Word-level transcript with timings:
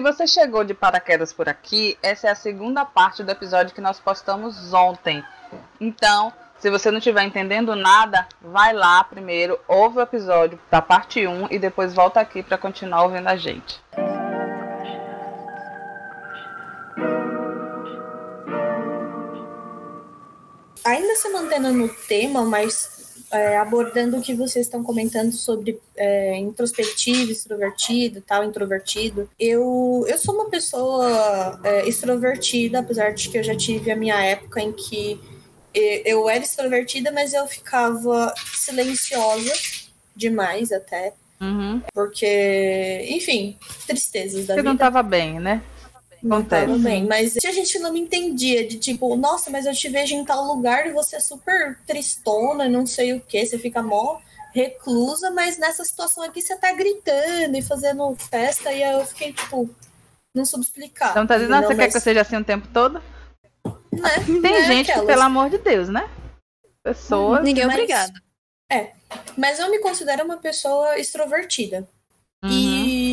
se 0.00 0.02
você 0.02 0.26
chegou 0.26 0.64
de 0.64 0.72
paraquedas 0.72 1.30
por 1.30 1.46
aqui, 1.46 1.98
essa 2.02 2.28
é 2.28 2.30
a 2.30 2.34
segunda 2.34 2.86
parte 2.86 3.22
do 3.22 3.30
episódio 3.30 3.74
que 3.74 3.82
nós 3.82 4.00
postamos 4.00 4.72
ontem. 4.72 5.22
Então, 5.78 6.32
se 6.58 6.70
você 6.70 6.90
não 6.90 6.96
estiver 6.96 7.22
entendendo 7.22 7.76
nada, 7.76 8.26
vai 8.40 8.72
lá 8.72 9.04
primeiro, 9.04 9.60
ouve 9.68 9.98
o 9.98 10.00
episódio 10.00 10.58
da 10.70 10.80
parte 10.80 11.26
1 11.26 11.48
e 11.50 11.58
depois 11.58 11.92
volta 11.92 12.18
aqui 12.18 12.42
para 12.42 12.56
continuar 12.56 13.02
ouvindo 13.02 13.28
a 13.28 13.36
gente. 13.36 13.78
Ainda 20.82 21.14
se 21.14 21.28
mantendo 21.28 21.74
no 21.74 21.90
tema, 21.90 22.42
mas 22.42 22.99
é, 23.30 23.56
abordando 23.56 24.18
o 24.18 24.22
que 24.22 24.34
vocês 24.34 24.66
estão 24.66 24.82
comentando 24.82 25.32
sobre 25.32 25.80
é, 25.96 26.36
introspectivo, 26.38 27.30
extrovertido, 27.30 28.20
tal, 28.20 28.44
introvertido. 28.44 29.28
Eu, 29.38 30.04
eu 30.08 30.18
sou 30.18 30.34
uma 30.34 30.50
pessoa 30.50 31.60
é, 31.64 31.88
extrovertida, 31.88 32.80
apesar 32.80 33.12
de 33.12 33.28
que 33.28 33.38
eu 33.38 33.42
já 33.42 33.56
tive 33.56 33.90
a 33.90 33.96
minha 33.96 34.20
época 34.22 34.60
em 34.60 34.72
que 34.72 35.20
eu 35.72 36.28
era 36.28 36.42
extrovertida, 36.42 37.12
mas 37.12 37.32
eu 37.32 37.46
ficava 37.46 38.34
silenciosa 38.56 39.52
demais 40.16 40.72
até. 40.72 41.12
Uhum. 41.40 41.80
Porque, 41.94 43.06
enfim, 43.08 43.56
tristezas 43.86 44.46
da 44.46 44.54
Você 44.54 44.60
vida. 44.60 44.62
não 44.62 44.74
estava 44.74 45.02
bem, 45.02 45.40
né? 45.40 45.62
Não 46.22 46.44
tava 46.44 46.76
bem, 46.78 47.06
mas 47.06 47.32
se 47.32 47.46
a 47.46 47.52
gente 47.52 47.78
não 47.78 47.92
me 47.92 48.00
entendia 48.00 48.66
de 48.66 48.78
tipo, 48.78 49.16
nossa, 49.16 49.50
mas 49.50 49.64
eu 49.66 49.72
te 49.72 49.88
vejo 49.88 50.14
em 50.14 50.24
tal 50.24 50.44
lugar 50.44 50.86
e 50.86 50.92
você 50.92 51.16
é 51.16 51.20
super 51.20 51.78
tristona, 51.86 52.68
não 52.68 52.86
sei 52.86 53.14
o 53.14 53.20
que, 53.20 53.44
você 53.44 53.58
fica 53.58 53.82
mó 53.82 54.18
reclusa, 54.52 55.30
mas 55.30 55.58
nessa 55.58 55.84
situação 55.84 56.22
aqui 56.24 56.42
você 56.42 56.56
tá 56.56 56.72
gritando 56.72 57.56
e 57.56 57.62
fazendo 57.62 58.14
festa, 58.16 58.72
e 58.72 58.82
aí 58.82 58.92
eu 58.98 59.06
fiquei, 59.06 59.32
tipo, 59.32 59.70
não 60.34 60.44
soube 60.44 60.64
explicar. 60.64 61.10
Então 61.10 61.26
tá 61.26 61.36
dizendo, 61.36 61.54
entendeu? 61.54 61.68
você 61.68 61.74
quer 61.76 61.82
Mas, 61.84 61.92
que 61.92 61.96
eu 61.96 62.02
seja 62.02 62.20
assim 62.20 62.36
o 62.36 62.44
tempo 62.44 62.68
todo? 62.72 63.00
né, 63.92 64.10
Tem 64.26 64.40
né, 64.40 64.64
gente 64.64 64.86
que, 64.86 64.90
aquelas. 64.92 65.06
pelo 65.06 65.22
amor 65.22 65.50
de 65.50 65.58
Deus, 65.58 65.88
né? 65.88 66.08
Pessoas. 66.82 67.44
Ninguém 67.44 67.64
é 67.64 67.66
Mas- 67.66 67.76
obrigado. 67.76 68.12
Mas 69.36 69.58
eu 69.58 69.70
me 69.70 69.78
considero 69.80 70.24
uma 70.24 70.36
pessoa 70.36 70.98
extrovertida. 70.98 71.88
Uhum. 72.42 72.50
E 72.50 72.69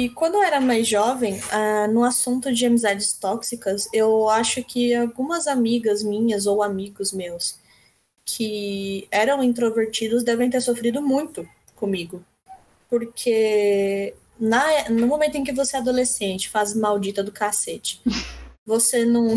quando 0.10 0.36
eu 0.36 0.44
era 0.44 0.60
mais 0.60 0.88
jovem, 0.88 1.40
ah, 1.52 1.88
no 1.88 2.04
assunto 2.04 2.54
de 2.54 2.66
amizades 2.66 3.14
tóxicas, 3.14 3.88
eu 3.94 4.30
acho 4.30 4.64
que 4.64 4.94
algumas 4.94 5.48
amigas 5.48 6.04
minhas 6.04 6.46
ou 6.46 6.62
amigos 6.62 7.12
meus 7.12 7.60
que 8.26 9.08
eram 9.10 9.42
introvertidos 9.42 10.24
devem 10.24 10.50
ter 10.50 10.62
sofrido 10.62 11.02
muito 11.02 11.48
comigo. 11.76 12.24
Porque 12.90 14.14
na, 14.40 14.90
no 14.90 15.08
momento 15.08 15.36
em 15.36 15.44
que 15.44 15.54
você 15.54 15.78
é 15.78 15.80
adolescente, 15.80 16.50
faz 16.50 16.76
maldita 16.76 17.24
do 17.24 17.32
cacete, 17.32 18.02
você 18.66 19.06
não, 19.06 19.36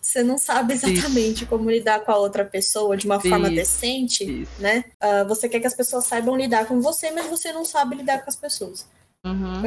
você 0.00 0.22
não 0.22 0.38
sabe 0.38 0.74
exatamente 0.74 1.44
como 1.44 1.70
lidar 1.70 2.04
com 2.04 2.12
a 2.12 2.18
outra 2.18 2.44
pessoa 2.44 2.96
de 2.96 3.06
uma 3.06 3.20
forma 3.20 3.48
Isso, 3.48 3.56
decente, 3.56 4.42
Isso. 4.42 4.52
né? 4.60 4.84
Ah, 5.00 5.24
você 5.24 5.48
quer 5.48 5.60
que 5.60 5.66
as 5.66 5.74
pessoas 5.74 6.06
saibam 6.06 6.36
lidar 6.36 6.66
com 6.66 6.80
você, 6.80 7.10
mas 7.10 7.26
você 7.26 7.52
não 7.52 7.64
sabe 7.64 7.96
lidar 7.96 8.22
com 8.22 8.30
as 8.30 8.36
pessoas. 8.36 8.86
Uhum. 9.24 9.62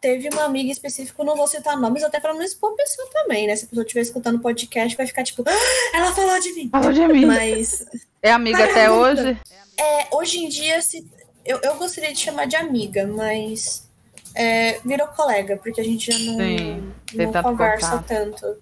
Teve 0.00 0.28
uma 0.32 0.44
amiga 0.44 0.70
específica, 0.70 1.24
não 1.24 1.36
vou 1.36 1.46
citar 1.46 1.76
nomes, 1.78 2.02
até 2.02 2.20
pra 2.20 2.34
não 2.34 2.42
expor 2.42 2.72
a 2.72 2.76
pessoa 2.76 3.08
também, 3.12 3.46
né? 3.46 3.56
Se 3.56 3.64
a 3.64 3.68
pessoa 3.68 3.82
estiver 3.82 4.00
escutando 4.02 4.36
o 4.36 4.40
podcast, 4.40 4.96
vai 4.96 5.06
ficar 5.06 5.24
tipo, 5.24 5.42
"Ah, 5.46 5.96
ela 5.96 6.12
falou 6.12 6.38
de 6.38 6.52
mim. 6.52 6.68
Falou 6.70 6.92
de 6.92 7.06
mim. 7.08 7.24
Mas 7.24 7.86
É 8.22 8.30
amiga 8.32 8.64
até 8.64 8.90
hoje? 8.90 9.38
é, 9.78 10.08
hoje 10.14 10.38
em 10.38 10.48
dia, 10.48 10.80
se, 10.82 11.06
eu, 11.46 11.58
eu 11.62 11.76
gostaria 11.76 12.12
de 12.12 12.18
chamar 12.20 12.46
de 12.46 12.56
amiga, 12.56 13.06
mas 13.06 13.88
é, 14.34 14.78
virou 14.84 15.06
colega, 15.08 15.56
porque 15.56 15.80
a 15.80 15.84
gente 15.84 16.10
já 16.12 16.18
não, 16.18 16.36
Sim, 16.38 16.92
não 17.14 17.42
conversa 17.42 17.90
contato. 17.92 18.06
tanto. 18.06 18.56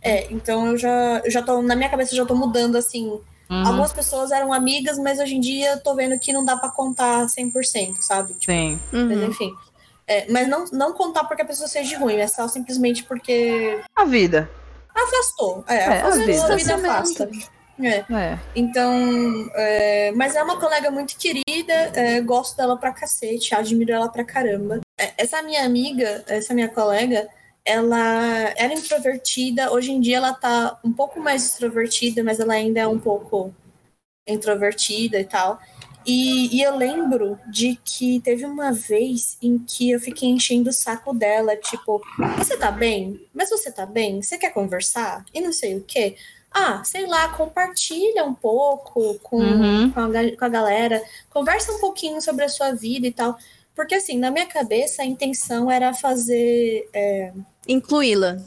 É, 0.00 0.26
então 0.32 0.66
eu 0.66 0.76
já, 0.76 1.20
eu 1.24 1.30
já 1.30 1.40
tô, 1.42 1.62
na 1.62 1.76
minha 1.76 1.88
cabeça, 1.88 2.12
eu 2.12 2.16
já 2.16 2.26
tô 2.26 2.34
mudando 2.34 2.76
assim. 2.76 3.20
Uhum. 3.52 3.66
Algumas 3.66 3.92
pessoas 3.92 4.30
eram 4.30 4.50
amigas, 4.50 4.98
mas 4.98 5.18
hoje 5.20 5.34
em 5.36 5.40
dia 5.40 5.72
eu 5.72 5.80
tô 5.82 5.94
vendo 5.94 6.18
que 6.18 6.32
não 6.32 6.42
dá 6.42 6.56
pra 6.56 6.70
contar 6.70 7.26
100%, 7.28 8.00
sabe? 8.00 8.32
Tipo, 8.32 8.50
Sim. 8.52 8.80
mas 8.90 9.02
Uhum. 9.02 9.24
enfim. 9.26 9.54
É, 10.06 10.26
mas 10.32 10.48
não, 10.48 10.64
não 10.72 10.92
contar 10.94 11.24
porque 11.24 11.42
a 11.42 11.44
pessoa 11.44 11.68
seja 11.68 11.98
ruim, 11.98 12.16
é 12.16 12.26
só 12.26 12.48
simplesmente 12.48 13.04
porque 13.04 13.78
A 13.94 14.04
vida. 14.06 14.50
afastou. 14.94 15.64
É, 15.68 15.74
É, 15.76 15.86
afastou, 16.00 16.22
a 16.22 16.26
vida. 16.26 16.52
a 16.52 16.56
vida 16.56 16.74
afasta. 16.76 17.30
É, 17.80 18.04
É. 18.14 18.38
então, 18.54 19.50
é, 19.54 20.12
mas 20.12 20.34
é 20.36 20.42
uma 20.42 20.58
colega 20.60 20.90
muito 20.90 21.16
querida, 21.16 21.72
é, 21.94 22.20
gosto 22.20 22.56
dela 22.56 22.76
pra 22.76 22.92
cacete, 22.92 23.54
admiro 23.54 23.92
ela 23.92 24.08
pra 24.08 24.24
caramba. 24.24 24.80
É, 24.98 25.12
essa 25.18 25.42
minha 25.42 25.64
amiga, 25.64 26.24
essa 26.26 26.54
minha 26.54 26.68
colega, 26.68 27.28
ela 27.64 28.52
era 28.56 28.72
introvertida, 28.74 29.72
hoje 29.72 29.92
em 29.92 30.00
dia 30.00 30.16
ela 30.16 30.32
tá 30.34 30.78
um 30.84 30.92
pouco 30.92 31.20
mais 31.20 31.44
extrovertida, 31.44 32.22
mas 32.24 32.40
ela 32.40 32.54
ainda 32.54 32.80
é 32.80 32.86
um 32.86 32.98
pouco 32.98 33.54
introvertida 34.26 35.18
e 35.20 35.24
tal. 35.24 35.58
E, 36.04 36.56
e 36.56 36.62
eu 36.62 36.76
lembro 36.76 37.38
de 37.48 37.78
que 37.84 38.20
teve 38.20 38.44
uma 38.44 38.72
vez 38.72 39.36
em 39.40 39.58
que 39.58 39.90
eu 39.92 40.00
fiquei 40.00 40.28
enchendo 40.28 40.70
o 40.70 40.72
saco 40.72 41.14
dela, 41.14 41.56
tipo, 41.56 42.02
você 42.36 42.56
tá 42.56 42.72
bem? 42.72 43.24
Mas 43.32 43.50
você 43.50 43.70
tá 43.70 43.86
bem? 43.86 44.20
Você 44.20 44.36
quer 44.36 44.52
conversar? 44.52 45.24
E 45.32 45.40
não 45.40 45.52
sei 45.52 45.76
o 45.76 45.84
quê. 45.84 46.16
Ah, 46.50 46.82
sei 46.84 47.06
lá, 47.06 47.28
compartilha 47.30 48.24
um 48.24 48.34
pouco 48.34 49.14
com, 49.20 49.38
Uhum. 49.38 49.92
com, 49.92 50.00
a, 50.00 50.36
com 50.36 50.44
a 50.44 50.48
galera, 50.48 51.02
conversa 51.30 51.72
um 51.72 51.78
pouquinho 51.78 52.20
sobre 52.20 52.44
a 52.44 52.48
sua 52.48 52.72
vida 52.72 53.06
e 53.06 53.12
tal. 53.12 53.38
Porque, 53.74 53.94
assim, 53.94 54.18
na 54.18 54.30
minha 54.30 54.46
cabeça, 54.46 55.02
a 55.02 55.06
intenção 55.06 55.70
era 55.70 55.94
fazer. 55.94 56.88
é, 56.92 57.32
Incluí-la. 57.68 58.38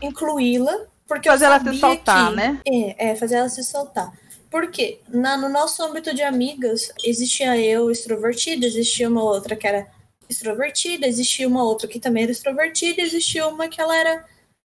incluí-la. 0.00 0.86
Porque 1.06 1.28
Fazer 1.28 1.46
eu 1.46 1.48
ela 1.48 1.58
se 1.58 1.64
sabia 1.64 1.80
soltar, 1.80 2.30
que- 2.30 2.36
né? 2.36 2.60
É, 2.66 3.10
é, 3.10 3.16
fazer 3.16 3.36
ela 3.36 3.48
se 3.48 3.64
soltar. 3.64 4.12
Porque 4.50 5.00
na, 5.08 5.36
no 5.36 5.48
nosso 5.48 5.82
âmbito 5.82 6.14
de 6.14 6.22
amigas, 6.22 6.92
existia 7.04 7.58
eu 7.58 7.90
extrovertida, 7.90 8.66
existia 8.66 9.08
uma 9.08 9.22
outra 9.22 9.56
que 9.56 9.66
era 9.66 9.86
extrovertida, 10.28 11.06
existia 11.06 11.48
uma 11.48 11.62
outra 11.64 11.88
que 11.88 11.98
também 11.98 12.22
era 12.24 12.32
extrovertida, 12.32 13.00
existia 13.00 13.46
uma 13.46 13.68
que 13.68 13.80
ela 13.80 13.96
era 13.96 14.24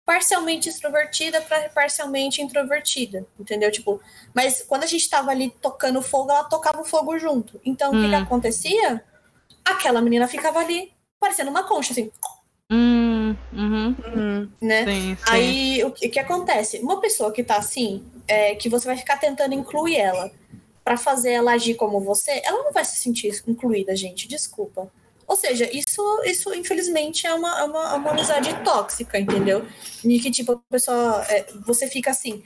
parcialmente 0.05 0.69
extrovertida 0.69 1.41
para 1.41 1.69
parcialmente 1.69 2.41
introvertida, 2.41 3.25
entendeu? 3.39 3.71
Tipo, 3.71 3.99
mas 4.33 4.61
quando 4.63 4.83
a 4.83 4.87
gente 4.87 5.07
tava 5.09 5.29
ali 5.31 5.51
tocando 5.61 6.01
fogo, 6.01 6.31
ela 6.31 6.43
tocava 6.45 6.81
o 6.81 6.85
fogo 6.85 7.17
junto. 7.19 7.59
Então, 7.65 7.89
o 7.93 7.99
que, 7.99 8.09
que 8.09 8.15
Hum. 8.15 8.23
acontecia? 8.23 9.03
Aquela 9.65 10.01
menina 10.01 10.27
ficava 10.27 10.59
ali, 10.59 10.91
parecendo 11.19 11.49
uma 11.51 11.63
concha, 11.63 11.91
assim, 11.91 12.11
Hum, 12.71 12.98
uhum. 13.53 13.95
Uhum. 14.15 14.49
né? 14.61 14.85
Sim, 14.85 15.15
sim. 15.15 15.17
Aí, 15.27 15.83
o 15.83 15.91
que, 15.91 16.07
o 16.07 16.11
que 16.11 16.19
acontece? 16.19 16.79
Uma 16.79 16.99
pessoa 16.99 17.31
que 17.31 17.43
tá 17.43 17.57
assim, 17.57 18.03
é, 18.27 18.55
que 18.55 18.69
você 18.69 18.85
vai 18.85 18.97
ficar 18.97 19.17
tentando 19.17 19.53
incluir 19.53 19.97
ela 19.97 20.31
pra 20.83 20.97
fazer 20.97 21.31
ela 21.31 21.51
agir 21.51 21.75
como 21.75 21.99
você, 21.99 22.41
ela 22.43 22.63
não 22.63 22.71
vai 22.71 22.83
se 22.83 22.99
sentir 22.99 23.31
incluída, 23.47 23.95
gente. 23.95 24.27
Desculpa. 24.27 24.91
Ou 25.27 25.35
seja, 25.35 25.69
isso, 25.71 26.01
isso 26.25 26.53
infelizmente, 26.55 27.27
é 27.27 27.33
uma, 27.33 27.59
é 27.59 27.63
uma, 27.63 27.93
é 27.93 27.95
uma 27.97 28.11
amizade 28.11 28.51
tóxica, 28.63 29.19
entendeu? 29.19 29.63
E 30.03 30.19
que, 30.19 30.31
tipo, 30.31 30.53
a 30.53 30.59
pessoa. 30.71 31.23
é, 31.29 31.45
você 31.65 31.87
fica 31.87 32.09
assim, 32.09 32.43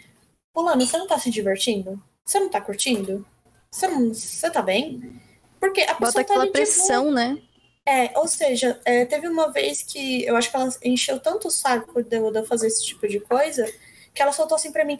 Fulano, 0.53 0.85
você 0.85 0.97
não 0.97 1.07
tá 1.07 1.17
se 1.17 1.29
divertindo? 1.29 2.01
Você 2.25 2.39
não 2.39 2.50
tá 2.50 2.59
curtindo? 2.59 3.25
Você, 3.71 3.88
não, 3.88 4.13
você 4.13 4.50
tá 4.50 4.61
bem? 4.61 5.19
Porque 5.59 5.81
a 5.81 5.95
pessoa 5.95 6.11
Bota 6.11 6.13
tá 6.13 6.33
aquela 6.33 6.47
pressão, 6.47 7.09
né? 7.09 7.38
É, 7.85 8.17
ou 8.17 8.27
seja, 8.27 8.79
é, 8.85 9.05
teve 9.05 9.27
uma 9.27 9.51
vez 9.51 9.81
que 9.83 10.25
eu 10.25 10.35
acho 10.38 10.49
que 10.49 10.55
ela 10.55 10.69
encheu 10.83 11.19
tanto 11.19 11.49
o 11.49 11.51
saco 11.51 12.01
de 12.01 12.18
eu, 12.18 12.45
fazer 12.45 12.68
esse 12.68 12.85
tipo 12.85 13.07
de 13.07 13.19
coisa 13.19 13.65
que 14.13 14.21
ela 14.21 14.31
soltou 14.31 14.56
assim 14.56 14.71
pra 14.71 14.85
mim. 14.85 15.00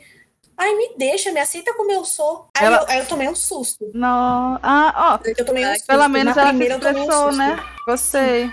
Ai, 0.58 0.76
me 0.76 0.94
deixa, 0.98 1.32
me 1.32 1.40
aceita 1.40 1.74
como 1.76 1.92
eu 1.92 2.04
sou. 2.06 2.48
Aí, 2.56 2.66
Ela- 2.66 2.78
eu, 2.82 2.86
aí 2.90 3.00
eu 3.00 3.06
tomei 3.08 3.28
um 3.28 3.36
susto. 3.36 3.90
Não. 3.94 4.60
Ah, 4.62 5.20
ó. 5.24 5.28
Eu 5.28 5.46
tomei 5.46 5.66
um 5.66 5.74
susto. 5.74 5.88
Pelo 5.88 6.08
menos 6.10 6.36
Na 6.36 6.42
ela 6.42 6.52
se 6.52 6.58
primeira 6.58 6.76
um 6.76 6.78
expressou, 6.90 7.26
susto. 7.28 7.38
né? 7.38 7.64
Gostei. 7.88 8.52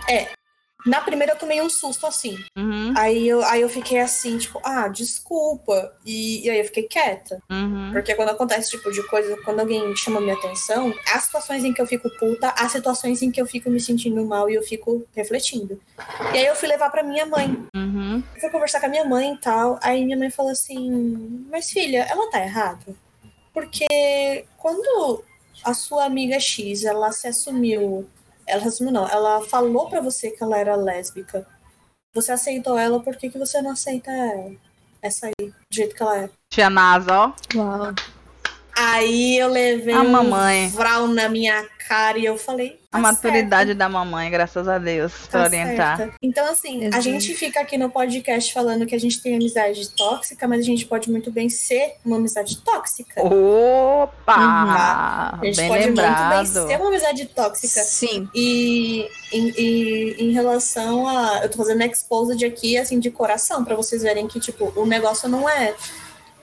Na 0.86 1.00
primeira 1.00 1.32
eu 1.32 1.38
tomei 1.38 1.60
um 1.60 1.68
susto 1.70 2.06
assim. 2.06 2.38
Uhum, 2.56 2.92
Aí 2.96 3.28
eu, 3.28 3.44
aí 3.44 3.60
eu 3.60 3.68
fiquei 3.68 3.98
assim, 4.00 4.38
tipo, 4.38 4.60
ah, 4.64 4.88
desculpa. 4.88 5.92
E, 6.04 6.44
e 6.46 6.50
aí 6.50 6.58
eu 6.58 6.64
fiquei 6.64 6.84
quieta. 6.84 7.42
uhum. 7.50 7.90
Porque 7.92 8.14
quando 8.14 8.30
acontece 8.30 8.60
esse 8.60 8.70
tipo 8.70 8.90
de 8.90 9.02
coisa, 9.08 9.36
quando 9.44 9.60
alguém 9.60 9.94
chama 9.96 10.20
minha 10.20 10.34
atenção, 10.34 10.94
há 11.12 11.18
situações 11.20 11.64
em 11.64 11.72
que 11.72 11.80
eu 11.82 11.86
fico 11.86 12.08
puta, 12.18 12.48
há 12.56 12.68
situações 12.68 13.22
em 13.22 13.30
que 13.30 13.40
eu 13.40 13.46
fico 13.46 13.68
me 13.70 13.80
sentindo 13.80 14.24
mal 14.24 14.48
e 14.48 14.54
eu 14.54 14.62
fico 14.62 15.06
refletindo. 15.14 15.80
E 16.32 16.38
aí 16.38 16.46
eu 16.46 16.54
fui 16.56 16.68
levar 16.68 16.90
pra 16.90 17.02
minha 17.02 17.26
mãe. 17.26 17.66
Uhum. 17.74 18.22
Eu 18.34 18.40
fui 18.40 18.50
conversar 18.50 18.80
com 18.80 18.86
a 18.86 18.90
minha 18.90 19.04
mãe 19.04 19.34
e 19.34 19.38
tal. 19.38 19.78
Aí 19.82 20.04
minha 20.04 20.16
mãe 20.18 20.30
falou 20.30 20.52
assim: 20.52 21.46
Mas 21.50 21.70
filha, 21.70 22.06
ela 22.10 22.30
tá 22.30 22.40
errada? 22.40 22.94
Porque 23.52 24.44
quando 24.56 25.24
a 25.64 25.74
sua 25.74 26.04
amiga 26.04 26.38
X 26.38 26.84
ela 26.84 27.12
se 27.12 27.26
assumiu, 27.28 28.08
ela 28.50 28.60
se 28.62 28.68
assumiu 28.68 28.92
não, 28.92 29.08
ela 29.08 29.40
falou 29.42 29.88
pra 29.88 30.00
você 30.00 30.30
que 30.30 30.42
ela 30.42 30.58
era 30.58 30.76
lésbica, 30.76 31.46
você 32.14 32.32
aceitou 32.32 32.76
ela, 32.76 33.00
por 33.00 33.16
que, 33.16 33.30
que 33.30 33.38
você 33.38 33.62
não 33.62 33.70
aceita 33.70 34.10
ela? 34.10 34.52
Essa 35.00 35.26
aí, 35.26 35.46
do 35.48 35.54
jeito 35.72 35.94
que 35.94 36.02
ela 36.02 36.24
é. 36.24 36.30
Tia 36.50 36.68
Nasa, 36.68 37.16
ó. 37.16 37.32
Uau. 37.54 37.94
Aí 38.82 39.38
eu 39.38 39.48
levei 39.48 39.94
a 39.94 40.02
mamãe. 40.02 40.66
um 40.66 40.68
vral 40.70 41.06
na 41.08 41.28
minha 41.28 41.66
cara 41.88 42.18
e 42.18 42.24
eu 42.24 42.38
falei. 42.38 42.78
A 42.92 42.96
tá 42.96 43.02
maturidade 43.02 43.66
certo, 43.68 43.78
da 43.78 43.88
mamãe, 43.88 44.28
graças 44.30 44.66
a 44.66 44.76
Deus, 44.78 45.12
tá 45.12 45.28
pra 45.30 45.42
orientar. 45.44 45.96
certa. 45.96 46.14
Então, 46.20 46.44
assim, 46.50 46.84
a 46.84 46.88
Exato. 46.88 47.02
gente 47.02 47.34
fica 47.34 47.60
aqui 47.60 47.78
no 47.78 47.88
podcast 47.90 48.52
falando 48.52 48.84
que 48.86 48.94
a 48.94 48.98
gente 48.98 49.22
tem 49.22 49.36
amizade 49.36 49.88
tóxica, 49.90 50.48
mas 50.48 50.60
a 50.60 50.62
gente 50.64 50.86
pode 50.86 51.08
muito 51.10 51.30
bem 51.30 51.48
ser 51.48 51.94
uma 52.04 52.16
amizade 52.16 52.56
tóxica. 52.62 53.22
Opa! 53.22 54.32
A 54.34 55.40
gente 55.44 55.56
Bem 55.56 55.68
pode 55.68 55.84
muito 55.86 55.98
lembrado. 56.00 56.36
bem 56.36 56.46
ser 56.46 56.76
uma 56.78 56.88
amizade 56.88 57.26
tóxica. 57.26 57.80
Sim. 57.82 58.28
E 58.34 59.08
em, 59.32 59.48
em- 59.50 60.14
em 60.28 60.32
relação 60.32 61.06
a. 61.06 61.40
Eu 61.42 61.48
tô 61.50 61.58
fazendo 61.58 61.82
exposed 61.84 62.44
aqui, 62.44 62.76
assim, 62.76 62.98
de 62.98 63.10
coração, 63.10 63.64
pra 63.64 63.76
vocês 63.76 64.02
verem 64.02 64.26
que, 64.26 64.40
tipo, 64.40 64.72
o 64.74 64.84
negócio 64.86 65.28
não 65.28 65.48
é. 65.48 65.74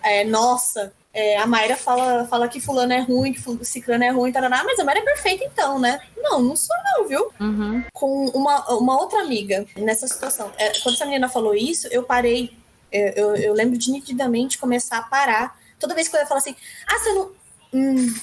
é, 0.03 0.23
nossa, 0.23 0.93
é, 1.19 1.37
a 1.37 1.47
Mayra 1.47 1.75
fala, 1.75 2.25
fala 2.25 2.47
que 2.47 2.59
fulano 2.59 2.93
é 2.93 2.99
ruim, 2.99 3.33
que 3.33 3.41
fu- 3.41 3.59
ciclano 3.63 4.03
é 4.03 4.09
ruim, 4.09 4.31
taraná, 4.31 4.63
mas 4.63 4.79
a 4.79 4.83
Mayra 4.83 5.01
é 5.01 5.03
perfeita 5.03 5.43
então, 5.43 5.79
né? 5.79 5.99
Não, 6.17 6.39
não 6.41 6.55
sou 6.55 6.75
não, 6.85 7.07
viu? 7.07 7.31
Uhum. 7.39 7.83
Com 7.93 8.27
uma, 8.29 8.55
uma 8.77 8.99
outra 9.01 9.21
amiga 9.21 9.65
nessa 9.75 10.07
situação. 10.07 10.51
É, 10.57 10.79
quando 10.81 10.95
essa 10.95 11.05
menina 11.05 11.27
falou 11.27 11.55
isso, 11.55 11.87
eu 11.87 12.03
parei. 12.03 12.55
é, 12.91 13.19
Eu, 13.19 13.35
eu 13.35 13.53
lembro 13.53 13.77
de 13.77 13.89
nitidamente 13.91 14.57
começar 14.59 14.97
a 14.99 15.03
parar. 15.03 15.57
Toda 15.79 15.95
vez 15.95 16.07
que 16.07 16.15
eu 16.15 16.19
ia 16.19 16.27
falar 16.27 16.39
assim, 16.39 16.55
ah, 16.87 16.99
você 16.99 17.11
não. 17.13 17.31
Hum, 17.73 18.15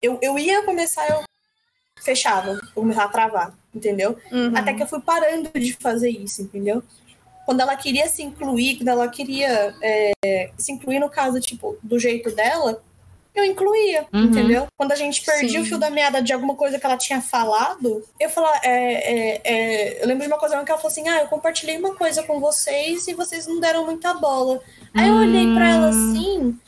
eu, 0.00 0.18
eu 0.22 0.38
ia 0.38 0.62
começar, 0.62 1.08
eu 1.10 1.22
fechava, 2.02 2.52
eu 2.52 2.60
começava 2.74 3.08
a 3.08 3.12
travar, 3.12 3.54
entendeu? 3.74 4.16
Uhum. 4.32 4.52
Até 4.56 4.72
que 4.72 4.82
eu 4.82 4.86
fui 4.86 5.00
parando 5.00 5.50
de 5.54 5.72
fazer 5.74 6.10
isso, 6.10 6.42
entendeu? 6.42 6.82
Quando 7.46 7.60
ela 7.60 7.74
queria 7.76 8.08
se 8.08 8.22
incluir, 8.22 8.76
quando 8.76 8.88
ela 8.88 9.08
queria 9.08 9.74
é, 9.82 10.50
se 10.56 10.70
incluir 10.72 10.98
no 11.00 11.08
caso, 11.10 11.40
tipo, 11.40 11.76
do 11.82 11.98
jeito 11.98 12.30
dela, 12.34 12.82
eu 13.34 13.44
incluía, 13.44 14.06
Uhum. 14.12 14.24
entendeu? 14.24 14.66
Quando 14.76 14.92
a 14.92 14.96
gente 14.96 15.24
perdia 15.24 15.48
Sim. 15.50 15.60
o 15.60 15.64
fio 15.64 15.78
da 15.78 15.88
meada 15.88 16.20
de 16.20 16.32
alguma 16.32 16.54
coisa 16.56 16.78
que 16.78 16.84
ela 16.86 16.96
tinha 16.96 17.20
falado, 17.20 18.04
eu 18.18 18.28
falava, 18.28 18.58
é, 18.64 18.70
é, 18.72 19.40
é, 19.44 20.02
eu 20.02 20.06
lembro 20.08 20.22
de 20.24 20.32
uma 20.32 20.38
coisa 20.38 20.62
que 20.64 20.70
ela 20.70 20.78
falou 20.80 20.90
assim, 20.90 21.08
ah, 21.08 21.20
eu 21.20 21.28
compartilhei 21.28 21.78
uma 21.78 21.94
coisa 21.94 22.22
com 22.24 22.40
vocês 22.40 23.06
e 23.06 23.14
vocês 23.14 23.46
não 23.46 23.60
deram 23.60 23.84
muita 23.86 24.14
bola. 24.14 24.60
Aí 24.94 25.08
eu 25.08 25.14
olhei 25.14 25.52
pra 25.54 25.68
ela 25.70 25.86
Hum. 25.86 25.90
assim, 26.10 26.58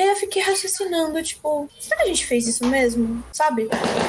e 0.00 0.02
aí 0.02 0.08
eu 0.08 0.16
fiquei 0.16 0.40
raciocinando, 0.40 1.22
tipo, 1.22 1.68
será 1.78 1.96
que 1.98 2.02
a 2.04 2.06
gente 2.06 2.24
fez 2.24 2.46
isso 2.46 2.66
mesmo? 2.66 3.22
Sabe? 3.32 3.68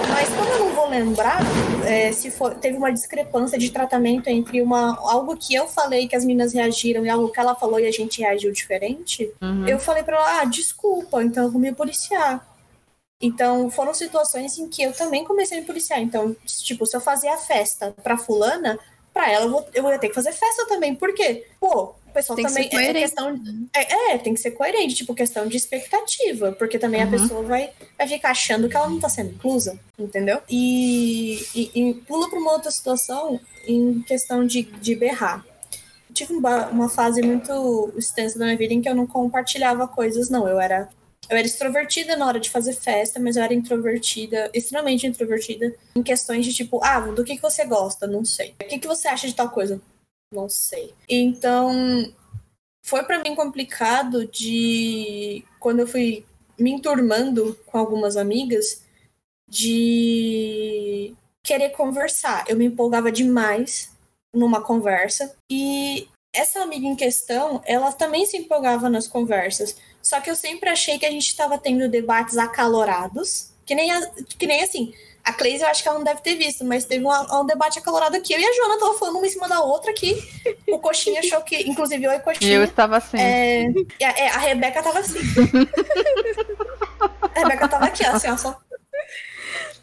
Mas 0.09 0.29
como 0.29 0.49
eu 0.49 0.59
não 0.59 0.69
vou 0.73 0.87
lembrar, 0.87 1.41
é, 1.85 2.13
se 2.13 2.31
for, 2.31 2.55
teve 2.55 2.77
uma 2.77 2.91
discrepância 2.93 3.57
de 3.57 3.69
tratamento 3.69 4.27
entre 4.29 4.61
uma, 4.61 4.97
algo 5.11 5.35
que 5.35 5.53
eu 5.53 5.67
falei 5.67 6.07
que 6.07 6.15
as 6.15 6.23
meninas 6.23 6.53
reagiram 6.53 7.05
e 7.05 7.09
algo 7.09 7.27
que 7.29 7.37
ela 7.37 7.55
falou 7.55 7.77
e 7.77 7.85
a 7.87 7.91
gente 7.91 8.21
reagiu 8.21 8.53
diferente, 8.53 9.29
Uhum. 9.41 9.67
eu 9.67 9.77
falei 9.79 10.01
pra 10.01 10.15
ela, 10.15 10.39
ah, 10.41 10.45
desculpa, 10.45 11.21
então 11.21 11.43
eu 11.43 11.51
vou 11.51 11.59
me 11.59 11.73
policiar. 11.73 12.47
Então, 13.21 13.69
foram 13.69 13.93
situações 13.93 14.57
em 14.57 14.69
que 14.69 14.81
eu 14.81 14.93
também 14.93 15.25
comecei 15.25 15.57
a 15.57 15.61
me 15.61 15.67
policiar. 15.67 15.99
Então, 15.99 16.33
tipo, 16.45 16.85
se 16.85 16.95
eu 16.95 17.01
fazia 17.01 17.37
festa 17.37 17.93
pra 18.01 18.17
fulana, 18.17 18.79
pra 19.13 19.29
ela 19.29 19.45
eu, 19.45 19.51
vou, 19.51 19.67
eu 19.73 19.89
ia 19.89 19.99
ter 19.99 20.07
que 20.07 20.15
fazer 20.15 20.31
festa 20.31 20.65
também. 20.67 20.95
Por 20.95 21.13
quê? 21.13 21.45
Pô, 21.59 21.93
o 22.11 22.13
pessoal 22.13 22.35
Tem 22.35 22.45
que 22.45 22.51
também. 22.51 22.69
ser 22.69 22.75
É 22.75 22.79
coerente. 22.79 22.99
questão. 23.05 23.41
É, 23.73 24.11
é, 24.13 24.17
tem 24.17 24.33
que 24.33 24.39
ser 24.39 24.51
coerente, 24.51 24.93
tipo, 24.95 25.15
questão 25.15 25.47
de 25.47 25.57
expectativa. 25.57 26.51
Porque 26.51 26.77
também 26.77 27.01
Uhum. 27.01 27.07
a 27.07 27.11
pessoa 27.11 27.41
vai, 27.43 27.71
vai 27.97 28.07
ficar 28.07 28.31
achando 28.31 28.69
que 28.69 28.75
ela 28.77 28.89
não 28.89 28.99
tá 28.99 29.09
sendo 29.09 29.31
inclusa, 29.31 29.79
entendeu? 29.97 30.41
E, 30.49 31.43
e, 31.55 31.71
e 31.73 31.93
pula 32.05 32.29
pra 32.29 32.37
uma 32.39 32.51
outra 32.53 32.69
situação 32.69 33.39
em 33.65 34.01
questão 34.03 34.45
de, 34.45 34.63
de 34.63 34.95
berrar. 34.95 35.45
Eu 36.09 36.13
tive 36.13 36.33
uma, 36.33 36.67
uma 36.67 36.89
fase 36.89 37.21
muito 37.21 37.93
extensa 37.97 38.37
da 38.37 38.45
minha 38.45 38.57
vida 38.57 38.73
em 38.73 38.81
que 38.81 38.89
eu 38.89 38.95
não 38.95 39.07
compartilhava 39.07 39.87
coisas, 39.87 40.29
não. 40.29 40.47
Eu 40.47 40.59
era 40.59 40.89
eu 41.29 41.37
era 41.37 41.45
extrovertida 41.47 42.17
na 42.17 42.25
hora 42.27 42.39
de 42.41 42.49
fazer 42.49 42.73
festa, 42.73 43.17
mas 43.17 43.37
eu 43.37 43.43
era 43.43 43.53
introvertida, 43.53 44.49
extremamente 44.53 45.07
introvertida, 45.07 45.73
em 45.95 46.03
questões 46.03 46.45
de 46.45 46.53
tipo, 46.53 46.83
ah, 46.83 46.99
do 46.99 47.23
que, 47.23 47.35
que 47.37 47.41
você 47.41 47.63
gosta? 47.63 48.05
Não 48.05 48.25
sei. 48.25 48.53
O 48.61 48.67
que, 48.67 48.79
que 48.79 48.87
você 48.87 49.07
acha 49.07 49.27
de 49.27 49.33
tal 49.35 49.49
coisa? 49.49 49.79
Não 50.31 50.47
sei. 50.47 50.93
Então, 51.09 52.13
foi 52.83 53.03
pra 53.03 53.19
mim 53.19 53.35
complicado 53.35 54.25
de 54.27 55.43
quando 55.59 55.79
eu 55.79 55.87
fui 55.87 56.25
me 56.57 56.71
enturmando 56.71 57.57
com 57.65 57.77
algumas 57.77 58.15
amigas 58.15 58.83
de 59.47 61.13
querer 61.43 61.71
conversar. 61.71 62.45
Eu 62.47 62.55
me 62.55 62.65
empolgava 62.65 63.11
demais 63.11 63.91
numa 64.33 64.61
conversa 64.61 65.35
e 65.49 66.07
essa 66.33 66.61
amiga 66.61 66.87
em 66.87 66.95
questão, 66.95 67.61
ela 67.65 67.91
também 67.91 68.25
se 68.25 68.37
empolgava 68.37 68.89
nas 68.89 69.07
conversas. 69.07 69.75
Só 70.01 70.21
que 70.21 70.29
eu 70.29 70.35
sempre 70.35 70.69
achei 70.69 70.97
que 70.97 71.05
a 71.05 71.11
gente 71.11 71.27
estava 71.27 71.57
tendo 71.57 71.89
debates 71.89 72.37
acalorados, 72.37 73.51
que 73.65 73.75
nem, 73.75 73.89
que 74.39 74.47
nem 74.47 74.63
assim. 74.63 74.93
A 75.23 75.33
Cleise 75.33 75.63
eu 75.63 75.69
acho 75.69 75.83
que 75.83 75.87
ela 75.87 75.97
não 75.99 76.03
deve 76.05 76.21
ter 76.21 76.35
visto, 76.35 76.65
mas 76.65 76.85
teve 76.85 77.05
um, 77.05 77.11
um 77.11 77.45
debate 77.45 77.77
acalorado 77.77 78.17
aqui. 78.17 78.33
Eu 78.33 78.39
e 78.39 78.45
a 78.45 78.53
Joana 78.53 78.79
tava 78.79 78.93
falando 78.97 79.17
uma 79.17 79.27
em 79.27 79.29
cima 79.29 79.47
da 79.47 79.61
outra 79.61 79.91
aqui. 79.91 80.17
O 80.67 80.79
Coxinha 80.79 81.19
achou 81.19 81.41
que. 81.41 81.57
Inclusive, 81.69 82.07
oi, 82.07 82.13
E 82.15 82.17
eu 82.17 82.21
Coxinha. 82.23 82.63
estava 82.63 82.97
assim. 82.97 83.17
É, 83.17 83.67
a, 84.03 84.09
é, 84.19 84.27
a 84.29 84.37
Rebeca 84.37 84.81
tava 84.81 84.99
assim. 84.99 85.19
A 87.35 87.39
Rebeca 87.39 87.67
tava 87.67 87.85
aqui, 87.85 88.03
assim, 88.05 88.29
ó, 88.29 88.37
só 88.37 88.57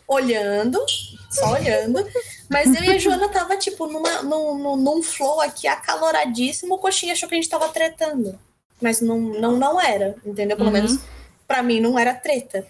olhando, 0.07 0.85
só 1.31 1.53
olhando. 1.53 2.07
Mas 2.51 2.75
eu 2.75 2.83
e 2.83 2.91
a 2.91 2.99
Joana 2.99 3.29
tava, 3.29 3.57
tipo, 3.57 3.87
numa, 3.87 4.23
num, 4.23 4.77
num, 4.77 5.03
flow 5.03 5.41
aqui 5.41 5.67
acaloradíssimo. 5.69 6.75
O 6.75 6.79
Coxinha 6.79 7.13
achou 7.13 7.29
que 7.29 7.35
a 7.35 7.39
gente 7.39 7.49
tava 7.51 7.69
tretando. 7.69 8.39
Mas 8.81 9.01
não, 9.01 9.19
não, 9.19 9.57
não 9.57 9.81
era, 9.81 10.17
entendeu? 10.25 10.57
Pelo 10.57 10.69
Uhum. 10.69 10.75
menos 10.75 10.99
pra 11.47 11.63
mim 11.63 11.81
não 11.81 11.99
era 11.99 12.15
treta. 12.15 12.67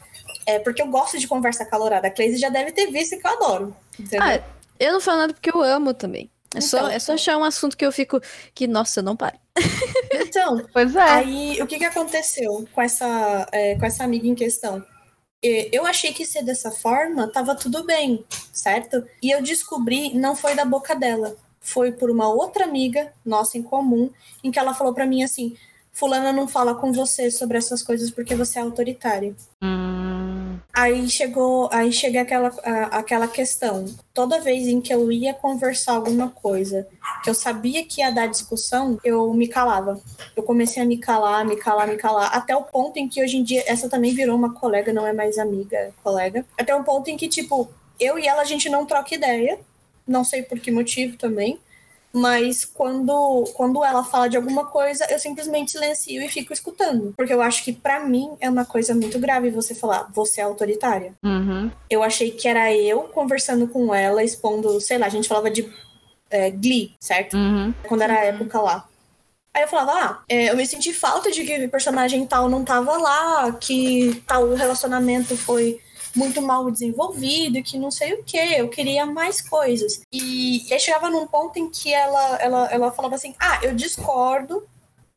É 0.49 0.59
porque 0.59 0.81
eu 0.81 0.87
gosto 0.89 1.19
de 1.19 1.29
conversa 1.29 1.63
acalorada. 1.63 2.09
A 2.09 2.11
Cleise 2.11 2.39
já 2.39 2.49
deve 2.49 2.73
ter 2.73 2.91
visto 2.91 3.19
que 3.19 3.27
eu 3.27 3.31
adoro. 3.31 3.77
Entendeu? 4.01 4.23
Ah, 4.23 4.43
eu 4.81 4.93
não 4.95 5.01
falo 5.01 5.19
nada 5.19 5.35
porque 5.35 5.51
eu 5.51 5.61
amo 5.61 5.93
também. 5.93 6.31
É, 6.55 6.61
só, 6.63 6.79
Então. 6.79 6.91
é 6.91 6.99
só 6.99 7.13
achar 7.13 7.37
um 7.37 7.45
assunto 7.45 7.77
que 7.77 7.85
eu 7.85 7.93
fico. 7.93 8.19
Que, 8.55 8.67
nossa, 8.67 9.03
não 9.03 9.15
para. 9.15 9.39
Então, 10.11 10.65
Pois 10.73 10.97
é. 10.97 11.01
Aí, 11.01 11.63
o 11.63 11.67
que 11.67 11.79
que 11.79 11.85
aconteceu 11.85 12.67
com 12.73 12.81
essa, 12.81 13.47
é, 13.53 13.75
com 13.79 13.85
essa 13.85 14.05
amiga 14.05 14.27
em 14.27 14.35
questão? 14.35 14.83
Eu 15.43 15.87
achei 15.87 16.13
que 16.13 16.25
ser 16.25 16.43
dessa 16.43 16.71
forma 16.71 17.31
tava 17.31 17.55
tudo 17.55 17.85
bem, 17.85 18.25
certo? 18.53 19.05
E 19.23 19.31
eu 19.31 19.41
descobri, 19.43 20.13
não 20.15 20.35
foi 20.35 20.55
da 20.55 20.65
boca 20.65 20.97
dela, 20.97 21.37
foi 21.61 21.93
por 21.93 22.11
uma 22.11 22.29
outra 22.29 22.65
amiga 22.65 23.13
nossa 23.25 23.57
em 23.57 23.63
comum, 23.63 24.11
em 24.43 24.51
que 24.51 24.59
ela 24.59 24.75
falou 24.75 24.93
pra 24.93 25.07
mim 25.07 25.23
assim: 25.23 25.57
Fulana 25.93 26.33
não 26.33 26.49
fala 26.49 26.75
com 26.75 26.93
você 26.93 27.31
sobre 27.31 27.57
essas 27.59 27.83
coisas 27.85 28.11
porque 28.11 28.35
você 28.35 28.59
é 28.59 28.63
autoritário. 28.63 29.37
Hum, 29.63 30.18
Aí 30.73 31.09
chegou, 31.09 31.69
aí 31.73 31.93
chega 31.93 32.21
aquela, 32.23 32.49
a- 32.65 32.99
aquela 32.99 33.27
questão. 33.29 33.85
Toda 34.15 34.41
vez 34.41 34.67
em 34.67 34.81
que 34.81 34.93
eu 34.93 35.11
ia 35.13 35.33
conversar 35.35 35.93
alguma 35.95 36.29
coisa 36.31 36.87
que 37.23 37.31
eu 37.31 37.35
sabia 37.35 37.85
que 37.85 38.01
ia 38.01 38.11
dar 38.11 38.27
discussão, 38.27 38.99
eu 39.05 39.33
me 39.35 39.49
calava. 39.49 40.01
Eu 40.37 40.43
comecei 40.43 40.83
a 40.83 40.87
me 40.87 40.99
calar, 40.99 41.45
me 41.45 41.57
calar, 41.57 41.89
me 41.89 41.97
calar, 41.97 42.35
até 42.37 42.55
o 42.57 42.63
ponto 42.63 42.97
em 42.99 43.09
que 43.09 43.23
hoje 43.23 43.37
em 43.37 43.43
dia 43.43 43.63
essa 43.67 43.89
também 43.89 44.15
virou 44.15 44.37
uma 44.37 44.55
colega, 44.55 44.93
não 44.93 45.07
é 45.07 45.13
mais 45.13 45.39
amiga, 45.39 45.93
colega. 46.03 46.45
Até 46.59 46.75
o 46.75 46.85
ponto 46.85 47.09
em 47.09 47.17
que 47.17 47.29
tipo, 47.29 47.69
eu 47.99 48.19
e 48.19 48.27
ela 48.27 48.43
a 48.43 48.45
gente 48.47 48.69
não 48.69 48.87
troca 48.87 49.15
ideia, 49.15 49.59
não 50.07 50.25
sei 50.25 50.43
por 50.43 50.59
que 50.61 50.71
motivo 50.71 51.17
também. 51.17 51.59
Mas 52.13 52.65
quando, 52.65 53.45
quando 53.55 53.85
ela 53.85 54.03
fala 54.03 54.29
de 54.29 54.37
alguma 54.37 54.67
coisa, 54.67 55.07
eu 55.11 55.19
simplesmente 55.19 55.73
silencio 55.73 56.23
e 56.23 56.29
fico 56.29 56.53
escutando. 56.53 57.13
Porque 57.17 57.33
eu 57.33 57.43
acho 57.43 57.63
que 57.63 57.73
pra 57.73 58.01
mim 58.01 58.37
é 58.41 58.49
uma 58.49 58.65
coisa 58.65 58.95
muito 58.95 59.19
grave 59.19 59.51
você 59.51 59.75
falar, 59.75 60.09
você 60.13 60.41
é 60.41 60.45
autoritária. 60.45 61.15
uhum. 61.23 61.71
Eu 61.91 62.03
achei 62.03 62.31
que 62.31 62.49
era 62.49 62.73
eu 62.75 63.03
conversando 63.03 63.69
com 63.69 63.95
ela, 63.95 64.23
expondo, 64.23 64.81
sei 64.81 64.99
lá, 64.99 65.07
a 65.07 65.11
gente 65.11 65.29
falava 65.29 65.51
de 65.51 65.71
é, 66.31 66.51
Glee, 66.51 66.95
certo? 67.01 67.37
Uhum. 67.37 67.75
Quando 67.87 68.03
era 68.03 68.15
a 68.15 68.25
época 68.25 68.61
lá. 68.61 68.89
Aí 69.55 69.63
eu 69.63 69.69
falava, 69.69 69.93
ah, 69.93 70.23
é, 70.29 70.51
eu 70.51 70.57
me 70.57 70.67
senti 70.67 70.93
falta 70.93 71.31
de 71.31 71.45
que 71.45 71.65
o 71.65 71.71
personagem 71.71 72.25
tal 72.27 72.49
não 72.49 72.65
tava 72.65 72.97
lá, 72.97 73.53
que 73.53 74.23
tal 74.27 74.55
relacionamento 74.55 75.37
foi 75.37 75.81
muito 76.15 76.41
mal 76.43 76.71
desenvolvido, 76.71 77.63
que 77.63 77.79
não 77.79 77.91
sei 77.91 78.15
o 78.15 78.23
que, 78.23 78.37
eu 78.37 78.69
queria 78.69 79.07
mais 79.07 79.41
coisas. 79.41 80.01
E, 80.13 80.69
e 80.69 80.73
aí 80.73 80.81
chegava 80.81 81.11
num 81.11 81.27
ponto 81.27 81.59
em 81.59 81.71
que 81.71 81.93
ela, 81.93 82.37
ela, 82.37 82.67
ela 82.71 82.93
falava 82.93 83.15
assim, 83.15 83.35
ah, 83.39 83.61
eu 83.63 83.75
discordo, 83.75 84.67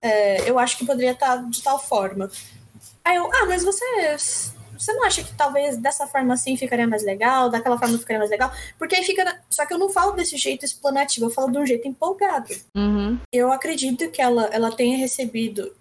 é, 0.01 0.49
eu 0.49 0.57
acho 0.57 0.77
que 0.77 0.85
poderia 0.85 1.11
estar 1.11 1.37
de 1.49 1.61
tal 1.61 1.79
forma. 1.79 2.29
Aí 3.03 3.15
eu, 3.15 3.25
ah, 3.31 3.45
mas 3.47 3.63
você, 3.63 4.17
você 4.77 4.93
não 4.93 5.05
acha 5.05 5.23
que 5.23 5.33
talvez 5.33 5.77
dessa 5.77 6.07
forma 6.07 6.33
assim 6.33 6.57
ficaria 6.57 6.87
mais 6.87 7.03
legal, 7.03 7.49
daquela 7.49 7.77
forma 7.77 7.97
ficaria 7.97 8.19
mais 8.19 8.31
legal? 8.31 8.51
Porque 8.77 8.95
aí 8.95 9.03
fica. 9.03 9.39
Só 9.49 9.65
que 9.65 9.73
eu 9.73 9.77
não 9.77 9.89
falo 9.89 10.13
desse 10.13 10.37
jeito 10.37 10.65
explanativo, 10.65 11.27
eu 11.27 11.29
falo 11.29 11.51
de 11.51 11.59
um 11.59 11.65
jeito 11.65 11.87
empolgado. 11.87 12.53
Uhum. 12.75 13.19
Eu 13.31 13.51
acredito 13.51 14.09
que 14.09 14.21
ela, 14.21 14.45
ela 14.51 14.71
tenha 14.71 14.97
recebido 14.97 15.75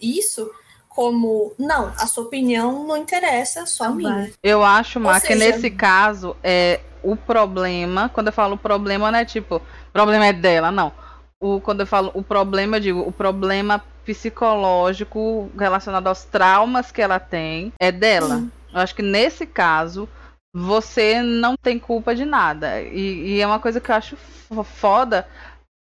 isso 0.00 0.50
como, 0.94 1.52
não, 1.58 1.92
a 1.96 2.06
sua 2.06 2.24
opinião 2.24 2.86
não 2.86 2.96
interessa, 2.96 3.66
só 3.66 3.84
a 3.84 3.90
minha. 3.90 4.30
Eu 4.42 4.62
acho, 4.64 5.00
Má, 5.00 5.20
que 5.20 5.28
seja- 5.28 5.44
nesse 5.52 5.70
caso, 5.70 6.36
é, 6.42 6.80
o 7.02 7.16
problema, 7.16 8.08
quando 8.08 8.28
eu 8.28 8.32
falo 8.32 8.56
problema, 8.56 9.10
não 9.10 9.18
é 9.18 9.24
tipo, 9.24 9.60
problema 9.92 10.26
é 10.26 10.32
dela, 10.32 10.70
não. 10.70 10.92
O, 11.40 11.60
quando 11.60 11.80
eu 11.80 11.86
falo 11.86 12.10
o 12.14 12.22
problema, 12.22 12.76
eu 12.76 12.80
digo, 12.80 13.00
o 13.00 13.10
problema 13.12 13.82
psicológico 14.04 15.50
relacionado 15.58 16.06
aos 16.06 16.24
traumas 16.24 16.90
que 16.92 17.00
ela 17.02 17.18
tem 17.18 17.72
é 17.80 17.90
dela. 17.90 18.36
Hum. 18.36 18.50
Eu 18.72 18.80
acho 18.80 18.94
que 18.94 19.02
nesse 19.02 19.46
caso 19.46 20.08
você 20.54 21.22
não 21.22 21.56
tem 21.56 21.78
culpa 21.78 22.14
de 22.14 22.24
nada. 22.24 22.80
E, 22.82 23.34
e 23.36 23.40
é 23.40 23.46
uma 23.46 23.58
coisa 23.58 23.80
que 23.80 23.90
eu 23.90 23.94
acho 23.94 24.16
fo- 24.16 24.62
foda. 24.64 25.26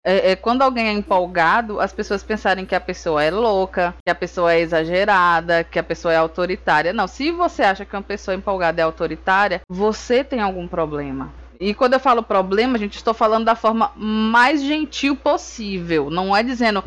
É, 0.07 0.31
é 0.31 0.35
quando 0.37 0.61
alguém 0.61 0.87
é 0.87 0.93
empolgado, 0.93 1.81
as 1.81 1.91
pessoas 1.91 2.23
pensarem 2.23 2.65
que 2.65 2.73
a 2.73 2.79
pessoa 2.79 3.21
é 3.21 3.29
louca, 3.29 3.93
que 4.05 4.09
a 4.09 4.15
pessoa 4.15 4.53
é 4.53 4.61
exagerada, 4.61 5.65
que 5.65 5.77
a 5.77 5.83
pessoa 5.83 6.13
é 6.13 6.15
autoritária. 6.15 6.93
Não, 6.93 7.07
se 7.07 7.29
você 7.29 7.61
acha 7.61 7.83
que 7.83 7.93
uma 7.93 8.01
pessoa 8.01 8.33
empolgada 8.33 8.79
é 8.79 8.85
autoritária, 8.85 9.59
você 9.67 10.23
tem 10.23 10.39
algum 10.39 10.65
problema. 10.65 11.33
E 11.59 11.73
quando 11.73 11.93
eu 11.93 11.99
falo 11.99 12.23
problema, 12.23 12.77
gente, 12.77 12.95
estou 12.95 13.13
falando 13.13 13.43
da 13.43 13.55
forma 13.55 13.91
mais 13.97 14.63
gentil 14.63 15.13
possível. 15.13 16.09
Não 16.09 16.33
é 16.33 16.41
dizendo, 16.41 16.81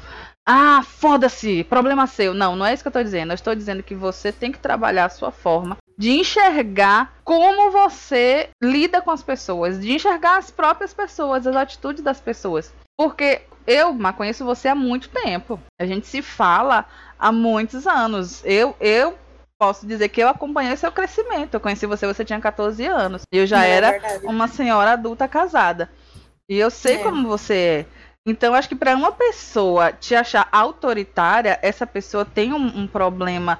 ah, 0.48 0.82
foda-se, 0.82 1.62
problema 1.64 2.06
seu. 2.06 2.32
Não, 2.32 2.56
não 2.56 2.64
é 2.64 2.72
isso 2.72 2.82
que 2.82 2.88
eu 2.88 2.90
estou 2.90 3.04
dizendo. 3.04 3.32
Eu 3.32 3.34
estou 3.34 3.54
dizendo 3.54 3.82
que 3.82 3.94
você 3.94 4.32
tem 4.32 4.50
que 4.50 4.58
trabalhar 4.58 5.04
a 5.04 5.10
sua 5.10 5.30
forma 5.30 5.76
de 5.98 6.12
enxergar 6.12 7.12
como 7.22 7.70
você 7.70 8.48
lida 8.62 9.02
com 9.02 9.10
as 9.10 9.22
pessoas, 9.22 9.78
de 9.78 9.92
enxergar 9.92 10.38
as 10.38 10.50
próprias 10.50 10.94
pessoas, 10.94 11.46
as 11.46 11.54
atitudes 11.54 12.02
das 12.02 12.18
pessoas. 12.18 12.72
Porque 13.00 13.40
eu, 13.66 13.96
conheço 14.12 14.44
você 14.44 14.68
há 14.68 14.74
muito 14.74 15.08
tempo. 15.08 15.58
A 15.80 15.86
gente 15.86 16.06
se 16.06 16.20
fala 16.20 16.84
há 17.18 17.32
muitos 17.32 17.86
anos. 17.86 18.42
Eu, 18.44 18.76
eu 18.78 19.16
posso 19.58 19.86
dizer 19.86 20.10
que 20.10 20.22
eu 20.22 20.28
acompanhei 20.28 20.76
seu 20.76 20.92
crescimento. 20.92 21.54
Eu 21.54 21.60
conheci 21.60 21.86
você, 21.86 22.06
você 22.06 22.26
tinha 22.26 22.38
14 22.38 22.84
anos. 22.84 23.22
E 23.32 23.38
eu 23.38 23.46
já 23.46 23.64
É 23.64 23.70
era 23.70 23.90
verdade. 23.92 24.26
uma 24.26 24.46
senhora 24.48 24.92
adulta 24.92 25.26
casada. 25.26 25.88
E 26.46 26.58
eu 26.58 26.70
sei 26.70 26.96
É. 26.96 26.98
como 26.98 27.26
você 27.26 27.54
é. 27.54 27.86
Então, 28.26 28.52
acho 28.52 28.68
que 28.68 28.76
para 28.76 28.94
uma 28.94 29.12
pessoa 29.12 29.92
te 29.92 30.14
achar 30.14 30.46
autoritária, 30.52 31.58
essa 31.62 31.86
pessoa 31.86 32.26
tem 32.26 32.52
um, 32.52 32.80
um 32.82 32.86
problema 32.86 33.58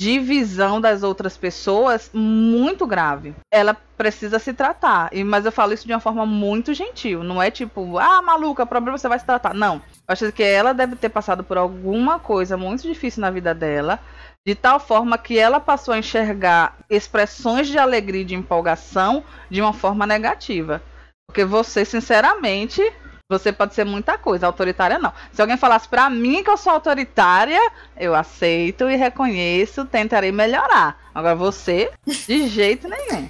de 0.00 0.18
visão 0.18 0.80
das 0.80 1.02
outras 1.02 1.36
pessoas 1.36 2.10
muito 2.14 2.86
grave. 2.86 3.34
Ela 3.52 3.76
precisa 3.98 4.38
se 4.38 4.54
tratar. 4.54 5.10
E, 5.12 5.22
mas 5.22 5.44
eu 5.44 5.52
falo 5.52 5.74
isso 5.74 5.86
de 5.86 5.92
uma 5.92 6.00
forma 6.00 6.24
muito 6.24 6.72
gentil. 6.72 7.22
Não 7.22 7.42
é 7.42 7.50
tipo, 7.50 7.98
ah, 7.98 8.22
maluca, 8.22 8.64
problema 8.64 8.96
você 8.96 9.06
vai 9.06 9.18
se 9.18 9.26
tratar. 9.26 9.52
Não. 9.52 9.74
Eu 9.74 9.82
acho 10.08 10.32
que 10.32 10.42
ela 10.42 10.72
deve 10.72 10.96
ter 10.96 11.10
passado 11.10 11.44
por 11.44 11.58
alguma 11.58 12.18
coisa 12.18 12.56
muito 12.56 12.80
difícil 12.84 13.20
na 13.20 13.30
vida 13.30 13.54
dela. 13.54 14.00
De 14.46 14.54
tal 14.54 14.80
forma 14.80 15.18
que 15.18 15.38
ela 15.38 15.60
passou 15.60 15.92
a 15.92 15.98
enxergar 15.98 16.78
expressões 16.88 17.68
de 17.68 17.76
alegria 17.76 18.22
e 18.22 18.24
de 18.24 18.34
empolgação 18.34 19.22
de 19.50 19.60
uma 19.60 19.74
forma 19.74 20.06
negativa. 20.06 20.82
Porque 21.28 21.44
você, 21.44 21.84
sinceramente, 21.84 22.82
você 23.30 23.52
pode 23.52 23.74
ser 23.74 23.84
muita 23.84 24.18
coisa, 24.18 24.46
autoritária 24.46 24.98
não. 24.98 25.12
Se 25.32 25.40
alguém 25.40 25.56
falasse 25.56 25.88
pra 25.88 26.10
mim 26.10 26.42
que 26.42 26.50
eu 26.50 26.56
sou 26.56 26.72
autoritária, 26.72 27.58
eu 27.96 28.14
aceito 28.14 28.90
e 28.90 28.96
reconheço, 28.96 29.84
tentarei 29.86 30.32
melhorar. 30.32 30.98
Agora 31.14 31.34
você, 31.34 31.90
de 32.06 32.46
jeito 32.50 32.88
nenhum. 32.88 33.28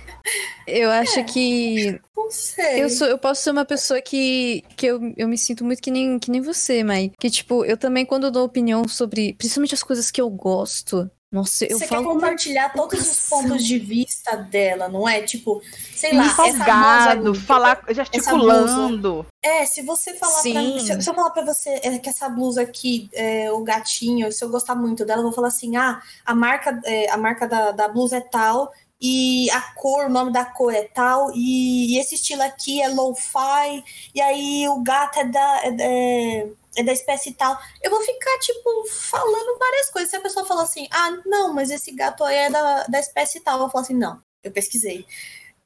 Eu 0.66 0.90
acho 0.90 1.20
É. 1.20 1.22
que 1.24 2.00
Não 2.16 2.30
sei. 2.30 2.82
eu 2.82 2.88
sou, 2.90 3.06
eu 3.06 3.18
posso 3.18 3.42
ser 3.42 3.50
uma 3.50 3.64
pessoa 3.64 4.00
que, 4.00 4.62
que 4.76 4.86
eu, 4.86 5.00
eu 5.16 5.28
me 5.28 5.36
sinto 5.38 5.64
muito 5.64 5.82
que 5.82 5.90
nem, 5.90 6.18
que 6.18 6.30
nem 6.30 6.40
você, 6.40 6.82
Mai. 6.84 7.10
Que, 7.18 7.30
tipo, 7.30 7.64
eu 7.64 7.76
também, 7.76 8.04
quando 8.06 8.30
dou 8.30 8.44
opinião 8.44 8.86
sobre, 8.88 9.34
principalmente 9.34 9.74
as 9.74 9.82
coisas 9.82 10.10
que 10.10 10.20
eu 10.20 10.28
gosto, 10.30 11.10
nossa, 11.32 11.64
eu 11.64 11.78
Você 11.78 11.86
falo. 11.86 12.02
quer 12.02 12.08
compartilhar 12.12 12.72
todos 12.72 13.00
os 13.08 13.28
pontos 13.28 13.64
de 13.64 13.78
vista 13.78 14.36
dela, 14.36 14.88
não 14.88 15.08
é? 15.08 15.22
Tipo, 15.22 15.62
sei 15.94 16.12
lá, 16.12 16.24
essa 16.26 16.48
Empolgado, 16.48 17.34
falar, 17.36 17.84
gesticulando. 17.88 19.26
É, 19.42 19.64
se 19.64 19.80
você 19.82 20.14
falar 20.14 20.32
pra 20.32 20.42
Sim. 20.42 20.74
mim, 20.74 20.78
se, 20.80 20.92
eu- 20.92 21.00
se 21.00 21.08
eu 21.08 21.14
falar 21.14 21.30
pra 21.30 21.44
você 21.44 21.70
é, 21.82 21.98
que 21.98 22.08
essa 22.08 22.28
blusa 22.28 22.62
aqui, 22.62 23.08
é, 23.14 23.50
o 23.52 23.62
gatinho, 23.62 24.30
se 24.32 24.44
eu 24.44 24.48
gostar 24.50 24.74
muito 24.74 25.04
dela, 25.04 25.20
eu 25.20 25.24
vou 25.26 25.32
falar 25.32 25.48
assim, 25.48 25.76
ah, 25.76 26.00
a 26.26 26.34
marca, 26.34 26.78
é, 26.84 27.10
a 27.10 27.16
marca 27.16 27.46
da, 27.46 27.70
da 27.70 27.88
blusa 27.88 28.16
é 28.16 28.20
tal, 28.20 28.72
e 29.00 29.50
a 29.50 29.60
cor, 29.74 30.06
o 30.06 30.10
nome 30.10 30.32
da 30.32 30.44
cor 30.44 30.74
é 30.74 30.82
tal, 30.84 31.30
e, 31.34 31.94
e 31.94 31.98
esse 31.98 32.16
estilo 32.16 32.42
aqui 32.42 32.82
é 32.82 32.88
lo-fi, 32.88 33.82
e 34.14 34.20
aí 34.20 34.68
o 34.68 34.82
gato 34.82 35.20
é 35.20 35.24
da, 35.24 35.60
é, 35.64 35.76
é- 35.80 36.48
é 36.76 36.82
da 36.84 36.92
espécie 36.92 37.32
tal. 37.32 37.58
Eu 37.82 37.90
vou 37.90 38.00
ficar, 38.02 38.38
tipo, 38.40 38.84
falando 38.88 39.58
várias 39.58 39.90
coisas. 39.90 40.10
Se 40.10 40.16
a 40.16 40.20
pessoa 40.20 40.46
falar 40.46 40.62
assim, 40.62 40.86
ah, 40.92 41.10
não, 41.26 41.52
mas 41.52 41.70
esse 41.70 41.90
gato 41.92 42.22
aí 42.24 42.36
é 42.36 42.50
da, 42.50 42.84
da 42.84 43.00
espécie 43.00 43.40
tal, 43.40 43.54
eu 43.54 43.60
vou 43.62 43.70
falar 43.70 43.82
assim, 43.84 43.94
não, 43.94 44.22
eu 44.44 44.52
pesquisei. 44.52 45.04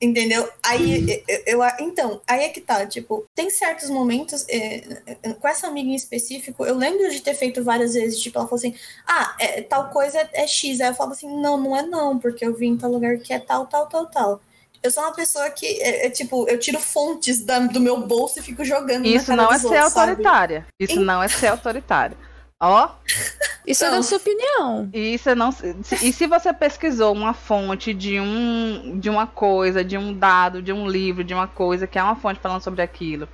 Entendeu? 0.04 0.46
Aí, 0.62 1.22
eu, 1.46 1.62
eu- 1.62 1.70
então, 1.80 2.20
aí 2.26 2.44
é 2.44 2.48
que 2.50 2.60
tá, 2.60 2.84
tipo, 2.86 3.24
tem 3.34 3.48
certos 3.48 3.88
momentos, 3.88 4.44
é, 4.50 4.82
é, 5.22 5.32
com 5.32 5.48
essa 5.48 5.66
amiga 5.66 5.88
em 5.88 5.94
específico, 5.94 6.66
eu 6.66 6.76
lembro 6.76 7.08
de 7.10 7.20
ter 7.22 7.32
feito 7.34 7.64
várias 7.64 7.94
vezes, 7.94 8.20
tipo, 8.20 8.38
ela 8.38 8.46
falou 8.46 8.58
assim, 8.58 8.74
ah, 9.06 9.34
é, 9.40 9.62
tal 9.62 9.88
coisa 9.88 10.18
é, 10.18 10.28
é 10.34 10.46
X, 10.46 10.80
aí 10.82 10.88
eu 10.88 10.94
falo 10.94 11.12
assim, 11.12 11.40
não, 11.40 11.56
não 11.56 11.74
é 11.74 11.82
não, 11.82 12.18
porque 12.18 12.44
eu 12.44 12.54
vi 12.54 12.66
em 12.66 12.76
tal 12.76 12.90
lugar 12.90 13.16
que 13.18 13.32
é 13.32 13.38
tal, 13.38 13.66
tal, 13.66 13.86
tal, 13.86 14.06
tal. 14.06 14.40
Eu 14.82 14.90
sou 14.90 15.02
uma 15.02 15.14
pessoa 15.14 15.48
que, 15.48 15.64
é, 15.80 16.04
é, 16.06 16.10
tipo, 16.10 16.46
eu 16.46 16.58
tiro 16.58 16.78
fontes 16.78 17.42
da- 17.42 17.60
do 17.60 17.80
meu 17.80 18.06
bolso 18.06 18.38
e 18.38 18.42
fico 18.42 18.62
jogando 18.62 19.06
Isso 19.06 19.30
na 19.34 19.36
cara 19.38 19.42
não 19.48 19.52
é 19.54 19.58
ser 19.58 19.66
outros, 19.68 19.92
sabe? 19.94 20.10
autoritária. 20.10 20.66
Isso 20.78 21.00
não 21.00 21.22
é 21.22 21.28
ser 21.28 21.46
autoritária. 21.46 22.16
Ó, 22.60 22.88
Isso 23.66 23.84
é 23.84 23.90
Não. 23.90 23.96
da 23.96 24.02
sua 24.02 24.18
opinião. 24.18 24.90
E 24.92 25.16
você 25.18 25.34
não. 25.34 25.50
se- 25.50 25.74
E 26.02 26.12
se 26.12 26.26
você 26.26 26.52
pesquisou 26.52 27.12
uma 27.14 27.32
fonte 27.32 27.94
de 27.94 28.20
um 28.20 28.98
de 28.98 29.08
uma 29.08 29.26
coisa, 29.26 29.82
de 29.82 29.96
um 29.96 30.12
dado, 30.12 30.60
de 30.62 30.70
um 30.72 30.86
livro, 30.86 31.24
de 31.24 31.32
uma 31.32 31.48
coisa 31.48 31.86
que 31.86 31.98
é 31.98 32.02
uma 32.02 32.14
fonte 32.16 32.40
falando 32.40 32.62
sobre 32.62 32.82
aquilo, 32.82 33.26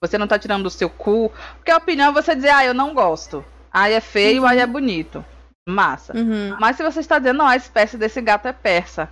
você 0.00 0.18
não 0.18 0.26
tá 0.26 0.38
tirando 0.38 0.64
do 0.64 0.70
seu 0.70 0.90
cu, 0.90 1.32
porque 1.56 1.70
a 1.70 1.76
opinião 1.76 2.10
é 2.10 2.12
você 2.12 2.34
dizer, 2.34 2.50
ah, 2.50 2.64
eu 2.64 2.74
não 2.74 2.92
gosto. 2.94 3.44
Aí 3.72 3.92
é 3.92 4.00
feio, 4.00 4.44
aí 4.44 4.58
é 4.58 4.66
bonito. 4.66 5.24
Massa. 5.68 6.16
Uhum. 6.16 6.56
Mas 6.60 6.76
se 6.76 6.82
você 6.82 7.00
está 7.00 7.18
dizendo, 7.18 7.38
não, 7.38 7.46
a 7.46 7.56
espécie 7.56 7.96
desse 7.96 8.20
gato 8.20 8.46
é 8.48 8.52
persa. 8.52 9.08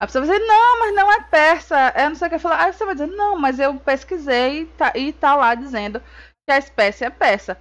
A 0.00 0.06
pessoa 0.06 0.24
vai 0.24 0.34
dizer, 0.36 0.46
não, 0.46 0.80
mas 0.80 0.94
não 0.94 1.12
é 1.12 1.20
persa. 1.22 1.76
É 1.94 2.08
não 2.08 2.14
sei 2.16 2.28
o 2.28 2.30
que 2.30 2.38
falar. 2.38 2.64
Aí 2.64 2.72
você 2.72 2.84
vai 2.84 2.94
dizer, 2.94 3.08
não, 3.08 3.36
mas 3.38 3.58
eu 3.58 3.74
pesquisei 3.76 4.60
e 4.62 4.64
tá, 4.66 4.92
e 4.94 5.12
tá 5.12 5.34
lá 5.34 5.54
dizendo 5.54 6.00
que 6.46 6.52
a 6.52 6.58
espécie 6.58 7.04
é 7.04 7.10
persa. 7.10 7.58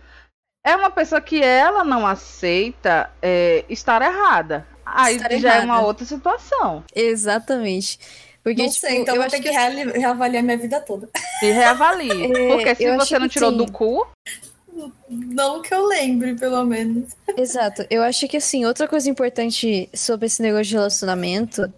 É 0.67 0.75
uma 0.75 0.89
pessoa 0.89 1.21
que 1.21 1.41
ela 1.41 1.85
não 1.85 2.05
aceita 2.05 3.09
é, 3.21 3.63
estar 3.69 4.01
errada. 4.01 4.67
Aí 4.85 5.15
Estar 5.15 5.37
já 5.37 5.55
é 5.55 5.59
uma 5.61 5.75
errada. 5.75 5.87
outra 5.87 6.05
situação. 6.05 6.83
Exatamente. 6.93 7.97
Porque, 8.43 8.63
Não 8.63 8.69
tipo, 8.69 8.81
sei, 8.81 8.97
então 8.97 9.15
eu 9.15 9.21
vou 9.21 9.29
ter 9.29 9.39
que 9.41 9.49
que 9.49 9.97
reavaliar 9.97 10.43
minha 10.43 10.57
vida 10.57 10.81
toda. 10.81 11.09
Se 11.39 11.51
reavalie. 11.51 12.09
É, 12.35 12.47
Porque 12.49 12.75
se 12.75 12.95
você 12.95 13.17
não 13.19 13.29
tirou 13.29 13.51
sim. 13.51 13.57
do 13.57 13.71
cu, 13.71 14.05
Não 15.09 15.61
que 15.61 15.73
eu 15.73 15.85
lembre, 15.85 16.35
pelo 16.35 16.65
menos. 16.65 17.13
Exato. 17.37 17.85
Eu 17.89 18.03
acho 18.03 18.27
que, 18.27 18.35
assim, 18.35 18.65
outra 18.65 18.89
coisa 18.89 19.09
importante 19.09 19.89
sobre 19.93 20.25
esse 20.27 20.41
negócio 20.41 20.65
de 20.65 20.75
relacionamento, 20.75 21.71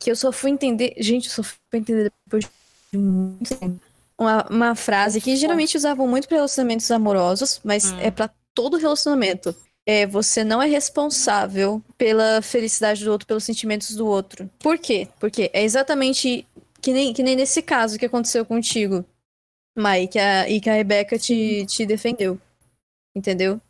que 0.00 0.10
eu 0.10 0.16
só 0.16 0.32
fui 0.32 0.50
entender. 0.50 0.94
Gente, 0.98 1.26
eu 1.28 1.32
só 1.32 1.42
fui 1.44 1.78
entender 1.78 2.10
depois 2.26 2.44
de 2.92 2.98
muito 2.98 3.54
tempo. 3.56 3.80
Uma, 4.22 4.46
uma 4.48 4.74
frase 4.74 5.20
que 5.20 5.36
geralmente 5.36 5.76
usavam 5.76 6.06
muito 6.06 6.28
para 6.28 6.36
relacionamentos 6.36 6.90
amorosos, 6.90 7.60
mas 7.64 7.92
Hum. 7.92 7.98
é 8.00 8.10
para 8.10 8.30
todo 8.54 8.76
relacionamento. 8.76 9.54
É, 9.84 10.06
você 10.06 10.44
não 10.44 10.62
é 10.62 10.66
responsável 10.66 11.82
pela 11.98 12.40
felicidade 12.40 13.04
do 13.04 13.10
outro, 13.10 13.26
pelos 13.26 13.42
sentimentos 13.42 13.96
do 13.96 14.06
outro. 14.06 14.48
Por 14.60 14.78
quê? 14.78 15.08
Porque 15.18 15.50
é 15.52 15.64
exatamente 15.64 16.46
que 16.80 16.92
nem, 16.92 17.12
que 17.12 17.22
nem 17.22 17.34
nesse 17.34 17.60
caso 17.60 17.98
que 17.98 18.06
aconteceu 18.06 18.44
contigo, 18.44 19.04
Mai, 19.76 20.06
que 20.06 20.18
a, 20.18 20.48
e 20.48 20.60
que 20.60 20.68
a 20.68 20.74
Rebeca 20.74 21.18
te, 21.18 21.64
te 21.66 21.86
defendeu. 21.86 22.38
Entendeu? 23.16 23.60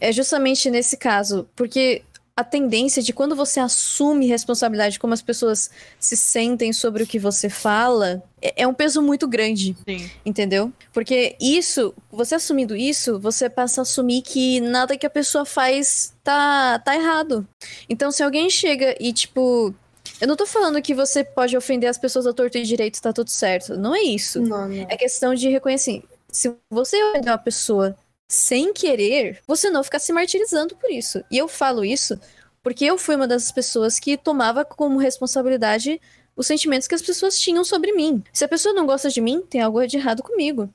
É 0.00 0.12
justamente 0.12 0.70
nesse 0.70 0.96
caso, 0.96 1.48
porque 1.56 2.02
a 2.38 2.44
tendência 2.44 3.02
de 3.02 3.12
quando 3.12 3.34
você 3.34 3.58
assume 3.58 4.28
responsabilidade, 4.28 5.00
como 5.00 5.12
as 5.12 5.20
pessoas 5.20 5.68
se 5.98 6.16
sentem 6.16 6.72
sobre 6.72 7.02
o 7.02 7.06
que 7.06 7.18
você 7.18 7.50
fala, 7.50 8.22
é, 8.40 8.62
é 8.62 8.66
um 8.66 8.72
peso 8.72 9.02
muito 9.02 9.26
grande, 9.26 9.76
sim. 9.84 10.08
entendeu? 10.24 10.72
Porque 10.92 11.34
isso, 11.40 11.92
você 12.08 12.36
assumindo 12.36 12.76
isso, 12.76 13.18
você 13.18 13.50
passa 13.50 13.80
a 13.80 13.82
assumir 13.82 14.22
que 14.22 14.60
nada 14.60 14.96
que 14.96 15.04
a 15.04 15.10
pessoa 15.10 15.44
faz 15.44 16.14
tá, 16.22 16.78
tá 16.78 16.94
errado. 16.94 17.44
Então, 17.88 18.12
se 18.12 18.22
alguém 18.22 18.48
chega 18.48 18.94
e, 19.00 19.12
tipo. 19.12 19.74
Eu 20.20 20.28
não 20.28 20.36
tô 20.36 20.46
falando 20.46 20.80
que 20.80 20.94
você 20.94 21.24
pode 21.24 21.56
ofender 21.56 21.90
as 21.90 21.98
pessoas 21.98 22.26
a 22.26 22.32
torto 22.32 22.56
e 22.56 22.62
direito, 22.62 23.02
tá 23.02 23.12
tudo 23.12 23.30
certo. 23.30 23.76
Não 23.76 23.94
é 23.94 24.02
isso. 24.02 24.40
Não, 24.40 24.68
não. 24.68 24.86
É 24.88 24.96
questão 24.96 25.34
de 25.34 25.48
reconhecer. 25.48 26.04
Se 26.30 26.54
você 26.70 27.02
ofender 27.02 27.32
uma 27.32 27.38
pessoa 27.38 27.96
sem 28.28 28.72
querer, 28.72 29.40
você 29.46 29.70
não 29.70 29.82
ficar 29.82 29.98
se 29.98 30.12
martirizando 30.12 30.76
por 30.76 30.90
isso. 30.90 31.24
E 31.30 31.38
eu 31.38 31.48
falo 31.48 31.84
isso 31.84 32.18
porque 32.62 32.84
eu 32.84 32.98
fui 32.98 33.16
uma 33.16 33.26
das 33.26 33.50
pessoas 33.50 33.98
que 33.98 34.16
tomava 34.16 34.64
como 34.64 34.98
responsabilidade 34.98 36.00
os 36.36 36.46
sentimentos 36.46 36.86
que 36.86 36.94
as 36.94 37.02
pessoas 37.02 37.38
tinham 37.38 37.64
sobre 37.64 37.92
mim. 37.92 38.22
Se 38.32 38.44
a 38.44 38.48
pessoa 38.48 38.74
não 38.74 38.86
gosta 38.86 39.10
de 39.10 39.20
mim, 39.20 39.42
tem 39.42 39.60
algo 39.60 39.84
de 39.86 39.96
errado 39.96 40.22
comigo. 40.22 40.72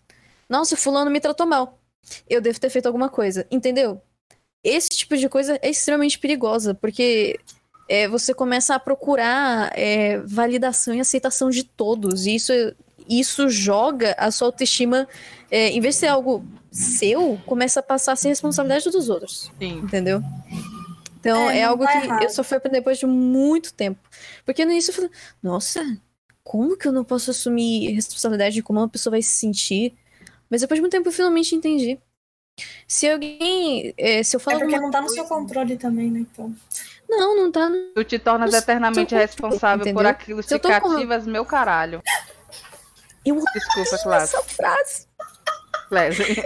Nossa, 0.50 0.76
fulano 0.76 1.10
me 1.10 1.22
tratou 1.22 1.46
mal. 1.46 1.80
Eu 2.30 2.42
devo 2.42 2.60
ter 2.60 2.70
feito 2.70 2.86
alguma 2.88 3.10
coisa, 3.10 3.48
entendeu? 3.50 4.02
Esse 4.64 4.90
tipo 4.90 5.16
de 5.16 5.30
coisa 5.30 5.58
é 5.62 5.70
extremamente 5.70 6.20
perigosa, 6.20 6.74
porque 6.74 7.40
é, 7.88 8.08
você 8.08 8.34
começa 8.34 8.76
a 8.76 8.80
procurar 8.80 9.72
é, 9.78 10.18
validação 10.20 10.94
e 10.94 11.00
aceitação 11.00 11.50
de 11.50 11.64
todos. 11.64 12.26
E 12.26 12.36
isso, 12.36 12.52
isso 13.10 13.50
joga 13.50 14.16
a 14.18 14.30
sua 14.32 14.48
autoestima, 14.48 15.08
é, 15.52 15.70
em 15.70 15.80
vez 15.82 15.96
de 15.96 16.00
ser 16.02 16.08
algo 16.08 16.46
seu, 16.72 17.40
começa 17.46 17.80
a 17.80 17.84
passar 17.84 18.14
a 18.14 18.16
ser 18.16 18.30
responsabilidade 18.30 18.90
dos 18.90 19.10
outros. 19.10 19.52
Sim. 19.60 19.80
Entendeu? 19.80 20.22
Então 21.20 21.50
É, 21.50 21.60
é, 21.60 21.64
algo 21.64 21.86
que 21.88 21.98
errado. 21.98 22.24
eu 22.24 22.30
só 22.30 22.44
fui 22.44 22.58
aprender 22.58 22.78
depois 22.80 22.98
de 22.98 23.06
muito 23.06 23.74
tempo. 23.74 24.00
Porque 24.46 24.66
no 24.66 24.72
início 24.72 24.92
eu 24.92 24.96
falei, 24.96 25.12
nossa, 25.42 25.82
como 26.44 26.76
que 26.78 26.88
eu 26.88 26.92
não 26.92 27.04
posso 27.04 27.32
assumir 27.32 27.92
responsabilidade 27.94 28.56
de 28.56 28.64
como 28.64 28.80
uma 28.80 28.90
pessoa 28.90 29.12
vai 29.12 29.22
se 29.22 29.30
sentir? 29.38 29.94
Mas 30.50 30.62
depois 30.62 30.78
de 30.78 30.82
muito 30.82 30.92
tempo 30.92 31.08
eu 31.08 31.14
finalmente 31.14 31.56
entendi. 31.56 31.98
Se 32.88 33.10
alguém. 33.10 33.94
é, 33.98 34.22
se 34.22 34.36
eu 34.36 34.40
É 34.40 34.44
falo 34.44 34.60
porque 34.60 34.76
alguma 34.76 34.82
não 34.88 34.92
tá 34.92 35.02
no 35.02 35.10
seu 35.10 35.24
coisa- 35.26 35.34
controle 35.42 35.78
também, 35.78 36.12
né? 36.12 36.20
Então. 36.20 36.54
Não, 37.10 37.36
não 37.36 37.52
tá. 37.52 37.70
no- 37.70 37.94
Tu 37.96 38.04
te 38.04 38.20
tornas 38.20 38.54
eternamente 38.54 39.16
responsável 39.16 39.92
por 39.94 40.06
aquilo 40.06 40.44
Se 40.44 40.50
se 40.50 40.60
tô 40.60 40.68
com- 40.70 40.90
cativas 40.90 41.26
meu 41.26 41.46
caralho. 41.46 42.02
Eu 43.26 43.42
Desculpa, 43.54 43.98
Cláudia. 44.04 44.24
essa 44.24 44.44
frase. 44.44 45.08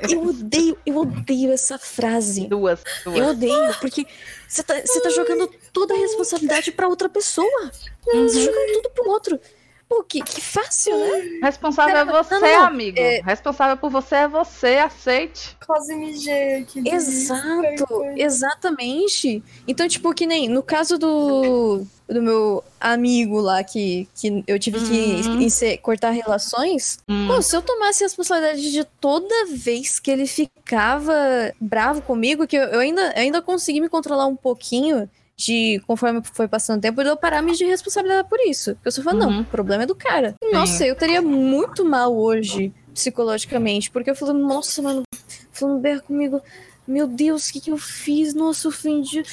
Eu 0.10 0.28
odeio, 0.28 0.78
eu 0.86 0.98
odeio 0.98 1.52
essa 1.54 1.78
frase. 1.80 2.48
Duas, 2.48 2.84
Eu 3.06 3.14
duas. 3.14 3.30
odeio, 3.30 3.74
porque 3.80 4.06
você 4.48 4.62
tá, 4.62 4.76
você 4.82 5.00
tá 5.02 5.10
jogando 5.10 5.50
toda 5.72 5.94
a 5.94 5.98
responsabilidade 5.98 6.72
pra 6.72 6.88
outra 6.90 7.08
pessoa. 7.08 7.72
Você 8.04 8.34
tá 8.34 8.40
jogando 8.42 8.74
tudo 8.82 8.90
pro 8.94 9.10
outro. 9.10 9.40
Pô, 9.90 10.04
que, 10.04 10.22
que 10.22 10.42
fácil, 10.42 10.98
né? 10.98 11.40
Responsável 11.44 11.96
é 11.96 12.04
Não, 12.06 12.12
você, 12.14 12.34
não, 12.36 12.42
não. 12.42 12.66
amigo. 12.66 13.00
É- 13.00 13.22
Responsável 13.24 13.78
por 13.78 13.90
você 13.90 14.16
é 14.16 14.28
você, 14.28 14.76
aceite. 14.80 15.58
Quase 15.66 15.94
MG, 15.94 16.66
que 16.68 16.82
delícia. 16.82 16.96
Exato, 17.34 18.04
exatamente. 18.18 19.42
Então, 19.68 19.88
tipo, 19.88 20.14
que 20.14 20.26
nem 20.26 20.50
no 20.50 20.62
caso 20.62 20.98
do, 20.98 21.86
do 22.08 22.22
meu 22.22 22.64
amigo 22.80 23.40
lá, 23.40 23.64
que, 23.64 24.08
que 24.16 24.44
eu 24.46 24.60
tive 24.60 24.80
que 24.82 25.28
Uhum. 25.30 25.42
encer- 25.42 25.78
cortar 25.80 26.12
relações, 26.12 27.00
Hum, 27.10 27.28
pô, 27.28 27.42
se 27.42 27.56
eu 27.56 27.62
tomasse 27.62 28.04
a 28.04 28.08
responsabilidade 28.08 28.72
de 28.72 28.84
toda 28.84 29.46
vez 29.48 30.00
que 30.00 30.12
ele 30.12 30.28
ficava 30.28 31.14
bravo 31.60 32.02
comigo, 32.02 32.46
que 32.48 32.56
eu, 32.58 32.64
eu 32.64 32.80
ainda, 32.80 33.02
eu 33.16 33.22
ainda 33.22 33.42
consegui 33.42 33.80
me 33.82 33.90
controlar 33.90 34.28
um 34.28 34.36
pouquinho. 34.36 35.10
De 35.40 35.80
conforme 35.86 36.22
foi 36.34 36.48
passando 36.48 36.80
o 36.80 36.82
tempo, 36.82 37.00
eu 37.02 37.16
parar 37.16 37.42
me 37.44 37.54
de 37.54 37.64
responsabilidade 37.64 38.28
por 38.28 38.40
isso. 38.40 38.74
Porque 38.76 38.88
eu 38.88 38.92
só 38.92 39.04
falo, 39.04 39.20
Uhum. 39.24 39.32
não, 39.32 39.42
o 39.42 39.46
problema 39.46 39.84
é 39.84 39.86
do 39.86 39.94
cara. 39.96 40.34
Nossa, 40.52 40.86
eu 40.86 40.96
teria 40.96 41.22
muito 41.22 41.86
mal 41.86 42.16
hoje, 42.18 42.74
psicologicamente, 42.94 43.92
porque 43.92 44.10
eu 44.10 44.16
falo, 44.16 44.34
nossa, 44.34 44.82
mano, 44.82 45.04
falando 45.52 45.80
berra 45.80 46.00
comigo, 46.02 46.42
meu 46.88 47.08
Deus, 47.08 47.50
o 47.50 47.54
que, 47.54 47.62
que 47.62 47.72
eu 47.72 47.78
fiz? 47.78 48.34
Nossa, 48.34 48.66
eu 48.66 48.70
ofendi. 48.70 49.24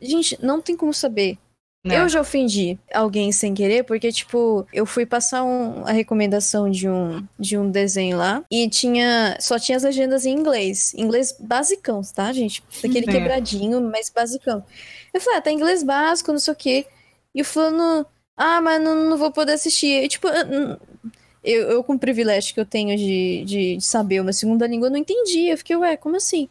Gente, 0.00 0.38
não 0.42 0.60
tem 0.62 0.74
como 0.76 0.94
saber. 0.94 1.38
Né? 1.84 1.98
Eu 2.00 2.08
já 2.08 2.20
ofendi 2.20 2.78
alguém 2.92 3.32
sem 3.32 3.54
querer, 3.54 3.84
porque, 3.84 4.12
tipo, 4.12 4.66
eu 4.72 4.84
fui 4.84 5.06
passar 5.06 5.42
um- 5.42 5.84
a 5.86 5.92
recomendação 5.92 6.70
de 6.70 6.88
um, 6.88 7.26
de 7.38 7.56
um 7.56 7.70
desenho 7.70 8.18
lá 8.18 8.44
e 8.50 8.68
tinha. 8.68 9.36
Só 9.40 9.58
tinha 9.58 9.76
as 9.76 9.82
legendas 9.82 10.26
em 10.26 10.32
inglês. 10.36 10.92
Inglês 10.94 11.34
basicão, 11.40 12.02
tá, 12.14 12.32
gente? 12.32 12.62
Daquele 12.82 13.06
Sim. 13.06 13.12
quebradinho, 13.12 13.80
mas 13.80 14.10
basicão. 14.10 14.62
Eu 15.14 15.20
falei, 15.20 15.38
ah, 15.38 15.42
tá 15.42 15.50
inglês 15.50 15.82
básico, 15.82 16.32
não 16.32 16.38
sei 16.38 16.52
o 16.52 16.56
quê. 16.56 16.86
E 17.34 17.40
o 17.40 17.44
fulano, 17.44 18.04
ah, 18.36 18.60
mas 18.60 18.82
não, 18.82 18.94
não 19.08 19.16
vou 19.16 19.30
poder 19.32 19.52
assistir. 19.52 20.04
E, 20.04 20.08
tipo, 20.08 20.28
eu, 20.28 20.78
eu, 21.42 21.68
eu, 21.70 21.84
com 21.84 21.94
o 21.94 21.98
privilégio 21.98 22.52
que 22.52 22.60
eu 22.60 22.66
tenho 22.66 22.96
de, 22.96 23.44
de, 23.46 23.76
de 23.76 23.84
saber 23.84 24.20
uma 24.20 24.32
segunda 24.32 24.66
língua, 24.66 24.88
eu 24.88 24.92
não 24.92 24.98
entendi. 24.98 25.48
Eu 25.48 25.56
fiquei, 25.56 25.76
ué, 25.76 25.96
como 25.96 26.16
assim? 26.16 26.48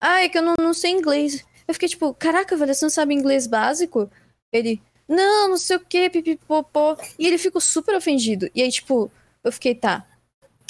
Ah, 0.00 0.22
é 0.24 0.28
que 0.28 0.36
eu 0.38 0.42
não, 0.42 0.54
não 0.58 0.74
sei 0.74 0.90
inglês. 0.90 1.44
Eu 1.68 1.74
fiquei 1.74 1.88
tipo, 1.88 2.12
caraca, 2.14 2.56
velho, 2.56 2.74
você 2.74 2.84
não 2.84 2.90
sabe 2.90 3.14
inglês 3.14 3.46
básico? 3.46 4.10
Ele, 4.52 4.80
não, 5.08 5.50
não 5.50 5.56
sei 5.56 5.76
o 5.76 5.80
que, 5.80 6.10
pipipopó. 6.10 6.96
E 7.18 7.26
ele 7.26 7.38
ficou 7.38 7.60
super 7.60 7.94
ofendido. 7.96 8.48
E 8.54 8.62
aí, 8.62 8.70
tipo, 8.70 9.10
eu 9.42 9.52
fiquei, 9.52 9.74
tá. 9.74 10.06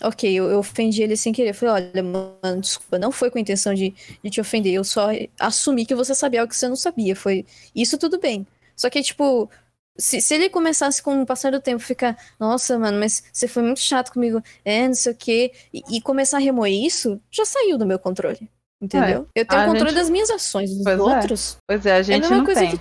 Ok, 0.02 0.32
eu, 0.32 0.50
eu 0.50 0.58
ofendi 0.58 1.02
ele 1.02 1.16
sem 1.16 1.32
querer. 1.32 1.50
Eu 1.50 1.54
falei, 1.54 1.90
olha, 1.92 2.02
mano, 2.02 2.60
desculpa, 2.60 2.98
não 2.98 3.12
foi 3.12 3.30
com 3.30 3.38
a 3.38 3.40
intenção 3.40 3.72
de, 3.74 3.94
de 4.22 4.30
te 4.30 4.40
ofender. 4.40 4.72
Eu 4.72 4.82
só 4.84 5.08
assumi 5.38 5.86
que 5.86 5.94
você 5.94 6.14
sabia 6.14 6.40
algo 6.40 6.50
que 6.50 6.56
você 6.56 6.68
não 6.68 6.76
sabia. 6.76 7.14
Foi 7.14 7.44
isso, 7.74 7.96
tudo 7.98 8.18
bem. 8.18 8.46
Só 8.76 8.90
que, 8.90 9.00
tipo, 9.02 9.48
se, 9.96 10.20
se 10.20 10.34
ele 10.34 10.48
começasse 10.48 11.00
com 11.02 11.22
o 11.22 11.26
passar 11.26 11.52
do 11.52 11.60
tempo 11.60 11.78
ficar, 11.80 12.16
nossa, 12.40 12.76
mano, 12.78 12.98
mas 12.98 13.22
você 13.32 13.46
foi 13.46 13.62
muito 13.62 13.80
chato 13.80 14.12
comigo, 14.12 14.42
é, 14.64 14.88
não 14.88 14.94
sei 14.94 15.12
o 15.12 15.16
quê, 15.16 15.52
e, 15.72 15.82
e 15.98 16.00
começar 16.00 16.38
a 16.38 16.40
remoer 16.40 16.72
isso, 16.72 17.20
já 17.30 17.44
saiu 17.44 17.78
do 17.78 17.86
meu 17.86 17.98
controle. 17.98 18.48
Entendeu? 18.80 19.28
eu 19.32 19.46
tenho 19.46 19.62
a 19.62 19.66
controle 19.66 19.90
gente- 19.90 19.98
das 20.00 20.10
minhas 20.10 20.28
ações, 20.28 20.74
dos 20.74 20.82
Pois 20.82 20.98
é. 20.98 21.02
outros. 21.02 21.56
Pois 21.68 21.86
é, 21.86 21.92
a 21.92 21.94
É 21.94 21.98
a 21.98 22.02
gente 22.02 22.20
mesma 22.22 22.36
não 22.38 22.44
coisa 22.44 22.60
tem. 22.62 22.70
que, 22.72 22.78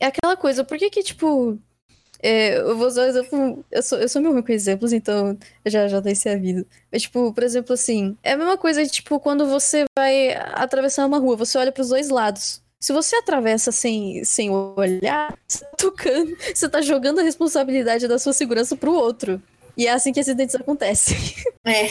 é 0.00 0.06
aquela 0.06 0.36
coisa, 0.36 0.64
por 0.64 0.78
que 0.78 0.90
que, 0.90 1.02
tipo, 1.02 1.58
é, 2.22 2.58
eu 2.58 2.76
vou 2.76 2.86
usar 2.86 3.02
um 3.02 3.06
exemplo, 3.06 3.64
eu 3.70 3.82
sou, 3.82 3.98
eu 3.98 4.08
sou 4.08 4.22
meio 4.22 4.32
ruim 4.32 4.42
com 4.42 4.52
exemplos, 4.52 4.92
então 4.92 5.36
já, 5.64 5.86
já 5.88 6.00
dei 6.00 6.12
esse 6.12 6.28
aviso. 6.28 6.66
Mas, 6.90 7.02
tipo, 7.02 7.32
por 7.32 7.42
exemplo, 7.44 7.74
assim, 7.74 8.16
é 8.22 8.32
a 8.32 8.36
mesma 8.36 8.56
coisa, 8.56 8.84
tipo, 8.86 9.20
quando 9.20 9.46
você 9.46 9.84
vai 9.96 10.34
atravessar 10.54 11.06
uma 11.06 11.18
rua, 11.18 11.36
você 11.36 11.58
olha 11.58 11.72
pros 11.72 11.88
dois 11.90 12.08
lados. 12.08 12.62
Se 12.80 12.92
você 12.92 13.16
atravessa 13.16 13.72
sem, 13.72 14.22
sem 14.24 14.50
olhar, 14.50 15.36
você 15.46 15.64
tá 15.64 15.70
tocando, 15.76 16.36
você 16.54 16.68
tá 16.68 16.80
jogando 16.80 17.20
a 17.20 17.22
responsabilidade 17.22 18.06
da 18.06 18.18
sua 18.18 18.32
segurança 18.32 18.76
pro 18.76 18.92
outro. 18.92 19.42
E 19.76 19.86
é 19.86 19.92
assim 19.92 20.12
que 20.12 20.20
acidentes 20.20 20.54
acontecem. 20.54 21.16
É. 21.66 21.88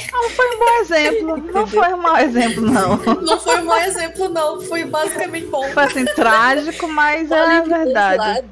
Bom 0.58 0.80
exemplo. 0.82 1.38
Não 1.52 1.67
foi 1.67 1.93
um 1.93 1.98
mau 1.98 2.17
exemplo, 2.17 2.62
não. 2.62 2.98
Não 3.21 3.39
foi 3.39 3.60
um 3.62 3.65
mau 3.65 3.78
exemplo, 3.82 4.30
não. 4.30 4.62
Foi 4.62 4.86
basicamente 4.86 5.48
bom. 5.48 5.63
Foi 5.69 5.84
assim, 5.84 6.06
trágico, 6.06 6.88
mas 6.88 7.30
é 7.30 7.41
Olhem 7.41 7.63
dois 7.67 7.84
verdade. 7.84 8.45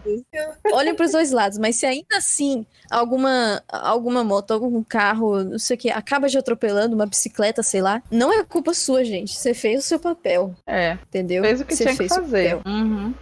Olhem 0.74 0.94
pros 0.96 1.12
dois 1.14 1.32
lados, 1.32 1.58
mas 1.58 1.78
se 1.78 1.86
ainda 1.86 2.18
assim 2.18 2.66
alguma, 2.92 3.64
alguma 3.70 4.24
moto, 4.24 4.52
algum 4.52 4.84
carro, 4.84 5.44
não 5.44 5.58
sei 5.58 5.76
o 5.76 5.80
que, 5.80 5.90
acaba 5.90 6.28
te 6.28 6.38
atropelando, 6.38 6.94
uma 6.94 7.06
bicicleta, 7.06 7.64
sei 7.64 7.82
lá, 7.82 8.04
não 8.12 8.32
é 8.32 8.44
culpa 8.44 8.74
sua, 8.74 9.04
gente. 9.04 9.34
Você 9.36 9.54
fez 9.54 9.84
o 9.86 9.88
seu 9.88 10.00
papel, 10.00 10.54
É, 10.68 10.98
entendeu? 11.08 11.42
fez 11.44 11.62
o 11.62 11.66
que 11.66 11.76
Você 11.76 11.84
tinha 11.86 11.92
que 11.94 11.98
fez 12.00 12.12
o 12.12 12.16
fazer. 12.16 12.58
papel. 12.58 12.72
Uhum. 12.72 13.14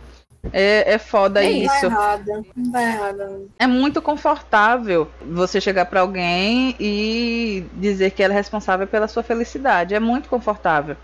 É, 0.51 0.93
é 0.93 0.97
foda 0.97 1.43
É 1.43 1.49
Não 1.49 1.65
vai 1.65 1.77
isso. 1.77 1.85
errada. 1.85 2.41
Não 2.55 2.71
vai 2.71 2.83
errada. 2.83 3.41
É 3.59 3.67
muito 3.67 4.01
confortável 4.01 5.07
você 5.21 5.61
chegar 5.61 5.85
pra 5.85 6.01
alguém 6.01 6.75
e 6.79 7.65
dizer 7.73 8.11
que 8.11 8.23
ela 8.23 8.33
é 8.33 8.37
responsável 8.37 8.87
pela 8.87 9.07
sua 9.07 9.23
felicidade. 9.23 9.93
É 9.93 9.99
muito 9.99 10.29
confortável. 10.29 10.97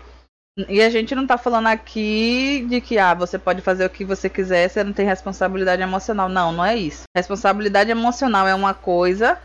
E 0.68 0.82
a 0.82 0.90
gente 0.90 1.14
não 1.14 1.24
tá 1.24 1.38
falando 1.38 1.68
aqui 1.68 2.66
de 2.68 2.80
que 2.80 2.98
ah, 2.98 3.14
você 3.14 3.38
pode 3.38 3.62
fazer 3.62 3.84
o 3.84 3.90
que 3.90 4.04
você 4.04 4.28
quiser, 4.28 4.68
você 4.68 4.82
não 4.82 4.92
tem 4.92 5.06
responsabilidade 5.06 5.82
emocional. 5.82 6.28
Não, 6.28 6.50
não 6.50 6.64
é 6.64 6.76
isso. 6.76 7.04
Responsabilidade 7.16 7.90
emocional 7.90 8.48
é 8.48 8.54
uma 8.54 8.74
coisa 8.74 9.38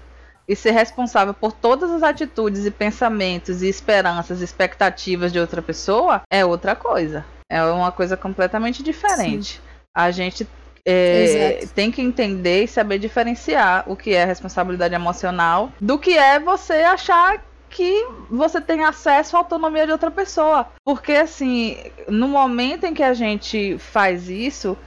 e 0.48 0.56
ser 0.56 0.72
responsável 0.72 1.34
por 1.34 1.52
todas 1.52 1.92
as 1.92 2.02
atitudes 2.02 2.66
e 2.66 2.72
pensamentos 2.72 3.62
e 3.62 3.70
esperanças 3.70 4.42
e 4.42 4.44
expectativas 4.44 5.32
de 5.32 5.40
outra 5.40 5.62
pessoa 5.62 6.24
é 6.32 6.44
outra 6.44 6.76
coisa. 6.76 7.24
É 7.50 7.64
uma 7.64 7.92
coisa 7.92 8.18
completamente 8.18 8.82
diferente. 8.82 9.62
A 9.96 10.12
gente 10.12 10.48
é, 10.86 11.66
tem 11.74 11.92
que 11.92 12.02
entender 12.02 12.64
e 12.64 12.68
saber 12.68 13.00
diferenciar 13.00 13.84
o 13.88 13.96
que 13.96 14.14
é 14.14 14.26
responsabilidade 14.26 14.94
emocional 14.94 15.72
do 15.80 15.98
que 15.98 16.18
é 16.18 16.40
você 16.40 16.74
achar 16.84 17.44
que 17.70 18.06
você 18.30 18.62
tem 18.62 18.84
acesso 18.84 19.36
à 19.36 19.40
autonomia 19.40 19.86
de 19.86 19.92
outra 19.92 20.12
pessoa. 20.12 20.68
Porque, 20.86 21.14
assim, 21.14 21.78
no 22.08 22.28
momento 22.28 22.86
em 22.86 22.94
que 22.94 23.02
a 23.02 23.16
gente 23.16 23.78
faz 23.80 24.30
isso, 24.30 24.78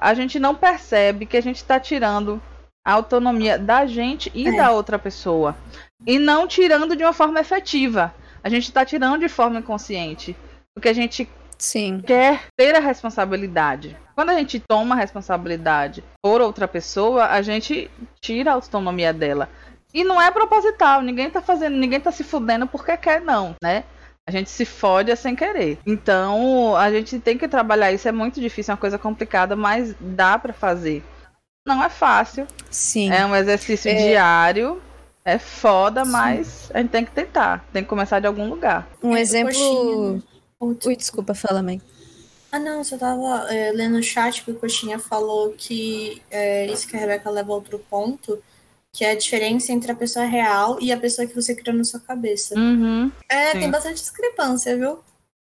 a 0.00 0.12
gente 0.12 0.40
não 0.40 0.54
percebe 0.54 1.24
que 1.24 1.36
a 1.36 1.40
gente 1.40 1.56
está 1.56 1.78
tirando 1.78 2.42
a 2.84 2.94
autonomia 2.94 3.56
da 3.56 3.86
gente 3.86 4.30
e 4.34 4.48
É. 4.48 4.56
da 4.56 4.72
outra 4.72 4.98
pessoa. 4.98 5.56
E 6.04 6.18
não 6.18 6.48
tirando 6.48 6.96
de 6.96 7.04
uma 7.04 7.12
forma 7.12 7.38
efetiva. 7.38 8.12
A 8.42 8.48
gente 8.48 8.64
está 8.64 8.84
tirando 8.84 9.20
de 9.20 9.28
forma 9.28 9.60
inconsciente. 9.60 10.36
Porque 10.74 10.88
a 10.88 10.92
gente 10.92 11.28
Sim. 11.56 12.02
quer 12.04 12.46
ter 12.56 12.74
a 12.74 12.80
responsabilidade. 12.80 13.96
Quando 14.14 14.30
a 14.30 14.34
gente 14.34 14.60
toma 14.68 14.94
responsabilidade 14.94 16.04
por 16.22 16.40
outra 16.40 16.68
pessoa, 16.68 17.26
a 17.26 17.40
gente 17.42 17.90
tira 18.20 18.50
a 18.50 18.54
autonomia 18.54 19.12
dela. 19.12 19.48
E 19.94 20.04
não 20.04 20.20
é 20.20 20.30
proposital, 20.30 21.02
ninguém 21.02 21.30
tá 21.30 21.40
fazendo, 21.42 21.76
ninguém 21.76 22.00
tá 22.00 22.10
se 22.10 22.24
fudendo 22.24 22.66
porque 22.66 22.96
quer, 22.96 23.20
não, 23.20 23.54
né? 23.62 23.84
A 24.26 24.30
gente 24.30 24.48
se 24.50 24.64
fode 24.64 25.14
sem 25.16 25.34
querer. 25.34 25.78
Então, 25.86 26.76
a 26.76 26.90
gente 26.90 27.18
tem 27.18 27.36
que 27.36 27.48
trabalhar 27.48 27.92
isso, 27.92 28.08
é 28.08 28.12
muito 28.12 28.40
difícil, 28.40 28.72
é 28.72 28.74
uma 28.74 28.80
coisa 28.80 28.96
complicada, 28.98 29.56
mas 29.56 29.94
dá 30.00 30.38
pra 30.38 30.52
fazer. 30.52 31.02
Não 31.66 31.82
é 31.82 31.88
fácil, 31.88 32.46
Sim. 32.70 33.10
é 33.12 33.24
um 33.26 33.34
exercício 33.36 33.90
É. 33.90 33.94
diário, 33.94 34.80
é 35.24 35.38
foda, 35.38 36.04
mas 36.04 36.70
a 36.72 36.78
gente 36.78 36.90
tem 36.90 37.04
que 37.04 37.10
tentar, 37.10 37.64
tem 37.72 37.82
que 37.82 37.88
começar 37.88 38.20
de 38.20 38.26
algum 38.26 38.48
lugar. 38.48 38.88
Um 39.02 39.16
É, 39.16 39.20
exemplo. 39.20 40.22
Putz. 40.58 40.86
Ui, 40.86 40.96
desculpa, 40.96 41.34
fala, 41.34 41.62
mãe. 41.62 41.80
Ah, 42.52 42.58
não, 42.58 42.84
você 42.84 42.98
tava 42.98 43.50
é, 43.52 43.72
lendo 43.72 43.96
o 43.96 44.02
chat 44.02 44.44
que 44.44 44.50
o 44.50 44.54
Coxinha 44.54 44.98
falou 44.98 45.54
que 45.56 46.20
é, 46.30 46.66
isso 46.66 46.86
que 46.86 46.94
a 46.94 47.00
Rebeca 47.00 47.30
leva 47.30 47.50
a 47.50 47.54
outro 47.54 47.78
ponto, 47.78 48.42
que 48.92 49.04
é 49.06 49.12
a 49.12 49.16
diferença 49.16 49.72
entre 49.72 49.90
a 49.90 49.94
pessoa 49.94 50.26
real 50.26 50.76
e 50.78 50.92
a 50.92 50.98
pessoa 50.98 51.26
que 51.26 51.34
você 51.34 51.54
criou 51.54 51.74
na 51.74 51.82
sua 51.82 51.98
cabeça. 51.98 52.54
Uhum. 52.54 53.10
É, 53.26 53.52
Sim. 53.52 53.58
tem 53.60 53.70
bastante 53.70 53.94
discrepância, 54.02 54.76
viu? 54.76 54.98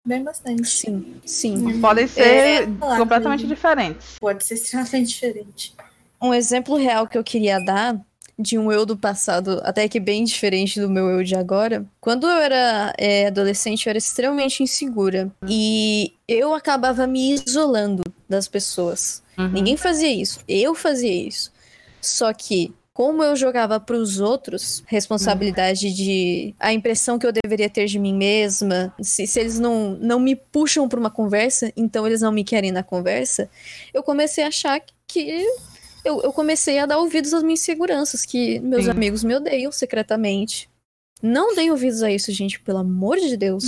Bem 0.06 0.22
bastante. 0.22 0.66
Sim, 0.68 1.20
sim. 1.26 1.56
Uhum. 1.56 1.80
Podem 1.80 2.06
ser 2.06 2.22
É, 2.22 2.66
falar 2.78 2.96
completamente 2.96 3.40
comigo. 3.40 3.54
diferentes. 3.56 4.16
Pode 4.20 4.44
ser 4.44 4.54
extremamente 4.62 5.08
diferente. 5.08 5.74
Um 6.22 6.32
exemplo 6.32 6.76
real 6.76 7.08
que 7.08 7.18
eu 7.18 7.24
queria 7.24 7.58
dar 7.64 8.00
de 8.40 8.58
um 8.58 8.72
eu 8.72 8.86
do 8.86 8.96
passado, 8.96 9.60
até 9.64 9.88
que 9.88 10.00
bem 10.00 10.24
diferente 10.24 10.80
do 10.80 10.88
meu 10.88 11.08
eu 11.08 11.22
de 11.22 11.34
agora. 11.34 11.84
Quando 12.00 12.26
eu 12.26 12.38
era 12.38 12.92
é, 12.98 13.26
adolescente, 13.26 13.86
eu 13.86 13.90
era 13.90 13.98
extremamente 13.98 14.62
insegura. 14.62 15.30
E 15.46 16.14
eu 16.26 16.54
acabava 16.54 17.06
me 17.06 17.32
isolando 17.34 18.02
das 18.28 18.48
pessoas. 18.48 19.22
Uhum. 19.38 19.48
Ninguém 19.48 19.76
fazia 19.76 20.10
isso. 20.10 20.40
Eu 20.48 20.74
fazia 20.74 21.12
isso. 21.12 21.52
Só 22.00 22.32
que 22.32 22.72
como 22.92 23.22
eu 23.22 23.34
jogava 23.34 23.80
para 23.80 23.96
os 23.96 24.20
outros 24.20 24.82
responsabilidade 24.86 25.90
de 25.94 26.54
a 26.60 26.72
impressão 26.72 27.18
que 27.18 27.26
eu 27.26 27.32
deveria 27.32 27.70
ter 27.70 27.86
de 27.86 27.98
mim 27.98 28.14
mesma, 28.14 28.92
se, 29.00 29.26
se 29.26 29.40
eles 29.40 29.58
não, 29.58 29.96
não 30.00 30.20
me 30.20 30.36
puxam 30.36 30.86
para 30.86 31.00
uma 31.00 31.10
conversa, 31.10 31.72
então 31.74 32.06
eles 32.06 32.20
não 32.20 32.30
me 32.30 32.44
querem 32.44 32.72
na 32.72 32.82
conversa, 32.82 33.48
eu 33.94 34.02
comecei 34.02 34.44
a 34.44 34.48
achar 34.48 34.82
que 35.06 35.46
eu, 36.04 36.20
eu 36.22 36.32
comecei 36.32 36.78
a 36.78 36.86
dar 36.86 36.98
ouvidos 36.98 37.32
às 37.34 37.42
minhas 37.42 37.60
inseguranças, 37.60 38.24
que 38.24 38.58
meus 38.60 38.84
Sim. 38.84 38.90
amigos 38.90 39.24
me 39.24 39.34
odeiam 39.34 39.70
secretamente. 39.72 40.68
Não 41.22 41.54
deem 41.54 41.70
ouvidos 41.70 42.02
a 42.02 42.10
isso, 42.10 42.32
gente, 42.32 42.58
pelo 42.60 42.78
amor 42.78 43.18
de 43.18 43.36
Deus. 43.36 43.64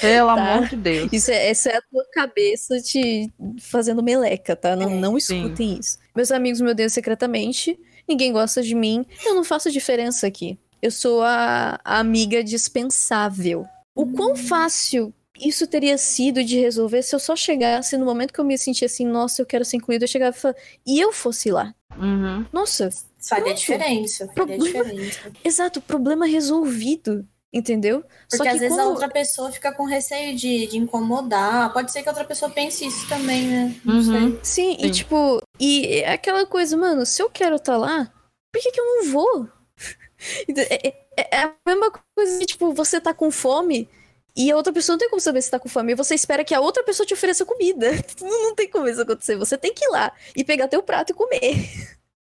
Pelo 0.00 0.28
Tá. 0.34 0.54
amor 0.54 0.68
de 0.68 0.76
Deus. 0.76 1.12
Isso 1.12 1.30
é, 1.30 1.48
essa 1.50 1.70
é 1.70 1.76
a 1.76 1.82
tua 1.82 2.04
cabeça 2.12 2.80
te 2.80 3.30
fazendo 3.60 4.02
meleca, 4.02 4.54
tá? 4.54 4.76
Não, 4.76 4.90
É, 4.90 4.94
não 4.94 5.18
sim. 5.20 5.42
escutem 5.44 5.78
isso. 5.80 5.98
Meus 6.14 6.30
amigos 6.30 6.60
me 6.60 6.70
odeiam 6.70 6.88
secretamente, 6.88 7.78
ninguém 8.08 8.32
gosta 8.32 8.62
de 8.62 8.74
mim, 8.74 9.04
eu 9.24 9.34
não 9.34 9.42
faço 9.44 9.70
diferença 9.70 10.26
aqui. 10.26 10.58
Eu 10.80 10.90
sou 10.90 11.22
a, 11.22 11.80
a 11.84 11.98
amiga 11.98 12.42
dispensável. 12.44 13.66
O 13.94 14.06
quão 14.06 14.36
fácil 14.36 15.12
isso 15.38 15.66
teria 15.66 15.98
sido 15.98 16.42
de 16.44 16.58
resolver 16.60 17.02
se 17.02 17.14
eu 17.14 17.18
só 17.18 17.34
chegasse 17.34 17.96
no 17.96 18.04
momento 18.04 18.32
que 18.32 18.40
eu 18.40 18.44
me 18.44 18.56
sentia 18.58 18.86
assim, 18.86 19.06
nossa, 19.06 19.42
eu 19.42 19.46
quero 19.46 19.64
ser 19.64 19.76
incluída, 19.78 20.04
eu 20.04 20.08
chegava 20.08 20.36
e 20.36 20.40
falava, 20.40 20.58
e 20.86 21.00
eu 21.00 21.12
fosse 21.12 21.50
lá. 21.50 21.74
Uhum. 21.96 22.44
Nossa, 22.52 22.90
Faria 23.26 23.44
Pronto. 23.46 23.58
diferença. 23.58 24.26
Faria 24.28 24.56
Problema- 24.58 24.84
diferença. 24.84 25.32
exato, 25.44 25.80
problema 25.80 26.26
resolvido, 26.26 27.26
entendeu? 27.52 28.04
Porque 28.30 28.48
às 28.48 28.60
vezes 28.60 28.78
a 28.78 28.84
outra 28.86 29.08
pessoa 29.08 29.50
fica 29.50 29.72
com 29.72 29.84
receio 29.84 30.36
de, 30.36 30.66
de 30.66 30.76
incomodar. 30.76 31.72
Pode 31.72 31.90
ser 31.90 32.02
que 32.02 32.08
a 32.08 32.12
outra 32.12 32.24
pessoa 32.26 32.50
pense 32.50 32.86
isso 32.86 33.08
também, 33.08 33.46
né? 33.46 33.74
Não 33.84 33.94
Uhum. 33.96 34.02
sei. 34.02 34.40
Sim, 34.42 34.76
Sim. 34.78 34.86
e 34.86 34.90
tipo, 34.90 35.40
e 35.58 35.86
é 36.02 36.12
aquela 36.12 36.44
coisa, 36.46 36.76
mano, 36.76 37.06
se 37.06 37.22
eu 37.22 37.30
quero 37.30 37.56
estar 37.56 37.76
lá, 37.78 38.12
por 38.52 38.60
que, 38.62 38.70
que 38.70 38.80
eu 38.80 38.84
não 38.84 39.10
vou? 39.12 39.48
É, 40.48 40.88
é- 40.88 41.04
é 41.32 41.42
a 41.44 41.54
mesma 41.66 41.90
coisa 42.16 42.38
que, 42.38 42.46
tipo, 42.46 42.72
você 42.72 42.98
tá 43.00 43.12
com 43.12 43.30
fome 43.30 43.88
e 44.36 44.50
a 44.50 44.56
outra 44.56 44.72
pessoa 44.72 44.94
não 44.94 44.98
tem 44.98 45.08
como 45.08 45.20
saber 45.20 45.42
se 45.42 45.50
tá 45.50 45.58
com 45.58 45.68
fome. 45.68 45.92
E 45.92 45.94
você 45.94 46.14
espera 46.14 46.44
que 46.44 46.54
a 46.54 46.60
outra 46.60 46.82
pessoa 46.82 47.06
te 47.06 47.14
ofereça 47.14 47.44
comida. 47.44 47.90
Não, 48.20 48.54
tem 48.54 48.68
como 48.68 48.88
isso 48.88 49.00
acontecer. 49.00 49.36
Você 49.36 49.56
tem 49.56 49.72
que 49.72 49.84
ir 49.84 49.88
lá 49.88 50.10
e 50.34 50.42
pegar 50.42 50.66
teu 50.66 50.82
prato 50.82 51.10
e 51.10 51.14
comer. 51.14 51.70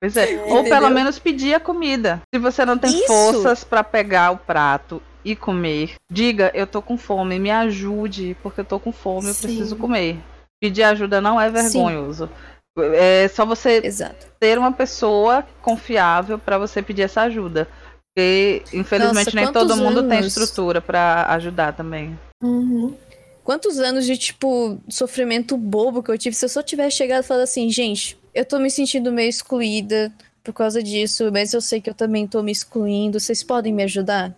Pois 0.01 0.17
é. 0.17 0.33
É, 0.33 0.43
Ou 0.51 0.63
pelo 0.63 0.89
menos 0.89 1.19
pedir 1.19 1.53
a 1.53 1.59
comida. 1.59 2.21
Se 2.33 2.39
você 2.39 2.65
não 2.65 2.77
tem 2.77 2.91
Isso. 2.91 3.07
forças 3.07 3.63
pra 3.63 3.83
pegar 3.83 4.31
o 4.31 4.37
prato 4.37 5.01
e 5.23 5.35
comer, 5.35 5.95
diga, 6.11 6.49
eu 6.55 6.65
tô 6.65 6.81
com 6.81 6.97
fome, 6.97 7.37
me 7.37 7.51
ajude, 7.51 8.35
porque 8.41 8.61
eu 8.61 8.65
tô 8.65 8.79
com 8.79 8.91
fome, 8.91 9.27
eu 9.27 9.33
Sim. 9.33 9.41
preciso 9.41 9.75
comer. 9.75 10.17
Pedir 10.59 10.83
ajuda 10.83 11.21
não 11.21 11.39
é 11.39 11.49
vergonhoso. 11.49 12.29
É 12.93 13.27
só 13.27 13.45
você 13.45 13.81
Exato. 13.83 14.27
ter 14.39 14.57
uma 14.57 14.71
pessoa 14.71 15.45
confiável 15.61 16.39
pra 16.39 16.57
você 16.57 16.81
pedir 16.81 17.03
essa 17.03 17.23
ajuda. 17.23 17.67
Porque, 18.19 18.63
infelizmente, 18.73 19.33
Nossa, 19.33 19.35
nem 19.35 19.53
todo 19.53 19.77
mundo 19.77 20.07
tem 20.07 20.19
estrutura 20.19 20.81
pra 20.81 21.25
ajudar 21.29 21.73
também. 21.73 22.19
Uhum. 22.43 22.93
Quantos 23.43 23.79
anos 23.79 24.05
de, 24.05 24.17
tipo, 24.17 24.77
sofrimento 24.89 25.55
bobo 25.57 26.03
que 26.03 26.11
eu 26.11 26.17
tive, 26.17 26.35
se 26.35 26.43
eu 26.43 26.49
só 26.49 26.61
tivesse 26.61 26.97
chegado 26.97 27.23
e 27.23 27.27
falado 27.27 27.43
assim, 27.43 27.69
gente, 27.69 28.19
eu 28.35 28.43
tô 28.43 28.59
me 28.59 28.69
sentindo 28.69 29.11
meio 29.11 29.29
excluída 29.29 30.11
por 30.43 30.53
causa 30.53 30.83
disso, 30.83 31.31
mas 31.31 31.53
eu 31.53 31.61
sei 31.61 31.79
que 31.79 31.89
eu 31.89 31.93
também 31.93 32.27
tô 32.27 32.43
me 32.43 32.51
excluindo, 32.51 33.19
vocês 33.19 33.41
podem 33.41 33.73
me 33.73 33.83
ajudar? 33.83 34.35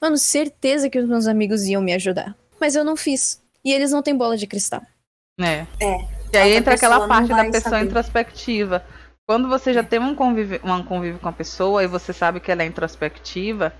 Mano, 0.00 0.16
certeza 0.16 0.88
que 0.88 0.98
os 0.98 1.06
meus 1.06 1.26
amigos 1.26 1.64
iam 1.64 1.82
me 1.82 1.92
ajudar. 1.92 2.34
Mas 2.58 2.74
eu 2.74 2.82
não 2.82 2.96
fiz. 2.96 3.40
E 3.62 3.70
eles 3.70 3.92
não 3.92 4.02
têm 4.02 4.16
bola 4.16 4.36
de 4.36 4.46
cristal. 4.46 4.82
É. 5.38 5.66
É. 5.78 6.06
E 6.32 6.36
aí 6.38 6.56
entra 6.56 6.74
aquela 6.74 7.06
parte 7.06 7.28
da 7.28 7.44
pessoa 7.44 7.70
saber. 7.70 7.84
introspectiva. 7.84 8.82
Quando 9.30 9.48
você 9.48 9.72
já 9.72 9.84
tem 9.84 10.00
um 10.00 10.12
convívio, 10.12 10.60
um 10.64 10.82
convívio 10.82 11.20
com 11.20 11.28
a 11.28 11.32
pessoa 11.32 11.84
e 11.84 11.86
você 11.86 12.12
sabe 12.12 12.40
que 12.40 12.50
ela 12.50 12.64
é 12.64 12.66
introspectiva, 12.66 13.72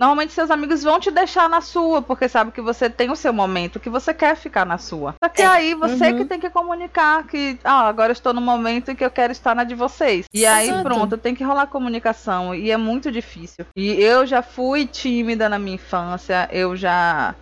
normalmente 0.00 0.32
seus 0.32 0.52
amigos 0.52 0.84
vão 0.84 1.00
te 1.00 1.10
deixar 1.10 1.48
na 1.48 1.60
sua, 1.60 2.00
porque 2.00 2.28
sabe 2.28 2.52
que 2.52 2.60
você 2.60 2.88
tem 2.88 3.10
o 3.10 3.16
seu 3.16 3.32
momento, 3.32 3.80
que 3.80 3.90
você 3.90 4.14
quer 4.14 4.36
ficar 4.36 4.64
na 4.64 4.78
sua. 4.78 5.16
Só 5.20 5.28
que 5.28 5.42
É. 5.42 5.46
aí 5.46 5.74
você 5.74 6.10
Uhum. 6.10 6.16
que 6.18 6.24
tem 6.26 6.38
que 6.38 6.48
comunicar 6.48 7.26
que, 7.26 7.58
ah, 7.64 7.88
agora 7.88 8.12
estou 8.12 8.32
no 8.32 8.40
momento 8.40 8.92
em 8.92 8.94
que 8.94 9.04
eu 9.04 9.10
quero 9.10 9.32
estar 9.32 9.52
na 9.52 9.64
de 9.64 9.74
vocês. 9.74 10.26
E 10.32 10.46
aí 10.46 10.68
Exato. 10.68 10.84
pronto, 10.84 11.18
tem 11.18 11.34
que 11.34 11.42
rolar 11.42 11.66
comunicação 11.66 12.54
e 12.54 12.70
é 12.70 12.76
muito 12.76 13.10
difícil. 13.10 13.66
E 13.76 14.00
eu 14.00 14.24
já 14.24 14.42
fui 14.42 14.86
tímida 14.86 15.48
na 15.48 15.58
minha 15.58 15.74
infância, 15.74 16.48
eu 16.52 16.76
já 16.76 17.34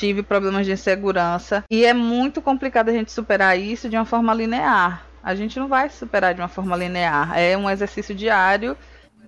tive 0.00 0.22
problemas 0.22 0.64
de 0.64 0.72
insegurança 0.72 1.64
e 1.70 1.84
é 1.84 1.92
muito 1.92 2.40
complicado 2.40 2.88
a 2.88 2.92
gente 2.92 3.12
superar 3.12 3.58
isso 3.58 3.90
de 3.90 3.96
uma 3.96 4.06
forma 4.06 4.32
linear. 4.32 5.07
A 5.28 5.34
gente 5.34 5.60
não 5.60 5.68
vai 5.68 5.90
superar 5.90 6.32
de 6.32 6.40
uma 6.40 6.48
forma 6.48 6.74
linear. 6.74 7.38
É 7.38 7.54
um 7.54 7.68
exercício 7.68 8.14
diário, 8.14 8.74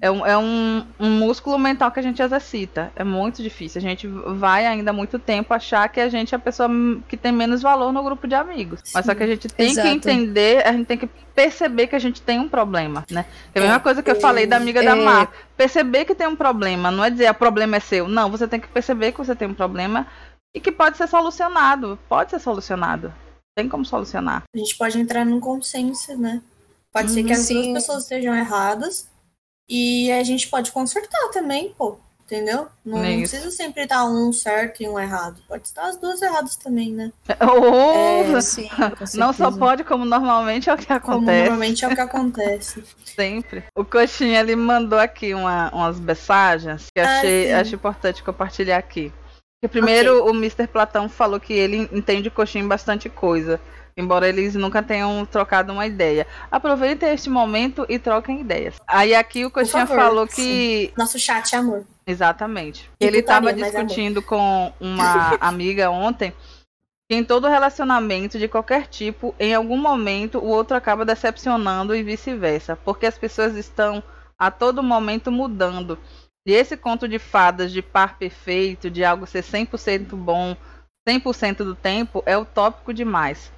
é 0.00 0.10
um, 0.10 0.24
é 0.24 0.38
um, 0.38 0.86
um 0.98 1.10
músculo 1.10 1.58
mental 1.58 1.92
que 1.92 2.00
a 2.00 2.02
gente 2.02 2.22
exercita. 2.22 2.90
É 2.96 3.04
muito 3.04 3.42
difícil. 3.42 3.78
A 3.78 3.82
gente 3.82 4.06
vai 4.08 4.64
ainda 4.64 4.92
há 4.92 4.94
muito 4.94 5.18
tempo 5.18 5.52
achar 5.52 5.86
que 5.90 6.00
a 6.00 6.08
gente 6.08 6.34
é 6.34 6.36
a 6.36 6.38
pessoa 6.38 6.70
que 7.06 7.18
tem 7.18 7.30
menos 7.30 7.60
valor 7.60 7.92
no 7.92 8.02
grupo 8.02 8.26
de 8.26 8.34
amigos. 8.34 8.80
Mas 8.94 9.04
só 9.04 9.14
que 9.14 9.22
a 9.22 9.26
gente 9.26 9.46
tem 9.46 9.72
Exato. 9.72 9.86
que 9.86 9.92
entender, 9.92 10.66
a 10.66 10.72
gente 10.72 10.86
tem 10.86 10.96
que 10.96 11.06
perceber 11.34 11.86
que 11.86 11.96
a 11.96 11.98
gente 11.98 12.22
tem 12.22 12.38
um 12.38 12.48
problema, 12.48 13.04
né? 13.10 13.26
É 13.54 13.58
a 13.58 13.62
mesma 13.62 13.76
É, 13.76 13.80
coisa 13.80 14.02
que 14.02 14.10
eu 14.10 14.16
é, 14.16 14.20
falei 14.20 14.46
da 14.46 14.56
amiga 14.56 14.82
da 14.82 14.92
é. 14.96 15.04
Mar. 15.04 15.30
Perceber 15.54 16.06
que 16.06 16.14
tem 16.14 16.26
um 16.26 16.34
problema, 16.34 16.90
não 16.90 17.04
é 17.04 17.10
dizer 17.10 17.30
o 17.30 17.34
problema 17.34 17.76
é 17.76 17.80
seu. 17.80 18.08
Não, 18.08 18.30
você 18.30 18.48
tem 18.48 18.58
que 18.58 18.68
perceber 18.68 19.12
que 19.12 19.18
você 19.18 19.36
tem 19.36 19.46
um 19.46 19.54
problema 19.54 20.06
e 20.56 20.60
que 20.60 20.72
pode 20.72 20.96
ser 20.96 21.08
solucionado. 21.08 21.98
Pode 22.08 22.30
ser 22.30 22.38
solucionado. 22.38 23.12
Tem 23.56 23.68
como 23.68 23.84
solucionar. 23.84 24.44
A 24.54 24.58
gente 24.58 24.76
pode 24.76 24.98
entrar 24.98 25.24
num 25.24 25.40
consenso, 25.40 26.16
né? 26.16 26.42
Pode 26.92 27.10
ser 27.10 27.22
que 27.22 27.32
Uhum, 27.32 27.38
as 27.38 27.46
sim. 27.46 27.54
duas 27.54 27.66
pessoas 27.84 28.02
estejam 28.04 28.34
erradas 28.34 29.08
e 29.68 30.10
a 30.12 30.22
gente 30.22 30.48
pode 30.48 30.72
consertar 30.72 31.28
também, 31.30 31.72
pô. 31.76 31.98
Entendeu? 32.24 32.68
Não, 32.84 33.02
É 33.02 33.10
não 33.10 33.18
precisa 33.18 33.50
sempre 33.50 33.82
estar 33.82 34.04
um 34.04 34.32
certo 34.32 34.84
e 34.84 34.88
um 34.88 34.96
errado. 34.96 35.42
Pode 35.48 35.66
estar 35.66 35.86
as 35.88 35.96
duas 35.96 36.22
erradas 36.22 36.54
também, 36.54 36.92
né? 36.92 37.12
Ou 37.42 37.92
É, 37.92 38.40
sim, 38.40 38.68
não 39.18 39.32
só 39.32 39.50
pode, 39.50 39.82
como 39.82 40.04
normalmente 40.04 40.70
é 40.70 40.74
o 40.74 40.78
que 40.78 40.86
Como 40.86 40.96
acontece. 40.96 41.40
normalmente 41.42 41.84
é 41.84 41.88
o 41.88 41.94
que 41.94 42.00
acontece. 42.00 42.84
Sempre. 43.04 43.64
O 43.76 43.84
Coxinha, 43.84 44.38
ele 44.38 44.54
mandou 44.54 44.96
aqui 45.00 45.34
uma- 45.34 45.70
umas 45.74 45.98
mensagens 45.98 46.86
que 46.94 47.00
Ah, 47.00 47.18
achei, 47.18 47.46
sim. 47.48 47.52
acho 47.52 47.74
importante 47.74 48.22
compartilhar 48.22 48.78
aqui. 48.78 49.12
Porque 49.60 49.78
primeiro 49.78 50.24
o 50.24 50.30
Mr. 50.30 50.66
Platão 50.66 51.06
falou 51.06 51.38
que 51.38 51.52
ele 51.52 51.88
entende 51.92 52.30
Coxinha 52.30 52.64
em 52.64 52.68
bastante 52.68 53.10
coisa. 53.10 53.60
Embora 53.94 54.26
eles 54.26 54.54
nunca 54.54 54.82
tenham 54.82 55.26
trocado 55.26 55.70
uma 55.72 55.86
ideia. 55.86 56.26
Aproveitem 56.50 57.12
este 57.12 57.28
momento 57.28 57.84
e 57.86 57.98
troquem 57.98 58.40
ideias. 58.40 58.76
Aí 58.86 59.14
aqui 59.14 59.44
o 59.44 59.50
Coxinha 59.50 59.86
favor, 59.86 60.02
falou 60.02 60.26
que 60.26 60.90
Nosso 60.96 61.18
chat 61.18 61.54
é 61.54 61.58
amor. 61.58 61.84
Exatamente. 62.06 62.90
E 62.98 63.04
Ele 63.04 63.18
estava 63.18 63.50
é 63.50 63.52
discutindo 63.52 64.22
com 64.22 64.72
uma 64.80 65.36
amiga 65.40 65.90
ontem 65.90 66.32
que 67.10 67.16
em 67.16 67.22
todo 67.22 67.46
relacionamento 67.48 68.38
de 68.38 68.48
qualquer 68.48 68.86
tipo, 68.86 69.34
em 69.38 69.52
algum 69.52 69.76
momento 69.76 70.38
o 70.38 70.46
outro 70.46 70.76
acaba 70.76 71.04
decepcionando 71.04 71.94
e 71.94 72.02
vice-versa, 72.02 72.76
porque 72.76 73.04
as 73.04 73.18
pessoas 73.18 73.56
estão 73.56 74.02
a 74.38 74.50
todo 74.50 74.82
momento 74.82 75.30
mudando. 75.30 75.98
E 76.46 76.52
esse 76.52 76.76
conto 76.76 77.06
de 77.06 77.18
fadas 77.18 77.70
de 77.70 77.82
par 77.82 78.18
perfeito, 78.18 78.90
de 78.90 79.04
algo 79.04 79.26
ser 79.26 79.42
100% 79.42 80.16
bom 80.16 80.56
100% 81.08 81.58
do 81.58 81.74
tempo, 81.74 82.22
é 82.26 82.36
utópico 82.36 82.92
demais. 82.92 83.50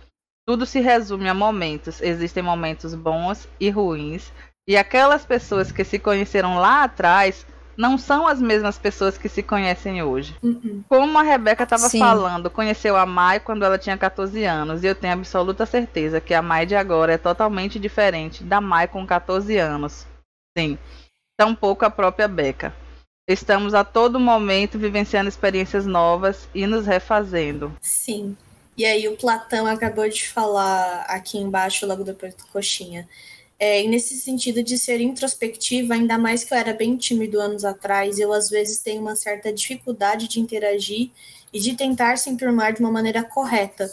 Tudo 0.47 0.67
se 0.67 0.81
resume 0.81 1.29
a 1.29 1.35
momentos. 1.35 2.01
Existem 2.01 2.43
momentos 2.43 2.95
bons 2.95 3.49
e 3.61 3.71
ruins. 3.71 4.33
E 4.67 4.77
aquelas 4.77 5.25
pessoas 5.25 5.73
que 5.73 5.85
se 5.85 5.99
conheceram 5.99 6.59
lá 6.59 6.85
atrás 6.85 7.47
não 7.77 7.97
são 7.97 8.27
as 8.27 8.41
mesmas 8.41 8.79
pessoas 8.79 9.17
que 9.17 9.29
se 9.29 9.43
conhecem 9.43 10.03
hoje. 10.03 10.37
Uh-uh. 10.43 10.85
Como 10.89 11.19
a 11.19 11.23
Rebeca 11.23 11.65
estava 11.65 11.89
falando, 11.89 12.51
conheceu 12.51 12.97
a 12.97 13.07
Mai 13.07 13.41
quando 13.41 13.65
ela 13.65 13.79
tinha 13.79 13.97
14 13.97 14.45
anos. 14.45 14.83
E 14.83 14.87
eu 14.87 14.95
tenho 14.95 15.15
absoluta 15.15 15.67
certeza 15.67 16.21
que 16.21 16.35
a 16.35 16.43
Mai 16.43 16.67
de 16.67 16.75
agora 16.75 17.15
é 17.15 17.19
totalmente 17.19 17.79
diferente 17.79 18.45
da 18.45 18.61
Mai 18.61 18.87
com 18.87 19.07
14 19.07 19.57
anos. 19.57 20.07
Sim. 20.57 20.79
Tampouco 21.43 21.85
a 21.85 21.91
própria 21.91 22.29
Beca. 22.29 22.73
Estamos 23.27 23.75
a 23.75 23.83
todo 23.83 24.21
momento 24.21 24.79
vivenciando 24.79 25.29
experiências 25.29 25.85
novas 25.85 26.49
e 26.55 26.69
nos 26.69 26.87
refazendo. 26.87 27.77
Sim. 27.83 28.37
E 28.77 28.85
aí 28.85 29.09
o 29.09 29.17
Platão 29.17 29.67
acabou 29.67 30.09
de 30.09 30.29
falar 30.29 31.01
aqui 31.09 31.39
embaixo, 31.39 31.85
logo 31.85 32.05
depois 32.05 32.33
do 32.37 32.47
coxinha. 32.47 33.09
É, 33.59 33.83
e 33.83 33.89
nesse 33.89 34.15
sentido 34.21 34.63
de 34.63 34.79
ser 34.79 35.01
introspectiva, 35.01 35.95
ainda 35.95 36.17
mais 36.17 36.45
que 36.45 36.55
eu 36.55 36.59
era 36.59 36.73
bem 36.73 36.97
tímido 36.97 37.41
anos 37.41 37.65
atrás, 37.65 38.21
eu 38.21 38.33
às 38.33 38.49
vezes 38.49 38.79
tenho 38.79 39.01
uma 39.01 39.17
certa 39.17 39.53
dificuldade 39.53 40.29
de 40.29 40.39
interagir 40.39 41.11
e 41.53 41.59
de 41.59 41.75
tentar 41.75 42.19
se 42.19 42.31
enturmar 42.31 42.73
de 42.73 42.79
uma 42.79 42.93
maneira 42.93 43.25
correta, 43.25 43.93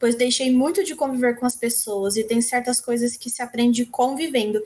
pois 0.00 0.16
deixei 0.16 0.50
muito 0.50 0.82
de 0.82 0.96
conviver 0.96 1.38
com 1.38 1.46
as 1.46 1.54
pessoas 1.54 2.16
e 2.16 2.24
tem 2.24 2.40
certas 2.40 2.80
coisas 2.80 3.16
que 3.16 3.30
se 3.30 3.40
aprende 3.40 3.86
convivendo. 3.86 4.60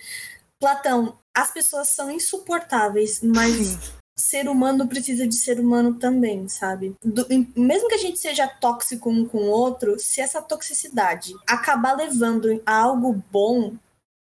Platão, 0.62 1.18
as 1.34 1.50
pessoas 1.50 1.88
são 1.88 2.08
insuportáveis, 2.08 3.20
mas 3.20 3.66
Sim. 3.66 3.78
ser 4.16 4.48
humano 4.48 4.86
precisa 4.86 5.26
de 5.26 5.34
ser 5.34 5.58
humano 5.58 5.98
também, 5.98 6.48
sabe? 6.48 6.94
Do, 7.04 7.26
mesmo 7.56 7.88
que 7.88 7.96
a 7.96 7.98
gente 7.98 8.20
seja 8.20 8.46
tóxico 8.46 9.10
um 9.10 9.26
com 9.26 9.38
o 9.38 9.50
outro, 9.50 9.98
se 9.98 10.20
essa 10.20 10.40
toxicidade 10.40 11.34
acabar 11.48 11.96
levando 11.96 12.62
a 12.64 12.76
algo 12.76 13.20
bom, 13.28 13.74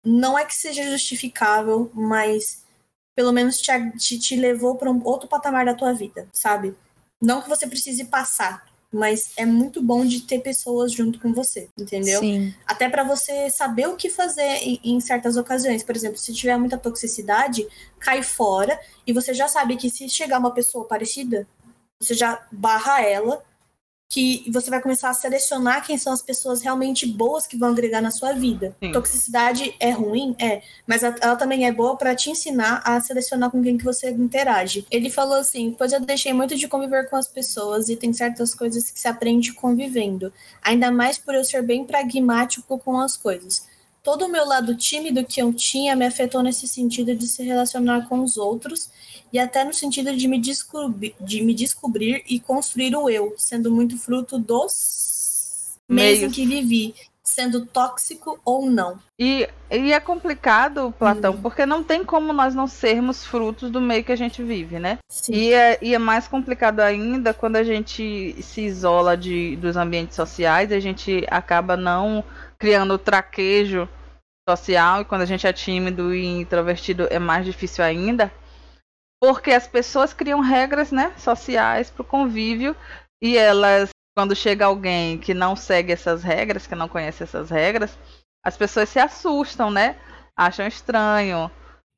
não 0.04 0.36
é 0.36 0.44
que 0.44 0.56
seja 0.56 0.84
justificável, 0.90 1.92
mas 1.94 2.64
pelo 3.16 3.32
menos 3.32 3.62
te, 3.62 3.72
te, 4.00 4.18
te 4.18 4.36
levou 4.36 4.74
para 4.78 4.90
um 4.90 5.00
outro 5.06 5.30
patamar 5.30 5.64
da 5.64 5.76
tua 5.76 5.94
vida, 5.94 6.28
sabe? 6.34 6.76
Não 7.22 7.40
que 7.40 7.50
você 7.50 7.68
precise 7.68 8.06
passar 8.06 8.66
mas 8.92 9.32
é 9.38 9.46
muito 9.46 9.82
bom 9.82 10.06
de 10.06 10.22
ter 10.22 10.40
pessoas 10.40 10.92
junto 10.92 11.20
com 11.20 11.32
você, 11.34 11.70
entendeu? 11.80 12.20
Sim. 12.20 12.54
Até 12.66 12.90
para 12.90 13.04
você 13.04 13.50
saber 13.50 13.88
o 13.88 13.96
que 13.96 14.10
fazer 14.10 14.58
em, 14.62 14.80
em, 14.84 15.00
certas 15.00 15.38
ocasiões. 15.38 15.82
Por 15.82 15.96
exemplo, 15.96 16.18
se 16.18 16.34
tiver 16.34 16.58
muita 16.58 16.78
toxicidade, 16.78 17.66
cai 18.00 18.22
fora 18.22 18.78
e 19.08 19.14
você 19.14 19.34
já 19.34 19.48
sabe 19.48 19.78
que 19.78 19.90
se 19.90 20.10
chegar 20.10 20.40
uma 20.40 20.54
pessoa 20.54 20.86
parecida, 20.86 21.48
você 22.00 22.14
já 22.14 22.46
barra 22.52 23.02
ela 23.02 23.42
que 24.12 24.44
você 24.52 24.70
vai 24.70 24.82
começar 24.82 25.10
a 25.10 25.14
selecionar 25.14 25.88
quem 25.88 25.98
são 25.98 26.12
as 26.12 26.22
pessoas 26.22 26.62
realmente 26.62 27.06
boas 27.06 27.48
que 27.48 27.56
vão 27.56 27.70
agregar 27.70 28.02
na 28.02 28.12
sua 28.12 28.34
vida. 28.34 28.76
Sim. 28.84 28.92
Toxicidade 28.92 29.74
é 29.80 29.92
ruim? 29.92 30.36
É, 30.38 30.62
mas 30.86 31.02
ela 31.02 31.38
também 31.38 31.66
é 31.66 31.72
boa 31.72 31.96
para 31.96 32.14
te 32.14 32.30
ensinar 32.30 32.82
a 32.84 33.00
selecionar 33.00 33.50
com 33.50 33.64
quem 33.64 33.78
que 33.78 33.86
você 33.86 34.10
interage. 34.10 34.86
Ele 34.92 35.10
falou 35.10 35.36
assim: 35.36 35.74
"Pois 35.78 35.94
eu 35.94 36.02
deixei 36.02 36.34
muito 36.34 36.58
de 36.58 36.68
conviver 36.68 37.10
com 37.10 37.16
as 37.16 37.26
pessoas 37.26 37.88
e 37.88 37.96
tem 37.96 38.12
certas 38.12 38.54
coisas 38.54 38.92
que 38.92 39.00
se 39.00 39.08
aprende 39.08 39.54
convivendo, 39.54 40.34
ainda 40.62 40.92
mais 40.92 41.18
por 41.18 41.34
eu 41.34 41.46
ser 41.46 41.62
bem 41.62 41.86
pragmático 41.86 42.78
com 42.80 43.00
as 43.00 43.16
coisas 43.16 43.71
todo 44.04 44.26
o 44.26 44.30
meu 44.30 44.46
lado 44.46 44.76
tímido 44.76 45.24
que 45.24 45.42
eu 45.42 45.54
tinha 45.54 45.96
me 45.96 46.06
afetou 46.06 46.42
nesse 46.42 46.68
sentido 46.68 47.16
de 47.16 47.28
se 47.28 47.44
relacionar 47.44 48.08
com 48.08 48.22
os 48.22 48.38
outros 48.38 48.90
e 49.32 49.40
até 49.40 49.64
no 49.64 49.74
sentido 49.74 50.16
de 50.16 50.28
me, 50.28 50.40
descobrir, 50.40 51.16
de 51.20 51.42
me 51.42 51.54
descobrir 51.54 52.24
e 52.28 52.40
construir 52.40 52.96
o 52.96 53.10
eu, 53.10 53.34
sendo 53.38 53.72
muito 53.72 53.98
fruto 53.98 54.38
dos 54.38 55.78
meios 55.88 56.24
em 56.24 56.30
que 56.30 56.46
vivi, 56.46 56.96
sendo 57.24 57.66
tóxico 57.66 58.40
ou 58.44 58.70
não. 58.70 59.00
E, 59.18 59.48
e 59.70 59.94
é 59.94 60.00
complicado, 60.00 60.94
Platão, 60.98 61.34
hum. 61.34 61.42
porque 61.42 61.66
não 61.66 61.84
tem 61.84 62.04
como 62.04 62.34
nós 62.34 62.54
não 62.54 62.68
sermos 62.68 63.26
frutos 63.26 63.70
do 63.70 63.80
meio 63.80 64.04
que 64.04 64.12
a 64.12 64.18
gente 64.18 64.44
vive, 64.44 64.80
né? 64.80 64.98
Sim. 65.10 65.34
E 65.34 65.54
é, 65.54 65.78
e 65.82 65.94
é 65.94 66.00
mais 66.00 66.28
complicado 66.28 66.82
ainda 66.82 67.34
quando 67.34 67.56
a 67.56 67.64
gente 67.64 68.36
se 68.42 68.62
isola 68.62 69.16
de, 69.16 69.56
dos 69.58 69.78
ambientes 69.78 70.16
sociais, 70.16 70.72
a 70.72 70.80
gente 70.80 71.26
acaba 71.30 71.78
não 71.78 72.24
criando 72.62 73.00
traquejo 73.00 73.90
social, 74.48 75.02
e 75.02 75.06
quando 75.06 75.22
a 75.22 75.26
gente 75.26 75.48
é 75.48 75.52
tímido 75.52 76.14
e 76.14 76.24
introvertido 76.24 77.08
é 77.10 77.18
mais 77.18 77.44
difícil 77.44 77.84
ainda, 77.84 78.32
porque 79.20 79.52
as 79.52 79.68
pessoas 79.68 80.14
criam 80.14 80.40
regras 80.42 80.92
né, 80.92 81.12
sociais 81.18 81.90
para 81.90 82.04
o 82.04 82.06
convívio 82.06 82.76
e 83.20 83.36
elas, 83.36 83.90
quando 84.16 84.36
chega 84.36 84.66
alguém 84.66 85.18
que 85.18 85.34
não 85.34 85.56
segue 85.56 85.92
essas 85.92 86.22
regras, 86.22 86.68
que 86.68 86.76
não 86.76 86.88
conhece 86.88 87.24
essas 87.24 87.50
regras, 87.50 87.98
as 88.46 88.56
pessoas 88.56 88.90
se 88.90 89.00
assustam, 89.00 89.72
né? 89.72 89.96
Acham 90.38 90.68
estranho, 90.68 91.50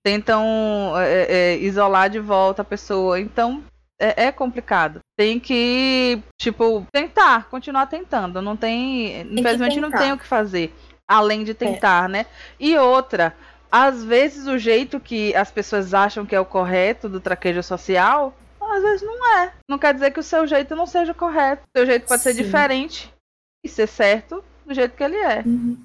tentam 0.06 0.94
é, 0.98 1.24
é, 1.24 1.58
isolar 1.58 2.10
de 2.10 2.20
volta 2.20 2.62
a 2.62 2.66
pessoa. 2.66 3.20
Então 3.20 3.64
é, 4.00 4.26
é, 4.26 4.32
complicado. 4.32 5.00
Tem 5.18 5.40
que, 5.40 6.22
tipo, 6.42 6.86
tentar, 6.92 7.48
continuar 7.50 7.86
tentando. 7.88 8.42
Não 8.42 8.58
tem. 8.58 9.26
tem 9.26 9.40
infelizmente 9.40 9.80
não 9.80 9.92
tem 9.92 10.12
o 10.12 10.18
que 10.18 10.26
fazer. 10.26 10.74
Além 11.08 11.44
de 11.44 11.54
tentar, 11.54 12.06
é. 12.06 12.08
né? 12.08 12.26
E 12.60 12.76
outra, 12.78 13.36
às 13.72 14.04
vezes 14.04 14.48
o 14.48 14.58
jeito 14.58 15.00
que 15.00 15.36
as 15.36 15.52
pessoas 15.52 15.94
acham 15.94 16.26
que 16.26 16.36
é 16.36 16.40
o 16.40 16.46
correto 16.46 17.08
do 17.08 17.20
traquejo 17.20 17.62
social, 17.62 18.36
às 18.60 18.82
vezes 18.82 19.06
não 19.06 19.40
é. 19.40 19.54
Não 19.70 19.78
quer 19.78 19.94
dizer 19.94 20.12
que 20.12 20.20
o 20.20 20.24
seu 20.24 20.48
jeito 20.48 20.76
não 20.76 20.88
seja 20.88 21.14
correto. 21.14 21.64
O 21.64 21.78
seu 21.78 21.86
jeito 21.86 22.08
pode 22.08 22.24
Sim. 22.24 22.34
ser 22.34 22.44
diferente 22.44 23.14
e 23.64 23.70
ser 23.70 23.88
certo 23.88 24.44
do 24.66 24.74
jeito 24.74 24.96
que 24.96 25.04
ele 25.04 25.18
é. 25.18 25.44
Uhum. 25.46 25.78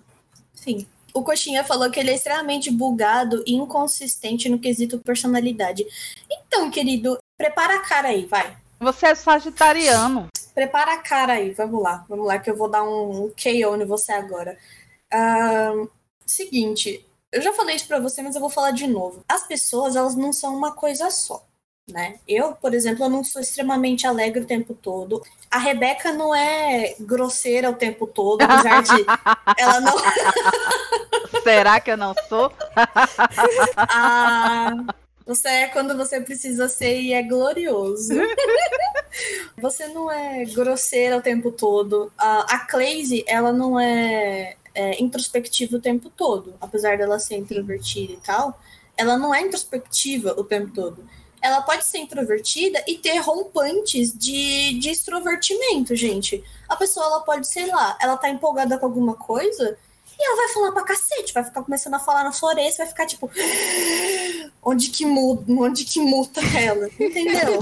Sim. 0.55 0.87
O 1.13 1.23
Coxinha 1.23 1.65
falou 1.65 1.91
que 1.91 1.99
ele 1.99 2.11
é 2.11 2.15
extremamente 2.15 2.71
bugado 2.71 3.43
e 3.47 3.55
inconsistente 3.55 4.49
no 4.49 4.59
quesito 4.59 4.99
personalidade. 4.99 5.85
Então, 6.31 6.71
querido, 6.71 7.19
Prepara 7.39 7.77
a 7.77 7.79
cara 7.79 8.09
aí, 8.09 8.27
vai. 8.27 8.57
Você 8.81 9.07
é 9.07 9.15
sagitariano. 9.15 10.29
Prepara 10.55 10.95
a 10.95 10.99
cara 10.99 11.35
aí, 11.35 11.53
vamos 11.53 11.83
lá. 11.83 12.05
Vamos 12.09 12.27
lá, 12.27 12.39
que 12.39 12.51
eu 12.51 12.57
vou 12.57 12.69
dar 12.69 12.83
um, 12.83 13.25
um 13.25 13.29
KO 13.31 13.77
em 13.77 13.87
você 13.87 14.13
agora. 14.13 14.57
Uh, 15.13 15.89
seguinte, 16.27 17.05
eu 17.33 17.43
já 17.43 17.53
falei 17.53 17.77
isso 17.77 17.87
pra 17.87 18.01
você, 18.01 18.23
mas 18.23 18.35
eu 18.35 18.41
vou 18.41 18.51
falar 18.51 18.71
de 18.71 18.87
novo. 18.87 19.23
As 19.29 19.47
pessoas, 19.47 19.97
elas 19.97 20.15
não 20.15 20.33
são 20.33 20.57
uma 20.57 20.73
coisa 20.73 21.11
só. 21.11 21.45
Né? 21.91 22.19
Eu, 22.29 22.53
por 22.53 22.75
exemplo, 22.75 23.05
eu 23.05 23.09
não 23.09 23.25
sou 23.25 23.41
extremamente 23.41 24.07
alegre 24.07 24.43
o 24.43 24.47
tempo 24.47 24.75
todo. 24.75 25.23
A 25.51 25.59
Rebeca 25.59 26.13
não 26.13 26.35
é 26.35 26.95
grosseira 27.01 27.71
o 27.71 27.75
tempo 27.75 28.07
todo, 28.07 28.43
apesar 28.43 28.83
de 28.83 29.07
ela 29.57 29.81
não. 29.81 29.97
Será 31.43 31.81
que 31.81 31.91
eu 31.91 31.97
não 31.97 32.15
sou? 32.29 32.53
ah, 33.77 34.73
você 35.29 35.47
é 35.47 35.69
quando 35.69 35.95
você 35.95 36.19
precisa 36.23 36.71
ser 36.71 37.03
e 37.03 37.13
é 37.13 37.23
glorioso. 37.23 38.15
você 39.61 39.87
não 39.89 40.11
é 40.11 40.47
grosseira 40.47 41.19
o 41.19 41.21
tempo 41.21 41.53
todo. 41.53 42.11
A, 42.17 42.55
a 42.55 42.59
Clayze, 42.61 43.25
ela 43.27 43.53
não 43.53 43.79
é, 43.79 44.57
é 44.75 45.03
introspectiva 45.03 45.77
o 45.77 45.81
tempo 45.81 46.09
todo. 46.09 46.55
Apesar 46.59 46.97
dela 46.97 47.19
ser 47.19 47.37
introvertida 47.37 48.15
e 48.15 48.17
tal, 48.17 48.59
ela 48.97 49.19
não 49.19 49.35
é 49.35 49.43
introspectiva 49.43 50.33
o 50.33 50.43
tempo 50.43 50.73
todo. 50.73 51.07
Ela 51.43 51.61
pode 51.61 51.85
ser 51.85 51.99
introvertida 51.99 52.83
e 52.89 52.97
ter 52.97 53.19
rompantes 53.19 54.17
de, 54.17 54.79
de 54.79 54.89
extrovertimento, 54.89 55.95
gente. 55.95 56.43
A 56.67 56.75
pessoa, 56.75 57.05
ela 57.05 57.21
pode, 57.21 57.47
sei 57.47 57.67
lá, 57.67 57.99
ela 58.01 58.17
tá 58.17 58.31
empolgada 58.31 58.79
com 58.79 58.87
alguma 58.87 59.15
coisa 59.15 59.77
e 60.19 60.27
ela 60.27 60.37
vai 60.37 60.49
falar 60.49 60.73
pra 60.73 60.83
cacete, 60.83 61.33
vai 61.33 61.45
ficar 61.45 61.63
começando 61.63 61.95
a 61.95 62.01
falar 62.01 62.25
na 62.25 62.33
orelha, 62.43 62.75
vai 62.77 62.87
ficar 62.87 63.07
tipo. 63.07 63.31
Onde 64.61 64.91
que 64.91 65.07
muda, 65.07 65.45
onde 65.53 65.85
que 65.85 66.01
muta 66.01 66.41
ela? 66.59 66.89
Entendeu? 66.99 67.61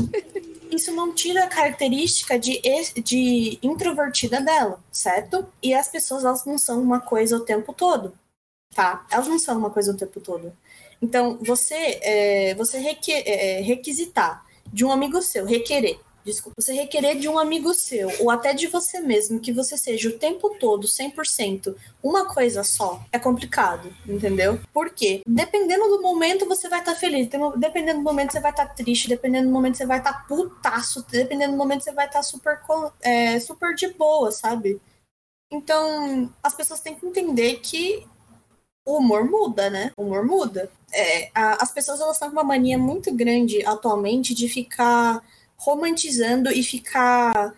Isso 0.70 0.90
não 0.92 1.12
tira 1.12 1.44
a 1.44 1.48
característica 1.48 2.38
de, 2.38 2.60
de 3.04 3.58
introvertida 3.62 4.40
dela, 4.40 4.80
certo? 4.90 5.46
E 5.62 5.74
as 5.74 5.88
pessoas, 5.88 6.24
elas 6.24 6.44
não 6.44 6.56
são 6.58 6.80
uma 6.80 6.98
coisa 6.98 7.36
o 7.36 7.40
tempo 7.40 7.72
todo, 7.72 8.12
tá? 8.74 9.06
Elas 9.10 9.28
não 9.28 9.38
são 9.38 9.58
uma 9.58 9.70
coisa 9.70 9.92
o 9.92 9.96
tempo 9.96 10.18
todo. 10.20 10.52
Então, 11.00 11.38
você, 11.42 12.00
é, 12.02 12.54
você 12.54 12.78
requ, 12.78 13.12
é, 13.12 13.60
requisitar 13.60 14.44
de 14.72 14.84
um 14.84 14.90
amigo 14.90 15.20
seu, 15.22 15.44
requerer 15.44 16.00
desculpa, 16.26 16.60
você 16.60 16.72
requerer 16.72 17.18
de 17.18 17.28
um 17.28 17.38
amigo 17.38 17.72
seu 17.72 18.10
ou 18.20 18.30
até 18.30 18.52
de 18.52 18.66
você 18.66 19.00
mesmo 19.00 19.38
que 19.38 19.52
você 19.52 19.78
seja 19.78 20.08
o 20.08 20.18
tempo 20.18 20.56
todo 20.58 20.86
100% 20.86 21.74
uma 22.02 22.26
coisa 22.26 22.64
só, 22.64 23.00
é 23.12 23.18
complicado, 23.18 23.94
entendeu? 24.06 24.58
Porque 24.72 25.22
dependendo 25.26 25.88
do 25.88 26.02
momento 26.02 26.46
você 26.46 26.68
vai 26.68 26.80
estar 26.80 26.94
tá 26.94 26.98
feliz, 26.98 27.28
dependendo 27.56 28.00
do 28.00 28.04
momento 28.04 28.32
você 28.32 28.40
vai 28.40 28.50
estar 28.50 28.66
tá 28.66 28.74
triste, 28.74 29.08
dependendo 29.08 29.46
do 29.46 29.52
momento 29.52 29.76
você 29.76 29.86
vai 29.86 29.98
estar 29.98 30.12
tá 30.12 30.24
putaço, 30.26 31.06
dependendo 31.08 31.52
do 31.52 31.58
momento 31.58 31.84
você 31.84 31.92
vai 31.92 32.06
estar 32.06 32.18
tá 32.18 32.22
super, 32.22 32.60
é, 33.00 33.38
super 33.38 33.74
de 33.74 33.88
boa, 33.88 34.32
sabe? 34.32 34.80
Então, 35.50 36.32
as 36.42 36.54
pessoas 36.54 36.80
têm 36.80 36.96
que 36.96 37.06
entender 37.06 37.60
que 37.60 38.04
o 38.84 38.98
humor 38.98 39.24
muda, 39.24 39.70
né? 39.70 39.92
O 39.96 40.02
humor 40.02 40.24
muda. 40.24 40.70
É, 40.92 41.30
a, 41.34 41.62
as 41.62 41.72
pessoas 41.72 42.00
elas 42.00 42.16
estão 42.16 42.28
com 42.28 42.36
uma 42.36 42.44
mania 42.44 42.78
muito 42.78 43.14
grande 43.14 43.64
atualmente 43.64 44.34
de 44.34 44.48
ficar 44.48 45.22
romantizando 45.56 46.50
e 46.50 46.62
ficar 46.62 47.54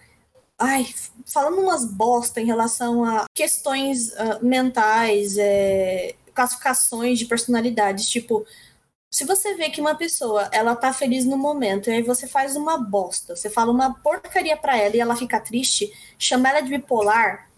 ai, 0.59 0.87
falando 1.25 1.61
umas 1.61 1.85
bosta 1.85 2.41
em 2.41 2.45
relação 2.47 3.05
a 3.05 3.27
questões 3.33 4.09
uh, 4.09 4.43
mentais, 4.43 5.39
é, 5.39 6.15
classificações 6.35 7.19
de 7.19 7.27
personalidades, 7.27 8.09
tipo, 8.09 8.45
se 9.11 9.25
você 9.25 9.55
vê 9.55 9.71
que 9.71 9.81
uma 9.81 9.95
pessoa, 9.95 10.49
ela 10.53 10.77
tá 10.77 10.93
feliz 10.93 11.25
no 11.25 11.39
momento, 11.39 11.89
e 11.89 11.95
aí 11.95 12.03
você 12.03 12.27
faz 12.27 12.57
uma 12.57 12.77
bosta, 12.77 13.35
você 13.37 13.49
fala 13.49 13.73
uma 13.73 13.95
porcaria 13.95 14.57
pra 14.57 14.77
ela 14.77 14.97
e 14.97 15.01
ela 15.01 15.17
fica 15.17 15.41
triste, 15.41 15.93
chama 16.19 16.49
ela 16.49 16.61
de 16.61 16.69
bipolar, 16.69 17.49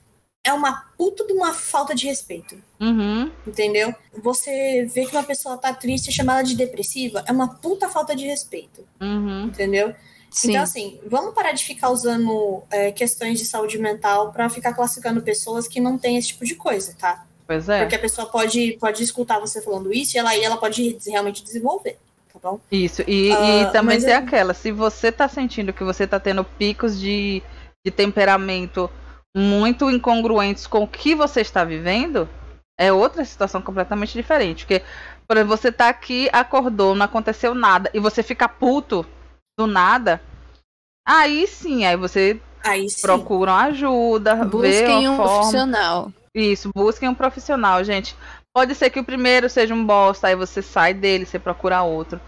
é 0.45 0.53
uma 0.53 0.73
puta 0.97 1.27
de 1.27 1.33
uma 1.33 1.53
falta 1.53 1.95
de 1.95 2.07
respeito. 2.07 2.63
Uhum. 2.81 3.31
Entendeu? 3.47 3.95
Você 4.23 4.87
vê 4.87 5.05
que 5.05 5.15
uma 5.15 5.25
pessoa 5.25 5.59
tá 5.59 5.73
triste 5.75 6.09
e 6.09 6.13
chama 6.13 6.35
ela 6.35 6.43
de 6.43 6.55
depressiva, 6.55 7.25
é 7.27 7.33
uma 7.33 7.57
puta 7.57 7.89
falta 7.89 8.15
de 8.15 8.27
respeito. 8.27 8.87
Uhum. 9.01 9.47
Entendeu? 9.47 9.95
Sim. 10.31 10.51
Então, 10.51 10.63
assim, 10.63 11.01
vamos 11.07 11.35
parar 11.35 11.53
de 11.53 11.65
ficar 11.65 11.91
usando 11.91 12.63
é, 12.71 12.93
questões 12.93 13.39
de 13.39 13.45
saúde 13.45 13.79
mental 13.79 14.33
para 14.33 14.49
ficar 14.49 14.73
classificando 14.73 15.21
pessoas 15.23 15.67
que 15.67 15.81
não 15.81 15.99
têm 15.99 16.17
esse 16.17 16.29
tipo 16.29 16.45
de 16.45 16.55
coisa, 16.55 16.95
tá? 16.99 17.27
Pois 17.47 17.69
é. 17.69 17.81
Porque 17.81 17.97
a 17.97 17.99
pessoa 17.99 18.29
pode, 18.29 18.79
pode 18.81 19.03
escutar 19.03 19.41
você 19.41 19.61
falando 19.61 19.93
isso 19.93 20.17
e 20.17 20.19
ela, 20.19 20.37
e 20.37 20.45
ela 20.45 20.57
pode 20.57 20.97
realmente 21.07 21.43
desenvolver. 21.43 21.99
Tá 22.33 22.39
bom? 22.41 22.61
Isso, 22.71 23.03
e, 23.09 23.33
uh, 23.33 23.69
e 23.69 23.73
também 23.73 23.99
tem 24.01 24.13
é... 24.13 24.17
aquela, 24.17 24.55
se 24.55 24.71
você 24.71 25.11
tá 25.11 25.27
sentindo 25.29 25.73
que 25.73 25.83
você 25.83 26.07
tá 26.07 26.21
tendo 26.21 26.45
picos 26.45 26.99
de, 27.01 27.43
de 27.85 27.91
temperamento 27.91 28.89
muito 29.37 29.91
incongruentes 29.91 30.65
com 30.67 30.85
o 30.85 30.89
que 30.89 31.15
você 31.15 31.41
está 31.41 31.65
vivendo, 31.65 32.29
É 32.79 32.91
outra 32.91 33.23
situação 33.27 33.61
completamente 33.61 34.15
diferente. 34.15 34.65
Porque, 34.65 34.83
por 35.29 35.37
exemplo, 35.37 35.55
você 35.55 35.71
tá 35.71 35.91
aqui, 35.91 36.31
acordou, 36.33 36.95
não 36.95 37.05
aconteceu 37.05 37.55
nada, 37.55 37.91
e 37.93 38.01
você 38.01 38.23
fica 38.23 38.49
puto 38.49 39.05
do 39.59 39.67
nada. 39.67 40.21
Aí 41.07 41.47
sim, 41.47 41.85
aí 41.85 41.97
você 41.97 42.41
Aí 42.65 42.89
sim. 42.89 43.03
procuram 43.03 43.55
ajuda, 43.55 44.45
Busquem 44.45 45.09
um 45.09 45.17
forma. 45.17 45.33
profissional. 45.35 46.13
Isso, 46.35 46.71
busquem 46.75 47.09
um 47.09 47.15
profissional, 47.15 47.83
gente. 47.83 48.17
Pode 48.55 48.75
ser 48.75 48.91
que 48.91 49.01
o 49.01 49.05
primeiro 49.05 49.49
seja 49.49 49.75
um 49.75 49.85
bosta, 49.85 50.29
aí 50.29 50.37
você 50.37 50.61
sai 50.63 50.93
dele, 50.95 51.25
você 51.27 51.39
procura 51.39 51.83
outro. 51.83 52.21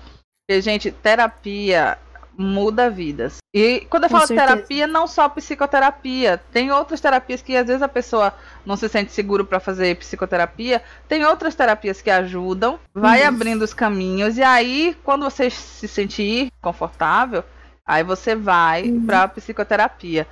Porque, 0.48 0.60
gente, 0.60 0.90
terapia 0.90 1.98
muda 2.42 2.90
vidas. 2.90 3.38
E 3.54 3.86
quando 3.88 4.04
eu 4.04 4.10
Com 4.10 4.16
falo 4.16 4.26
certeza. 4.26 4.48
terapia, 4.54 4.86
não 4.86 5.06
só 5.06 5.28
psicoterapia. 5.28 6.42
Tem 6.52 6.70
outras 6.72 7.00
terapias 7.00 7.40
que 7.40 7.56
às 7.56 7.66
vezes 7.66 7.82
a 7.82 7.88
pessoa 7.88 8.34
não 8.66 8.76
se 8.76 8.88
sente 8.88 9.12
seguro 9.12 9.44
para 9.44 9.60
fazer 9.60 9.96
psicoterapia. 9.96 10.82
Tem 11.08 11.24
outras 11.24 11.54
terapias 11.54 12.02
que 12.02 12.10
ajudam, 12.10 12.78
vai 12.92 13.22
Uhum. 13.22 13.28
abrindo 13.28 13.62
os 13.62 13.72
caminhos 13.72 14.36
e 14.36 14.42
aí 14.42 14.96
quando 15.04 15.22
você 15.24 15.48
se 15.50 15.86
sentir 15.88 16.50
confortável, 16.60 17.44
aí 17.86 18.02
você 18.02 18.34
vai 18.34 18.84
Uhum. 18.90 19.06
pra 19.06 19.28
psicoterapia. 19.28 20.26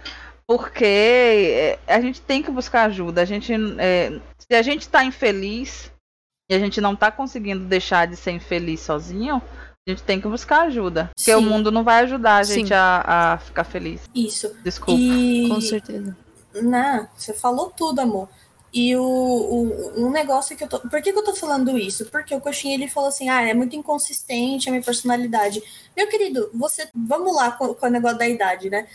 Porque 0.46 0.84
é, 0.84 1.78
a 1.86 2.00
gente 2.00 2.20
tem 2.20 2.42
que 2.42 2.50
buscar 2.50 2.84
ajuda. 2.84 3.22
A 3.22 3.24
gente, 3.24 3.52
é, 3.78 4.18
se 4.38 4.54
a 4.56 4.62
gente 4.62 4.88
tá 4.88 5.04
infeliz 5.04 5.92
e 6.50 6.54
a 6.54 6.58
gente 6.58 6.80
não 6.80 6.96
tá 6.96 7.10
conseguindo 7.12 7.64
deixar 7.64 8.06
de 8.08 8.16
ser 8.16 8.32
infeliz 8.32 8.80
sozinho, 8.80 9.40
a 9.90 9.94
gente 9.94 10.02
tem 10.02 10.20
que 10.20 10.28
buscar 10.28 10.62
ajuda. 10.62 11.10
Porque 11.14 11.34
o 11.34 11.42
mundo 11.42 11.70
não 11.70 11.84
vai 11.84 12.02
ajudar 12.04 12.36
a 12.36 12.42
gente 12.42 12.72
a, 12.72 13.04
a 13.06 13.38
ficar 13.38 13.64
feliz. 13.64 14.00
Isso. 14.14 14.54
Desculpa. 14.62 15.00
E... 15.00 15.48
Com 15.48 15.60
certeza. 15.60 16.16
Não, 16.54 17.08
você 17.16 17.32
falou 17.32 17.72
tudo, 17.76 18.00
amor. 18.00 18.28
E 18.72 18.94
o, 18.96 19.02
o, 19.02 20.06
um 20.06 20.10
negócio 20.10 20.56
que 20.56 20.62
eu 20.62 20.68
tô. 20.68 20.78
Por 20.78 21.02
que, 21.02 21.12
que 21.12 21.18
eu 21.18 21.24
tô 21.24 21.34
falando 21.34 21.76
isso? 21.76 22.06
Porque 22.06 22.34
o 22.34 22.40
Coxinha 22.40 22.74
ele 22.74 22.88
falou 22.88 23.08
assim: 23.08 23.28
ah, 23.28 23.42
é 23.42 23.52
muito 23.52 23.74
inconsistente 23.74 24.68
a 24.68 24.72
minha 24.72 24.82
personalidade. 24.82 25.62
Meu 25.96 26.08
querido, 26.08 26.50
você. 26.54 26.88
Vamos 26.94 27.34
lá 27.34 27.50
com, 27.50 27.74
com 27.74 27.86
o 27.86 27.90
negócio 27.90 28.18
da 28.18 28.28
idade, 28.28 28.70
né? 28.70 28.86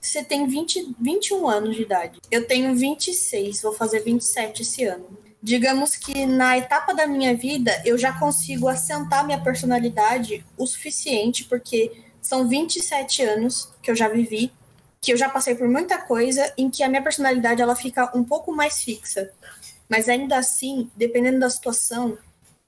Você 0.00 0.22
tem 0.22 0.46
20, 0.46 0.94
21 0.98 1.48
anos 1.48 1.76
de 1.76 1.82
idade. 1.82 2.20
Eu 2.30 2.46
tenho 2.46 2.74
26, 2.74 3.62
vou 3.62 3.72
fazer 3.72 4.00
27 4.00 4.62
esse 4.62 4.84
ano. 4.84 5.06
Digamos 5.48 5.96
que 5.96 6.26
na 6.26 6.58
etapa 6.58 6.92
da 6.92 7.06
minha 7.06 7.34
vida 7.34 7.80
eu 7.82 7.96
já 7.96 8.12
consigo 8.12 8.68
assentar 8.68 9.24
minha 9.24 9.40
personalidade 9.40 10.44
o 10.58 10.66
suficiente, 10.66 11.44
porque 11.44 11.90
são 12.20 12.46
27 12.46 13.22
anos 13.22 13.72
que 13.82 13.90
eu 13.90 13.96
já 13.96 14.08
vivi 14.08 14.52
que 15.00 15.10
eu 15.10 15.16
já 15.16 15.30
passei 15.30 15.54
por 15.54 15.66
muita 15.66 15.96
coisa 15.96 16.52
em 16.58 16.68
que 16.68 16.82
a 16.82 16.88
minha 16.88 17.02
personalidade 17.02 17.62
ela 17.62 17.74
fica 17.74 18.10
um 18.14 18.22
pouco 18.22 18.54
mais 18.54 18.82
fixa. 18.82 19.30
Mas 19.88 20.06
ainda 20.06 20.36
assim, 20.36 20.90
dependendo 20.94 21.40
da 21.40 21.48
situação, 21.48 22.18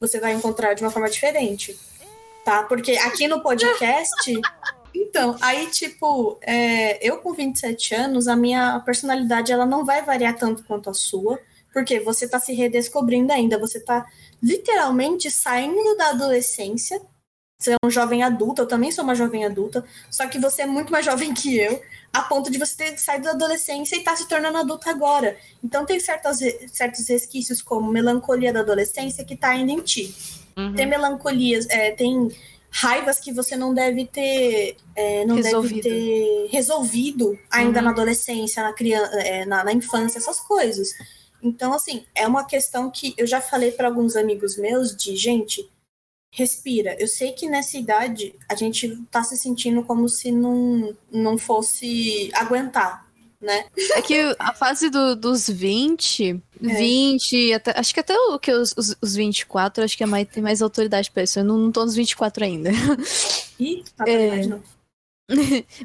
você 0.01 0.19
vai 0.19 0.33
encontrar 0.33 0.73
de 0.73 0.83
uma 0.83 0.91
forma 0.91 1.11
diferente. 1.11 1.79
Tá? 2.43 2.63
Porque 2.63 2.93
aqui 2.93 3.29
no 3.29 3.43
podcast. 3.43 4.33
Então, 4.95 5.37
aí, 5.43 5.67
tipo, 5.67 6.39
é, 6.41 7.07
eu 7.07 7.19
com 7.19 7.35
27 7.35 7.95
anos, 7.95 8.27
a 8.27 8.35
minha 8.35 8.81
personalidade 8.81 9.53
ela 9.53 9.67
não 9.67 9.85
vai 9.85 10.03
variar 10.03 10.39
tanto 10.39 10.65
quanto 10.65 10.89
a 10.89 10.95
sua, 10.95 11.39
porque 11.73 12.01
você 12.01 12.29
tá 12.29 12.39
se 12.39 12.53
redescobrindo 12.53 13.33
ainda, 13.33 13.59
você 13.59 13.81
tá 13.81 14.07
literalmente 14.43 15.31
saindo 15.31 15.97
da 15.97 16.11
adolescência. 16.11 17.01
Você 17.59 17.73
é 17.73 17.77
um 17.85 17.91
jovem 17.91 18.23
adulto, 18.23 18.63
eu 18.63 18.67
também 18.67 18.91
sou 18.91 19.05
uma 19.05 19.15
jovem 19.15 19.45
adulta, 19.45 19.85
só 20.11 20.27
que 20.27 20.39
você 20.39 20.63
é 20.63 20.67
muito 20.67 20.91
mais 20.91 21.05
jovem 21.07 21.35
que 21.35 21.59
eu 21.59 21.81
a 22.13 22.23
ponto 22.23 22.51
de 22.51 22.59
você 22.59 22.75
ter 22.75 22.99
saído 22.99 23.25
da 23.25 23.31
adolescência 23.33 23.97
e 23.97 23.99
estar 23.99 24.17
se 24.17 24.27
tornando 24.27 24.57
adulta 24.59 24.91
agora. 24.91 25.37
Então 25.63 25.85
tem 25.85 26.01
certas, 26.01 26.39
certos 26.73 27.07
resquícios 27.09 27.61
como 27.61 27.91
melancolia 27.93 28.53
da 28.53 28.61
adolescência 28.61 29.25
que 29.25 29.35
está 29.35 29.51
ainda 29.51 29.73
em 29.73 29.81
ti. 29.81 30.15
Uhum. 30.57 30.75
Tem 30.75 30.87
melancolias, 30.87 31.67
é, 31.69 31.91
tem 31.93 32.29
raivas 32.71 33.19
que 33.19 33.33
você 33.33 33.57
não 33.57 33.75
deve 33.75 34.07
ter 34.07 34.77
é, 34.97 35.25
não 35.27 35.37
Resolvido. 35.37 35.83
deve 35.83 35.83
ter 35.83 36.49
resolvido 36.51 37.39
ainda 37.51 37.81
Uhum. 37.81 37.85
na 37.85 37.91
adolescência, 37.91 38.63
na 38.63 38.73
criança, 38.73 39.15
é, 39.21 39.45
na, 39.45 39.65
na 39.65 39.73
infância, 39.73 40.19
essas 40.19 40.41
coisas. 40.41 40.95
Então 41.43 41.73
assim 41.73 42.05
é 42.15 42.27
uma 42.27 42.45
questão 42.45 42.91
que 42.91 43.15
eu 43.17 43.27
já 43.27 43.41
falei 43.41 43.73
para 43.73 43.89
alguns 43.89 44.17
amigos 44.17 44.57
meus 44.57 44.95
de 44.97 45.17
gente 45.17 45.69
respira. 46.33 46.97
Eu 47.01 47.09
sei 47.09 47.33
que 47.33 47.49
nessa 47.49 47.77
idade 47.77 48.35
a 48.49 48.55
gente 48.55 48.97
tá 49.11 49.23
se 49.23 49.37
sentindo 49.37 49.83
como 49.83 50.09
se 50.09 50.31
não, 50.31 50.97
não 51.11 51.37
fosse 51.37 52.31
aguentar, 52.35 53.05
né? 53.41 53.67
É 53.95 54.03
que 54.03 54.15
a 54.39 54.55
fase 54.55 54.89
do- 54.91 55.17
dos 55.17 55.49
20, 55.51 56.41
É. 56.63 56.75
20, 56.75 57.53
até- 57.53 57.77
acho 57.79 57.93
que 57.93 57.99
até 58.01 58.17
o 58.17 58.39
que 58.39 58.53
os, 58.53 58.73
os, 58.77 58.95
os 59.03 59.15
24, 59.17 59.83
acho 59.83 59.97
que 59.97 60.05
é 60.05 60.07
mais, 60.07 60.29
tem 60.29 60.43
mais 60.43 60.63
autoridade 60.63 61.11
pra 61.11 61.25
isso. 61.25 61.41
Eu 61.41 61.45
não, 61.45 61.59
não 61.59 61.73
tô 61.73 61.85
nos 61.85 61.97
24 61.97 62.45
ainda. 62.45 62.71
E 63.59 63.83
tá 63.97 64.05
É. 64.07 64.17
verdade, 64.17 64.49
não. 64.51 64.63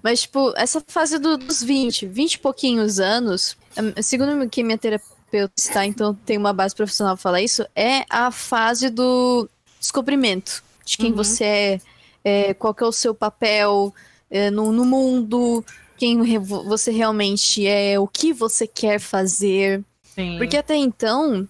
Mas, 0.03 0.21
tipo, 0.23 0.53
essa 0.57 0.83
fase 0.87 1.17
do- 1.19 1.37
dos 1.37 1.61
20, 1.63 2.05
20 2.05 2.33
e 2.35 2.39
pouquinhos 2.39 2.99
anos, 2.99 3.55
hum, 3.77 4.01
segundo 4.01 4.47
que 4.49 4.63
minha 4.63 4.77
terapeuta 4.77 5.14
está, 5.57 5.85
então 5.85 6.13
tem 6.13 6.37
uma 6.37 6.53
base 6.53 6.75
profissional 6.75 7.15
pra 7.15 7.21
falar 7.21 7.41
isso, 7.41 7.65
é 7.75 8.05
a 8.09 8.31
fase 8.31 8.89
do 8.89 9.49
descobrimento 9.79 10.63
de 10.85 10.97
quem 10.97 11.11
Uhum. 11.11 11.15
você 11.17 11.43
é, 11.43 11.79
é, 12.23 12.53
qual 12.53 12.73
que 12.73 12.83
é 12.83 12.87
o 12.87 12.91
seu 12.91 13.13
papel 13.13 13.93
é, 14.29 14.49
no, 14.51 14.71
no 14.71 14.85
mundo, 14.85 15.63
quem 15.97 16.23
re- 16.23 16.39
você 16.39 16.91
realmente 16.91 17.65
é, 17.67 17.99
o 17.99 18.07
que 18.07 18.33
você 18.33 18.67
quer 18.67 18.99
fazer. 18.99 19.83
Sim. 20.15 20.37
Porque 20.37 20.57
até 20.57 20.75
então, 20.75 21.47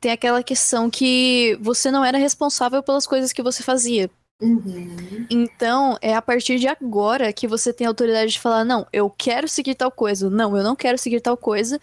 tem 0.00 0.12
aquela 0.12 0.42
questão 0.42 0.88
que 0.90 1.56
você 1.60 1.90
não 1.90 2.04
era 2.04 2.18
responsável 2.18 2.82
pelas 2.82 3.06
coisas 3.06 3.32
que 3.32 3.42
você 3.42 3.62
fazia. 3.62 4.10
Uhum. 4.40 5.26
Então, 5.30 5.96
é 6.02 6.14
a 6.14 6.20
partir 6.20 6.58
de 6.58 6.66
agora 6.66 7.32
que 7.32 7.46
você 7.46 7.72
tem 7.72 7.86
a 7.86 7.90
autoridade 7.90 8.32
de 8.32 8.40
falar: 8.40 8.64
não, 8.64 8.86
eu 8.92 9.08
quero 9.08 9.48
seguir 9.48 9.74
tal 9.74 9.90
coisa, 9.90 10.28
não, 10.28 10.56
eu 10.56 10.62
não 10.62 10.74
quero 10.76 10.98
seguir 10.98 11.20
tal 11.20 11.36
coisa, 11.36 11.80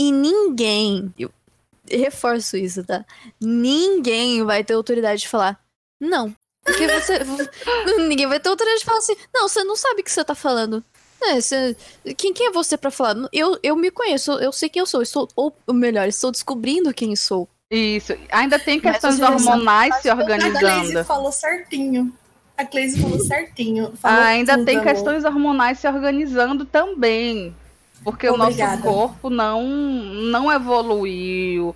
e 0.00 0.12
ninguém, 0.12 1.12
eu 1.18 1.30
reforço 1.90 2.56
isso, 2.56 2.84
tá? 2.84 3.04
Ninguém 3.40 4.42
vai 4.44 4.64
ter 4.64 4.74
autoridade 4.74 5.22
de 5.22 5.28
falar: 5.28 5.60
não. 6.00 6.34
Porque 6.64 6.86
você. 6.88 7.18
ninguém 8.08 8.26
vai 8.26 8.38
ter 8.40 8.48
autoridade 8.48 8.80
de 8.80 8.86
falar 8.86 8.98
assim: 8.98 9.16
não, 9.34 9.48
você 9.48 9.64
não 9.64 9.76
sabe 9.76 10.00
o 10.00 10.04
que 10.04 10.10
você 10.12 10.24
tá 10.24 10.34
falando. 10.34 10.82
É, 11.22 11.40
você- 11.40 11.76
quem, 12.16 12.32
quem 12.32 12.46
é 12.46 12.50
você 12.50 12.78
pra 12.78 12.90
falar? 12.90 13.28
Eu, 13.32 13.58
eu 13.62 13.76
me 13.76 13.90
conheço, 13.90 14.32
eu 14.32 14.52
sei 14.52 14.70
quem 14.70 14.80
eu 14.80 14.86
sou, 14.86 15.02
estou, 15.02 15.28
ou 15.36 15.54
melhor, 15.68 16.08
estou 16.08 16.30
descobrindo 16.30 16.94
quem 16.94 17.14
sou. 17.14 17.46
Isso. 17.70 18.14
Ainda 18.30 18.58
tem 18.58 18.80
questões 18.80 19.20
hormonais 19.20 19.96
se 19.96 20.08
A 20.08 20.16
Cleise 20.16 20.32
organizando. 20.46 21.04
falou 21.04 21.30
certinho. 21.30 22.12
A 22.56 22.64
Cleise 22.64 23.00
falou 23.00 23.20
certinho. 23.20 23.92
Falou 23.96 24.22
ainda 24.22 24.54
tudo, 24.54 24.64
tem 24.64 24.76
amor. 24.76 24.86
questões 24.88 25.24
hormonais 25.24 25.78
se 25.78 25.86
organizando 25.88 26.64
também. 26.64 27.54
Porque 28.02 28.28
o 28.28 28.34
Obrigada. 28.34 28.76
nosso 28.76 28.82
corpo 28.82 29.30
não, 29.30 29.62
não 29.62 30.50
evoluiu 30.50 31.74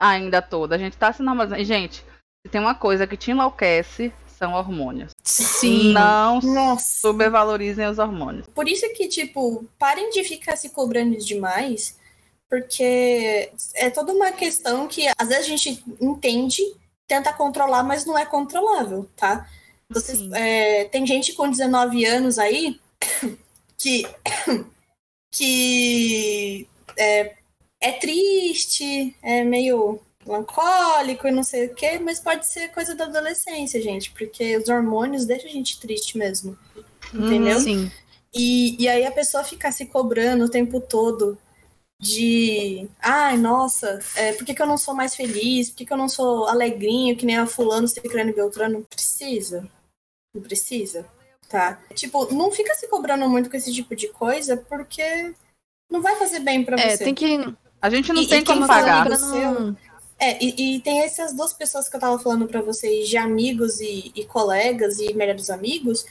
ainda 0.00 0.42
todo. 0.42 0.72
A 0.72 0.78
gente 0.78 0.96
tá 0.96 1.12
se 1.12 1.22
normalizando. 1.22 1.64
Gente, 1.64 2.04
se 2.44 2.50
tem 2.50 2.60
uma 2.60 2.74
coisa 2.74 3.06
que 3.06 3.16
te 3.16 3.30
enlouquece, 3.30 4.12
são 4.26 4.54
hormônios. 4.54 5.12
Sim. 5.22 5.92
Não 5.92 6.40
Nossa. 6.40 7.00
subvalorizem 7.00 7.86
os 7.86 7.98
hormônios. 7.98 8.46
Por 8.48 8.68
isso 8.68 8.92
que, 8.94 9.06
tipo, 9.06 9.64
parem 9.78 10.10
de 10.10 10.24
ficar 10.24 10.56
se 10.56 10.70
cobrando 10.70 11.16
demais, 11.18 11.96
porque 12.50 13.52
é 13.76 13.88
toda 13.88 14.12
uma 14.12 14.32
questão 14.32 14.88
que 14.88 15.06
às 15.16 15.28
vezes 15.28 15.44
a 15.44 15.48
gente 15.48 15.84
entende, 16.00 16.60
tenta 17.06 17.32
controlar, 17.32 17.84
mas 17.84 18.04
não 18.04 18.18
é 18.18 18.26
controlável, 18.26 19.08
tá? 19.16 19.48
Vocês, 19.88 20.20
é, 20.32 20.84
tem 20.86 21.06
gente 21.06 21.34
com 21.34 21.48
19 21.48 22.04
anos 22.04 22.38
aí 22.38 22.80
que, 23.78 24.06
que 25.32 26.68
é, 26.96 27.34
é 27.80 27.92
triste, 27.92 29.16
é 29.22 29.42
meio 29.42 29.98
melancólico 30.24 31.26
e 31.26 31.32
não 31.32 31.42
sei 31.42 31.66
o 31.66 31.74
quê, 31.74 31.98
mas 31.98 32.20
pode 32.20 32.46
ser 32.46 32.68
coisa 32.68 32.94
da 32.94 33.06
adolescência, 33.06 33.82
gente, 33.82 34.12
porque 34.12 34.56
os 34.56 34.68
hormônios 34.68 35.24
deixam 35.24 35.50
a 35.50 35.52
gente 35.52 35.80
triste 35.80 36.16
mesmo. 36.16 36.56
Entendeu? 37.12 37.58
Sim. 37.58 37.90
E, 38.32 38.80
e 38.82 38.88
aí 38.88 39.04
a 39.04 39.12
pessoa 39.12 39.42
ficar 39.42 39.72
se 39.72 39.86
cobrando 39.86 40.44
o 40.44 40.50
tempo 40.50 40.80
todo 40.80 41.36
de 41.98 42.88
ai, 43.00 43.36
nossa, 43.36 44.00
é, 44.16 44.32
por 44.32 44.44
que, 44.44 44.54
que 44.54 44.62
eu 44.62 44.66
não 44.66 44.78
sou 44.78 44.94
mais 44.94 45.14
feliz? 45.14 45.70
Por 45.70 45.76
que, 45.76 45.86
que 45.86 45.92
eu 45.92 45.96
não 45.96 46.08
sou 46.08 46.46
alegrinho, 46.46 47.16
que 47.16 47.26
nem 47.26 47.36
a 47.36 47.46
fulano, 47.46 47.86
ciclano 47.86 48.30
e 48.30 48.34
beltrano? 48.34 48.74
Não 48.74 48.82
precisa. 48.82 49.68
Não 50.34 50.42
precisa, 50.42 51.06
tá? 51.52 51.78
Tipo, 51.94 52.32
não 52.34 52.50
fica 52.50 52.74
se 52.74 52.88
cobrando 52.88 53.28
muito 53.28 53.50
com 53.50 53.56
esse 53.56 53.72
tipo 53.72 53.94
de 53.94 54.08
coisa, 54.08 54.56
porque 54.56 55.34
não 55.90 56.00
vai 56.00 56.16
fazer 56.16 56.40
bem 56.40 56.64
pra 56.64 56.80
É, 56.80 56.96
você. 56.96 57.04
tem 57.04 57.14
que. 57.14 57.54
A 57.80 57.90
gente 57.90 58.12
não 58.12 58.22
E- 58.22 58.26
tem 58.26 58.40
e 58.40 58.44
como 58.44 58.66
pagar. 58.66 59.08
não- 59.08 59.76
É, 60.18 60.42
e, 60.42 60.76
e 60.76 60.80
tem 60.80 61.00
essas 61.00 61.32
duas 61.34 61.52
pessoas 61.52 61.88
que 61.88 61.96
eu 61.96 62.00
tava 62.00 62.18
falando 62.18 62.46
pra 62.46 62.62
vocês, 62.62 63.08
de 63.08 63.16
amigos 63.16 63.80
e, 63.80 64.12
e 64.14 64.24
colegas 64.24 64.98
e 65.00 65.12
melhores 65.14 65.50
amigos. 65.50 66.06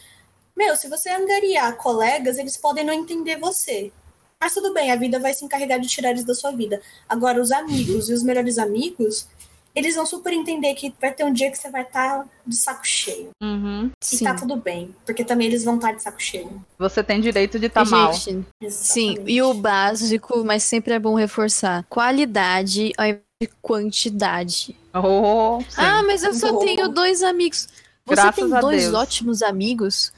Meu, 0.56 0.76
se 0.76 0.88
você 0.90 1.10
angariar 1.10 1.78
colegas, 1.78 2.38
eles 2.38 2.58
podem 2.58 2.84
não 2.84 2.94
entender 2.94 3.38
você. 3.40 3.92
Mas 4.40 4.54
tudo 4.54 4.74
bem, 4.74 4.92
a 4.92 4.96
vida 4.98 5.18
vai 5.20 5.34
se 5.34 5.46
encarregar 5.46 5.80
de 5.80 5.88
tirar 5.88 6.10
eles 6.12 6.26
da 6.26 6.36
sua 6.36 6.52
vida. 6.52 6.82
Agora, 7.08 7.40
os 7.42 7.52
amigos 7.52 8.10
e 8.10 8.14
os 8.14 8.22
melhores 8.22 8.58
amigos, 8.58 9.28
eles 9.74 9.96
vão 9.96 10.06
super 10.06 10.34
entender 10.34 10.74
que 10.74 10.94
vai 11.00 11.14
ter 11.14 11.24
um 11.24 11.32
dia 11.32 11.50
que 11.50 11.58
você 11.58 11.70
vai 11.70 11.84
estar 11.84 12.28
de 12.46 12.56
saco 12.56 12.86
cheio. 12.86 13.30
Uhum. 13.42 13.90
E 14.02 14.06
Sim. 14.06 14.26
tá 14.26 14.36
tudo 14.36 14.56
bem, 14.56 14.94
porque 15.06 15.24
também 15.24 15.48
eles 15.48 15.64
vão 15.64 15.76
estar 15.76 15.94
de 15.94 16.04
saco 16.04 16.22
cheio. 16.22 16.64
Você 16.78 17.04
tem 17.04 17.22
direito 17.22 17.58
de 17.58 17.68
estar 17.68 17.86
mal. 17.86 18.14
Gente, 18.14 18.46
sim, 18.70 19.12
Exatamente. 19.12 19.32
e 19.32 19.42
o 19.42 19.54
básico, 19.54 20.44
mas 20.44 20.64
sempre 20.64 20.94
é 20.94 21.00
bom 21.00 21.16
reforçar. 21.16 21.86
Qualidade 21.90 22.92
ao 22.98 23.06
invés 23.06 23.22
de 23.42 23.48
quantidade. 23.62 24.76
Oh, 24.94 25.60
sim. 25.62 25.76
Ah, 25.78 26.04
mas 26.04 26.24
eu 26.24 26.34
só 26.34 26.52
Bom. 26.52 26.60
tenho 26.60 26.90
dois 26.90 27.24
amigos. 27.24 27.68
Você 28.06 28.16
Graças 28.16 28.36
tem 28.36 28.50
dois 28.60 28.84
Deus. 28.84 28.94
ótimos 28.94 29.42
amigos? 29.42 30.12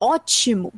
Ótimo. 0.00 0.72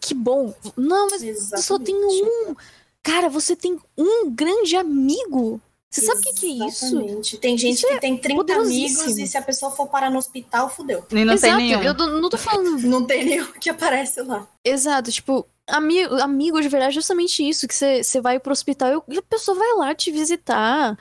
Que 0.00 0.14
bom. 0.14 0.54
Não, 0.76 1.08
mas 1.10 1.22
eu 1.22 1.58
só 1.58 1.78
tenho 1.78 2.06
um. 2.06 2.54
Cara, 3.02 3.28
você 3.28 3.56
tem 3.56 3.78
um 3.96 4.30
grande 4.30 4.76
amigo. 4.76 5.60
Você 5.90 6.02
sabe 6.04 6.18
o 6.20 6.22
que, 6.22 6.32
que 6.34 6.62
é 6.62 6.66
isso? 6.66 7.38
Tem 7.38 7.56
gente 7.56 7.74
Isso 7.76 7.86
que 7.86 7.94
é 7.94 7.98
tem 7.98 8.16
30 8.18 8.36
poderosíssimo. 8.36 9.02
amigos 9.02 9.18
e 9.18 9.26
se 9.26 9.38
a 9.38 9.42
pessoa 9.42 9.70
for 9.70 9.86
parar 9.88 10.10
no 10.10 10.18
hospital, 10.18 10.68
fudeu. 10.68 11.04
E 11.10 11.24
não 11.24 11.34
Exato, 11.34 11.56
tem 11.56 11.68
nenhum. 11.68 11.82
eu 11.82 11.94
não 11.94 12.28
tô 12.28 12.36
falando. 12.36 12.80
Não 12.86 13.04
tem 13.06 13.24
nenhum 13.24 13.52
que 13.52 13.70
aparece 13.70 14.20
lá. 14.22 14.46
Exato, 14.64 15.10
tipo, 15.10 15.46
amigo, 15.66 16.14
amigo 16.16 16.60
de 16.60 16.68
verdade 16.68 16.90
é 16.90 16.94
justamente 16.94 17.48
isso, 17.48 17.66
que 17.66 17.74
você 17.74 18.02
você 18.02 18.20
vai 18.20 18.38
pro 18.38 18.52
hospital 18.52 19.04
e 19.08 19.18
a 19.18 19.22
pessoa 19.22 19.56
vai 19.56 19.74
lá 19.74 19.94
te 19.94 20.10
visitar. 20.10 20.98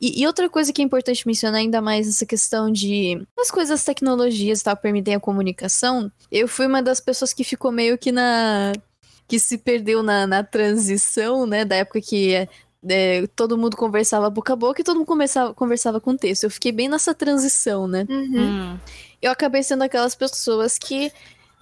E, 0.00 0.20
e 0.20 0.26
outra 0.26 0.48
coisa 0.50 0.72
que 0.72 0.82
é 0.82 0.84
importante 0.84 1.24
mencionar, 1.26 1.60
ainda 1.60 1.80
mais 1.80 2.06
nessa 2.08 2.26
questão 2.26 2.72
de 2.72 3.24
as 3.38 3.50
coisas, 3.52 3.78
as 3.80 3.84
tecnologias 3.84 4.60
e 4.60 4.64
tal, 4.64 4.76
permitem 4.76 5.14
a 5.14 5.20
comunicação, 5.20 6.10
eu 6.30 6.48
fui 6.48 6.66
uma 6.66 6.82
das 6.82 7.00
pessoas 7.00 7.32
que 7.32 7.44
ficou 7.44 7.70
meio 7.70 7.96
que 7.96 8.10
na. 8.10 8.72
que 9.28 9.38
se 9.38 9.56
perdeu 9.56 10.02
na, 10.02 10.26
na 10.26 10.42
transição, 10.42 11.46
né, 11.46 11.64
da 11.64 11.76
época 11.76 12.00
que 12.00 12.48
é, 12.88 13.26
todo 13.28 13.56
mundo 13.56 13.76
conversava 13.76 14.28
boca 14.28 14.52
a 14.52 14.56
boca 14.56 14.80
e 14.80 14.84
todo 14.84 14.96
mundo 14.96 15.06
começava, 15.06 15.54
conversava 15.54 16.00
com 16.00 16.16
texto. 16.16 16.44
Eu 16.44 16.50
fiquei 16.50 16.72
bem 16.72 16.88
nessa 16.88 17.14
transição, 17.14 17.86
né? 17.86 18.06
Hum. 18.08 18.76
eu 19.20 19.30
acabei 19.30 19.62
sendo 19.62 19.82
aquelas 19.82 20.14
pessoas 20.14 20.78
que 20.78 21.12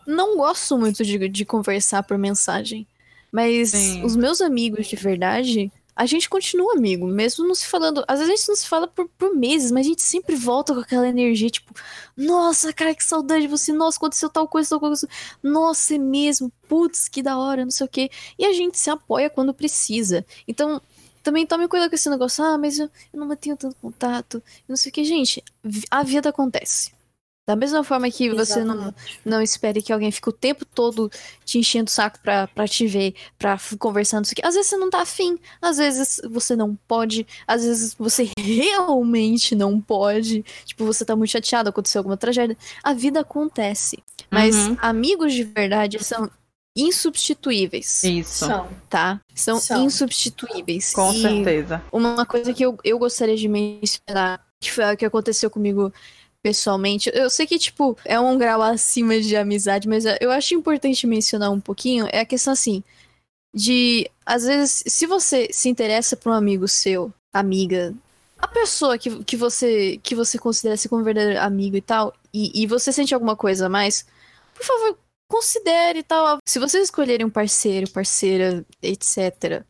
não 0.07 0.37
gosto 0.37 0.79
muito 0.79 1.05
de, 1.05 1.29
de 1.29 1.45
conversar 1.45 2.03
por 2.03 2.17
mensagem. 2.17 2.87
Mas 3.31 3.71
Sim. 3.71 4.05
os 4.05 4.17
meus 4.17 4.41
amigos 4.41 4.89
de 4.89 4.97
verdade, 4.97 5.71
a 5.95 6.07
gente 6.07 6.29
continua 6.29 6.73
amigo, 6.73 7.07
mesmo 7.07 7.47
não 7.47 7.55
se 7.55 7.67
falando. 7.67 8.03
Às 8.09 8.19
vezes 8.19 8.33
a 8.33 8.37
gente 8.37 8.49
não 8.49 8.57
se 8.57 8.67
fala 8.67 8.89
por, 8.89 9.09
por 9.19 9.37
meses, 9.37 9.71
mas 9.71 9.87
a 9.87 9.89
gente 9.91 10.03
sempre 10.03 10.35
volta 10.35 10.75
com 10.75 10.81
aquela 10.81 11.07
energia, 11.07 11.51
tipo, 11.51 11.73
nossa, 12.17 12.73
cara, 12.73 12.95
que 12.95 13.05
saudade 13.05 13.43
de 13.43 13.49
você, 13.49 13.73
nossa, 13.73 13.99
aconteceu 13.99 14.29
tal 14.31 14.49
coisa, 14.49 14.71
tal 14.71 14.81
coisa. 14.81 15.09
Nossa, 15.43 15.95
é 15.95 15.99
mesmo, 15.99 16.51
putz, 16.67 17.09
que 17.09 17.23
da 17.23 17.39
hora, 17.39 17.65
não 17.65 17.71
sei 17.71 17.87
o 17.87 17.91
quê. 17.91 18.11
E 18.39 18.47
a 18.47 18.53
gente 18.53 18.79
se 18.79 18.91
apoia 18.91 19.29
quando 19.29 19.53
precisa. 19.55 20.25
Então. 20.49 20.81
Também 21.23 21.47
tome 21.47 21.69
cuidado 21.69 21.91
com 21.91 21.95
esse 21.97 22.09
negócio, 22.11 22.43
ah, 22.45 22.57
mas 22.59 22.79
eu, 22.79 22.91
eu 23.13 23.21
não 23.21 23.27
mantenho 23.27 23.57
tanto 23.57 23.77
contato, 23.77 24.43
não 24.69 24.77
sei 24.77 24.91
o 24.91 24.93
que. 24.93 25.05
Gente, 25.05 25.43
a 25.91 26.03
vida 26.03 26.29
acontece. 26.31 26.93
Da 27.49 27.57
mesma 27.57 27.83
forma 27.83 28.09
que 28.11 28.31
você 28.33 28.63
não, 28.63 28.95
não 29.25 29.43
espere 29.43 29.83
que 29.83 29.93
alguém 29.93 30.13
fique 30.13 30.29
o 30.29 30.33
tempo 30.33 30.65
todo 30.65 31.11
te 31.45 31.59
enchendo 31.59 31.89
o 31.89 31.91
saco 31.93 32.21
pra, 32.23 32.47
pra 32.47 32.69
te 32.69 32.87
ver, 32.87 33.13
pra 33.37 33.55
f- 33.55 33.77
conversar, 33.77 34.19
não 34.19 34.25
sei 34.25 34.35
o 34.35 34.37
quê. 34.37 34.43
Às 34.47 34.55
vezes 34.55 34.71
você 34.71 34.77
não 34.77 34.89
tá 34.89 35.01
afim, 35.03 35.37
às 35.61 35.77
vezes 35.79 36.21
você 36.31 36.55
não 36.55 36.77
pode, 36.87 37.27
às 37.49 37.65
vezes 37.65 37.93
você 37.99 38.31
realmente 38.39 39.57
não 39.57 39.81
pode. 39.81 40.45
Tipo, 40.65 40.85
você 40.85 41.05
tá 41.05 41.17
muito 41.17 41.31
chateado, 41.31 41.71
aconteceu 41.71 41.99
alguma 42.01 42.17
tragédia. 42.17 42.57
A 42.85 42.93
vida 42.95 43.21
acontece. 43.21 43.99
Mas 44.31 44.55
Uhum. 44.69 44.77
amigos 44.81 45.33
de 45.35 45.43
verdade 45.43 46.03
são 46.05 46.31
insubstituíveis, 46.77 48.03
Isso. 48.05 48.47
São. 48.47 48.69
tá? 48.89 49.21
São, 49.35 49.59
São. 49.61 49.85
insubstituíveis. 49.85 50.93
Com 50.93 51.13
E- 51.13 51.21
certeza. 51.23 51.83
uma 51.93 52.25
coisa 52.27 52.53
que 52.53 52.65
eu, 52.65 52.79
eu 52.85 52.99
gostaria 52.99 53.37
de 53.37 53.49
mencionar, 53.49 54.45
que 54.61 54.71
foi 54.71 54.93
o 54.93 54.97
que 54.97 55.05
aconteceu 55.05 55.51
comigo 55.51 55.93
pessoalmente. 56.43 57.11
Eu 57.13 57.29
sei 57.29 57.47
que, 57.47 57.59
tipo, 57.59 57.97
é 58.05 58.19
um 58.19 58.39
grau 58.39 58.63
acima 58.63 59.21
de 59.21 59.37
amizade, 59.37 59.89
mas 59.89 60.05
eu 60.21 60.31
acho 60.31 60.55
importante 60.55 61.07
mencionar 61.07 61.51
um 61.51 61.61
pouquinho, 61.61 62.07
é 62.11 62.21
a 62.21 62.25
questão 62.27 62.53
assim, 62.53 62.83
de, 63.55 64.09
às 64.25 64.45
vezes, 64.45 64.83
se 64.87 65.07
você 65.07 65.49
se 65.53 65.69
interessa 65.69 66.17
por 66.17 66.31
um 66.31 66.35
amigo 66.35 66.67
seu, 66.69 67.13
amiga, 67.33 67.93
a 68.39 68.47
pessoa 68.49 68.97
que, 68.97 69.23
que, 69.25 69.37
você, 69.37 69.99
que 70.03 70.15
você 70.15 70.39
considera 70.39 70.77
ser 70.77 70.89
como 70.89 71.05
verdadeiro 71.05 71.41
amigo 71.41 71.77
e 71.77 71.81
tal, 71.83 72.15
e, 72.33 72.63
e 72.63 72.67
você 72.67 72.91
sente 72.93 73.13
alguma 73.13 73.37
coisa 73.37 73.67
a 73.67 73.69
mais, 73.69 74.07
por 74.55 74.65
favor, 74.65 74.99
considere 75.31 76.03
tal. 76.03 76.39
Se 76.45 76.59
vocês 76.59 76.85
escolherem 76.85 77.25
um 77.25 77.31
parceiro, 77.31 77.89
parceira, 77.91 78.67
etc., 78.83 79.65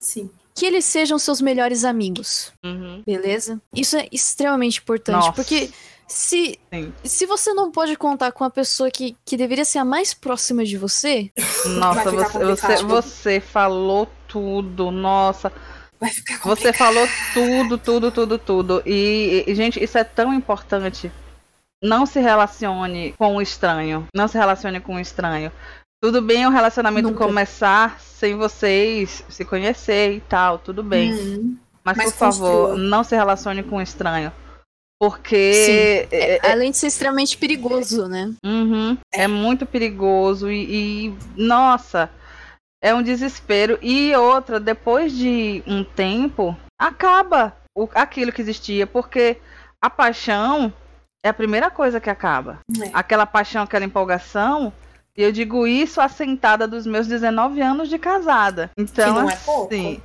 Sim. 0.00 0.30
que 0.54 0.64
eles 0.64 0.84
sejam 0.86 1.18
seus 1.18 1.40
melhores 1.40 1.84
amigos. 1.84 2.52
Uhum. 2.64 3.02
Beleza? 3.06 3.60
Isso 3.72 3.96
é 3.96 4.08
extremamente 4.10 4.80
importante, 4.80 5.26
Nossa. 5.26 5.32
porque 5.32 5.70
se, 6.08 6.58
Sim. 6.72 6.92
se 7.04 7.26
você 7.26 7.52
não 7.52 7.70
pode 7.70 7.96
contar 7.96 8.32
com 8.32 8.44
a 8.44 8.50
pessoa 8.50 8.90
que, 8.90 9.16
que 9.24 9.36
deveria 9.36 9.64
ser 9.64 9.78
a 9.78 9.84
mais 9.84 10.14
próxima 10.14 10.64
de 10.64 10.78
você, 10.78 11.30
Nossa, 11.66 12.10
Vai 12.10 12.24
ficar 12.26 12.38
você, 12.38 12.76
você, 12.76 12.82
você 12.82 13.40
falou 13.40 14.08
tudo. 14.26 14.90
Nossa, 14.90 15.52
Vai 16.00 16.10
ficar 16.10 16.38
você 16.42 16.72
falou 16.72 17.06
tudo, 17.32 17.78
tudo, 17.78 18.10
tudo, 18.10 18.38
tudo. 18.38 18.82
E, 18.84 19.44
e, 19.46 19.54
gente, 19.54 19.82
isso 19.82 19.96
é 19.96 20.04
tão 20.04 20.34
importante. 20.34 21.10
Não 21.84 22.06
se 22.06 22.18
relacione 22.18 23.12
com 23.18 23.36
o 23.36 23.42
estranho. 23.42 24.06
Não 24.16 24.26
se 24.26 24.38
relacione 24.38 24.80
com 24.80 24.94
o 24.96 25.00
estranho. 25.00 25.52
Tudo 26.02 26.22
bem 26.22 26.46
o 26.46 26.50
relacionamento 26.50 27.08
Nunca. 27.08 27.24
começar 27.26 28.00
sem 28.00 28.36
vocês 28.36 29.22
se 29.28 29.44
conhecer 29.44 30.12
e 30.14 30.20
tal, 30.20 30.58
tudo 30.58 30.82
bem. 30.82 31.12
Hum, 31.12 31.56
Mas, 31.84 31.96
Mas 31.98 32.12
por 32.12 32.18
favor, 32.18 32.68
construa. 32.68 32.78
não 32.78 33.04
se 33.04 33.14
relacione 33.14 33.62
com 33.62 33.76
o 33.76 33.82
estranho. 33.82 34.32
Porque 34.98 36.08
é, 36.10 36.36
é- 36.46 36.50
além 36.52 36.70
de 36.70 36.78
ser 36.78 36.86
extremamente 36.86 37.36
perigoso, 37.36 38.08
né? 38.08 38.32
uhum, 38.44 38.96
é 39.12 39.26
muito 39.28 39.66
perigoso 39.66 40.50
e, 40.50 41.08
e, 41.08 41.14
nossa, 41.36 42.08
é 42.82 42.94
um 42.94 43.02
desespero. 43.02 43.78
E 43.82 44.14
outra, 44.16 44.58
depois 44.58 45.12
de 45.12 45.62
um 45.66 45.84
tempo, 45.84 46.56
acaba 46.80 47.54
o- 47.76 47.88
aquilo 47.94 48.32
que 48.32 48.40
existia, 48.40 48.86
porque 48.86 49.36
a 49.82 49.90
paixão 49.90 50.72
é 51.24 51.30
a 51.30 51.34
primeira 51.34 51.70
coisa 51.70 51.98
que 51.98 52.10
acaba. 52.10 52.58
é. 52.82 52.90
Aquela 52.92 53.24
paixão, 53.24 53.62
aquela 53.62 53.84
empolgação. 53.84 54.72
E 55.16 55.22
eu 55.22 55.32
digo 55.32 55.66
isso 55.66 56.00
assentada 56.00 56.68
dos 56.68 56.86
meus 56.86 57.06
19 57.06 57.60
anos 57.62 57.88
de 57.88 57.98
casada. 57.98 58.70
Então, 58.76 59.14
que 59.14 59.20
não 59.20 59.30
é 59.30 59.36
pouco. 59.36 59.72
assim, 59.72 60.02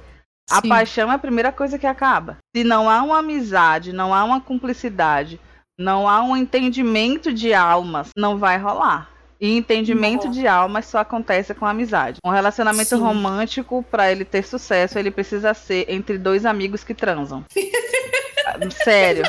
a 0.49 0.61
Sim. 0.61 0.69
paixão 0.69 1.11
é 1.11 1.15
a 1.15 1.19
primeira 1.19 1.51
coisa 1.51 1.77
que 1.77 1.87
acaba. 1.87 2.37
Se 2.55 2.63
não 2.63 2.89
há 2.89 3.01
uma 3.01 3.19
amizade, 3.19 3.91
não 3.91 4.13
há 4.13 4.23
uma 4.23 4.39
cumplicidade, 4.39 5.39
não 5.77 6.07
há 6.07 6.21
um 6.23 6.37
entendimento 6.37 7.33
de 7.33 7.53
almas, 7.53 8.09
não 8.15 8.37
vai 8.37 8.57
rolar. 8.57 9.09
E 9.41 9.55
entendimento 9.57 10.25
Não. 10.25 10.31
de 10.33 10.45
almas 10.45 10.85
só 10.85 10.97
acontece 10.99 11.53
com 11.53 11.65
amizade. 11.65 12.19
Um 12.25 12.29
relacionamento 12.29 12.89
Sim. 12.89 13.01
romântico, 13.01 13.81
para 13.89 14.11
ele 14.11 14.25
ter 14.25 14.43
sucesso, 14.43 14.99
ele 14.99 15.09
precisa 15.09 15.53
ser 15.53 15.85
entre 15.87 16.17
dois 16.17 16.45
amigos 16.45 16.83
que 16.83 16.93
transam. 16.93 17.45
sério. 18.83 19.23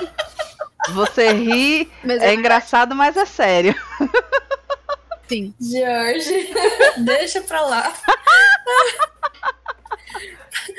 Você 0.89 1.33
ri, 1.33 1.91
Mas 2.03 2.23
é 2.23 2.35
engraçado, 2.35 2.95
mas 2.95 3.17
é 3.17 3.25
sério. 3.27 3.75
Sim. 5.29 5.55
George, 5.61 6.53
deixa 7.05 7.41
pra 7.43 7.61
lá. 7.63 7.93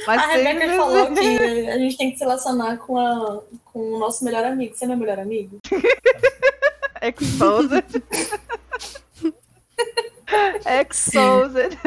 Mas 0.08 0.22
a 0.22 0.28
Rebeca 0.28 0.60
sempre- 0.62 0.76
falou 0.78 1.14
que 1.14 1.70
a 1.70 1.78
gente 1.78 1.97
tem 1.97 2.12
que 2.12 2.18
se 2.18 2.24
relacionar 2.24 2.78
com, 2.78 2.97
a, 2.97 3.41
com 3.66 3.93
o 3.93 3.99
nosso 3.99 4.26
melhor 4.26 4.43
amigo. 4.43 4.76
Você 4.76 4.86
é 4.86 4.88
meu 4.88 4.97
melhor 4.97 5.20
amigo? 5.20 5.60
Exposed. 7.02 7.84
Exposed. 10.82 11.78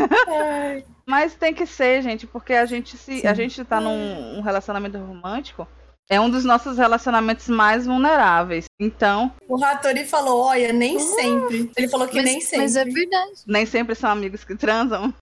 Mas 1.06 1.34
tem 1.34 1.52
que 1.54 1.66
ser, 1.66 2.02
gente, 2.02 2.26
porque 2.26 2.54
a 2.54 2.64
gente 2.66 2.96
se 2.96 3.20
Sim. 3.20 3.26
a 3.26 3.34
gente 3.34 3.62
tá 3.64 3.80
num 3.80 4.38
um 4.38 4.40
relacionamento 4.40 4.98
romântico, 4.98 5.66
é 6.10 6.20
um 6.20 6.28
dos 6.30 6.44
nossos 6.44 6.76
relacionamentos 6.78 7.48
mais 7.48 7.86
vulneráveis. 7.86 8.66
Então, 8.78 9.32
o 9.48 9.62
Hattori 9.64 10.04
falou, 10.04 10.42
olha, 10.44 10.72
nem 10.72 10.98
sempre. 10.98 11.70
Ele 11.76 11.88
falou 11.88 12.06
que 12.06 12.16
Mas, 12.16 12.24
nem 12.24 12.40
sempre. 12.40 12.58
mas 12.58 12.76
é 12.76 12.84
verdade. 12.84 13.32
nem 13.46 13.64
sempre 13.66 13.94
são 13.94 14.10
amigos 14.10 14.44
que 14.44 14.54
transam. 14.54 15.12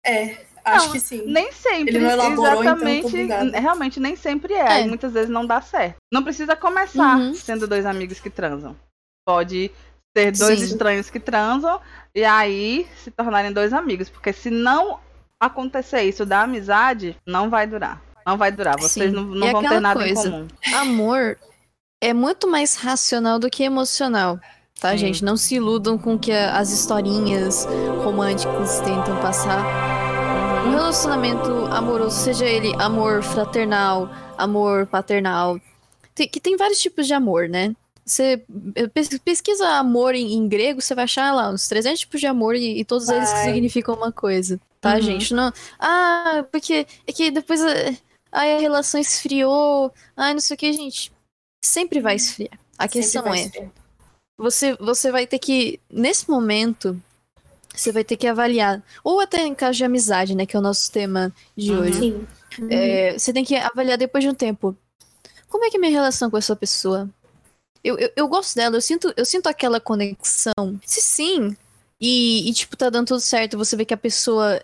Acho 0.65 0.87
Não, 0.87 0.93
que 0.93 1.01
sim. 1.01 1.25
Nem 1.27 1.51
sempre. 1.53 1.97
Ele 1.97 1.99
não 2.01 2.11
elaborou, 2.11 2.47
então, 2.47 2.63
exatamente. 2.63 3.07
obrigada. 3.07 3.59
realmente 3.61 3.99
nem 3.99 4.15
sempre 4.15 4.55
é. 4.55 4.81
É. 4.81 4.83
E 4.83 4.89
muitas 4.89 5.13
vezes 5.13 5.29
não 5.29 5.45
dá 5.45 5.61
certo. 5.61 5.97
Não 6.13 6.23
precisa 6.23 6.55
começar 6.55 7.17
Uhum. 7.19 7.35
sendo 7.35 7.67
dois 7.67 7.85
amigos 7.85 8.21
que 8.21 8.31
transam. 8.31 8.77
Pode 9.27 9.71
ser 10.17 10.31
dois 10.33 10.61
Sim. 10.61 10.67
estranhos 10.67 11.11
que 11.11 11.19
transam 11.19 11.81
e 12.15 12.25
aí 12.25 12.87
se 13.03 13.11
tornarem 13.11 13.53
dois 13.53 13.73
amigos. 13.73 14.09
Porque 14.09 14.33
se 14.33 14.51
não 14.51 15.01
acontecer 15.41 16.03
isso 16.03 16.25
da 16.25 16.43
amizade, 16.43 17.17
não 17.27 17.51
vai 17.51 17.67
durar. 17.67 18.01
Não 18.27 18.37
vai 18.37 18.53
durar. 18.53 18.79
Vocês 18.79 19.11
Sim. 19.11 19.17
não, 19.17 19.25
não 19.25 19.53
vão 19.53 19.63
ter 19.63 19.81
nada 19.81 20.01
coisa, 20.01 20.29
em 20.29 20.33
comum. 20.33 20.49
Amor 20.75 21.39
é 22.01 22.13
muito 22.13 22.49
mais 22.49 22.75
racional 22.75 23.39
do 23.39 23.49
que 23.49 23.63
emocional. 23.63 24.39
Tá, 24.81 24.91
Sim. 24.91 24.99
gente? 24.99 25.25
Não 25.25 25.37
se 25.37 25.55
iludam 25.55 25.97
com 25.97 26.15
o 26.15 26.19
que 26.19 26.33
as 26.33 26.71
historinhas 26.73 27.67
românticas 28.03 28.81
tentam 28.81 29.17
passar. 29.21 29.65
Uhum. 30.63 30.71
um 30.71 30.75
relacionamento 30.75 31.51
amoroso, 31.67 32.17
seja 32.17 32.45
ele 32.45 32.73
amor 32.79 33.23
fraternal, 33.23 34.11
amor 34.37 34.87
paternal, 34.87 35.61
tem, 36.15 36.29
que 36.29 36.41
tem 36.41 36.57
vários 36.57 36.81
tipos 36.81 37.07
de 37.07 37.15
amor, 37.15 37.49
né? 37.49 37.75
Você 38.05 38.43
pesquisa 39.25 39.69
amor 39.77 40.15
em, 40.15 40.35
em, 40.35 40.49
grego, 40.49 40.81
você 40.81 40.95
vai 40.95 41.05
achar 41.05 41.33
lá 41.33 41.51
uns 41.51 41.69
300 41.69 42.01
tipos 42.01 42.21
de 42.21 42.27
amor 42.27 42.57
e, 42.57 42.81
e 42.81 42.85
todos 42.85 43.07
vai. 43.07 43.19
eles 43.19 43.29
significam 43.29 43.95
uma 43.95 44.11
coisa, 44.11 44.61
tá, 44.81 44.95
uhum. 44.95 45.01
gente? 45.01 45.33
Não, 45.33 45.53
ah, 45.79 46.45
porque 46.51 46.87
é 47.07 47.13
que 47.13 47.31
depois 47.31 47.61
a, 48.33 48.41
a 48.41 48.59
relação 48.59 49.01
esfriou, 49.01 49.93
ai, 50.17 50.33
não 50.33 50.41
sei 50.41 50.55
o 50.55 50.59
que, 50.59 50.73
gente. 50.73 51.13
Sempre 51.63 52.01
vai 52.01 52.17
esfriar. 52.17 52.59
A 52.79 52.89
questão 52.89 53.27
é, 53.33 53.43
esfriar. 53.43 53.71
você, 54.37 54.75
você 54.77 55.13
vai 55.13 55.27
ter 55.27 55.39
que, 55.39 55.79
nesse 55.89 56.29
momento, 56.29 57.01
você 57.75 57.93
vai 57.93 58.03
ter 58.03 58.17
que 58.17 58.27
avaliar, 58.27 58.83
ou 59.05 59.21
até 59.21 59.47
em 59.47 59.55
caso 59.55 59.79
de 59.79 59.85
amizade, 59.85 60.35
né, 60.35 60.47
que 60.47 60.57
é 60.57 60.59
o 60.59 60.63
nosso 60.63 60.91
tema 60.91 61.33
de 61.57 61.73
uhum. 61.73 61.81
hoje. 61.81 61.99
Sim. 62.01 62.27
É, 62.71 63.19
você 63.19 63.33
tem 63.33 63.45
que 63.45 63.55
avaliar 63.57 63.97
depois 63.97 64.25
de 64.25 64.31
um 64.31 64.35
tempo. 64.35 64.77
Como 65.49 65.65
é 65.65 65.71
que 65.71 65.77
é 65.77 65.81
minha 65.81 65.93
relação 65.93 66.31
com 66.31 66.37
essa 66.37 66.57
pessoa? 66.57 67.09
Eu, 67.85 67.99
eu, 67.99 68.11
eu, 68.15 68.29
gosto 68.29 68.55
dela, 68.55 68.77
eu 68.77 68.81
sinto, 68.81 69.13
eu 69.17 69.25
sinto 69.25 69.49
aquela 69.49 69.81
conexão. 69.81 70.79
Se 70.85 71.01
sim, 71.01 71.57
e, 72.01 72.49
e 72.49 72.53
tipo, 72.53 72.77
tá 72.77 72.91
dando 72.91 73.09
tudo 73.09 73.21
certo, 73.21 73.59
você 73.59 73.77
vê 73.77 73.85
que 73.85 73.95
a 73.95 73.99
pessoa. 73.99 74.63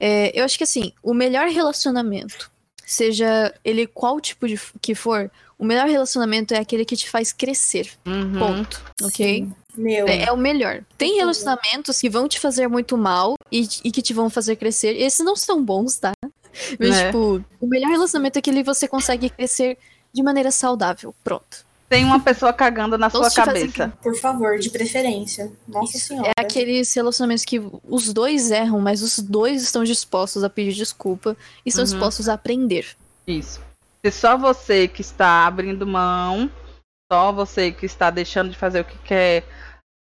É, 0.00 0.38
eu 0.38 0.44
acho 0.44 0.58
que 0.58 0.64
assim, 0.64 0.92
o 1.02 1.14
melhor 1.14 1.48
relacionamento, 1.48 2.51
seja 2.84 3.54
ele 3.64 3.86
qual 3.86 4.20
tipo 4.20 4.46
de 4.46 4.60
que 4.80 4.94
for, 4.94 5.30
o 5.58 5.64
melhor 5.64 5.88
relacionamento 5.88 6.54
é 6.54 6.58
aquele 6.58 6.84
que 6.84 6.96
te 6.96 7.08
faz 7.08 7.32
crescer. 7.32 7.90
Uhum. 8.06 8.38
Ponto. 8.38 8.82
Ok? 9.02 9.48
Meu. 9.76 10.06
É, 10.06 10.24
é, 10.24 10.32
o 10.32 10.36
melhor. 10.36 10.84
Tem 10.98 11.16
relacionamentos 11.16 12.00
que 12.00 12.10
vão 12.10 12.28
te 12.28 12.38
fazer 12.38 12.68
muito 12.68 12.96
mal 12.98 13.34
e, 13.50 13.66
e 13.84 13.90
que 13.90 14.02
te 14.02 14.12
vão 14.12 14.28
fazer 14.28 14.56
crescer. 14.56 14.94
Esses 14.96 15.24
não 15.24 15.36
são 15.36 15.64
bons, 15.64 15.98
tá? 15.98 16.12
Mas, 16.78 16.96
é. 16.96 17.06
tipo, 17.06 17.42
o 17.60 17.66
melhor 17.66 17.90
relacionamento 17.90 18.36
é 18.36 18.40
aquele 18.40 18.58
que 18.58 18.66
você 18.66 18.86
consegue 18.86 19.30
crescer 19.30 19.78
de 20.12 20.22
maneira 20.22 20.50
saudável. 20.50 21.14
Pronto 21.24 21.71
tem 21.92 22.06
uma 22.06 22.20
pessoa 22.20 22.54
cagando 22.54 22.96
na 22.96 23.10
sua 23.10 23.30
cabeça. 23.30 23.92
Por 24.00 24.16
favor, 24.16 24.58
de 24.58 24.70
preferência. 24.70 25.52
Nossa 25.68 25.98
Isso. 25.98 26.06
senhora. 26.06 26.32
É 26.38 26.40
aqueles 26.40 26.94
relacionamentos 26.94 27.44
que 27.44 27.60
os 27.84 28.10
dois 28.14 28.50
erram, 28.50 28.80
mas 28.80 29.02
os 29.02 29.18
dois 29.18 29.62
estão 29.62 29.84
dispostos 29.84 30.42
a 30.42 30.48
pedir 30.48 30.72
desculpa 30.72 31.36
e 31.66 31.68
estão 31.68 31.84
uhum. 31.84 31.90
dispostos 31.90 32.30
a 32.30 32.34
aprender. 32.34 32.96
Isso. 33.26 33.60
Se 34.02 34.10
só 34.10 34.38
você 34.38 34.88
que 34.88 35.02
está 35.02 35.46
abrindo 35.46 35.86
mão, 35.86 36.50
só 37.12 37.30
você 37.30 37.70
que 37.70 37.84
está 37.84 38.08
deixando 38.08 38.48
de 38.48 38.56
fazer 38.56 38.80
o 38.80 38.84
que 38.86 38.96
quer, 39.00 39.44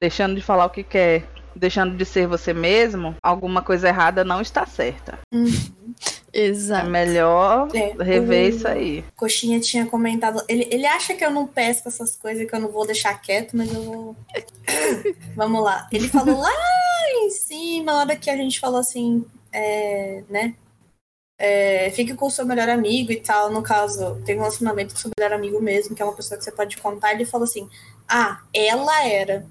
deixando 0.03 0.34
de 0.34 0.43
falar 0.43 0.66
o 0.66 0.70
que 0.70 0.82
quer, 0.82 1.24
deixando 1.55 1.97
de 1.97 2.05
ser 2.05 2.26
você 2.26 2.53
mesmo, 2.53 3.14
alguma 3.22 3.62
coisa 3.62 3.87
errada 3.87 4.24
não 4.24 4.41
está 4.41 4.66
certa. 4.66 5.20
Uhum. 5.32 5.95
Exato. 6.39 6.87
É 6.87 6.91
melhor 6.91 7.68
é, 7.74 7.95
rever 8.03 8.51
isso 8.51 8.68
aí. 8.68 9.03
Coxinha 9.16 9.59
tinha 9.59 9.87
comentado. 9.87 10.45
Ele, 10.47 10.68
ele 10.70 10.87
acha 10.87 11.14
que 11.14 11.24
eu 11.24 11.30
não 11.30 11.47
pesco 11.47 11.89
essas 11.89 12.14
coisas, 12.14 12.47
que 12.47 12.55
eu 12.55 12.61
não 12.61 12.70
vou 12.70 12.87
deixar 12.87 13.18
quieto, 13.22 13.57
mas 13.57 13.72
eu 13.72 13.82
vou. 13.82 14.16
Vamos 15.34 15.62
lá. 15.64 15.89
Ele 15.91 16.09
falou 16.09 16.39
lá 16.39 16.53
em 17.14 17.30
cima, 17.30 17.93
na 17.93 17.99
hora 18.01 18.16
que 18.16 18.28
a 18.28 18.37
gente 18.37 18.61
falou 18.61 18.80
assim, 18.80 19.24
é, 19.51 20.22
né? 20.28 20.55
É, 21.39 21.91
fique 21.93 22.14
com 22.14 22.26
o 22.26 22.30
seu 22.30 22.45
melhor 22.45 22.68
amigo 22.68 23.11
e 23.11 23.20
tal. 23.20 23.51
No 23.51 23.62
caso, 23.62 24.20
tem 24.26 24.37
um 24.37 24.41
relacionamento 24.41 24.93
com 24.93 24.99
o 24.99 25.03
seu 25.03 25.11
melhor 25.18 25.34
amigo 25.34 25.59
mesmo, 25.61 25.97
que 25.97 26.03
é 26.03 26.05
uma 26.05 26.14
pessoa 26.14 26.37
que 26.37 26.45
você 26.45 26.53
pode 26.53 26.76
contar. 26.76 27.14
Ele 27.14 27.24
falou 27.24 27.45
assim: 27.45 27.66
Ah, 28.07 28.43
ela 28.53 29.07
era. 29.07 29.47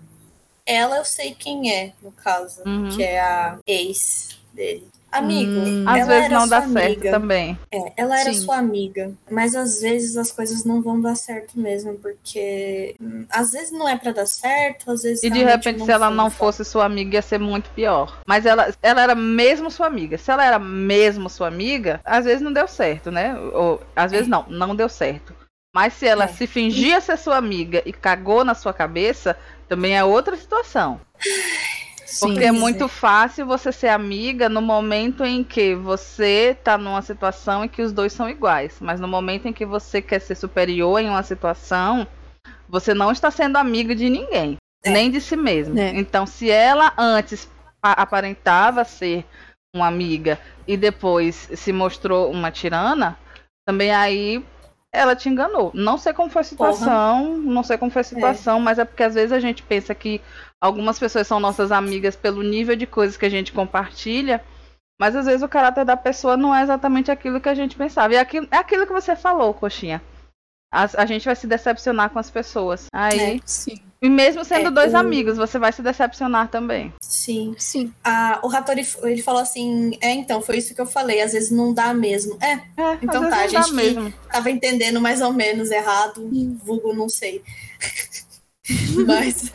Ela 0.64 0.98
eu 0.98 1.06
sei 1.06 1.34
quem 1.34 1.72
é, 1.72 1.94
no 2.02 2.12
caso, 2.12 2.62
uhum. 2.64 2.90
que 2.90 3.02
é 3.02 3.20
a 3.20 3.58
ex 3.66 4.38
dele. 4.54 4.88
Amigo, 5.18 5.60
hum, 5.60 5.86
às 5.88 6.08
vezes 6.08 6.30
não 6.30 6.48
dá 6.48 6.58
amiga. 6.58 6.80
certo 6.80 7.02
também. 7.10 7.58
É, 7.72 7.94
ela 7.96 8.20
era 8.20 8.34
Sim. 8.34 8.42
sua 8.42 8.58
amiga, 8.58 9.14
mas 9.32 9.56
às 9.56 9.82
vezes 9.82 10.18
as 10.18 10.32
coisas 10.32 10.66
não 10.66 10.82
vão 10.82 11.00
dar 11.00 11.16
certo 11.16 11.58
mesmo, 11.60 11.94
porque 11.96 12.96
hum, 13.00 13.26
às 13.30 13.52
vezes 13.52 13.72
não 13.72 13.88
é 13.88 13.98
para 13.98 14.12
dar 14.12 14.26
certo, 14.26 14.92
às 14.92 15.04
vezes 15.04 15.24
E 15.24 15.30
de 15.30 15.44
repente 15.44 15.84
se 15.84 15.92
ela 15.92 16.10
não 16.10 16.30
fosse 16.30 16.66
sua 16.66 16.86
amiga 16.86 17.16
ia 17.16 17.22
ser 17.22 17.40
muito 17.40 17.70
pior. 17.70 18.22
Mas 18.28 18.46
ela, 18.46 18.74
ela 18.82 19.02
era 19.02 19.16
mesmo 19.16 19.72
sua 19.72 19.88
amiga. 19.88 20.18
Se 20.18 20.32
ela 20.32 20.44
era 20.44 20.60
mesmo 20.60 21.30
sua 21.30 21.48
amiga, 21.48 22.02
às 22.04 22.26
vezes 22.26 22.42
não 22.42 22.52
deu 22.52 22.68
certo, 22.68 23.10
né? 23.10 23.38
Ou 23.54 23.82
às 23.96 24.12
vezes 24.12 24.28
é. 24.28 24.30
não, 24.30 24.46
não 24.50 24.76
deu 24.76 24.90
certo. 24.90 25.34
Mas 25.74 25.94
se 25.94 26.08
ela 26.08 26.26
é. 26.26 26.28
se 26.28 26.48
fingia 26.48 27.02
ser 27.02 27.18
sua 27.18 27.38
amiga 27.38 27.82
e 27.86 27.92
cagou 27.92 28.46
na 28.46 28.54
sua 28.54 28.74
cabeça, 28.74 29.38
também 29.68 29.98
é 29.98 30.04
outra 30.04 30.36
situação. 30.38 31.02
Porque 32.20 32.42
Sim, 32.42 32.46
é 32.46 32.52
muito 32.52 32.88
fácil 32.88 33.46
você 33.46 33.72
ser 33.72 33.90
amiga 33.90 34.48
no 34.48 34.62
momento 34.62 35.24
em 35.26 35.44
que 35.44 35.76
você 35.76 36.58
tá 36.64 36.78
numa 36.78 37.02
situação 37.02 37.66
em 37.66 37.68
que 37.68 37.82
os 37.82 37.92
dois 37.92 38.14
são 38.14 38.30
iguais. 38.30 38.78
Mas 38.80 39.00
no 39.00 39.08
momento 39.08 39.48
em 39.48 39.54
que 39.54 39.66
você 39.66 40.02
quer 40.02 40.20
ser 40.20 40.36
superior 40.36 41.00
em 41.00 41.10
uma 41.10 41.24
situação, 41.24 42.08
você 42.70 42.94
não 42.94 43.12
está 43.12 43.30
sendo 43.30 43.58
amiga 43.58 43.94
de 43.94 44.10
ninguém, 44.10 44.58
é. 44.84 44.90
nem 44.92 45.12
de 45.12 45.20
si 45.20 45.36
mesmo. 45.36 45.78
É. 45.78 45.90
Então, 45.90 46.26
se 46.26 46.50
ela 46.50 46.94
antes 46.98 47.50
aparentava 47.82 48.84
ser 48.84 49.26
uma 49.76 49.88
amiga 49.88 50.40
e 50.68 50.78
depois 50.78 51.50
se 51.54 51.74
mostrou 51.74 52.32
uma 52.32 52.50
tirana, 52.50 53.18
também 53.68 53.94
aí 53.94 54.44
ela 54.92 55.16
te 55.16 55.28
enganou. 55.28 55.72
Não 55.74 55.98
sei 55.98 56.14
como 56.14 56.30
foi 56.30 56.42
a 56.42 56.46
situação, 56.46 57.26
Porra. 57.26 57.54
não 57.54 57.64
sei 57.64 57.78
como 57.78 57.92
foi 57.92 58.00
a 58.00 58.06
situação, 58.06 58.58
é. 58.58 58.62
mas 58.62 58.80
é 58.80 58.86
porque 58.86 59.04
às 59.04 59.14
vezes 59.14 59.34
a 59.34 59.40
gente 59.40 59.62
pensa 59.62 59.94
que 59.94 60.22
algumas 60.62 60.98
pessoas 61.00 61.28
são 61.28 61.40
nossas 61.40 61.72
amigas 61.72 62.16
pelo 62.16 62.42
nível 62.42 62.76
de 62.76 62.86
coisas 62.86 63.18
que 63.18 63.26
a 63.26 63.30
gente 63.30 63.52
compartilha, 63.52 64.44
mas 65.00 65.16
às 65.16 65.26
vezes 65.26 65.42
o 65.42 65.50
caráter 65.50 65.86
da 65.86 65.98
pessoa 65.98 66.38
não 66.38 66.56
é 66.56 66.64
exatamente 66.64 67.12
aquilo 67.12 67.42
que 67.42 67.50
a 67.50 67.56
gente 67.56 67.76
pensava. 67.76 68.14
E 68.14 68.18
é 68.18 68.20
aquilo, 68.20 68.48
é 68.50 68.58
aquilo 68.58 68.88
que 68.88 68.94
você 68.94 69.16
falou, 69.16 69.54
coxinha. 69.54 70.02
A, 70.72 70.84
a 71.02 71.06
gente 71.06 71.26
vai 71.26 71.36
se 71.36 71.48
decepcionar 71.48 72.10
com 72.10 72.20
as 72.20 72.30
pessoas. 72.30 72.88
Aí, 72.94 73.38
é, 73.38 73.40
sim. 73.46 73.80
E 74.02 74.10
mesmo 74.10 74.44
sendo 74.44 74.68
é, 74.68 74.72
dois 74.72 74.94
o... 74.94 74.98
amigos, 74.98 75.38
você 75.38 75.58
vai 75.58 75.72
se 75.72 75.82
decepcionar 75.82 76.50
também. 76.50 76.94
Sim, 77.02 77.56
sim. 77.58 77.94
Ah, 78.04 78.40
o 78.44 78.48
Ratori, 78.48 78.86
ele 79.04 79.22
falou 79.22 79.42
assim: 79.42 79.98
é, 80.02 80.12
então, 80.12 80.42
foi 80.42 80.58
isso 80.58 80.76
que 80.76 80.82
eu 80.82 80.86
falei, 80.86 81.22
às 81.22 81.32
vezes 81.34 81.50
não 81.50 81.74
dá 81.74 81.94
mesmo. 81.94 82.38
É, 82.42 82.54
é 82.54 82.98
então 83.02 83.30
tá, 83.30 83.42
a 83.42 83.48
gente 83.48 83.74
mesmo. 83.74 84.14
tava 84.32 84.52
entendendo 84.52 85.00
mais 85.00 85.22
ou 85.22 85.32
menos 85.32 85.72
errado, 85.72 86.30
vulgo, 86.64 86.94
não 86.94 87.10
sei. 87.10 87.42
Mas 89.06 89.52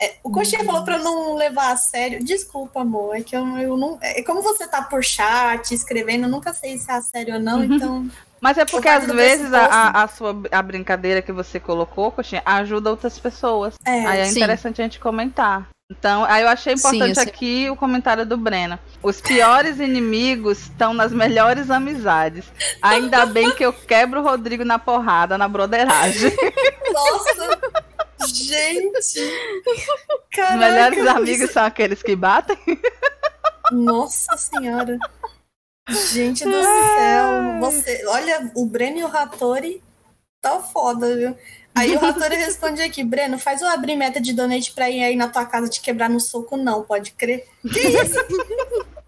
é, 0.00 0.14
o 0.22 0.30
Coxinha 0.30 0.64
falou 0.64 0.84
pra 0.84 0.96
eu 0.96 1.04
não 1.04 1.34
levar 1.34 1.72
a 1.72 1.76
sério. 1.76 2.22
Desculpa, 2.22 2.82
amor. 2.82 3.16
É 3.16 3.22
que 3.22 3.36
eu, 3.36 3.46
eu 3.58 3.76
não. 3.76 3.98
É 4.02 4.22
como 4.22 4.42
você 4.42 4.66
tá 4.66 4.82
por 4.82 5.02
chat, 5.02 5.72
escrevendo, 5.72 6.24
eu 6.24 6.30
nunca 6.30 6.52
sei 6.52 6.78
se 6.78 6.90
é 6.90 6.94
a 6.94 7.02
sério 7.02 7.34
ou 7.34 7.40
não, 7.40 7.64
então. 7.64 8.08
Mas 8.40 8.56
é 8.56 8.64
porque 8.64 8.88
às 8.88 9.06
vezes 9.06 9.52
a, 9.52 10.02
a, 10.02 10.08
sua 10.08 10.34
a 10.50 10.62
brincadeira 10.62 11.20
que 11.20 11.30
você 11.30 11.60
colocou, 11.60 12.10
Coxinha, 12.10 12.42
ajuda 12.44 12.90
outras 12.90 13.18
pessoas. 13.18 13.74
É, 13.84 14.06
aí 14.06 14.20
é 14.20 14.24
sim. 14.24 14.38
interessante 14.38 14.80
a 14.80 14.84
gente 14.84 14.98
comentar. 14.98 15.68
Então, 15.90 16.24
aí 16.24 16.42
eu 16.42 16.48
achei 16.48 16.74
importante 16.74 17.16
sim, 17.16 17.20
aqui 17.20 17.68
o 17.68 17.74
comentário 17.74 18.24
do 18.24 18.36
Breno. 18.36 18.78
Os 19.02 19.20
piores 19.20 19.80
inimigos 19.80 20.60
estão 20.60 20.94
nas 20.94 21.12
melhores 21.12 21.68
amizades. 21.68 22.44
Ainda 22.80 23.26
bem 23.26 23.50
que 23.50 23.64
eu 23.64 23.72
quebro 23.72 24.20
o 24.20 24.22
Rodrigo 24.22 24.64
na 24.64 24.78
porrada, 24.78 25.36
na 25.36 25.48
broderagem. 25.48 26.32
Nossa! 26.94 27.89
Gente! 28.26 29.20
Caraca, 30.32 30.54
Os 30.54 30.60
melhores 30.60 31.06
amigos 31.06 31.50
são 31.50 31.64
aqueles 31.64 32.02
que 32.02 32.14
batem? 32.14 32.56
Nossa 33.72 34.36
senhora! 34.36 34.98
Gente 36.12 36.44
do 36.44 36.62
céu, 36.62 37.60
você, 37.60 38.04
olha, 38.06 38.52
o 38.54 38.64
Breno 38.64 38.98
e 38.98 39.04
o 39.04 39.08
Ratori 39.08 39.82
tá 40.40 40.60
foda, 40.60 41.16
viu? 41.16 41.36
Aí 41.74 41.96
o 41.96 41.98
Ratori 42.00 42.36
responde 42.36 42.80
aqui, 42.80 43.02
Breno, 43.02 43.38
faz 43.38 43.60
eu 43.60 43.68
abrir 43.68 43.96
meta 43.96 44.20
de 44.20 44.32
donate 44.32 44.72
pra 44.72 44.88
ir 44.88 45.02
aí 45.02 45.16
na 45.16 45.28
tua 45.28 45.44
casa 45.44 45.68
te 45.68 45.80
quebrar 45.80 46.08
no 46.08 46.20
soco, 46.20 46.56
não, 46.56 46.82
pode 46.82 47.12
crer? 47.12 47.46
Que 47.62 47.80
isso? 47.80 48.18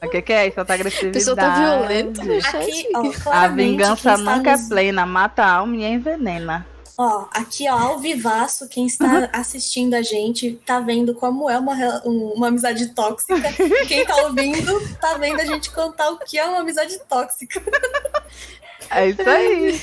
O 0.00 0.08
que, 0.08 0.22
que 0.22 0.32
é 0.32 0.46
isso? 0.46 0.64
Tá 0.64 0.74
agressividade. 0.74 1.08
A 1.08 1.18
pessoa 1.18 1.36
tá 1.36 1.58
violenta. 1.58 2.22
Aqui, 2.22 2.88
ó, 2.94 3.32
a 3.32 3.48
vingança 3.48 4.16
nunca 4.16 4.52
nos... 4.52 4.66
é 4.66 4.68
plena, 4.68 5.04
mata 5.04 5.42
a 5.42 5.54
alma 5.54 5.74
e 5.74 5.84
envenena. 5.84 6.64
Ó, 7.00 7.28
aqui, 7.30 7.70
ó, 7.70 7.78
ao 7.78 7.98
vivaço, 8.00 8.68
quem 8.68 8.84
está 8.86 9.30
assistindo 9.32 9.94
a 9.94 10.02
gente 10.02 10.58
tá 10.66 10.80
vendo 10.80 11.14
como 11.14 11.48
é 11.48 11.56
uma, 11.56 12.02
uma 12.04 12.48
amizade 12.48 12.88
tóxica. 12.88 13.52
Quem 13.86 14.04
tá 14.04 14.16
ouvindo 14.24 14.96
tá 14.98 15.16
vendo 15.16 15.40
a 15.40 15.44
gente 15.44 15.70
contar 15.70 16.10
o 16.10 16.18
que 16.18 16.36
é 16.36 16.44
uma 16.44 16.58
amizade 16.58 16.98
tóxica. 17.08 17.62
É 18.90 19.06
isso 19.06 19.22
aí. 19.28 19.80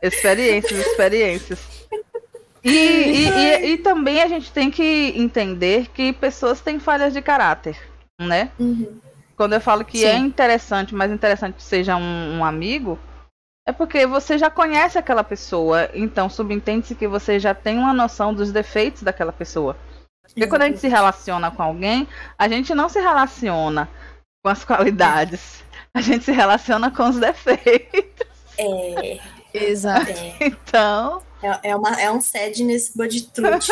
Experiências, 0.00 0.86
experiências. 0.86 1.58
E, 2.62 2.70
e, 2.70 3.28
e, 3.28 3.72
e, 3.72 3.78
também 3.78 4.22
a 4.22 4.26
gente 4.26 4.50
tem 4.50 4.70
que 4.70 5.12
entender 5.16 5.88
que 5.92 6.14
pessoas 6.14 6.62
têm 6.62 6.78
falhas 6.78 7.12
de 7.12 7.20
caráter, 7.20 7.76
né? 8.18 8.50
Uhum. 8.58 9.00
Quando 9.36 9.52
eu 9.52 9.60
falo 9.60 9.84
que 9.84 10.02
é 10.02 10.12
Sim. 10.12 10.16
é 10.16 10.18
interessante, 10.18 10.94
mais 10.94 11.12
interessante 11.12 11.56
que 11.56 11.62
seja 11.62 11.96
um, 11.96 12.38
um 12.38 12.44
amigo, 12.44 12.98
é 13.66 13.72
porque 13.72 14.06
você 14.06 14.36
já 14.36 14.50
conhece 14.50 14.98
aquela 14.98 15.24
pessoa, 15.24 15.88
então 15.94 16.28
subentende-se 16.28 16.94
que 16.94 17.08
você 17.08 17.38
já 17.38 17.54
tem 17.54 17.78
uma 17.78 17.94
noção 17.94 18.34
dos 18.34 18.52
defeitos 18.52 19.02
daquela 19.02 19.32
pessoa. 19.32 19.76
Porque 20.22 20.46
quando 20.46 20.62
a 20.62 20.66
gente 20.66 20.80
se 20.80 20.88
relaciona 20.88 21.50
com 21.50 21.62
alguém, 21.62 22.08
a 22.38 22.48
gente 22.48 22.74
não 22.74 22.88
se 22.88 23.00
relaciona 23.00 23.88
com 24.42 24.50
as 24.50 24.64
qualidades. 24.64 25.62
A 25.94 26.00
gente 26.00 26.24
se 26.24 26.32
relaciona 26.32 26.90
com 26.90 27.08
os 27.08 27.18
defeitos. 27.18 28.26
É. 28.58 29.20
Exato. 29.54 30.10
É, 30.10 30.34
Então, 30.46 31.22
é, 31.40 31.70
é, 31.70 31.76
uma, 31.76 32.00
é 32.00 32.10
um 32.10 32.20
sadness 32.20 32.92
body 32.94 33.22
truth. 33.30 33.68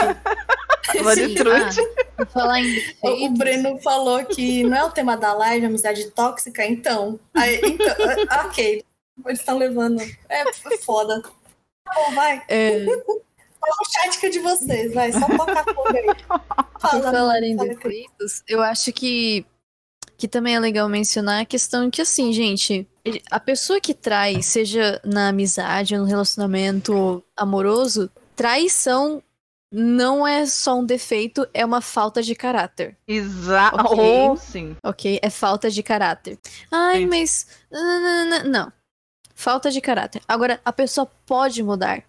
vou 1.03 1.14
de 1.14 1.34
trude. 1.34 1.80
Ah, 2.18 2.26
falar 2.26 2.61
em 2.61 2.78
O, 3.03 3.26
o 3.26 3.30
Breno 3.30 3.78
falou 3.78 4.24
que 4.24 4.62
não 4.62 4.76
é 4.76 4.84
o 4.84 4.90
tema 4.90 5.16
da 5.16 5.32
live, 5.32 5.66
amizade 5.66 6.11
tóxica, 6.11 6.64
então. 6.64 7.18
Aí, 7.34 7.61
então 7.64 7.97
ok. 8.47 8.84
Eles 9.26 9.40
estão 9.40 9.58
levando. 9.58 10.00
É, 10.28 10.42
é 10.42 10.78
foda. 10.78 11.20
Tá 11.22 11.92
bom, 11.94 12.14
vai. 12.14 12.42
é, 12.48 12.84
Fala 12.84 13.76
o 13.80 13.92
chat 13.92 14.18
que 14.18 14.26
é 14.26 14.30
de 14.30 14.38
vocês, 14.40 14.92
vai. 14.92 15.12
Só 15.12 15.26
tocar 15.26 15.64
fogo 15.64 15.96
aí. 15.96 16.06
Por 16.06 16.80
Fala, 16.80 17.12
falar 17.12 17.42
em 17.42 17.56
fala, 17.56 17.68
defeitos, 17.68 18.42
eu 18.48 18.60
acho 18.60 18.92
que, 18.92 19.46
que 20.18 20.26
também 20.26 20.56
é 20.56 20.60
legal 20.60 20.88
mencionar 20.88 21.42
a 21.42 21.44
questão 21.44 21.88
que, 21.88 22.02
assim, 22.02 22.32
gente, 22.32 22.88
a 23.30 23.38
pessoa 23.38 23.80
que 23.80 23.94
trai, 23.94 24.42
seja 24.42 25.00
na 25.04 25.28
amizade, 25.28 25.96
no 25.96 26.04
relacionamento 26.04 27.22
amoroso, 27.36 28.10
traição 28.34 29.22
não 29.72 30.26
é 30.26 30.44
só 30.44 30.78
um 30.80 30.84
defeito, 30.84 31.46
é 31.54 31.64
uma 31.64 31.80
falta 31.80 32.22
de 32.22 32.34
caráter, 32.34 32.96
Exato. 33.08 33.76
Ok. 33.80 33.98
Ou 33.98 34.36
sim. 34.36 34.76
ok? 34.84 35.18
É 35.22 35.30
falta 35.30 35.70
de 35.70 35.82
caráter. 35.82 36.38
Ai, 36.70 36.98
Sim. 37.00 37.06
mas. 37.06 37.46
Não. 38.44 38.70
Falta 39.43 39.70
de 39.72 39.80
caráter. 39.80 40.22
Agora, 40.28 40.61
a 40.64 40.72
pessoa 40.72 41.11
pode 41.26 41.62
mudar. 41.64 42.05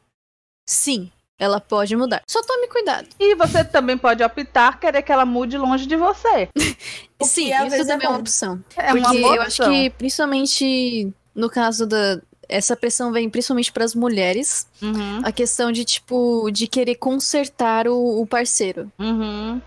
Sim, 0.69 1.11
ela 1.39 1.59
pode 1.59 1.95
mudar. 1.95 2.21
Só 2.29 2.43
tome 2.43 2.67
cuidado. 2.67 3.07
E 3.19 3.33
você 3.35 3.63
também 3.63 3.97
pode 3.97 4.23
optar 4.23 4.79
querer 4.79 5.01
que 5.01 5.11
ela 5.11 5.25
mude 5.25 5.57
longe 5.57 5.87
de 5.87 5.95
você. 5.95 6.47
Sim, 7.23 7.51
isso 7.65 7.75
é 7.75 7.85
também 7.85 8.05
é 8.05 8.09
uma 8.09 8.19
opção. 8.19 8.63
É 8.77 8.91
Porque 8.91 8.99
uma 8.99 9.09
boa 9.13 9.35
eu 9.37 9.41
acho 9.41 9.63
opção. 9.63 9.71
que, 9.73 9.89
principalmente 9.91 11.11
no 11.33 11.49
caso 11.49 11.85
da. 11.87 12.21
Essa 12.47 12.75
pressão 12.75 13.11
vem 13.11 13.29
principalmente 13.29 13.71
para 13.71 13.83
as 13.85 13.95
mulheres. 13.95 14.67
Uhum, 14.81 15.21
A 15.23 15.31
questão 15.31 15.71
de, 15.71 15.83
tipo, 15.85 16.51
de 16.51 16.67
querer 16.67 16.95
consertar 16.95 17.87
o, 17.87 18.21
o 18.21 18.27
parceiro. 18.27 18.91
uhum. 18.99 19.59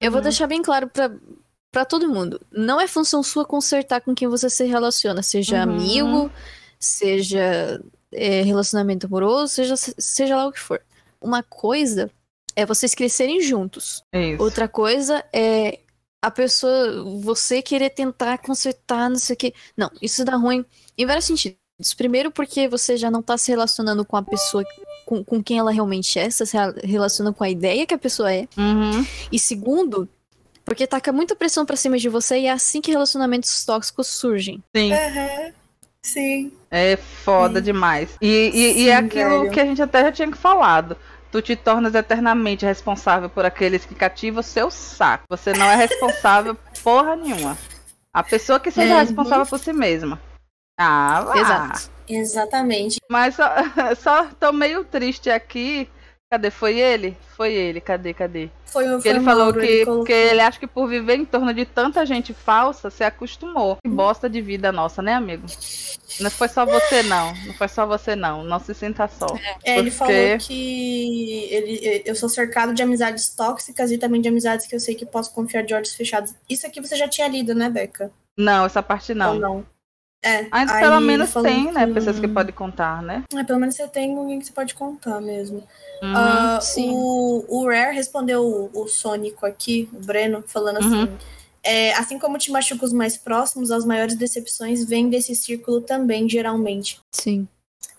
Eu 0.00 0.10
vou 0.12 0.18
Uhum. 0.18 0.24
deixar 0.24 0.46
bem 0.46 0.62
claro 0.62 0.86
pra, 0.86 1.10
pra 1.72 1.84
todo 1.84 2.08
mundo. 2.08 2.38
Não 2.52 2.78
é 2.80 2.86
função 2.86 3.22
sua 3.22 3.44
consertar 3.44 4.00
com 4.02 4.14
quem 4.14 4.28
você 4.28 4.50
se 4.50 4.64
relaciona. 4.64 5.22
Seja 5.22 5.56
Uhum. 5.56 5.62
amigo, 5.62 6.30
seja 6.84 7.80
é, 8.12 8.42
relacionamento 8.42 9.06
amoroso, 9.06 9.54
seja, 9.54 9.76
seja 9.76 10.36
lá 10.36 10.46
o 10.46 10.52
que 10.52 10.60
for. 10.60 10.80
Uma 11.20 11.42
coisa 11.42 12.10
é 12.54 12.64
vocês 12.64 12.94
crescerem 12.94 13.40
juntos. 13.40 14.02
Isso. 14.12 14.42
Outra 14.42 14.68
coisa 14.68 15.24
é 15.32 15.80
a 16.22 16.30
pessoa, 16.30 17.04
você 17.20 17.60
querer 17.60 17.90
tentar 17.90 18.38
consertar, 18.38 19.10
não 19.10 19.18
sei 19.18 19.34
o 19.34 19.36
quê. 19.36 19.54
Não, 19.76 19.90
isso 20.00 20.24
dá 20.24 20.36
ruim 20.36 20.64
em 20.96 21.04
vários 21.04 21.26
sentidos. 21.26 21.58
Primeiro, 21.96 22.30
porque 22.30 22.68
você 22.68 22.96
já 22.96 23.10
não 23.10 23.20
tá 23.20 23.36
se 23.36 23.50
relacionando 23.50 24.04
com 24.04 24.16
a 24.16 24.22
pessoa 24.22 24.64
com, 25.04 25.22
com 25.22 25.42
quem 25.42 25.58
ela 25.58 25.70
realmente 25.70 26.18
é, 26.18 26.30
você 26.30 26.46
se 26.46 26.56
relaciona 26.82 27.32
com 27.32 27.44
a 27.44 27.50
ideia 27.50 27.86
que 27.86 27.94
a 27.94 27.98
pessoa 27.98 28.32
é. 28.32 28.48
Uhum. 28.56 29.04
E 29.30 29.38
segundo, 29.38 30.08
porque 30.64 30.86
taca 30.86 31.12
muita 31.12 31.36
pressão 31.36 31.66
pra 31.66 31.76
cima 31.76 31.98
de 31.98 32.08
você 32.08 32.38
e 32.38 32.46
é 32.46 32.52
assim 32.52 32.80
que 32.80 32.90
relacionamentos 32.90 33.64
tóxicos 33.64 34.06
surgem. 34.06 34.62
Sim. 34.74 34.92
Aham. 34.92 35.52
Sim. 36.04 36.52
É 36.70 36.96
foda 36.96 37.58
Sim. 37.60 37.64
demais. 37.64 38.16
E, 38.20 38.50
e, 38.54 38.82
e 38.82 38.88
é 38.90 38.98
Sim, 39.00 39.06
aquilo 39.06 39.40
velho. 39.40 39.50
que 39.50 39.60
a 39.60 39.64
gente 39.64 39.80
até 39.82 40.02
já 40.02 40.12
tinha 40.12 40.30
falado. 40.36 40.96
Tu 41.32 41.40
te 41.42 41.56
tornas 41.56 41.94
eternamente 41.94 42.64
responsável 42.64 43.28
por 43.28 43.44
aqueles 43.44 43.84
que 43.84 43.94
cativam 43.94 44.40
o 44.40 44.42
seu 44.42 44.70
saco. 44.70 45.24
Você 45.30 45.52
não 45.54 45.66
é 45.66 45.74
responsável 45.74 46.56
porra 46.84 47.16
nenhuma. 47.16 47.56
A 48.12 48.22
pessoa 48.22 48.60
que 48.60 48.70
seja 48.70 48.92
Uhum. 48.94 49.00
responsável 49.00 49.46
por 49.46 49.58
si 49.58 49.72
mesma. 49.72 50.20
Ah, 50.78 51.22
vá. 51.26 51.36
Exato. 51.40 51.90
Exatamente. 52.08 52.98
Mas 53.10 53.34
só, 53.34 53.48
só 53.96 54.26
tô 54.38 54.52
meio 54.52 54.84
triste 54.84 55.30
aqui. 55.30 55.88
Cadê? 56.34 56.50
Foi 56.50 56.76
ele? 56.80 57.16
Foi 57.36 57.54
ele. 57.54 57.80
Cadê? 57.80 58.12
Cadê? 58.12 58.50
Foi, 58.66 58.84
foi 59.00 59.08
ele 59.08 59.20
falou 59.20 59.44
Mauro, 59.44 59.60
que, 59.60 59.66
ele 59.66 59.84
colocou. 59.84 60.04
que 60.04 60.12
ele 60.12 60.40
acha 60.40 60.58
que 60.58 60.66
por 60.66 60.88
viver 60.88 61.14
em 61.14 61.24
torno 61.24 61.54
de 61.54 61.64
tanta 61.64 62.04
gente 62.04 62.34
falsa, 62.34 62.90
se 62.90 63.04
acostumou. 63.04 63.76
Que 63.80 63.88
bosta 63.88 64.28
de 64.28 64.40
vida 64.40 64.72
nossa, 64.72 65.00
né, 65.00 65.14
amigo? 65.14 65.46
Não 66.18 66.28
foi 66.28 66.48
só 66.48 66.66
você, 66.66 67.04
não. 67.04 67.32
Não 67.46 67.54
foi 67.54 67.68
só 67.68 67.86
você, 67.86 68.16
não. 68.16 68.42
Não 68.42 68.58
se 68.58 68.74
sinta 68.74 69.06
só. 69.06 69.26
É, 69.62 69.78
ele 69.78 69.92
porque- 69.92 69.96
falou 69.96 70.38
que 70.40 71.48
ele, 71.52 72.02
eu 72.04 72.16
sou 72.16 72.28
cercado 72.28 72.74
de 72.74 72.82
amizades 72.82 73.28
tóxicas 73.28 73.92
e 73.92 73.98
também 73.98 74.20
de 74.20 74.28
amizades 74.28 74.66
que 74.66 74.74
eu 74.74 74.80
sei 74.80 74.96
que 74.96 75.06
posso 75.06 75.32
confiar 75.32 75.62
de 75.62 75.72
olhos 75.72 75.94
fechados. 75.94 76.34
Isso 76.50 76.66
aqui 76.66 76.80
você 76.80 76.96
já 76.96 77.06
tinha 77.06 77.28
lido, 77.28 77.54
né, 77.54 77.70
Beca? 77.70 78.10
Não, 78.36 78.66
essa 78.66 78.82
parte 78.82 79.12
Ou 79.12 79.18
não. 79.18 79.64
É, 80.24 80.46
aí 80.50 80.66
pelo 80.66 81.00
menos 81.00 81.34
tem, 81.34 81.70
né? 81.70 81.86
Pessoas 81.86 82.18
que 82.18 82.26
podem 82.26 82.54
contar, 82.54 83.02
né? 83.02 83.24
É, 83.34 83.44
pelo 83.44 83.60
menos 83.60 83.74
você 83.74 83.86
tem 83.86 84.16
alguém 84.16 84.38
que 84.38 84.46
você 84.46 84.52
pode 84.52 84.74
contar 84.74 85.20
mesmo. 85.20 85.58
Uhum. 86.02 86.16
Ah, 86.16 86.58
sim. 86.62 86.90
o, 86.90 87.44
o 87.46 87.66
Rare 87.68 87.94
respondeu 87.94 88.42
o, 88.42 88.70
o 88.72 88.88
Sônico 88.88 89.44
aqui, 89.44 89.86
o 89.92 89.98
Breno, 89.98 90.42
falando 90.46 90.78
assim: 90.78 91.02
Uhum. 91.04 91.18
é, 91.62 91.92
assim 91.92 92.18
como 92.18 92.38
te 92.38 92.50
machuca 92.50 92.86
os 92.86 92.92
mais 92.92 93.18
próximos, 93.18 93.70
as 93.70 93.84
maiores 93.84 94.16
decepções 94.16 94.82
vêm 94.86 95.10
desse 95.10 95.34
círculo 95.34 95.82
também, 95.82 96.26
geralmente. 96.26 96.98
Sim. 97.12 97.46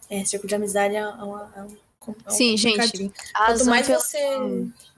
É, 0.10 0.26
círculo 0.26 0.50
de 0.50 0.56
amizade 0.56 0.96
é, 0.96 1.08
uma, 1.08 1.52
é 1.56 1.62
um, 1.62 1.68
é 1.68 2.12
um 2.28 2.30
Sim, 2.30 2.58
gente, 2.58 3.12
Quanto 3.36 3.66
mais 3.66 3.88
você. 3.88 4.20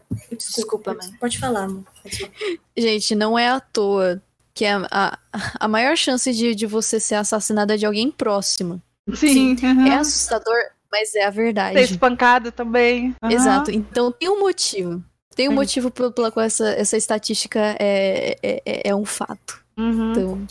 Desculpa, 0.10 0.36
Desculpa, 0.38 0.94
pode, 0.96 1.08
mãe. 1.10 1.18
pode 1.20 1.40
falar, 1.40 1.68
falar. 1.68 1.84
Gente, 2.78 3.14
não 3.16 3.38
é 3.38 3.50
à 3.50 3.60
toa 3.60 4.22
que 4.58 4.66
a, 4.66 4.88
a, 4.92 5.18
a 5.60 5.68
maior 5.68 5.96
chance 5.96 6.32
de, 6.34 6.56
de 6.56 6.66
você 6.66 7.00
ser 7.00 7.16
assassinada 7.16 7.76
é 7.76 7.78
de 7.78 7.86
alguém 7.86 8.10
próximo. 8.12 8.82
Sim. 9.16 9.56
uhum. 9.64 9.88
É 9.88 9.96
assustador, 9.96 10.58
mas 10.92 11.14
é 11.16 11.24
a 11.24 11.32
Ser 11.32 11.36
verdade. 11.38 11.80
espancado 11.82 12.52
também. 12.52 13.16
Uhum. 13.24 13.30
Exato. 13.32 13.72
Então 13.72 14.12
tem 14.12 14.30
um 14.30 14.40
motivo. 14.40 15.04
Tem 15.36 15.48
um 15.48 15.52
Sim. 15.52 15.56
motivo 15.56 15.92
pelo 15.92 16.12
pela 16.12 16.32
qual 16.32 16.46
essa, 16.46 16.68
essa 16.70 16.98
estatística 16.98 17.60
é, 17.80 18.36
é, 18.42 18.62
é- 18.66 18.82
é 18.90 18.96
um 18.96 19.06
fato. 19.06 19.64
Uhum. 19.78 20.12
Então, 20.12 20.48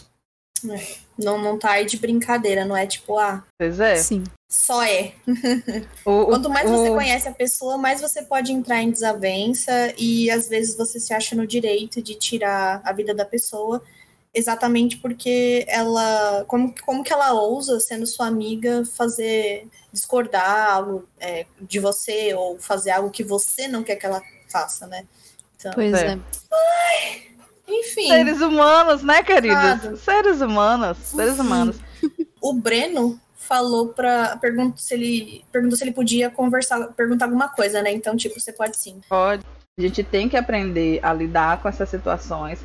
Não, 1.18 1.40
não 1.42 1.58
tá 1.58 1.72
aí 1.72 1.84
de 1.86 1.96
brincadeira, 1.98 2.64
não 2.64 2.76
é 2.76 2.86
tipo, 2.86 3.18
ah, 3.18 3.42
Pois 3.58 3.78
é. 3.80 3.96
sim. 3.96 4.22
só 4.50 4.82
é. 4.84 5.12
O- 6.04 6.10
o- 6.22 6.26
Quanto 6.26 6.48
mais 6.48 6.68
você 6.70 6.88
o- 6.90 6.94
conhece 6.94 7.28
a 7.28 7.32
pessoa, 7.32 7.76
mais 7.76 8.00
você 8.00 8.22
pode 8.22 8.52
entrar 8.52 8.80
em 8.82 8.90
desavença 8.90 9.92
e 9.98 10.30
às 10.30 10.48
vezes 10.48 10.76
você 10.76 10.98
se 11.00 11.12
acha 11.12 11.34
no 11.36 11.46
direito 11.46 12.00
de 12.02 12.14
tirar 12.14 12.80
a 12.84 12.92
vida 12.92 13.14
da 13.14 13.24
pessoa, 13.24 13.82
exatamente 14.36 14.98
porque 14.98 15.64
ela, 15.66 16.44
como, 16.46 16.74
como 16.84 17.02
que 17.02 17.12
ela 17.12 17.32
ousa, 17.32 17.80
sendo 17.80 18.06
sua 18.06 18.26
amiga, 18.26 18.84
fazer 18.84 19.66
discordar 19.90 20.70
algo 20.72 21.08
é, 21.18 21.46
de 21.58 21.80
você 21.80 22.34
ou 22.34 22.58
fazer 22.58 22.90
algo 22.90 23.10
que 23.10 23.24
você 23.24 23.66
não 23.66 23.82
quer 23.82 23.96
que 23.96 24.04
ela 24.04 24.22
faça, 24.52 24.86
né? 24.86 25.06
Então, 25.58 25.72
Pois 25.74 25.94
É. 25.94 26.12
é. 26.12 27.18
enfim, 27.66 28.08
Seres 28.08 28.42
humanos, 28.42 29.02
né, 29.02 29.22
queridos? 29.22 29.56
Nada. 29.56 29.96
Seres 29.96 30.40
humanos. 30.42 30.98
Seres 30.98 31.38
humanos. 31.38 31.76
o 32.38 32.52
Breno 32.52 33.18
falou 33.34 33.88
para 33.88 34.36
perguntou 34.36 34.76
se 34.76 34.92
ele 34.92 35.44
perguntou 35.50 35.78
se 35.78 35.84
ele 35.84 35.92
podia 35.92 36.28
conversar, 36.28 36.88
perguntar 36.88 37.24
alguma 37.24 37.48
coisa, 37.48 37.80
né? 37.80 37.90
Então, 37.90 38.14
tipo, 38.16 38.38
você 38.38 38.52
pode 38.52 38.76
sim. 38.76 39.00
Pode. 39.08 39.42
A 39.78 39.82
gente 39.82 40.02
tem 40.02 40.28
que 40.28 40.36
aprender 40.36 41.00
a 41.02 41.12
lidar 41.12 41.62
com 41.62 41.68
essas 41.68 41.88
situações, 41.88 42.58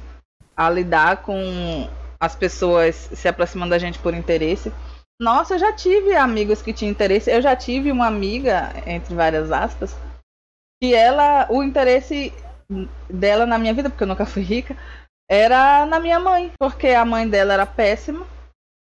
a 0.66 0.70
lidar 0.70 1.18
com 1.18 1.90
as 2.20 2.36
pessoas 2.36 2.96
se 2.96 3.28
aproximando 3.28 3.72
da 3.72 3.80
gente 3.80 4.00
por 4.00 4.14
interesse. 4.14 4.72
Nossa, 5.20 5.56
eu 5.56 5.60
já 5.60 5.74
tive 5.74 6.16
amigos 6.16 6.62
que 6.62 6.74
tinham 6.74 6.92
interesse. 6.92 7.32
Eu 7.32 7.42
já 7.42 7.56
tive 7.56 7.92
uma 7.92 8.08
amiga, 8.08 8.72
entre 8.86 9.14
várias 9.16 9.52
aspas, 9.52 9.96
que 10.82 10.94
ela, 10.94 11.48
o 11.50 11.64
interesse 11.64 12.34
dela 13.10 13.46
na 13.46 13.58
minha 13.58 13.74
vida, 13.74 13.90
porque 13.90 14.04
eu 14.04 14.08
nunca 14.08 14.26
fui 14.26 14.42
rica, 14.42 14.76
era 15.30 15.86
na 15.86 16.00
minha 16.00 16.20
mãe, 16.20 16.52
porque 16.60 16.90
a 16.90 17.06
mãe 17.06 17.28
dela 17.28 17.54
era 17.54 17.66
péssima. 17.66 18.26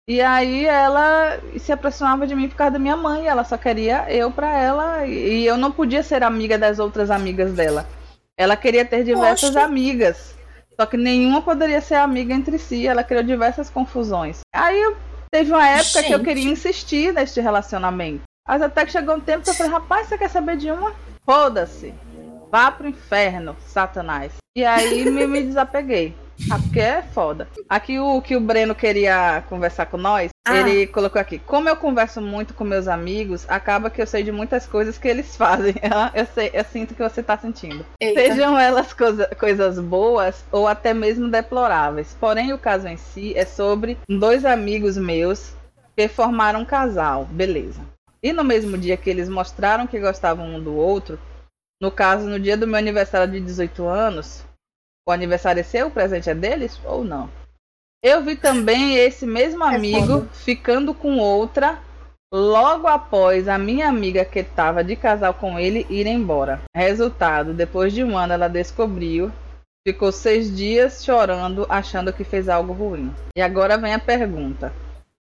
E 0.08 0.22
aí 0.22 0.64
ela 0.64 1.38
se 1.58 1.70
aproximava 1.70 2.26
de 2.26 2.34
mim 2.34 2.48
por 2.48 2.56
causa 2.56 2.72
da 2.72 2.78
minha 2.78 2.96
mãe, 2.96 3.26
ela 3.26 3.44
só 3.44 3.58
queria 3.58 4.10
eu 4.10 4.30
pra 4.30 4.58
ela 4.58 5.04
e 5.04 5.44
eu 5.44 5.58
não 5.58 5.70
podia 5.70 6.02
ser 6.02 6.22
amiga 6.22 6.56
das 6.56 6.78
outras 6.78 7.10
amigas 7.10 7.52
dela. 7.52 7.86
Ela 8.34 8.56
queria 8.56 8.86
ter 8.86 9.04
diversas 9.04 9.50
Poxa. 9.50 9.66
amigas, 9.66 10.37
só 10.80 10.86
que 10.86 10.96
nenhuma 10.96 11.42
poderia 11.42 11.80
ser 11.80 11.96
amiga 11.96 12.32
entre 12.32 12.56
si, 12.58 12.86
ela 12.86 13.02
criou 13.02 13.22
diversas 13.24 13.68
confusões. 13.68 14.40
Aí 14.54 14.94
teve 15.30 15.52
uma 15.52 15.66
época 15.66 16.02
que 16.04 16.12
eu 16.12 16.18
Gente. 16.18 16.26
queria 16.26 16.50
insistir 16.52 17.12
neste 17.12 17.40
relacionamento. 17.40 18.22
Mas 18.46 18.62
até 18.62 18.86
que 18.86 18.92
chegou 18.92 19.16
um 19.16 19.20
tempo 19.20 19.44
que 19.44 19.50
eu 19.50 19.54
falei, 19.54 19.72
rapaz, 19.72 20.06
você 20.06 20.16
quer 20.16 20.30
saber 20.30 20.56
de 20.56 20.70
uma? 20.70 20.94
Foda-se. 21.24 21.92
Vá 22.50 22.70
pro 22.70 22.88
inferno, 22.88 23.56
Satanás. 23.66 24.32
E 24.56 24.64
aí 24.64 25.04
me, 25.10 25.26
me 25.26 25.42
desapeguei. 25.42 26.16
Ah, 26.50 26.58
porque 26.58 26.80
é 26.80 27.02
foda. 27.02 27.48
Aqui 27.68 27.98
o 27.98 28.22
que 28.22 28.36
o 28.36 28.40
Breno 28.40 28.74
queria 28.74 29.42
conversar 29.48 29.86
com 29.86 29.96
nós, 29.96 30.30
ah. 30.46 30.56
ele 30.56 30.86
colocou 30.86 31.20
aqui. 31.20 31.38
Como 31.38 31.68
eu 31.68 31.76
converso 31.76 32.20
muito 32.20 32.54
com 32.54 32.64
meus 32.64 32.88
amigos, 32.88 33.44
acaba 33.48 33.90
que 33.90 34.00
eu 34.00 34.06
sei 34.06 34.22
de 34.22 34.32
muitas 34.32 34.66
coisas 34.66 34.96
que 34.96 35.08
eles 35.08 35.34
fazem. 35.36 35.74
eu, 36.14 36.26
sei, 36.26 36.50
eu 36.52 36.64
sinto 36.64 36.94
que 36.94 37.02
você 37.02 37.22
tá 37.22 37.36
sentindo. 37.36 37.84
Eita. 38.00 38.20
Sejam 38.20 38.58
elas 38.58 38.92
coisa, 38.92 39.26
coisas 39.38 39.78
boas 39.78 40.44
ou 40.50 40.66
até 40.66 40.94
mesmo 40.94 41.28
deploráveis. 41.28 42.16
Porém, 42.18 42.52
o 42.52 42.58
caso 42.58 42.88
em 42.88 42.96
si 42.96 43.36
é 43.36 43.44
sobre 43.44 43.98
dois 44.08 44.44
amigos 44.44 44.96
meus 44.96 45.52
que 45.96 46.08
formaram 46.08 46.60
um 46.60 46.64
casal. 46.64 47.24
Beleza. 47.24 47.80
E 48.22 48.32
no 48.32 48.42
mesmo 48.42 48.76
dia 48.76 48.96
que 48.96 49.10
eles 49.10 49.28
mostraram 49.28 49.86
que 49.86 50.00
gostavam 50.00 50.54
um 50.54 50.60
do 50.60 50.74
outro, 50.74 51.18
no 51.80 51.90
caso, 51.90 52.28
no 52.28 52.40
dia 52.40 52.56
do 52.56 52.66
meu 52.66 52.76
aniversário 52.76 53.32
de 53.32 53.40
18 53.40 53.86
anos, 53.86 54.44
o 55.08 55.10
aniversário 55.10 55.60
é 55.60 55.62
seu, 55.62 55.86
o 55.86 55.90
presente 55.90 56.28
é 56.28 56.34
deles 56.34 56.78
ou 56.84 57.02
não? 57.02 57.30
Eu 58.04 58.22
vi 58.22 58.36
também 58.36 58.94
esse 58.96 59.26
mesmo 59.26 59.64
é 59.64 59.74
amigo 59.74 60.28
é 60.30 60.34
ficando 60.36 60.92
com 60.92 61.18
outra 61.18 61.78
logo 62.32 62.86
após 62.86 63.48
a 63.48 63.56
minha 63.56 63.88
amiga 63.88 64.22
que 64.22 64.40
estava 64.40 64.84
de 64.84 64.94
casal 64.94 65.32
com 65.32 65.58
ele 65.58 65.86
ir 65.88 66.06
embora. 66.06 66.60
Resultado, 66.76 67.54
depois 67.54 67.92
de 67.92 68.04
um 68.04 68.18
ano 68.18 68.34
ela 68.34 68.48
descobriu, 68.48 69.32
ficou 69.86 70.12
seis 70.12 70.54
dias 70.54 71.02
chorando, 71.02 71.64
achando 71.70 72.12
que 72.12 72.22
fez 72.22 72.46
algo 72.46 72.74
ruim. 72.74 73.10
E 73.34 73.40
agora 73.40 73.78
vem 73.78 73.94
a 73.94 73.98
pergunta. 73.98 74.70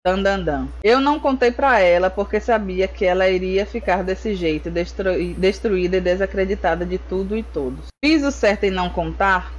Dandandan. 0.06 0.68
Eu 0.82 1.00
não 1.00 1.20
contei 1.20 1.50
para 1.50 1.80
ela 1.80 2.08
porque 2.08 2.40
sabia 2.40 2.88
que 2.88 3.04
ela 3.04 3.28
iria 3.28 3.66
ficar 3.66 4.02
desse 4.02 4.34
jeito, 4.34 4.70
destruída 4.70 5.96
e 5.96 6.00
desacreditada 6.00 6.86
de 6.86 6.96
tudo 6.96 7.36
e 7.36 7.42
todos. 7.42 7.86
Fiz 8.02 8.22
o 8.22 8.30
certo 8.30 8.64
em 8.64 8.70
não 8.70 8.88
contar? 8.88 9.52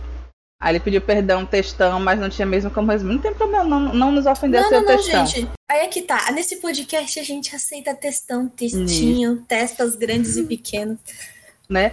Aí 0.59 0.71
ele 0.71 0.79
pediu 0.79 1.01
perdão, 1.01 1.45
textão, 1.45 1.99
mas 1.99 2.19
não 2.19 2.29
tinha 2.29 2.45
mesmo 2.45 2.71
como 2.71 2.91
resumir. 2.91 3.13
Não 3.13 3.21
tem 3.21 3.33
problema, 3.33 3.63
não, 3.63 3.93
não 3.93 4.11
nos 4.11 4.25
ofender 4.25 4.61
não, 4.61 4.69
seu 4.69 4.79
não, 4.81 4.87
textão. 4.87 5.19
Não, 5.19 5.25
gente. 5.27 5.49
Aí 5.69 5.79
é 5.81 5.87
que 5.87 6.01
tá. 6.01 6.31
Nesse 6.31 6.55
podcast 6.55 7.19
a 7.19 7.23
gente 7.23 7.55
aceita 7.55 7.93
textão, 7.93 8.47
textinho, 8.47 9.43
testas 9.47 9.95
grandes 9.95 10.35
e 10.35 10.43
pequenas. 10.43 10.97
Né? 11.69 11.91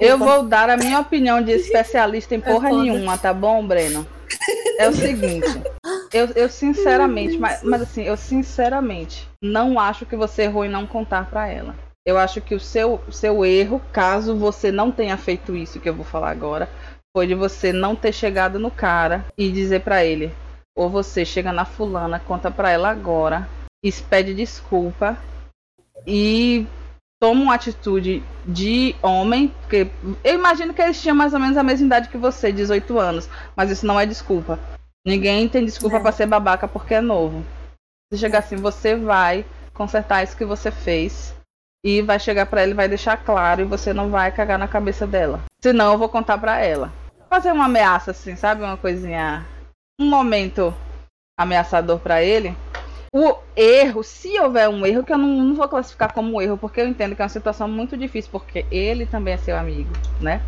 Eu 0.00 0.16
vou 0.16 0.44
dar 0.44 0.70
a 0.70 0.76
minha 0.76 1.00
opinião 1.00 1.42
de 1.42 1.50
especialista 1.50 2.32
em 2.32 2.38
é 2.38 2.40
porra 2.42 2.68
é 2.68 2.72
nenhuma, 2.72 3.18
tá 3.18 3.34
bom, 3.34 3.66
Breno? 3.66 4.06
É 4.78 4.88
o 4.88 4.92
seguinte. 4.92 5.48
Eu, 6.12 6.26
eu 6.34 6.48
sinceramente, 6.48 7.38
mas, 7.38 7.62
mas 7.62 7.82
assim, 7.82 8.02
eu 8.02 8.16
sinceramente 8.16 9.28
não 9.40 9.78
acho 9.78 10.04
que 10.04 10.16
você 10.16 10.42
errou 10.42 10.64
em 10.64 10.68
não 10.68 10.84
contar 10.84 11.30
para 11.30 11.46
ela. 11.46 11.76
Eu 12.04 12.18
acho 12.18 12.40
que 12.40 12.52
o 12.52 12.58
seu, 12.58 13.00
seu 13.12 13.44
erro, 13.44 13.80
caso 13.92 14.36
você 14.36 14.72
não 14.72 14.90
tenha 14.90 15.16
feito 15.16 15.54
isso 15.54 15.78
que 15.78 15.88
eu 15.88 15.94
vou 15.94 16.04
falar 16.04 16.30
agora, 16.30 16.68
foi 17.16 17.26
de 17.26 17.34
você 17.34 17.72
não 17.72 17.96
ter 17.96 18.12
chegado 18.12 18.58
no 18.58 18.70
cara 18.70 19.24
e 19.36 19.50
dizer 19.50 19.80
para 19.80 20.04
ele, 20.04 20.32
ou 20.76 20.88
você 20.88 21.24
chega 21.24 21.52
na 21.52 21.64
fulana, 21.64 22.20
conta 22.20 22.50
para 22.50 22.70
ela 22.70 22.88
agora, 22.90 23.48
e 23.82 23.90
pede 23.92 24.34
desculpa 24.34 25.18
e 26.06 26.66
toma 27.20 27.42
uma 27.42 27.54
atitude 27.54 28.22
de 28.46 28.94
homem, 29.02 29.48
porque 29.60 29.90
eu 30.24 30.34
imagino 30.34 30.72
que 30.72 30.80
eles 30.80 31.00
tinham 31.00 31.16
mais 31.16 31.34
ou 31.34 31.40
menos 31.40 31.56
a 31.56 31.62
mesma 31.62 31.86
idade 31.86 32.08
que 32.08 32.16
você, 32.16 32.52
18 32.52 32.98
anos, 32.98 33.28
mas 33.56 33.70
isso 33.70 33.86
não 33.86 33.98
é 33.98 34.06
desculpa. 34.06 34.58
Ninguém 35.06 35.48
tem 35.48 35.64
desculpa 35.64 35.96
é. 35.96 36.00
para 36.00 36.12
ser 36.12 36.26
babaca 36.26 36.68
porque 36.68 36.94
é 36.94 37.00
novo. 37.00 37.44
Se 38.12 38.18
chegar 38.18 38.40
assim, 38.40 38.56
você 38.56 38.96
vai 38.96 39.44
consertar 39.72 40.22
isso 40.22 40.36
que 40.36 40.44
você 40.44 40.70
fez 40.70 41.34
e 41.84 42.02
vai 42.02 42.18
chegar 42.18 42.46
para 42.46 42.62
ele, 42.62 42.74
vai 42.74 42.88
deixar 42.88 43.16
claro 43.16 43.62
e 43.62 43.64
você 43.64 43.92
não 43.92 44.10
vai 44.10 44.30
cagar 44.30 44.58
na 44.58 44.68
cabeça 44.68 45.06
dela. 45.06 45.40
Senão 45.60 45.92
eu 45.92 45.98
vou 45.98 46.08
contar 46.08 46.36
para 46.38 46.58
ela. 46.58 46.92
Fazer 47.30 47.52
uma 47.52 47.66
ameaça 47.66 48.10
assim, 48.10 48.34
sabe? 48.34 48.62
Uma 48.62 48.76
coisinha. 48.76 49.46
Um 50.00 50.06
momento 50.06 50.74
ameaçador 51.38 52.00
para 52.00 52.22
ele. 52.22 52.54
O 53.14 53.36
erro, 53.56 54.02
se 54.02 54.38
houver 54.38 54.68
um 54.68 54.84
erro, 54.84 55.04
que 55.04 55.12
eu 55.12 55.18
não, 55.18 55.28
não 55.28 55.54
vou 55.54 55.68
classificar 55.68 56.12
como 56.12 56.42
erro, 56.42 56.58
porque 56.58 56.80
eu 56.80 56.86
entendo 56.86 57.14
que 57.16 57.22
é 57.22 57.24
uma 57.24 57.28
situação 57.28 57.68
muito 57.68 57.96
difícil, 57.96 58.30
porque 58.30 58.66
ele 58.70 59.06
também 59.06 59.34
é 59.34 59.38
seu 59.38 59.56
amigo, 59.56 59.90
né? 60.20 60.42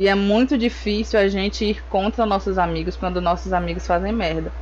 E 0.00 0.08
é 0.08 0.14
muito 0.14 0.56
difícil 0.56 1.18
a 1.18 1.28
gente 1.28 1.64
ir 1.64 1.82
contra 1.84 2.26
nossos 2.26 2.58
amigos 2.58 2.96
quando 2.96 3.20
nossos 3.20 3.52
amigos 3.52 3.86
fazem 3.86 4.12
merda. 4.12 4.52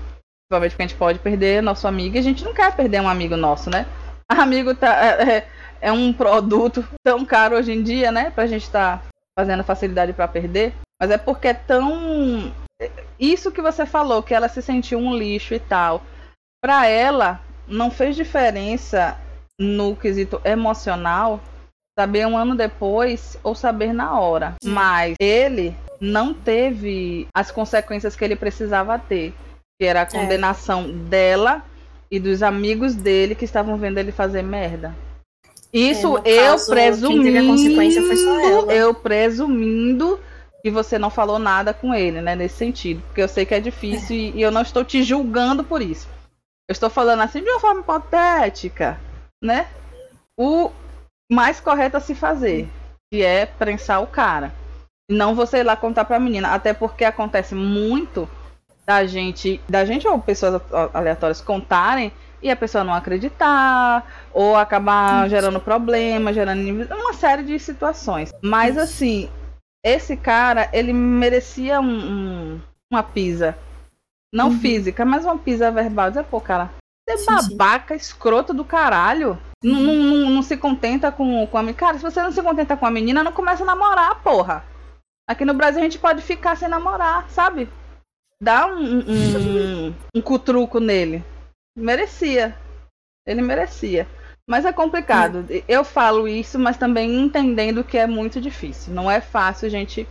Principalmente 0.49 0.71
porque 0.73 0.83
a 0.83 0.87
gente 0.87 0.99
pode 0.99 1.19
perder 1.19 1.63
nosso 1.63 1.87
amigo 1.87 2.17
e 2.17 2.19
a 2.19 2.23
gente 2.23 2.45
não 2.45 2.55
quer 2.55 2.75
perder 2.75 3.01
um 3.01 3.09
amigo 3.09 3.37
nosso, 3.37 3.71
né? 3.71 3.87
Amigo 4.29 4.75
tá, 4.75 5.05
é, 5.05 5.23
é 5.23 5.49
é 5.85 5.93
um 5.93 6.15
produto 6.15 6.83
tão 7.05 7.27
caro 7.27 7.57
hoje 7.57 7.71
em 7.71 7.83
dia, 7.83 8.11
né? 8.11 8.31
Pra 8.31 8.47
gente 8.47 8.63
estar 8.63 8.99
tá 8.99 9.05
fazendo 9.39 9.63
facilidade 9.63 10.15
para 10.15 10.27
perder. 10.27 10.73
Mas 11.01 11.11
é 11.11 11.19
porque 11.19 11.49
é 11.49 11.55
tão. 11.55 12.53
Isso 13.19 13.53
que 13.53 13.63
você 13.63 13.87
falou, 13.87 14.23
que 14.23 14.35
ela 14.35 14.49
se 14.49 14.63
sentiu 14.63 14.99
um 14.99 15.17
lixo 15.17 15.55
e 15.55 15.61
tal. 15.61 16.03
Pra 16.63 16.87
ela, 16.87 17.41
não 17.67 17.91
fez 17.91 18.17
diferença 18.17 19.19
no 19.59 19.95
quesito 19.95 20.41
emocional 20.45 21.41
saber 21.99 22.27
um 22.27 22.37
ano 22.37 22.57
depois 22.57 23.39
ou 23.43 23.55
saber 23.55 23.93
na 23.93 24.19
hora. 24.19 24.55
Mas 24.65 25.15
ele 25.21 25.77
não 26.01 26.35
teve 26.35 27.29
as 27.35 27.51
consequências 27.51 28.17
que 28.17 28.25
ele 28.25 28.37
precisava 28.37 28.99
ter, 28.99 29.33
que 29.81 29.87
era 29.87 30.01
a 30.01 30.03
é. 30.03 30.07
condenação 30.07 30.85
é. 30.85 30.93
dela 30.93 31.65
e 32.11 32.19
dos 32.19 32.43
amigos 32.43 32.95
dele 32.95 33.35
que 33.35 33.45
estavam 33.45 33.77
vendo 33.77 33.99
ele 33.99 34.13
fazer 34.13 34.43
merda. 34.43 34.95
Isso 35.73 36.19
é, 36.19 36.49
eu 36.49 36.53
caso, 36.53 36.71
presumindo. 36.71 37.29
Eu 38.71 38.95
presumindo 38.95 40.21
que 40.65 40.71
você 40.71 40.99
não 40.99 41.11
falou 41.11 41.39
nada 41.39 41.75
com 41.75 41.95
ele, 41.95 42.23
né? 42.23 42.35
Nesse 42.35 42.57
sentido. 42.57 43.03
Porque 43.03 43.21
eu 43.21 43.29
sei 43.29 43.45
que 43.45 43.55
é 43.55 43.61
difícil. 43.61 44.17
E, 44.17 44.31
e, 44.31 44.41
eu 44.41 44.51
não 44.51 44.63
estou 44.63 44.83
te 44.83 45.03
julgando 45.03 45.63
por 45.63 45.83
isso. 45.83 46.09
Eu 46.67 46.73
estou 46.73 46.89
falando 46.89 47.21
assim 47.21 47.43
de 47.43 47.51
uma 47.51 47.61
forma 47.61 47.83
hipotética, 47.83 48.99
né? 49.43 49.69
O 50.39 50.71
mais 51.31 51.61
correto 51.61 51.99
a 51.99 52.01
se 52.01 52.15
fazer, 52.15 52.67
que 53.13 53.23
é 53.23 53.45
prensar 53.45 54.03
o 54.03 54.07
cara. 54.07 54.55
E 55.11 55.15
não 55.15 55.35
você 55.35 55.59
ir 55.59 55.65
lá 55.65 55.77
contar 55.77 56.07
pra 56.07 56.19
menina. 56.19 56.55
Até 56.55 56.73
porque 56.73 57.05
acontece 57.05 57.55
muito 57.55 58.27
da 58.87 59.05
gente, 59.05 59.61
da 59.69 59.85
gente 59.85 60.09
ou 60.09 60.19
pessoas 60.19 60.63
aleatórias 60.95 61.43
contarem 61.43 62.11
e 62.43 62.51
a 62.51 62.57
pessoa 62.57 62.85
não 62.85 62.95
acreditar, 62.95 64.27
ou 64.33 64.57
acabar 64.57 65.29
gerando 65.29 65.61
problema, 65.61 66.33
gerando 66.33 66.91
uma 66.95 67.13
série 67.13 67.43
de 67.43 67.59
situações. 67.59 68.33
Mas 68.43 68.79
assim, 68.79 69.29
esse 69.85 70.17
cara, 70.17 70.71
ele 70.73 70.93
merecia 70.95 71.79
um, 71.79 71.85
um, 72.55 72.61
uma 72.91 73.03
pisa. 73.03 73.57
Não 74.33 74.49
uhum. 74.49 74.59
física, 74.59 75.05
mas 75.05 75.25
uma 75.25 75.39
pisa 75.39 75.71
verbal. 75.71 76.09
Dizer, 76.09 76.25
pô, 76.25 76.41
cara, 76.41 76.71
você 77.07 77.23
é 77.23 77.27
babaca, 77.27 77.95
sim. 77.95 78.01
escroto 78.01 78.55
do 78.55 78.65
caralho. 78.65 79.39
Não, 79.63 79.81
não, 79.81 80.31
não, 80.31 80.43
se 80.43 80.57
contenta 80.57 81.13
com, 81.13 81.47
com 81.47 81.59
a 81.59 81.63
menina. 81.63 81.79
Cara, 81.79 81.97
se 81.99 82.03
você 82.03 82.21
não 82.23 82.33
se 82.33 82.43
contenta 82.43 82.77
com 82.77 82.87
a 82.87 82.91
menina, 82.91 83.23
não 83.23 83.33
começa 83.33 83.63
a 83.63 83.67
namorar, 83.67 84.23
porra. 84.23 84.65
Aqui 85.29 85.45
no 85.45 85.55
Brasil 85.55 85.81
a 85.81 85.85
gente 85.85 85.99
pode 85.99 86.23
ficar 86.23 86.57
sem 86.57 86.69
namorar, 86.69 87.29
sabe? 87.31 87.69
Dá 88.41 88.67
um, 88.67 88.81
um, 88.81 89.89
um, 89.89 89.95
um 90.17 90.21
cutruco 90.21 90.81
nele. 90.81 91.25
Merecia. 91.77 92.59
Ele 93.27 93.41
merecia. 93.41 94.07
Mas 94.49 94.65
é 94.65 94.73
complicado. 94.73 95.47
Eu 95.67 95.85
falo 95.85 96.29
isso, 96.29 96.59
mas 96.59 96.77
também 96.77 97.21
entendendo 97.21 97.83
que 97.83 97.97
é 97.97 98.07
muito 98.07 98.41
difícil. 98.41 98.93
Não 98.93 99.11
é 99.11 99.21
fácil 99.21 99.67
a 99.67 99.71
gente 99.71 100.07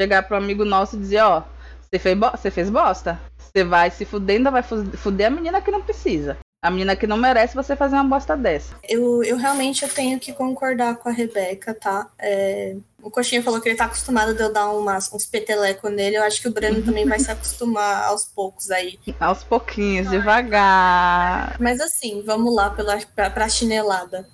chegar 0.00 0.22
pro 0.22 0.36
amigo 0.36 0.64
nosso 0.64 0.96
e 0.96 1.00
dizer, 1.00 1.20
ó, 1.20 1.42
você 1.80 1.98
fez, 1.98 2.18
fez 2.52 2.70
bosta. 2.70 3.20
Você 3.36 3.64
vai 3.64 3.90
se 3.90 4.04
fuder, 4.04 4.36
ainda 4.36 4.50
vai 4.50 4.62
fuder 4.62 5.26
a 5.26 5.30
menina 5.30 5.60
que 5.60 5.70
não 5.70 5.82
precisa. 5.82 6.38
A 6.62 6.70
menina 6.70 6.96
que 6.96 7.06
não 7.06 7.16
merece 7.16 7.54
você 7.54 7.76
fazer 7.76 7.94
uma 7.94 8.04
bosta 8.04 8.36
dessa. 8.36 8.74
Eu, 8.82 9.22
eu 9.22 9.36
realmente 9.36 9.84
eu 9.84 9.88
tenho 9.88 10.18
que 10.18 10.32
concordar 10.32 10.96
com 10.96 11.08
a 11.08 11.12
Rebeca, 11.12 11.72
tá? 11.72 12.10
É, 12.18 12.76
o 13.00 13.10
Coxinha 13.10 13.42
falou 13.42 13.60
que 13.60 13.68
ele 13.68 13.78
tá 13.78 13.84
acostumado 13.84 14.34
de 14.34 14.42
eu 14.42 14.52
dar 14.52 14.70
umas, 14.70 15.12
uns 15.12 15.24
peteleco 15.24 15.88
nele. 15.88 16.16
Eu 16.16 16.24
acho 16.24 16.40
que 16.42 16.48
o 16.48 16.52
Breno 16.52 16.82
também 16.82 17.06
vai 17.06 17.18
se 17.18 17.30
acostumar 17.30 18.04
aos 18.04 18.24
poucos 18.24 18.70
aí. 18.70 18.98
Aos 19.20 19.44
pouquinhos, 19.44 20.10
devagar. 20.10 21.56
Mas 21.60 21.80
assim, 21.80 22.22
vamos 22.22 22.54
lá 22.54 22.70
pela, 22.70 22.98
pra, 23.14 23.30
pra 23.30 23.48
chinelada. 23.48 24.28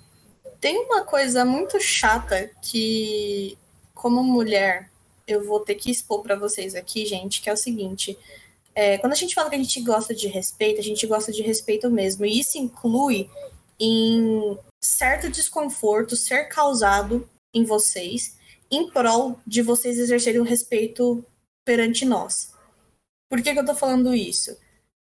Tem 0.59 0.77
uma 0.77 1.03
coisa 1.03 1.45
muito 1.45 1.79
chata 1.79 2.49
que, 2.61 3.55
como 3.93 4.23
mulher, 4.23 4.89
eu 5.27 5.45
vou 5.45 5.59
ter 5.59 5.75
que 5.75 5.91
expor 5.91 6.23
para 6.23 6.35
vocês 6.35 6.73
aqui, 6.73 7.05
gente, 7.05 7.41
que 7.41 7.49
é 7.49 7.53
o 7.53 7.57
seguinte. 7.57 8.17
É, 8.73 8.97
quando 8.97 9.13
a 9.13 9.17
gente 9.17 9.35
fala 9.35 9.49
que 9.49 9.55
a 9.55 9.59
gente 9.59 9.79
gosta 9.81 10.13
de 10.15 10.27
respeito, 10.27 10.79
a 10.79 10.83
gente 10.83 11.05
gosta 11.05 11.31
de 11.31 11.43
respeito 11.43 11.89
mesmo. 11.89 12.25
E 12.25 12.39
isso 12.39 12.57
inclui 12.57 13.29
em 13.79 14.57
certo 14.81 15.29
desconforto 15.29 16.15
ser 16.15 16.45
causado 16.45 17.29
em 17.53 17.63
vocês 17.63 18.35
em 18.71 18.89
prol 18.89 19.39
de 19.45 19.61
vocês 19.61 19.97
exercerem 19.97 20.41
o 20.41 20.45
respeito 20.45 21.23
perante 21.63 22.05
nós. 22.05 22.53
Por 23.29 23.41
que, 23.41 23.53
que 23.53 23.59
eu 23.59 23.65
tô 23.65 23.75
falando 23.75 24.13
isso? 24.13 24.55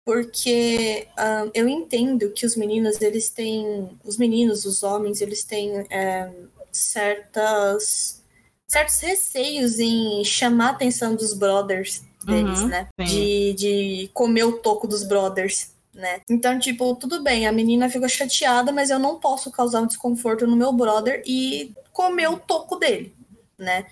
Porque 0.05 1.07
uh, 1.11 1.51
eu 1.53 1.67
entendo 1.67 2.31
que 2.31 2.45
os 2.45 2.55
meninos, 2.55 3.01
eles 3.01 3.29
têm. 3.29 3.89
Os 4.03 4.17
meninos, 4.17 4.65
os 4.65 4.83
homens, 4.83 5.21
eles 5.21 5.43
têm 5.43 5.85
é, 5.89 6.31
certas, 6.71 8.23
certos 8.67 8.99
receios 8.99 9.79
em 9.79 10.23
chamar 10.23 10.67
a 10.67 10.71
atenção 10.71 11.15
dos 11.15 11.33
brothers 11.33 12.01
deles, 12.25 12.61
Uhum, 12.61 12.67
né? 12.67 12.87
sim. 12.99 13.05
De, 13.05 13.53
de 13.53 14.09
comer 14.13 14.43
o 14.45 14.57
toco 14.57 14.87
dos 14.87 15.03
brothers. 15.03 15.71
Né? 15.93 16.21
Então, 16.29 16.57
tipo, 16.57 16.95
tudo 16.95 17.21
bem, 17.21 17.45
a 17.45 17.51
menina 17.51 17.89
ficou 17.89 18.07
chateada, 18.07 18.71
mas 18.71 18.89
eu 18.89 18.97
não 18.97 19.19
posso 19.19 19.51
causar 19.51 19.81
um 19.81 19.87
desconforto 19.87 20.47
no 20.47 20.55
meu 20.55 20.71
brother 20.71 21.21
e 21.25 21.73
comer 21.91 22.29
o 22.29 22.39
toco 22.39 22.77
dele, 22.77 23.13
né? 23.61 23.85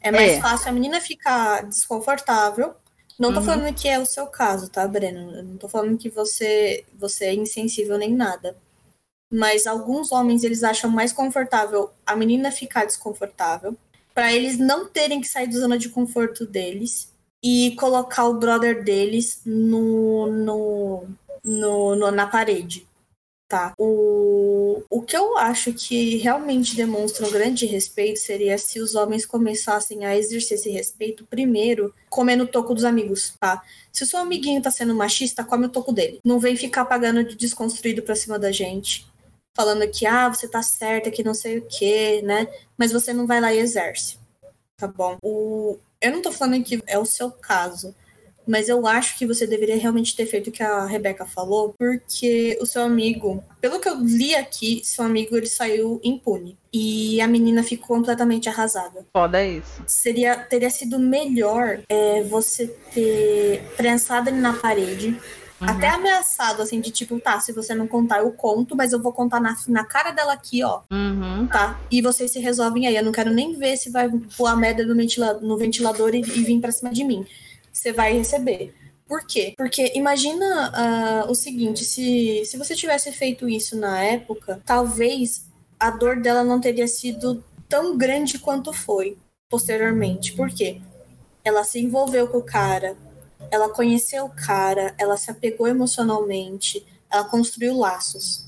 É 0.00 0.10
mais 0.10 0.32
É. 0.32 0.40
fácil 0.40 0.68
a 0.68 0.72
menina 0.72 1.00
ficar 1.00 1.62
desconfortável. 1.66 2.74
Não 3.18 3.32
tô 3.32 3.40
Uhum. 3.40 3.46
falando 3.46 3.74
que 3.74 3.88
é 3.88 3.98
o 3.98 4.04
seu 4.06 4.26
caso, 4.26 4.68
tá, 4.68 4.86
Breno? 4.86 5.42
Não 5.42 5.56
tô 5.56 5.68
falando 5.68 5.96
que 5.96 6.10
você, 6.10 6.84
você 6.98 7.26
é 7.26 7.34
insensível 7.34 7.96
nem 7.96 8.12
nada. 8.12 8.56
Mas 9.32 9.66
alguns 9.66 10.12
homens, 10.12 10.44
eles 10.44 10.62
acham 10.62 10.90
mais 10.90 11.12
confortável 11.12 11.90
a 12.06 12.14
menina 12.14 12.50
ficar 12.52 12.84
desconfortável, 12.84 13.76
pra 14.12 14.32
eles 14.32 14.58
não 14.58 14.86
terem 14.86 15.20
que 15.20 15.26
sair 15.28 15.46
da 15.48 15.58
zona 15.58 15.78
de 15.78 15.88
conforto 15.88 16.46
deles 16.46 17.10
e 17.42 17.74
colocar 17.78 18.24
o 18.26 18.34
brother 18.38 18.84
deles 18.84 19.40
no, 19.44 20.26
no, 20.28 21.08
no, 21.44 21.96
no- 21.96 22.10
na 22.10 22.26
parede, 22.26 22.86
tá? 23.48 23.74
O, 23.78 24.82
o 24.88 25.02
que 25.02 25.16
eu 25.16 25.36
acho 25.38 25.72
que 25.72 26.16
realmente 26.16 26.74
demonstra 26.76 27.26
um 27.26 27.30
grande 27.30 27.66
respeito 27.66 28.18
seria 28.18 28.56
se 28.58 28.80
os 28.80 28.94
homens 28.94 29.26
começassem 29.26 30.04
a 30.04 30.16
exercer 30.16 30.58
esse 30.58 30.70
respeito 30.70 31.26
primeiro 31.26 31.94
comendo 32.08 32.44
o 32.44 32.48
toco 32.48 32.74
dos 32.74 32.84
amigos, 32.84 33.34
tá? 33.38 33.62
Se 33.92 34.02
o 34.02 34.06
seu 34.06 34.18
amiguinho 34.18 34.62
tá 34.62 34.70
sendo 34.70 34.94
machista, 34.94 35.44
come 35.44 35.66
o 35.66 35.70
toco 35.70 35.92
dele. 35.92 36.20
Não 36.24 36.38
vem 36.38 36.56
ficar 36.56 36.84
pagando 36.84 37.24
de 37.24 37.36
desconstruído 37.36 38.02
pra 38.02 38.16
cima 38.16 38.38
da 38.38 38.50
gente. 38.50 39.06
Falando 39.56 39.88
que, 39.88 40.04
ah, 40.04 40.28
você 40.28 40.48
tá 40.48 40.62
certa, 40.62 41.10
que 41.10 41.22
não 41.22 41.34
sei 41.34 41.58
o 41.58 41.66
quê, 41.66 42.20
né? 42.24 42.48
Mas 42.76 42.92
você 42.92 43.12
não 43.12 43.26
vai 43.26 43.40
lá 43.40 43.54
e 43.54 43.58
exerce. 43.58 44.18
Tá 44.76 44.88
bom? 44.88 45.16
O... 45.22 45.78
Eu 46.00 46.10
não 46.10 46.20
tô 46.20 46.32
falando 46.32 46.64
que 46.64 46.82
é 46.86 46.98
o 46.98 47.06
seu 47.06 47.30
caso. 47.30 47.94
Mas 48.46 48.68
eu 48.68 48.86
acho 48.86 49.16
que 49.18 49.26
você 49.26 49.46
deveria 49.46 49.76
realmente 49.76 50.14
ter 50.14 50.26
feito 50.26 50.48
o 50.48 50.52
que 50.52 50.62
a 50.62 50.84
Rebeca 50.84 51.24
falou, 51.24 51.74
porque 51.78 52.58
o 52.60 52.66
seu 52.66 52.82
amigo, 52.82 53.42
pelo 53.60 53.80
que 53.80 53.88
eu 53.88 53.96
li 54.00 54.34
aqui, 54.34 54.82
seu 54.84 55.04
amigo 55.04 55.36
ele 55.36 55.46
saiu 55.46 56.00
impune. 56.04 56.58
E 56.72 57.20
a 57.20 57.26
menina 57.28 57.62
ficou 57.62 57.96
completamente 57.96 58.48
arrasada 58.48 59.06
Foda 59.12 59.40
é 59.40 59.48
isso. 59.52 59.82
seria 59.86 60.36
teria 60.36 60.68
sido 60.70 60.98
melhor 60.98 61.80
é, 61.88 62.22
você 62.24 62.66
ter 62.92 63.62
prensado 63.76 64.28
ele 64.28 64.38
na 64.40 64.52
parede, 64.54 65.18
Uhum. 65.60 65.68
até 65.70 65.88
ameaçado, 65.88 66.60
assim, 66.60 66.80
de 66.80 66.90
tipo, 66.90 67.18
tá, 67.20 67.38
se 67.38 67.52
você 67.52 67.74
não 67.76 67.86
contar, 67.86 68.18
eu 68.18 68.32
conto, 68.32 68.74
mas 68.76 68.92
eu 68.92 69.00
vou 69.00 69.12
contar 69.12 69.40
na, 69.40 69.56
na 69.68 69.84
cara 69.84 70.10
dela 70.10 70.32
aqui, 70.32 70.64
ó, 70.64 70.80
Uhum. 70.90 71.46
tá? 71.46 71.78
E 71.92 72.02
vocês 72.02 72.32
se 72.32 72.40
resolvem 72.40 72.88
aí. 72.88 72.96
Eu 72.96 73.04
não 73.04 73.12
quero 73.12 73.30
nem 73.32 73.56
ver 73.56 73.76
se 73.76 73.88
vai 73.88 74.10
pôr 74.36 74.46
a 74.48 74.56
merda 74.56 74.84
no, 74.84 74.94
ventila- 74.96 75.34
no 75.40 75.56
ventilador 75.56 76.12
e, 76.12 76.18
e 76.18 76.22
vir 76.22 76.60
pra 76.60 76.72
cima 76.72 76.90
de 76.90 77.04
mim. 77.04 77.24
Você 77.74 77.92
vai 77.92 78.16
receber. 78.16 78.72
Por 79.06 79.26
quê? 79.26 79.52
Porque 79.56 79.92
imagina 79.96 80.72
ah, 80.72 81.26
o 81.28 81.34
seguinte: 81.34 81.84
se, 81.84 82.44
se 82.46 82.56
você 82.56 82.74
tivesse 82.74 83.12
feito 83.12 83.48
isso 83.48 83.76
na 83.76 84.00
época, 84.00 84.62
talvez 84.64 85.46
a 85.78 85.90
dor 85.90 86.20
dela 86.20 86.44
não 86.44 86.60
teria 86.60 86.86
sido 86.86 87.44
tão 87.68 87.98
grande 87.98 88.38
quanto 88.38 88.72
foi 88.72 89.18
posteriormente. 89.50 90.32
Por 90.32 90.50
quê? 90.50 90.80
Ela 91.44 91.64
se 91.64 91.80
envolveu 91.80 92.28
com 92.28 92.38
o 92.38 92.42
cara, 92.42 92.96
ela 93.50 93.68
conheceu 93.68 94.24
o 94.24 94.30
cara, 94.30 94.94
ela 94.96 95.16
se 95.16 95.30
apegou 95.30 95.66
emocionalmente, 95.66 96.86
ela 97.10 97.24
construiu 97.24 97.76
laços. 97.76 98.46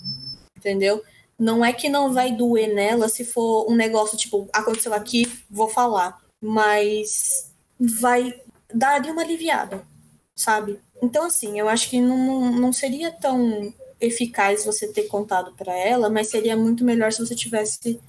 Entendeu? 0.57 1.03
Não 1.39 1.65
é 1.65 1.73
que 1.73 1.89
não 1.89 2.15
vai 2.15 2.33
doer 2.33 2.73
nela 2.73 3.09
se 3.09 3.25
for 3.25 3.71
um 3.71 3.75
negócio 3.75 4.17
tipo, 4.17 4.49
aconteceu 4.53 4.95
aqui, 4.95 5.31
vou 5.51 5.69
falar. 5.69 6.19
Mas 6.41 7.53
vai 7.79 8.33
daria 8.73 9.13
uma 9.13 9.23
aliviada, 9.23 9.87
sabe? 10.35 10.81
Então, 11.03 11.27
assim, 11.27 11.59
eu 11.59 11.69
acho 11.69 11.91
que 11.91 12.01
não, 12.01 12.53
não 12.53 12.73
seria 12.73 13.11
tão 13.11 13.73
eficaz 14.01 14.65
você 14.65 14.89
ter 14.89 15.05
contado 15.05 15.53
pra 15.55 15.75
ela, 15.75 16.11
mas 16.11 16.29
seria 16.29 16.57
muito 16.57 16.85
melhor 16.85 17.13
se 17.13 17.25
você 17.25 17.35
tivesse 17.35 18.01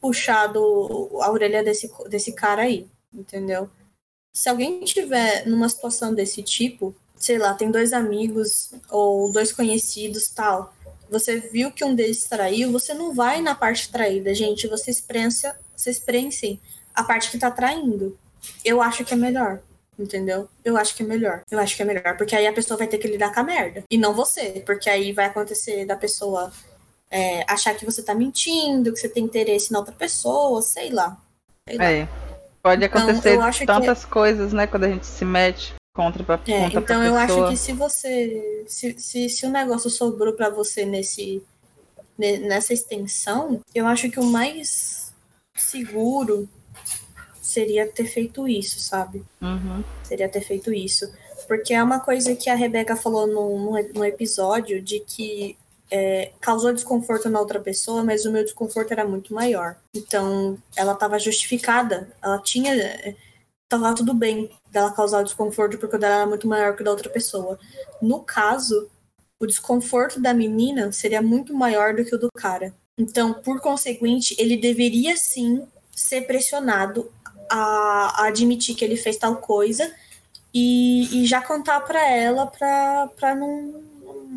puxado 0.00 0.60
a 1.20 1.30
orelha 1.30 1.62
desse, 1.62 1.90
desse 2.08 2.32
cara 2.32 2.62
aí, 2.62 2.86
entendeu? 3.12 3.70
Se 4.32 4.48
alguém 4.48 4.80
tiver 4.84 5.46
numa 5.46 5.68
situação 5.68 6.14
desse 6.14 6.42
tipo, 6.42 6.94
sei 7.16 7.38
lá, 7.38 7.54
tem 7.54 7.70
dois 7.70 7.92
amigos 7.92 8.70
ou 8.90 9.32
dois 9.32 9.52
conhecidos 9.52 10.28
tal, 10.28 10.74
você 11.08 11.38
viu 11.38 11.70
que 11.72 11.84
um 11.84 11.94
deles 11.94 12.24
traiu, 12.24 12.72
você 12.72 12.92
não 12.92 13.14
vai 13.14 13.40
na 13.40 13.54
parte 13.54 13.90
traída, 13.90 14.34
gente, 14.34 14.66
você 14.66 14.90
exprensa, 14.90 15.58
vocês 15.74 15.98
prensem 15.98 16.60
a 16.94 17.04
parte 17.04 17.30
que 17.30 17.38
tá 17.38 17.50
traindo. 17.50 18.18
Eu 18.64 18.82
acho 18.82 19.04
que 19.04 19.14
é 19.14 19.16
melhor. 19.16 19.60
Entendeu? 19.98 20.48
Eu 20.64 20.76
acho 20.76 20.94
que 20.94 21.02
é 21.02 21.06
melhor. 21.06 21.40
Eu 21.50 21.58
acho 21.58 21.74
que 21.74 21.82
é 21.82 21.84
melhor. 21.84 22.16
Porque 22.18 22.36
aí 22.36 22.46
a 22.46 22.52
pessoa 22.52 22.76
vai 22.76 22.86
ter 22.86 22.98
que 22.98 23.08
lidar 23.08 23.32
com 23.32 23.40
a 23.40 23.42
merda. 23.42 23.82
E 23.90 23.96
não 23.96 24.12
você. 24.12 24.62
Porque 24.66 24.90
aí 24.90 25.12
vai 25.12 25.24
acontecer 25.26 25.86
da 25.86 25.96
pessoa 25.96 26.52
é, 27.10 27.44
achar 27.50 27.74
que 27.74 27.84
você 27.86 28.02
tá 28.02 28.14
mentindo, 28.14 28.92
que 28.92 28.98
você 29.00 29.08
tem 29.08 29.24
interesse 29.24 29.72
na 29.72 29.78
outra 29.78 29.94
pessoa, 29.94 30.60
sei 30.60 30.90
lá. 30.90 31.16
Sei 31.68 31.78
lá. 31.78 31.84
É. 31.90 32.08
Pode 32.62 32.84
Então, 32.84 33.00
acontecer 33.00 33.36
eu 33.36 33.42
acho 33.42 33.60
que- 33.60 33.66
tantas 33.66 34.04
coisas, 34.04 34.52
né, 34.52 34.66
quando 34.66 34.84
a 34.84 34.88
gente 34.88 35.06
se 35.06 35.24
mete 35.24 35.72
contra, 35.94 36.22
pra, 36.24 36.34
É, 36.48 36.64
contra 36.64 36.80
então 36.80 37.02
eu 37.04 37.14
acho 37.14 37.26
pessoa. 37.28 37.50
que 37.50 37.56
se 37.56 37.72
você. 37.72 38.64
Se, 38.68 38.98
se, 38.98 39.28
se 39.30 39.46
o 39.46 39.50
negócio 39.50 39.88
sobrou 39.88 40.32
pra 40.34 40.50
você 40.50 40.84
nesse, 40.84 41.42
ne- 42.18 42.38
nessa 42.38 42.74
extensão, 42.74 43.60
eu 43.74 43.86
acho 43.86 44.10
que 44.10 44.18
o 44.20 44.24
mais 44.24 45.12
seguro 45.56 46.48
seria 47.56 47.90
ter 47.90 48.04
feito 48.04 48.46
isso, 48.46 48.78
sabe? 48.80 49.24
Uhum. 49.40 49.82
Seria 50.02 50.28
ter 50.28 50.42
feito 50.42 50.70
isso. 50.74 51.10
Porque 51.48 51.72
é 51.72 51.82
uma 51.82 52.00
coisa 52.00 52.36
que 52.36 52.50
a 52.50 52.54
Rebeca 52.54 52.94
falou 52.94 53.26
no, 53.26 53.72
no, 53.94 54.04
episódio 54.04 54.82
de 54.82 55.00
que 55.00 55.56
é, 55.90 56.32
causou 56.38 56.74
desconforto 56.74 57.30
na 57.30 57.40
outra 57.40 57.58
pessoa, 57.58 58.04
mas 58.04 58.26
o 58.26 58.30
meu 58.30 58.44
desconforto 58.44 58.92
era 58.92 59.06
muito 59.08 59.32
maior. 59.32 59.76
Então, 59.94 60.58
ela 60.76 60.92
estava 60.92 61.18
justificada. 61.18 62.12
Ela 62.22 62.38
tinha. 62.40 63.16
Tava 63.70 63.94
tudo 63.94 64.12
bem 64.12 64.50
dela 64.70 64.92
causar 64.92 65.20
o 65.20 65.24
desconforto 65.24 65.78
porque 65.78 65.96
o 65.96 65.98
dela 65.98 66.16
era 66.16 66.26
muito 66.26 66.46
maior 66.46 66.76
que 66.76 66.82
o 66.82 66.84
da 66.84 66.90
outra 66.90 67.08
pessoa. 67.08 67.58
No 68.02 68.20
caso, 68.20 68.90
o 69.40 69.46
desconforto 69.46 70.20
da 70.20 70.34
menina 70.34 70.92
seria 70.92 71.22
muito 71.22 71.54
maior 71.54 71.94
do 71.94 72.04
que 72.04 72.14
o 72.14 72.18
do 72.18 72.28
cara. 72.36 72.74
Então, 72.98 73.32
por 73.32 73.60
conseguinte, 73.60 74.36
ele 74.38 74.56
deveria 74.58 75.16
sim 75.16 75.66
ser 75.90 76.26
pressionado 76.26 77.10
a, 77.50 78.22
a 78.22 78.26
admitir 78.26 78.74
que 78.74 78.84
ele 78.84 78.96
fez 78.96 79.16
tal 79.16 79.36
coisa 79.36 79.92
e, 80.52 81.22
e 81.22 81.26
já 81.26 81.40
contar 81.42 81.80
pra 81.80 82.08
ela 82.10 82.46
pra, 82.46 83.08
pra 83.16 83.34
não, 83.34 83.82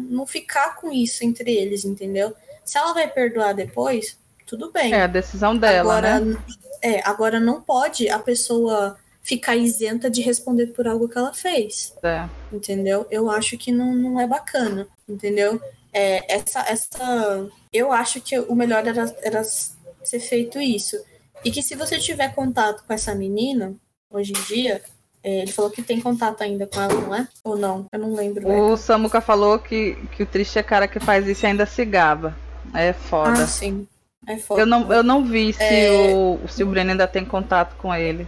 não 0.10 0.26
ficar 0.28 0.76
com 0.76 0.92
isso 0.92 1.24
entre 1.24 1.52
eles, 1.54 1.86
entendeu? 1.86 2.34
Se 2.66 2.78
ela 2.78 2.94
vai 2.94 3.08
perdoar 3.08 3.54
depois, 3.54 4.18
tudo 4.46 4.72
bem. 4.72 4.94
É 4.94 5.04
a 5.04 5.08
decisão 5.08 5.58
dela, 5.58 5.94
agora, 5.98 6.20
né? 6.20 6.38
é, 6.82 7.08
agora 7.08 7.40
não 7.40 7.62
pode 7.62 8.10
a 8.10 8.20
pessoa 8.20 8.98
ficar 9.22 9.56
isenta 9.56 10.10
de 10.10 10.22
responder 10.22 10.68
por 10.68 10.88
algo 10.88 11.08
que 11.08 11.18
ela 11.18 11.34
fez, 11.34 11.94
É. 12.04 12.28
entendeu? 12.52 13.06
Eu 13.12 13.30
acho 13.30 13.58
que 13.58 13.72
não, 13.72 13.94
não 13.94 14.20
é 14.20 14.26
bacana, 14.26 14.88
entendeu? 15.08 15.62
É, 15.94 16.36
essa, 16.36 16.62
essa, 16.62 17.48
eu 17.72 17.92
acho 17.92 18.22
que 18.22 18.38
o 18.40 18.56
melhor 18.56 18.86
era, 18.88 19.16
era 19.22 19.44
ser 19.44 20.20
feito 20.20 20.60
isso. 20.60 21.00
E 21.44 21.52
que 21.52 21.62
se 21.62 21.76
você 21.76 21.98
tiver 21.98 22.34
contato 22.36 22.84
com 22.86 22.94
essa 22.94 23.16
menina, 23.16 23.74
hoje 24.10 24.34
em 24.34 24.42
dia, 24.44 24.82
é, 25.24 25.42
ele 25.42 25.52
falou 25.52 25.72
que 25.72 25.82
tem 25.82 26.00
contato 26.02 26.42
ainda 26.42 26.68
com 26.68 26.82
ela, 26.82 26.94
não 26.94 27.16
é? 27.16 27.28
Ou 27.44 27.58
não? 27.58 27.86
Eu 27.92 28.00
não 28.00 28.14
lembro. 28.14 28.48
né? 28.48 28.56
O 28.62 28.76
Samuca 28.78 29.22
falou 29.22 29.58
que, 29.60 29.96
que 30.16 30.24
o 30.24 30.26
triste 30.26 30.60
é 30.60 30.64
cara 30.64 30.88
que 30.88 31.00
faz 31.00 31.28
isso 31.28 31.46
e 31.46 31.48
ainda 31.48 31.66
se 31.66 31.84
gaba. 31.86 32.36
É 32.74 32.94
foda. 32.94 33.44
Ah, 33.44 33.48
sim. 33.48 33.88
É 34.28 34.38
foda. 34.38 34.62
eu, 34.62 34.66
não, 34.66 34.94
eu 34.94 35.02
não 35.02 35.24
vi 35.26 35.54
se, 35.54 35.64
É. 35.64 36.14
o, 36.14 36.40
se 36.48 36.64
o 36.64 36.68
Breno 36.68 36.92
ainda 36.92 37.08
tem 37.08 37.26
contato 37.26 37.76
com 37.78 37.94
ele. 37.96 38.28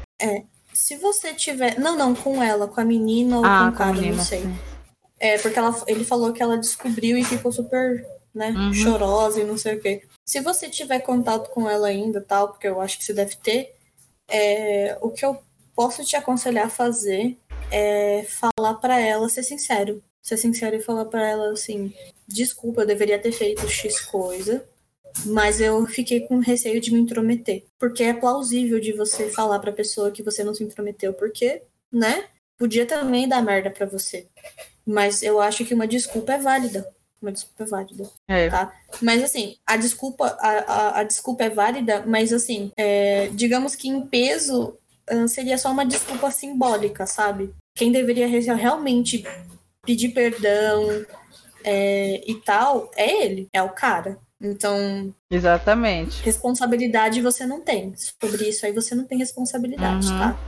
Se 0.74 0.96
você 0.96 1.34
tiver. 1.34 1.78
Não, 1.80 1.98
não, 1.98 2.16
com 2.16 2.42
ela, 2.42 2.68
com 2.68 2.80
a 2.80 2.86
menina 2.86 3.38
ou 3.38 3.46
ah, 3.46 3.66
com 3.68 3.76
o 3.76 3.78
cara, 3.78 3.94
menina, 3.94 4.16
não 4.18 4.24
sei. 4.24 4.42
sim. 4.42 4.56
É, 5.20 5.38
porque 5.38 5.60
ela, 5.60 5.76
ele 5.86 6.04
falou 6.04 6.34
que 6.34 6.42
ela 6.42 6.58
descobriu 6.58 7.16
e 7.18 7.24
ficou 7.24 7.52
super, 7.52 8.04
né, 8.34 8.50
Uhum. 8.52 8.74
chorosa 8.74 9.40
e 9.42 9.44
não 9.44 9.58
sei 9.58 9.76
o 9.76 9.80
quê. 9.82 10.02
Se 10.26 10.40
você 10.40 10.70
tiver 10.70 11.00
contato 11.02 11.50
com 11.50 11.70
ela 11.70 11.88
ainda, 11.88 12.22
tal, 12.22 12.50
porque 12.50 12.68
eu 12.68 12.80
acho 12.80 12.98
que 12.98 13.04
você 13.04 13.14
deve 13.14 13.36
ter, 13.38 13.76
é, 14.28 14.98
o 15.02 15.10
que 15.10 15.26
eu 15.26 15.42
posso 15.76 16.04
te 16.06 16.16
aconselhar 16.16 16.68
a 16.68 16.70
fazer 16.70 17.38
é 17.72 18.24
falar 18.24 18.76
pra 18.76 19.00
ela, 19.00 19.30
ser 19.30 19.44
sincero. 19.44 20.04
Ser 20.22 20.38
sincero 20.38 20.76
e 20.76 20.82
falar 20.82 21.06
pra 21.06 21.28
ela 21.28 21.52
assim: 21.52 21.94
desculpa, 22.28 22.82
eu 22.82 22.88
deveria 22.88 23.20
ter 23.20 23.32
feito 23.32 23.68
X 23.68 24.00
coisa, 24.02 24.64
mas 25.26 25.60
eu 25.60 25.86
fiquei 25.88 26.22
com 26.22 26.40
receio 26.40 26.80
de 26.80 26.94
me 26.94 27.00
intrometer. 27.00 27.64
Porque 27.80 28.04
é 28.04 28.14
plausível 28.14 28.80
de 28.80 28.94
você 28.94 29.30
falar 29.30 29.60
pra 29.60 29.72
pessoa 29.72 30.12
que 30.12 30.24
você 30.24 30.44
não 30.44 30.54
se 30.54 30.64
intrometeu, 30.64 31.14
porque, 31.14 31.64
né? 31.92 32.26
Podia 32.58 32.86
também 32.86 33.28
dar 33.28 33.42
merda 33.42 33.72
pra 33.72 33.88
você. 33.88 34.28
Mas 34.86 35.24
eu 35.24 35.42
acho 35.42 35.66
que 35.66 35.74
uma 35.74 35.88
desculpa 35.88 36.34
é 36.34 36.38
válida. 36.38 36.88
Uma 37.22 37.32
desculpa 37.32 37.64
é 37.64 37.68
válida. 37.68 38.10
É. 38.28 38.50
Tá? 38.50 38.74
Mas 39.02 39.24
assim, 39.24 39.58
a 39.66 39.78
desculpa, 39.78 40.38
a, 40.40 40.50
a, 40.50 41.00
a 41.00 41.04
desculpa 41.04 41.44
é 41.44 41.50
válida, 41.50 42.04
mas 42.06 42.34
assim, 42.34 42.72
é, 42.76 43.30
digamos 43.30 43.76
que 43.76 43.88
em 43.88 44.02
peso 44.02 44.76
ah, 45.08 45.28
seria 45.28 45.58
só 45.58 45.72
uma 45.72 45.86
desculpa 45.86 46.32
simbólica, 46.32 47.06
sabe? 47.06 47.54
quem 47.76 47.92
deveria 47.92 48.28
realmente 48.54 49.24
pedir 49.86 50.10
perdão 50.10 51.06
é, 51.64 52.22
e 52.30 52.36
tal 52.36 52.92
é 52.96 53.24
ele, 53.24 53.48
é 53.54 53.62
o 53.62 53.70
cara. 53.70 54.18
Então. 54.40 55.14
Exatamente. 55.30 56.24
Responsabilidade 56.24 57.22
você 57.22 57.46
não 57.46 57.62
tem. 57.62 57.94
Sobre 57.96 58.50
isso 58.50 58.66
aí 58.66 58.72
você 58.72 58.96
não 58.96 59.06
tem 59.06 59.18
responsabilidade, 59.18 60.08
uhum. 60.08 60.18
tá? 60.18 60.40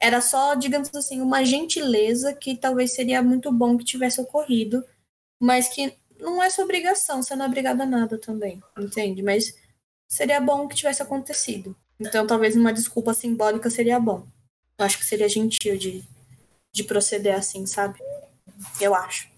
Era 0.00 0.20
só, 0.20 0.54
digamos 0.54 0.94
assim, 0.94 1.20
uma 1.20 1.44
gentileza 1.44 2.32
que 2.32 2.56
talvez 2.56 2.92
seria 2.92 3.22
muito 3.22 3.50
bom 3.50 3.76
que 3.76 3.84
tivesse 3.84 4.20
ocorrido, 4.20 4.84
mas 5.40 5.68
que 5.68 5.94
não 6.20 6.42
é 6.42 6.50
sua 6.50 6.64
obrigação, 6.64 7.22
você 7.22 7.34
não 7.34 7.44
é 7.44 7.48
obrigado 7.48 7.80
a 7.80 7.86
nada 7.86 8.18
também, 8.18 8.62
entende? 8.78 9.22
Mas 9.22 9.54
seria 10.08 10.40
bom 10.40 10.66
que 10.66 10.76
tivesse 10.76 11.02
acontecido. 11.02 11.76
Então 12.00 12.26
talvez 12.26 12.56
uma 12.56 12.72
desculpa 12.72 13.14
simbólica 13.14 13.70
seria 13.70 13.98
bom. 13.98 14.26
Eu 14.78 14.84
acho 14.84 14.98
que 14.98 15.04
seria 15.04 15.28
gentil 15.28 15.76
de, 15.76 16.04
de 16.72 16.84
proceder 16.84 17.34
assim, 17.34 17.66
sabe? 17.66 17.98
Eu 18.80 18.94
acho. 18.94 19.28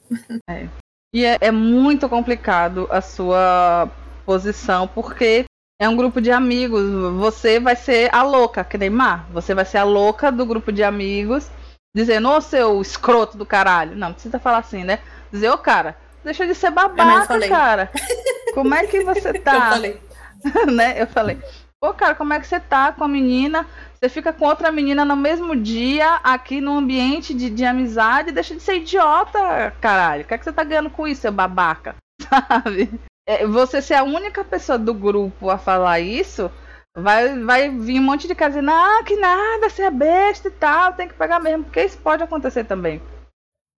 É. 0.49 0.69
E 1.13 1.25
é, 1.25 1.39
é 1.41 1.51
muito 1.51 2.09
complicado 2.09 2.87
a 2.91 3.01
sua 3.01 3.91
posição, 4.25 4.87
porque 4.87 5.45
é 5.81 5.89
um 5.89 5.97
grupo 5.97 6.21
de 6.21 6.31
amigos. 6.31 6.83
Você 7.19 7.59
vai 7.59 7.75
ser 7.75 8.15
a 8.15 8.23
louca, 8.23 8.63
que 8.63 8.79
nem 8.79 8.91
Mar. 8.91 9.29
Você 9.33 9.55
vai 9.55 9.65
ser 9.65 9.79
a 9.79 9.85
louca 9.85 10.31
do 10.31 10.47
grupo 10.47 10.71
de 10.71 10.85
amigos, 10.85 11.51
dizendo, 11.95 12.29
ô 12.29 12.41
seu 12.41 12.81
escroto 12.81 13.37
do 13.37 13.47
caralho. 13.47 13.97
Não, 13.97 14.13
precisa 14.13 14.39
falar 14.39 14.59
assim, 14.59 14.85
né? 14.85 15.01
Dizer, 15.33 15.51
ô 15.51 15.59
cara, 15.59 15.97
deixa 16.25 16.47
de 16.47 16.55
ser 16.55 16.71
babaca, 16.71 17.37
eu 17.37 17.49
cara. 17.49 17.91
Como 18.55 18.75
é 18.75 18.87
que 18.87 19.05
você 19.05 19.33
tá? 19.35 19.55
eu 19.55 19.61
falei. 19.61 20.01
né? 20.73 21.03
Eu 21.03 21.07
falei. 21.07 21.39
Pô, 21.81 21.95
cara, 21.95 22.15
como 22.15 22.35
é 22.35 22.39
que 22.39 22.47
você 22.47 22.61
tá 22.61 22.93
com 22.93 23.05
a 23.05 23.09
menina? 23.09 23.67
Você 23.95 24.11
fica 24.11 24.35
com 24.35 24.45
outra 24.45 24.71
menina 24.71 25.03
no 25.03 25.17
mesmo 25.17 25.57
dia, 25.57 26.17
aqui 26.23 26.61
no 26.61 26.77
ambiente 26.77 27.33
de, 27.33 27.49
de 27.49 27.65
amizade, 27.65 28.33
deixa 28.33 28.55
de 28.55 28.61
ser 28.61 28.77
idiota, 28.77 29.73
caralho. 29.81 30.23
O 30.23 30.27
que 30.27 30.35
é 30.35 30.39
que 30.39 30.45
você 30.45 30.53
tá 30.53 30.63
ganhando 30.63 30.91
com 30.91 31.09
isso, 31.09 31.23
seu 31.23 31.33
babaca? 31.33 31.97
Sabe? 32.21 32.91
É, 33.27 33.47
você 33.47 33.81
ser 33.81 33.95
a 33.95 34.03
única 34.03 34.45
pessoa 34.45 34.79
do 34.79 34.93
grupo 34.93 35.49
a 35.49 35.57
falar 35.57 36.01
isso, 36.01 36.51
vai, 36.95 37.39
vai 37.39 37.71
vir 37.71 37.99
um 37.99 38.03
monte 38.03 38.29
de 38.29 38.35
casa 38.35 38.61
dizendo, 38.61 38.73
ah, 38.73 39.03
que 39.07 39.17
nada, 39.17 39.71
você 39.71 39.85
é 39.85 39.91
besta 39.91 40.49
e 40.49 40.53
tal, 40.53 40.93
tem 40.93 41.09
que 41.09 41.15
pegar 41.15 41.41
mesmo, 41.41 41.65
porque 41.65 41.83
isso 41.83 41.97
pode 41.99 42.23
acontecer 42.23 42.65
também. 42.65 43.01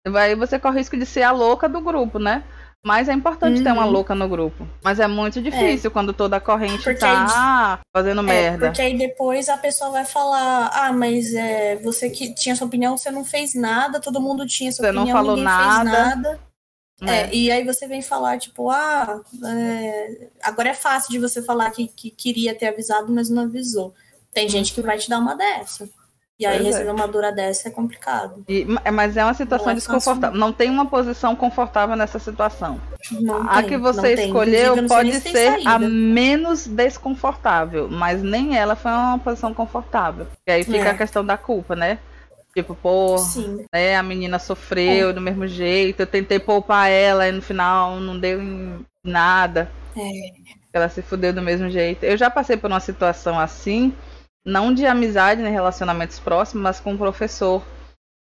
Aí 0.06 0.34
você 0.34 0.58
corre 0.58 0.76
o 0.76 0.78
risco 0.78 0.96
de 0.96 1.06
ser 1.06 1.22
a 1.22 1.30
louca 1.30 1.68
do 1.68 1.80
grupo, 1.80 2.18
né? 2.18 2.42
Mas 2.84 3.08
é 3.08 3.12
importante 3.12 3.58
uhum. 3.58 3.64
ter 3.64 3.72
uma 3.72 3.84
uhum. 3.84 3.92
louca 3.92 4.12
no 4.12 4.28
grupo. 4.28 4.66
Mas 4.82 4.98
é 4.98 5.06
muito 5.06 5.40
difícil 5.40 5.88
é. 5.88 5.92
quando 5.92 6.12
toda 6.12 6.36
a 6.36 6.40
corrente 6.40 6.82
porque 6.82 6.98
tá 6.98 7.76
aí, 7.76 7.78
fazendo 7.96 8.20
é, 8.22 8.24
merda. 8.24 8.66
Porque 8.66 8.82
aí 8.82 8.98
depois 8.98 9.48
a 9.48 9.56
pessoa 9.56 9.90
vai 9.90 10.04
falar: 10.04 10.68
Ah, 10.72 10.92
mas 10.92 11.32
é, 11.32 11.76
você 11.76 12.10
que 12.10 12.34
tinha 12.34 12.56
sua 12.56 12.66
opinião, 12.66 12.96
você 12.96 13.10
não 13.10 13.24
fez 13.24 13.54
nada, 13.54 14.00
todo 14.00 14.20
mundo 14.20 14.44
tinha 14.46 14.72
sua 14.72 14.84
você 14.84 14.90
opinião, 14.90 15.06
não 15.06 15.12
falou 15.12 15.36
nada. 15.36 15.90
fez 15.90 15.92
nada. 15.92 16.40
É. 17.02 17.14
é, 17.14 17.34
e 17.34 17.50
aí 17.50 17.64
você 17.64 17.86
vem 17.86 18.02
falar, 18.02 18.38
tipo, 18.38 18.70
ah, 18.70 19.20
é, 19.44 20.28
agora 20.42 20.70
é 20.70 20.74
fácil 20.74 21.10
de 21.10 21.18
você 21.18 21.42
falar 21.42 21.70
que, 21.70 21.88
que 21.88 22.10
queria 22.10 22.54
ter 22.54 22.66
avisado, 22.66 23.12
mas 23.12 23.28
não 23.28 23.44
avisou. 23.44 23.94
Tem 24.32 24.48
gente 24.48 24.72
que 24.72 24.80
vai 24.80 24.98
te 24.98 25.08
dar 25.08 25.18
uma 25.18 25.34
dessa. 25.34 25.88
E 26.42 26.46
aí 26.46 26.58
pois 26.58 26.74
receber 26.74 26.90
é. 26.90 26.92
uma 26.92 27.06
dura 27.06 27.30
dessa 27.30 27.68
é 27.68 27.70
complicado. 27.70 28.44
E, 28.48 28.66
mas 28.92 29.16
é 29.16 29.22
uma 29.22 29.32
situação 29.32 29.66
não 29.66 29.72
é 29.72 29.76
desconfortável. 29.76 30.38
Não 30.38 30.52
tem 30.52 30.68
uma 30.68 30.86
posição 30.86 31.36
confortável 31.36 31.94
nessa 31.94 32.18
situação. 32.18 32.80
Não 33.12 33.48
a 33.48 33.60
tem, 33.60 33.68
que 33.68 33.76
você 33.78 34.14
escolheu 34.14 34.88
pode 34.88 35.20
ser 35.20 35.64
a 35.64 35.78
menos 35.78 36.66
desconfortável, 36.66 37.88
mas 37.88 38.24
nem 38.24 38.56
ela 38.56 38.74
foi 38.74 38.90
uma 38.90 39.20
posição 39.20 39.54
confortável. 39.54 40.26
E 40.44 40.50
aí 40.50 40.64
fica 40.64 40.78
é. 40.88 40.90
a 40.90 40.96
questão 40.96 41.24
da 41.24 41.36
culpa, 41.36 41.76
né? 41.76 42.00
Tipo, 42.52 42.74
pô, 42.74 43.16
né, 43.72 43.96
a 43.96 44.02
menina 44.02 44.40
sofreu 44.40 45.10
é. 45.10 45.12
do 45.12 45.20
mesmo 45.20 45.46
jeito, 45.46 46.00
eu 46.00 46.06
tentei 46.06 46.40
poupar 46.40 46.90
ela 46.90 47.28
e 47.28 47.32
no 47.32 47.40
final 47.40 48.00
não 48.00 48.18
deu 48.18 48.42
em 48.42 48.84
nada. 49.04 49.70
É. 49.96 50.10
Ela 50.72 50.88
se 50.88 51.02
fudeu 51.02 51.32
do 51.32 51.40
mesmo 51.40 51.70
jeito. 51.70 52.02
Eu 52.02 52.16
já 52.16 52.28
passei 52.28 52.56
por 52.56 52.68
uma 52.68 52.80
situação 52.80 53.38
assim, 53.38 53.94
não 54.44 54.72
de 54.72 54.86
amizade 54.86 55.42
nem 55.42 55.52
relacionamentos 55.52 56.18
próximos, 56.18 56.62
mas 56.62 56.80
com 56.80 56.92
um 56.92 56.98
professor. 56.98 57.62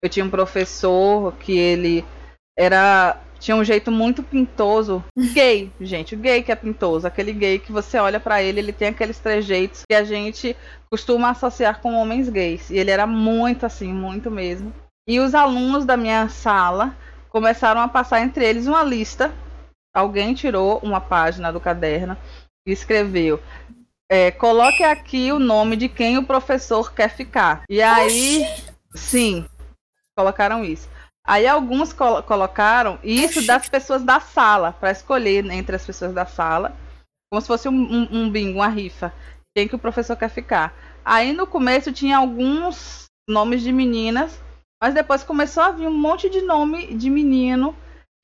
Eu 0.03 0.09
tinha 0.09 0.25
um 0.25 0.29
professor 0.29 1.33
que 1.35 1.57
ele 1.57 2.05
era 2.57 3.19
tinha 3.41 3.57
um 3.57 3.63
jeito 3.63 3.91
muito 3.91 4.21
pintoso, 4.21 5.03
gay, 5.33 5.71
gente, 5.81 6.13
o 6.13 6.17
gay 6.17 6.43
que 6.43 6.51
é 6.51 6.55
pintoso, 6.55 7.07
aquele 7.07 7.33
gay 7.33 7.57
que 7.57 7.71
você 7.71 7.97
olha 7.97 8.19
para 8.19 8.41
ele, 8.41 8.59
ele 8.59 8.71
tem 8.71 8.89
aqueles 8.89 9.17
trejeitos 9.17 9.81
que 9.89 9.95
a 9.95 10.03
gente 10.03 10.55
costuma 10.91 11.31
associar 11.31 11.81
com 11.81 11.95
homens 11.95 12.29
gays. 12.29 12.69
E 12.69 12.77
ele 12.77 12.91
era 12.91 13.07
muito 13.07 13.65
assim, 13.65 13.91
muito 13.91 14.29
mesmo. 14.29 14.71
E 15.07 15.19
os 15.19 15.33
alunos 15.33 15.85
da 15.85 15.97
minha 15.97 16.29
sala 16.29 16.95
começaram 17.29 17.81
a 17.81 17.87
passar 17.87 18.21
entre 18.21 18.45
eles 18.45 18.67
uma 18.67 18.83
lista. 18.83 19.33
Alguém 19.93 20.35
tirou 20.35 20.77
uma 20.83 21.01
página 21.01 21.51
do 21.51 21.59
caderno 21.59 22.15
e 22.67 22.71
escreveu: 22.71 23.39
é, 24.11 24.29
coloque 24.29 24.83
aqui 24.83 25.31
o 25.31 25.39
nome 25.39 25.77
de 25.77 25.87
quem 25.87 26.17
o 26.17 26.25
professor 26.25 26.93
quer 26.93 27.09
ficar. 27.09 27.63
E 27.69 27.81
aí, 27.81 28.41
Oxi. 28.41 28.73
sim, 28.93 29.45
colocaram 30.17 30.65
isso. 30.65 30.89
Aí 31.25 31.47
alguns 31.47 31.93
col 31.93 32.21
colocaram 32.23 32.99
isso 33.01 33.47
das 33.47 33.69
pessoas 33.69 34.03
da 34.03 34.19
sala, 34.19 34.73
para 34.73 34.91
escolher 34.91 35.45
entre 35.49 35.77
as 35.77 35.85
pessoas 35.85 36.13
da 36.13 36.25
sala, 36.25 36.75
como 37.31 37.39
se 37.39 37.47
fosse 37.47 37.69
um, 37.69 37.73
um, 37.73 38.07
um 38.11 38.29
bingo, 38.29 38.59
uma 38.59 38.67
rifa, 38.67 39.13
quem 39.55 39.65
que 39.65 39.75
o 39.75 39.79
professor 39.79 40.17
quer 40.17 40.29
ficar. 40.29 40.75
Aí 41.05 41.31
no 41.31 41.47
começo 41.47 41.93
tinha 41.93 42.17
alguns 42.17 43.05
nomes 43.29 43.61
de 43.61 43.71
meninas, 43.71 44.37
mas 44.83 44.93
depois 44.93 45.23
começou 45.23 45.63
a 45.63 45.71
vir 45.71 45.87
um 45.87 45.97
monte 45.97 46.29
de 46.29 46.41
nome 46.41 46.93
de 46.95 47.09
menino 47.09 47.73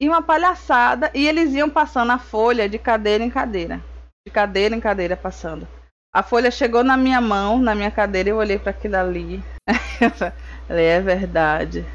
e 0.01 0.09
uma 0.09 0.21
palhaçada, 0.21 1.09
e 1.13 1.25
eles 1.25 1.53
iam 1.53 1.69
passando 1.69 2.11
a 2.11 2.19
folha 2.19 2.67
de 2.67 2.77
cadeira 2.77 3.23
em 3.23 3.29
cadeira, 3.29 3.81
de 4.27 4.33
cadeira 4.33 4.75
em 4.75 4.81
cadeira 4.81 5.15
passando. 5.15 5.76
A 6.13 6.23
folha 6.23 6.49
chegou 6.49 6.83
na 6.83 6.97
minha 6.97 7.21
mão, 7.21 7.59
na 7.59 7.75
minha 7.75 7.91
cadeira, 7.91 8.29
e 8.29 8.31
eu 8.31 8.37
olhei 8.37 8.57
para 8.57 8.71
aquilo 8.71 8.95
ali. 8.95 9.43
falei, 10.67 10.85
é 10.85 11.01
verdade. 11.01 11.85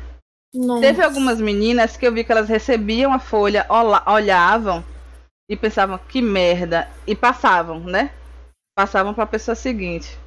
Nossa. 0.54 0.82
Teve 0.82 1.02
algumas 1.02 1.40
meninas 1.40 1.96
que 1.96 2.06
eu 2.06 2.12
vi 2.12 2.24
que 2.24 2.32
elas 2.32 2.48
recebiam 2.48 3.12
a 3.12 3.18
folha, 3.18 3.66
olhavam 4.06 4.84
e 5.48 5.56
pensavam 5.56 5.98
que 5.98 6.20
merda 6.20 6.88
e 7.06 7.14
passavam, 7.14 7.80
né? 7.80 8.10
Passavam 8.76 9.14
para 9.14 9.24
a 9.24 9.28
pessoa 9.28 9.54
seguinte. 9.54 10.18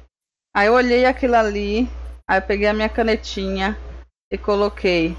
Aí 0.54 0.66
eu 0.66 0.74
olhei 0.74 1.04
aquilo 1.04 1.36
ali, 1.36 1.88
aí 2.28 2.38
eu 2.38 2.42
peguei 2.42 2.66
a 2.66 2.72
minha 2.72 2.88
canetinha 2.88 3.76
e 4.32 4.36
coloquei. 4.36 5.16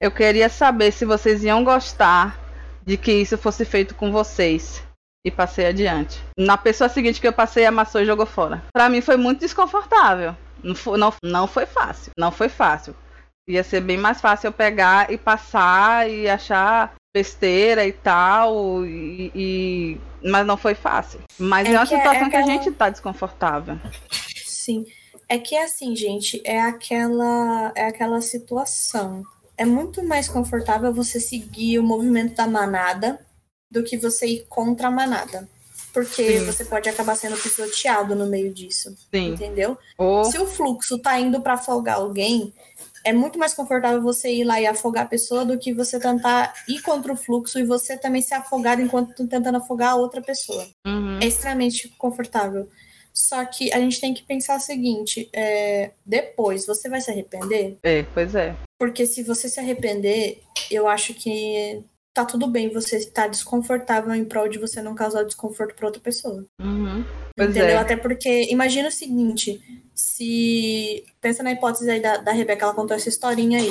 Eu 0.00 0.10
queria 0.10 0.48
saber 0.48 0.92
se 0.92 1.04
vocês 1.04 1.44
iam 1.44 1.62
gostar 1.62 2.38
de 2.82 2.96
que 2.96 3.12
isso 3.12 3.36
fosse 3.36 3.64
feito 3.64 3.94
com 3.94 4.10
vocês. 4.10 4.82
E 5.24 5.30
passei 5.30 5.66
adiante. 5.66 6.20
Na 6.36 6.56
pessoa 6.56 6.88
seguinte 6.88 7.20
que 7.20 7.28
eu 7.28 7.32
passei, 7.32 7.66
amassou 7.66 8.00
e 8.00 8.06
jogou 8.06 8.24
fora. 8.24 8.62
Para 8.72 8.88
mim 8.88 9.00
foi 9.00 9.16
muito 9.16 9.40
desconfortável. 9.40 10.34
Não 10.62 10.74
foi, 10.74 10.98
não, 10.98 11.12
não 11.22 11.46
foi 11.46 11.66
fácil. 11.66 12.12
Não 12.18 12.32
foi 12.32 12.48
fácil. 12.48 12.94
Ia 13.48 13.62
ser 13.62 13.80
bem 13.80 13.98
mais 13.98 14.20
fácil 14.20 14.48
eu 14.48 14.52
pegar 14.52 15.12
e 15.12 15.18
passar 15.18 16.08
e 16.08 16.28
achar 16.28 16.94
besteira 17.12 17.84
e 17.84 17.92
tal, 17.92 18.86
e, 18.86 19.32
e... 19.34 20.00
mas 20.22 20.46
não 20.46 20.56
foi 20.56 20.74
fácil. 20.74 21.20
Mas 21.38 21.66
é, 21.66 21.72
é 21.72 21.76
uma 21.76 21.86
que 21.86 21.96
situação 21.96 22.26
é 22.26 22.30
que 22.30 22.36
a 22.36 22.42
gente 22.42 22.70
tá 22.70 22.88
desconfortável. 22.88 23.78
Sim. 24.46 24.86
É 25.28 25.38
que 25.38 25.54
é 25.54 25.64
assim, 25.64 25.94
gente, 25.94 26.40
é 26.44 26.60
aquela 26.60 27.72
é 27.74 27.86
aquela 27.86 28.20
situação. 28.20 29.22
É 29.56 29.64
muito 29.64 30.02
mais 30.02 30.28
confortável 30.28 30.92
você 30.92 31.20
seguir 31.20 31.78
o 31.78 31.82
movimento 31.82 32.34
da 32.34 32.46
manada 32.46 33.20
do 33.70 33.82
que 33.82 33.96
você 33.96 34.26
ir 34.26 34.46
contra 34.48 34.88
a 34.88 34.90
manada. 34.90 35.48
Porque 35.92 36.38
Sim. 36.38 36.44
você 36.44 36.64
pode 36.64 36.88
acabar 36.88 37.16
sendo 37.16 37.36
pisoteado 37.36 38.14
no 38.14 38.26
meio 38.26 38.52
disso. 38.52 38.96
Sim. 39.12 39.30
Entendeu? 39.30 39.76
Ou... 39.98 40.24
Se 40.24 40.38
o 40.38 40.46
fluxo 40.46 40.98
tá 40.98 41.18
indo 41.18 41.40
para 41.40 41.54
afogar 41.54 41.96
alguém, 41.96 42.52
é 43.04 43.12
muito 43.12 43.38
mais 43.38 43.54
confortável 43.54 44.00
você 44.00 44.32
ir 44.32 44.44
lá 44.44 44.60
e 44.60 44.66
afogar 44.66 45.04
a 45.04 45.08
pessoa 45.08 45.44
do 45.44 45.58
que 45.58 45.72
você 45.72 45.98
tentar 45.98 46.54
ir 46.68 46.80
contra 46.82 47.12
o 47.12 47.16
fluxo 47.16 47.58
e 47.58 47.64
você 47.64 47.96
também 47.96 48.22
ser 48.22 48.34
afogado 48.34 48.80
enquanto 48.80 49.14
tá 49.14 49.24
tentando 49.28 49.56
afogar 49.56 49.90
a 49.90 49.96
outra 49.96 50.20
pessoa. 50.20 50.66
Uhum. 50.86 51.18
É 51.20 51.26
extremamente 51.26 51.88
confortável. 51.98 52.68
Só 53.12 53.44
que 53.44 53.72
a 53.72 53.78
gente 53.78 54.00
tem 54.00 54.14
que 54.14 54.22
pensar 54.22 54.56
o 54.56 54.60
seguinte: 54.60 55.28
é, 55.32 55.90
depois 56.06 56.66
você 56.66 56.88
vai 56.88 57.00
se 57.00 57.10
arrepender? 57.10 57.76
É, 57.82 58.04
pois 58.14 58.34
é. 58.34 58.54
Porque 58.78 59.04
se 59.06 59.22
você 59.22 59.48
se 59.48 59.58
arrepender, 59.58 60.40
eu 60.70 60.86
acho 60.86 61.12
que 61.12 61.82
tá 62.12 62.24
tudo 62.24 62.46
bem 62.48 62.72
você 62.72 62.96
estar 62.96 63.28
desconfortável 63.28 64.14
em 64.14 64.24
prol 64.24 64.48
de 64.48 64.58
você 64.58 64.82
não 64.82 64.94
causar 64.94 65.24
desconforto 65.24 65.74
para 65.74 65.86
outra 65.86 66.02
pessoa. 66.02 66.44
Uhum. 66.60 67.04
Entendeu? 67.38 67.64
É. 67.64 67.76
Até 67.76 67.96
porque, 67.96 68.50
imagina 68.50 68.88
o 68.88 68.92
seguinte, 68.92 69.60
se... 69.94 71.04
Pensa 71.20 71.42
na 71.42 71.52
hipótese 71.52 71.90
aí 71.90 72.00
da, 72.00 72.16
da 72.16 72.32
Rebeca, 72.32 72.64
ela 72.64 72.74
contou 72.74 72.96
essa 72.96 73.08
historinha 73.08 73.60
aí. 73.60 73.70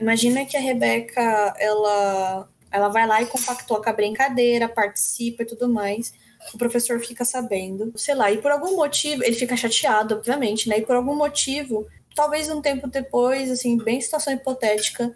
Imagina 0.00 0.44
que 0.44 0.56
a 0.56 0.60
Rebeca, 0.60 1.54
ela, 1.58 2.48
ela 2.70 2.88
vai 2.88 3.06
lá 3.06 3.22
e 3.22 3.26
compactou 3.26 3.82
com 3.82 3.90
a 3.90 3.92
brincadeira, 3.92 4.68
participa 4.68 5.42
e 5.42 5.46
tudo 5.46 5.68
mais. 5.68 6.12
O 6.52 6.58
professor 6.58 7.00
fica 7.00 7.24
sabendo, 7.24 7.92
sei 7.96 8.14
lá, 8.14 8.30
e 8.30 8.38
por 8.38 8.50
algum 8.50 8.76
motivo, 8.76 9.24
ele 9.24 9.34
fica 9.34 9.56
chateado, 9.56 10.16
obviamente, 10.16 10.68
né? 10.68 10.78
E 10.78 10.82
por 10.84 10.94
algum 10.94 11.14
motivo, 11.14 11.86
talvez 12.14 12.50
um 12.50 12.60
tempo 12.60 12.86
depois, 12.86 13.50
assim, 13.50 13.78
bem 13.78 14.00
situação 14.00 14.32
hipotética, 14.32 15.14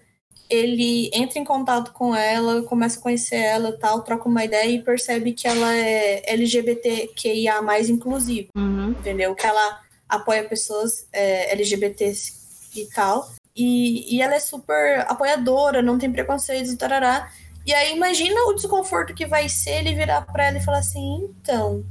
ele 0.50 1.10
entra 1.12 1.38
em 1.38 1.44
contato 1.44 1.92
com 1.92 2.14
ela, 2.14 2.62
começa 2.62 2.98
a 2.98 3.02
conhecer 3.02 3.36
ela 3.36 3.72
tal, 3.78 4.02
troca 4.02 4.28
uma 4.28 4.44
ideia 4.44 4.70
e 4.70 4.82
percebe 4.82 5.32
que 5.32 5.46
ela 5.46 5.74
é 5.74 6.22
LGBTQIA 6.32 7.60
mais 7.62 7.88
inclusiva, 7.88 8.48
Uhum. 8.56 8.90
entendeu? 8.90 9.34
Que 9.34 9.46
ela 9.46 9.80
apoia 10.08 10.48
pessoas 10.48 11.06
é, 11.12 11.52
LGBTs 11.52 12.32
e 12.74 12.86
tal. 12.86 13.30
E, 13.54 14.16
e 14.16 14.22
ela 14.22 14.34
é 14.36 14.40
super 14.40 15.00
apoiadora, 15.08 15.82
não 15.82 15.98
tem 15.98 16.10
preconceitos 16.10 16.72
e 16.72 16.76
tarará. 16.76 17.30
E 17.66 17.74
aí 17.74 17.94
imagina 17.94 18.40
o 18.46 18.54
desconforto 18.54 19.14
que 19.14 19.26
vai 19.26 19.48
ser 19.48 19.80
ele 19.80 19.94
virar 19.94 20.22
pra 20.22 20.46
ela 20.46 20.58
e 20.58 20.64
falar 20.64 20.78
assim, 20.78 21.34
então, 21.42 21.84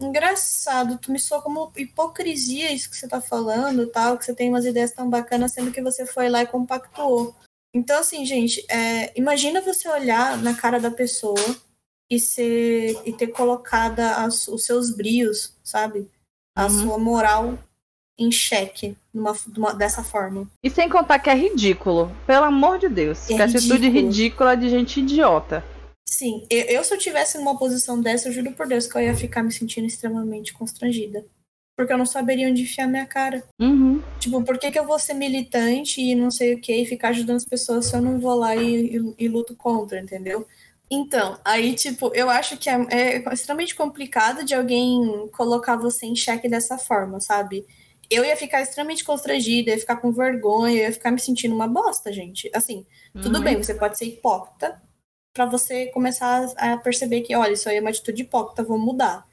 engraçado, 0.00 0.98
tu 0.98 1.12
me 1.12 1.18
soa 1.18 1.40
como 1.42 1.70
hipocrisia 1.76 2.72
isso 2.72 2.90
que 2.90 2.96
você 2.96 3.06
tá 3.06 3.20
falando, 3.20 3.86
tal, 3.86 4.18
que 4.18 4.24
você 4.24 4.34
tem 4.34 4.48
umas 4.48 4.64
ideias 4.64 4.92
tão 4.92 5.08
bacanas, 5.08 5.52
sendo 5.52 5.70
que 5.70 5.82
você 5.82 6.04
foi 6.04 6.28
lá 6.28 6.42
e 6.42 6.46
compactuou. 6.46 7.34
Então, 7.76 7.98
assim, 7.98 8.24
gente, 8.24 8.64
é, 8.70 9.12
imagina 9.18 9.60
você 9.60 9.86
olhar 9.86 10.38
na 10.42 10.54
cara 10.54 10.80
da 10.80 10.90
pessoa 10.90 11.36
e, 12.10 12.18
ser, 12.18 12.96
e 13.04 13.12
ter 13.12 13.26
colocado 13.26 14.00
as- 14.00 14.48
os 14.48 14.64
seus 14.64 14.90
brios, 14.96 15.52
sabe? 15.62 16.10
A 16.56 16.64
Uhum. 16.64 16.70
sua 16.70 16.98
moral 16.98 17.58
em 18.18 18.32
xeque 18.32 18.96
numa, 19.12 19.36
numa- 19.54 19.74
dessa 19.74 20.02
forma. 20.02 20.50
E 20.64 20.70
sem 20.70 20.88
contar 20.88 21.18
que 21.18 21.28
é 21.28 21.34
ridículo. 21.34 22.10
Pelo 22.26 22.46
amor 22.46 22.78
de 22.78 22.88
Deus. 22.88 23.28
É 23.28 23.34
que 23.36 23.42
atitude 23.42 23.74
ridículo. 23.74 24.06
ridícula 24.06 24.56
de 24.56 24.70
gente 24.70 25.00
idiota. 25.00 25.62
Sim, 26.08 26.46
eu, 26.48 26.62
eu, 26.62 26.82
se 26.84 26.94
eu 26.94 26.98
tivesse 26.98 27.36
numa 27.36 27.58
posição 27.58 28.00
dessa, 28.00 28.28
eu 28.28 28.32
juro 28.32 28.52
por 28.52 28.66
Deus 28.66 28.86
que 28.86 28.96
eu 28.96 29.02
ia 29.02 29.14
ficar 29.14 29.42
me 29.42 29.52
sentindo 29.52 29.86
extremamente 29.86 30.54
constrangida. 30.54 31.26
Porque 31.76 31.92
eu 31.92 31.98
não 31.98 32.06
saberia 32.06 32.48
onde 32.48 32.62
enfiar 32.62 32.86
minha 32.88 33.04
cara. 33.06 33.44
Uhum. 33.60 34.02
Tipo, 34.18 34.42
por 34.42 34.58
que, 34.58 34.70
que 34.70 34.78
eu 34.78 34.86
vou 34.86 34.98
ser 34.98 35.12
militante 35.14 36.00
e 36.00 36.14
não 36.14 36.30
sei 36.30 36.54
o 36.54 36.60
que, 36.60 36.74
e 36.74 36.86
ficar 36.86 37.08
ajudando 37.10 37.36
as 37.36 37.44
pessoas 37.44 37.86
se 37.86 37.94
eu 37.94 38.00
não 38.00 38.18
vou 38.18 38.34
lá 38.34 38.56
e, 38.56 38.96
e- 38.96 39.14
e 39.18 39.28
luto 39.28 39.54
contra, 39.54 40.00
entendeu? 40.00 40.46
Então, 40.90 41.38
aí, 41.44 41.74
tipo, 41.74 42.10
eu 42.14 42.30
acho 42.30 42.56
que 42.56 42.70
é, 42.70 42.76
é 42.90 43.34
extremamente 43.34 43.74
complicado 43.74 44.44
de 44.44 44.54
alguém 44.54 45.28
colocar 45.36 45.76
você 45.76 46.06
em 46.06 46.16
xeque 46.16 46.48
dessa 46.48 46.78
forma, 46.78 47.20
sabe? 47.20 47.66
Eu 48.08 48.24
ia 48.24 48.36
ficar 48.36 48.62
extremamente 48.62 49.04
constrangida, 49.04 49.70
ia 49.70 49.78
ficar 49.78 49.96
com 49.96 50.12
vergonha, 50.12 50.82
ia 50.84 50.92
ficar 50.92 51.10
me 51.10 51.18
sentindo 51.18 51.54
uma 51.54 51.66
bosta, 51.66 52.12
gente. 52.12 52.48
Assim, 52.54 52.86
tudo 53.20 53.38
Uhum. 53.38 53.44
bem, 53.44 53.56
você 53.62 53.74
pode 53.74 53.98
ser 53.98 54.04
hipócrita 54.06 54.80
pra 55.34 55.44
você 55.44 55.86
começar 55.86 56.44
a 56.56 56.76
perceber 56.78 57.20
que, 57.22 57.34
olha, 57.34 57.52
isso 57.52 57.68
aí 57.68 57.76
é 57.76 57.80
uma 57.80 57.90
atitude 57.90 58.22
hipócrita, 58.22 58.62
vou 58.62 58.78
mudar. 58.78 59.26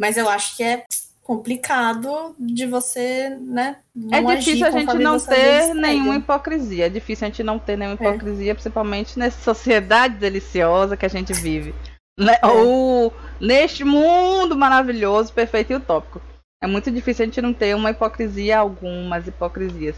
Mas 0.00 0.16
eu 0.16 0.28
acho 0.28 0.56
que 0.56 0.62
é 0.64 0.84
complicado 1.26 2.36
de 2.38 2.66
você, 2.66 3.30
né? 3.30 3.78
É 4.12 4.22
difícil 4.36 4.64
a 4.64 4.70
gente 4.70 4.94
não 4.94 5.18
ter 5.18 5.74
nenhuma 5.74 6.14
hipocrisia. 6.14 6.86
É 6.86 6.88
difícil 6.88 7.26
a 7.26 7.28
gente 7.28 7.42
não 7.42 7.58
ter 7.58 7.76
nenhuma 7.76 7.98
É. 8.00 8.08
hipocrisia, 8.08 8.54
principalmente 8.54 9.18
nessa 9.18 9.42
sociedade 9.42 10.14
deliciosa 10.18 10.96
que 10.96 11.04
a 11.04 11.08
gente 11.08 11.32
vive. 11.32 11.74
Né? 12.16 12.36
É. 12.40 12.46
Ou 12.46 13.12
neste 13.40 13.82
mundo 13.82 14.56
maravilhoso, 14.56 15.32
perfeito 15.32 15.72
e 15.72 15.76
utópico. 15.76 16.22
É 16.62 16.66
muito 16.68 16.92
difícil 16.92 17.24
a 17.24 17.26
gente 17.26 17.42
não 17.42 17.52
ter 17.52 17.74
uma 17.74 17.90
hipocrisia, 17.90 18.58
algumas 18.60 19.26
hipocrisias. 19.26 19.96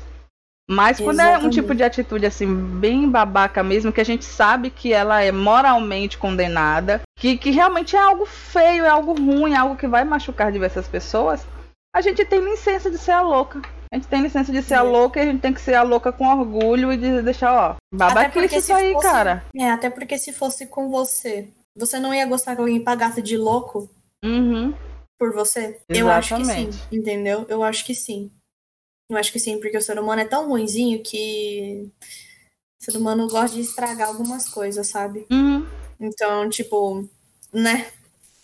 Mas 0.70 0.98
quando 1.00 1.20
é 1.20 1.24
um 1.24 1.28
Exatamente. 1.30 1.54
tipo 1.54 1.74
de 1.74 1.82
atitude 1.82 2.26
assim, 2.26 2.54
bem 2.54 3.08
babaca 3.08 3.62
mesmo, 3.62 3.90
que 3.92 4.00
a 4.02 4.04
gente 4.04 4.24
sabe 4.24 4.68
que 4.70 4.92
ela 4.92 5.22
é 5.22 5.32
moralmente 5.32 6.18
condenada, 6.18 7.00
que, 7.18 7.38
que 7.38 7.50
realmente 7.50 7.96
é 7.96 7.98
algo 7.98 8.26
feio, 8.26 8.84
é 8.84 8.88
algo 8.88 9.14
ruim, 9.14 9.54
é 9.54 9.56
algo 9.56 9.76
que 9.76 9.86
vai 9.86 10.04
machucar 10.04 10.52
diversas 10.52 10.86
pessoas, 10.86 11.46
a 11.94 12.02
gente 12.02 12.22
tem 12.24 12.40
licença 12.44 12.90
de 12.90 12.98
ser 12.98 13.12
a 13.12 13.22
louca. 13.22 13.62
A 13.90 13.96
gente 13.96 14.06
tem 14.08 14.20
licença 14.20 14.52
de 14.52 14.60
ser 14.60 14.74
a 14.74 14.78
É. 14.80 14.82
louca 14.82 15.18
e 15.18 15.22
a 15.22 15.24
gente 15.32 15.40
tem 15.40 15.54
que 15.54 15.60
ser 15.62 15.74
a 15.74 15.82
louca 15.82 16.12
com 16.12 16.26
orgulho 16.28 16.92
e 16.92 16.98
de 16.98 17.22
deixar, 17.22 17.52
ó, 17.54 17.76
babaquice 17.94 18.32
porque 18.38 18.56
isso 18.56 18.74
aí, 18.74 18.92
fosse- 18.92 19.06
cara. 19.08 19.44
É, 19.56 19.70
até 19.70 19.88
porque 19.88 20.18
se 20.18 20.30
fosse 20.34 20.66
com 20.66 20.90
você, 20.90 21.48
você 21.74 21.98
não 21.98 22.12
ia 22.14 22.26
gostar 22.26 22.54
que 22.54 22.60
alguém 22.60 22.84
pagasse 22.84 23.22
de 23.22 23.38
louco 23.38 23.88
Uhum. 24.22 24.74
por 25.18 25.32
você? 25.32 25.80
Eu 25.88 26.10
acho 26.10 26.36
que 26.36 26.44
sim, 26.44 26.50
Exatamente. 26.50 26.78
entendeu? 26.92 27.46
Eu 27.48 27.62
acho 27.62 27.82
que 27.86 27.94
sim. 27.94 28.30
Eu 29.10 29.16
acho 29.16 29.32
que 29.32 29.38
sim, 29.38 29.58
porque 29.58 29.76
o 29.78 29.82
ser 29.82 29.98
humano 29.98 30.20
é 30.20 30.24
tão 30.26 30.48
ruinzinho 30.48 31.02
que 31.02 31.88
o 32.80 32.84
ser 32.84 32.96
humano 32.96 33.26
gosta 33.28 33.56
de 33.56 33.62
estragar 33.62 34.08
algumas 34.08 34.48
coisas, 34.48 34.86
sabe? 34.86 35.26
Uhum. 35.30 35.66
Então, 35.98 36.48
tipo, 36.50 37.08
né? 37.52 37.86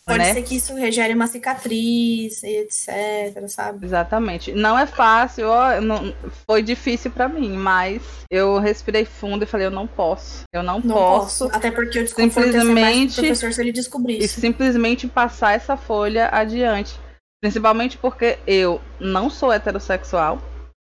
Pode 0.07 0.19
Né? 0.19 0.35
ser 0.35 0.43
que 0.43 0.57
isso 0.57 0.75
regere 0.75 1.15
uma 1.15 1.27
cicatriz 1.27 2.43
e 2.43 2.57
etc, 2.59 3.49
sabe? 3.49 3.87
Exatamente. 3.87 4.53
Não 4.53 4.79
é 4.79 4.87
fácil, 4.87 5.49
ó, 5.49 5.81
não- 5.81 6.15
foi 6.47 6.63
difícil 6.63 7.11
pra 7.11 7.27
mim, 7.29 7.53
mas 7.57 8.03
eu 8.31 8.59
respirei 8.59 9.05
fundo 9.07 9.45
e 9.45 9.47
falei, 9.47 9.67
eu 9.67 9.71
não 9.71 9.87
posso. 9.87 10.43
Eu 10.53 10.63
não, 10.63 10.79
Não 10.81 10.95
posso. 10.95 11.45
posso. 11.47 11.57
Até 11.57 11.71
porque 11.71 11.99
o 11.99 12.03
mais 12.03 12.11
simplesmente- 12.11 13.15
pro 13.15 13.23
professor 13.25 13.53
se 13.53 13.61
ele 13.63 13.71
E 13.71 13.73
descobrisse. 13.73 14.41
simplesmente 14.41 15.07
passar 15.09 15.53
essa 15.55 15.75
folha 15.77 16.29
adiante. 16.33 16.99
Principalmente 17.43 17.97
porque 17.99 18.39
eu 18.47 18.81
não 19.01 19.31
sou 19.31 19.51
heterossexual, 19.53 20.39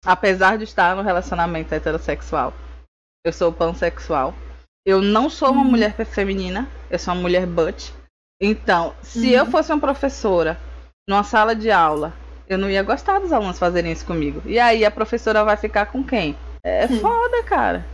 apesar 0.05 0.57
de 0.57 0.63
estar 0.63 0.95
no 0.95 1.01
relacionamento 1.01 1.73
heterossexual. 1.73 2.53
Eu 3.25 3.33
sou 3.33 3.51
pansexual. 3.51 4.33
Eu 4.85 5.01
não 5.01 5.29
sou 5.29 5.51
uma 5.51 5.63
Uhum. 5.63 5.69
mulher 5.71 5.95
feminina, 6.05 6.67
eu 6.91 6.99
sou 6.99 7.13
uma 7.13 7.21
mulher 7.21 7.47
butt. 7.47 7.91
Então, 8.39 8.93
se 9.01 9.27
Uhum. 9.29 9.33
eu 9.33 9.45
fosse 9.47 9.71
uma 9.71 9.79
professora 9.79 10.59
numa 11.07 11.23
sala 11.23 11.55
de 11.55 11.71
aula, 11.71 12.13
eu 12.47 12.57
não 12.57 12.69
ia 12.69 12.83
gostar 12.83 13.19
dos 13.19 13.33
alunos 13.33 13.57
fazerem 13.57 13.91
isso 13.91 14.05
comigo. 14.05 14.41
E 14.45 14.59
aí 14.59 14.85
a 14.85 14.91
professora 14.91 15.43
vai 15.43 15.57
ficar 15.57 15.87
com 15.87 16.03
quem? 16.03 16.37
É 16.63 16.85
Hum. 16.85 16.99
foda, 17.01 17.43
cara. 17.43 17.85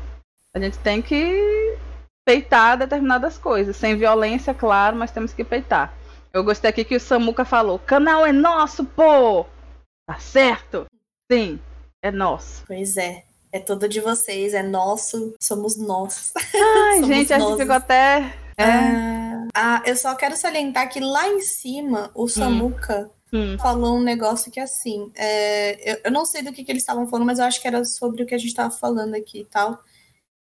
A 0.53 0.59
gente 0.59 0.77
tem 0.79 1.01
que 1.01 1.77
peitar 2.25 2.77
determinadas 2.77 3.37
coisas. 3.37 3.75
Sem 3.77 3.95
violência, 3.95 4.53
claro, 4.53 4.97
mas 4.97 5.11
temos 5.11 5.31
que 5.33 5.43
peitar. 5.45 5.93
Eu 6.33 6.43
gostei 6.43 6.69
aqui 6.69 6.83
que 6.83 6.95
o 6.95 6.99
Samuca 6.99 7.45
falou: 7.45 7.79
canal 7.79 8.25
é 8.25 8.31
nosso, 8.33 8.83
pô! 8.83 9.45
Tá 10.05 10.17
certo? 10.19 10.85
Sim, 11.31 11.57
é 12.01 12.11
nosso. 12.11 12.63
Pois 12.67 12.97
é. 12.97 13.23
É 13.53 13.59
todo 13.59 13.87
de 13.89 13.99
vocês, 13.99 14.53
é 14.53 14.63
nosso, 14.63 15.35
somos 15.41 15.75
nós. 15.77 16.31
Ai, 16.35 16.99
Somos 17.01 17.07
gente, 17.07 17.33
acho 17.33 17.43
que 17.45 17.49
nós. 17.51 17.59
ficou 17.59 17.75
até. 17.75 18.33
É. 18.57 18.63
Ah, 18.63 19.47
ah, 19.53 19.83
eu 19.85 19.95
só 19.97 20.15
quero 20.15 20.37
salientar 20.37 20.89
que 20.89 20.99
lá 21.01 21.27
em 21.27 21.41
cima, 21.41 22.09
o 22.15 22.27
Samuca 22.27 23.09
Hum. 23.33 23.57
falou 23.59 23.95
um 23.95 24.01
negócio 24.03 24.51
que 24.51 24.59
assim, 24.59 25.09
é, 25.15 25.93
eu, 25.93 26.01
eu 26.05 26.11
não 26.11 26.25
sei 26.25 26.41
do 26.41 26.51
que, 26.51 26.65
que 26.65 26.71
eles 26.71 26.81
estavam 26.83 27.07
falando, 27.07 27.25
mas 27.25 27.39
eu 27.39 27.45
acho 27.45 27.61
que 27.61 27.67
era 27.67 27.85
sobre 27.85 28.23
o 28.23 28.25
que 28.25 28.35
a 28.35 28.37
gente 28.37 28.53
tava 28.53 28.71
falando 28.71 29.15
aqui 29.15 29.39
e 29.39 29.45
tal. 29.45 29.79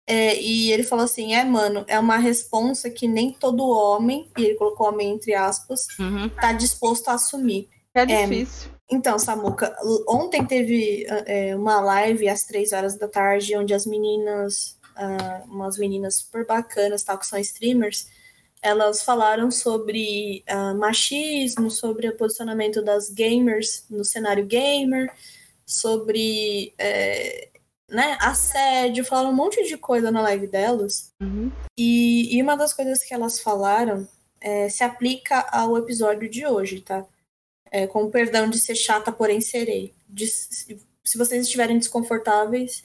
É, 0.07 0.41
e 0.41 0.73
ele 0.73 0.83
falou 0.83 1.05
assim: 1.05 1.35
é, 1.35 1.45
mano, 1.45 1.85
é 1.87 1.99
uma 1.99 2.17
responsa 2.17 2.89
que 2.89 3.07
nem 3.07 3.31
todo 3.33 3.69
homem, 3.69 4.31
e 4.39 4.43
ele 4.45 4.55
colocou 4.55 4.89
homem 4.89 5.11
entre 5.13 5.35
aspas, 5.35 5.81
Uhum. 5.99 6.31
tá 6.31 6.53
disposto 6.55 7.09
a 7.09 7.13
assumir. 7.15 7.69
É 7.95 8.07
difícil. 8.07 8.71
Então, 8.91 9.19
Samuca, 9.19 9.77
ontem 10.09 10.45
teve 10.47 11.07
é, 11.27 11.55
uma 11.55 11.81
live 11.81 12.27
às 12.29 12.45
três 12.45 12.73
horas 12.73 12.97
da 12.97 13.07
tarde, 13.07 13.55
onde 13.55 13.75
as 13.75 13.85
meninas, 13.85 14.79
ah, 14.97 15.43
umas 15.47 15.77
meninas 15.77 16.17
super 16.17 16.47
bacanas, 16.47 17.03
tal, 17.03 17.19
que 17.19 17.27
são 17.27 17.39
streamers, 17.39 18.09
elas 18.63 19.03
falaram 19.03 19.51
sobre 19.51 20.43
ah, 20.49 20.73
machismo, 20.73 21.71
sobre 21.71 22.09
o 22.09 22.17
posicionamento 22.17 22.83
das 22.83 23.11
gamers 23.11 23.85
no 23.91 24.05
cenário 24.05 24.47
gamer, 24.47 25.13
sobre 25.67 26.73
é, 26.79 27.49
né, 27.91 28.17
assédio, 28.21 29.05
falaram 29.05 29.31
um 29.31 29.35
monte 29.37 29.67
de 29.67 29.77
coisa 29.77 30.11
na 30.11 30.23
live 30.23 30.47
delas. 30.47 31.13
Uhum. 31.21 31.53
E, 31.77 32.35
e 32.37 32.43
uma 32.43 32.57
das 32.57 32.73
coisas 32.73 33.03
que 33.03 33.13
elas 33.13 33.39
falaram 33.39 34.09
é, 34.41 34.69
se 34.71 34.83
aplica 34.83 35.47
ao 35.53 35.77
episódio 35.77 36.29
de 36.29 36.47
hoje, 36.47 36.81
tá? 36.81 37.05
É, 37.71 37.87
com 37.87 38.05
o 38.05 38.11
perdão 38.11 38.49
de 38.49 38.59
ser 38.59 38.75
chata, 38.75 39.11
porém 39.13 39.41
serei. 39.41 39.93
De- 40.09 40.27
se 40.27 41.17
vocês 41.17 41.45
estiverem 41.45 41.79
desconfortáveis, 41.79 42.83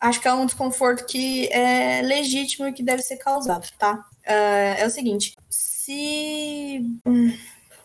acho 0.00 0.20
que 0.20 0.28
é 0.28 0.32
um 0.32 0.46
desconforto 0.46 1.06
que 1.06 1.48
é 1.52 2.02
legítimo 2.02 2.66
e 2.68 2.72
que 2.72 2.82
deve 2.82 3.02
ser 3.02 3.16
causado, 3.16 3.68
tá? 3.78 4.04
É, 4.24 4.76
é 4.82 4.86
o 4.86 4.90
seguinte, 4.90 5.34
se. 5.50 6.80
hum, 7.06 7.32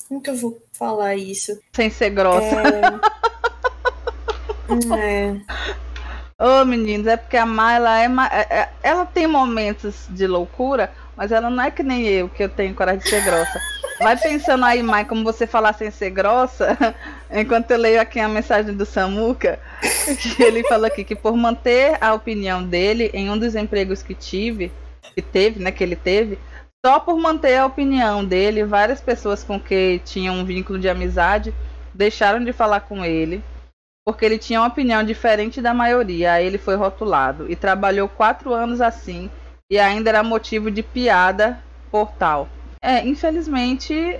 Como 0.07 0.21
que 0.21 0.29
eu 0.29 0.35
vou 0.35 0.61
falar 0.73 1.15
isso? 1.15 1.57
Sem 1.73 1.89
ser 1.89 2.09
grossa. 2.09 2.55
É, 4.97 5.35
Ô, 6.43 6.65
meninos, 6.65 7.07
é 7.07 7.17
porque 7.17 7.37
a 7.37 7.45
Mayla 7.45 7.99
é, 7.99 8.07
ma- 8.07 8.27
é- 8.31 8.47
é- 8.49 8.69
Ela 8.81 9.05
tem 9.05 9.27
momentos 9.27 10.07
de 10.09 10.25
loucura, 10.25 10.91
mas 11.15 11.31
ela 11.31 11.49
não 11.49 11.63
é 11.63 11.69
que 11.69 11.83
nem 11.83 12.05
eu, 12.07 12.27
que 12.29 12.43
eu 12.43 12.49
tenho 12.49 12.73
coragem 12.73 12.99
de 13.01 13.09
ser 13.09 13.23
grossa. 13.23 13.59
Vai 14.01 14.17
pensando 14.17 14.65
aí, 14.65 14.81
Mai, 14.81 15.05
como 15.05 15.23
você 15.23 15.45
falar 15.45 15.73
sem 15.73 15.91
ser 15.91 16.09
grossa, 16.09 16.75
enquanto 17.29 17.69
eu 17.69 17.77
leio 17.77 18.01
aqui 18.01 18.19
a 18.19 18.27
mensagem 18.27 18.75
do 18.75 18.85
Samuca, 18.85 19.59
que 20.19 20.41
ele 20.41 20.63
fala 20.63 20.87
aqui 20.87 21.03
que 21.03 21.15
por 21.15 21.37
manter 21.37 21.97
a 22.01 22.13
opinião 22.13 22.63
dele 22.63 23.11
em 23.13 23.29
um 23.29 23.37
dos 23.37 23.55
empregos 23.55 24.01
que 24.01 24.15
tive, 24.15 24.71
que 25.13 25.21
teve, 25.21 25.59
né, 25.59 25.71
que 25.71 25.83
ele 25.83 25.95
teve, 25.95 26.39
só 26.83 26.99
por 26.99 27.15
manter 27.17 27.57
a 27.57 27.65
opinião 27.65 28.25
dele, 28.25 28.63
várias 28.63 28.99
pessoas 28.99 29.43
com 29.43 29.59
que 29.59 30.01
tinham 30.03 30.35
um 30.35 30.45
vínculo 30.45 30.79
de 30.79 30.89
amizade 30.89 31.53
deixaram 31.93 32.43
de 32.43 32.51
falar 32.51 32.81
com 32.81 33.05
ele. 33.05 33.43
porque 34.03 34.25
ele 34.25 34.39
tinha 34.39 34.59
uma 34.59 34.67
opinião 34.67 35.03
diferente 35.03 35.61
da 35.61 35.75
maioria, 35.75 36.33
aí 36.33 36.45
ele 36.47 36.57
foi 36.57 36.75
rotulado 36.75 37.49
e 37.51 37.55
trabalhou 37.55 38.09
quatro 38.09 38.51
anos 38.51 38.81
assim 38.81 39.29
e 39.69 39.77
ainda 39.77 40.09
era 40.09 40.23
motivo 40.23 40.71
de 40.71 40.81
piada 40.81 41.61
por 41.91 42.11
tal. 42.13 42.49
É, 42.83 43.05
infelizmente, 43.07 44.19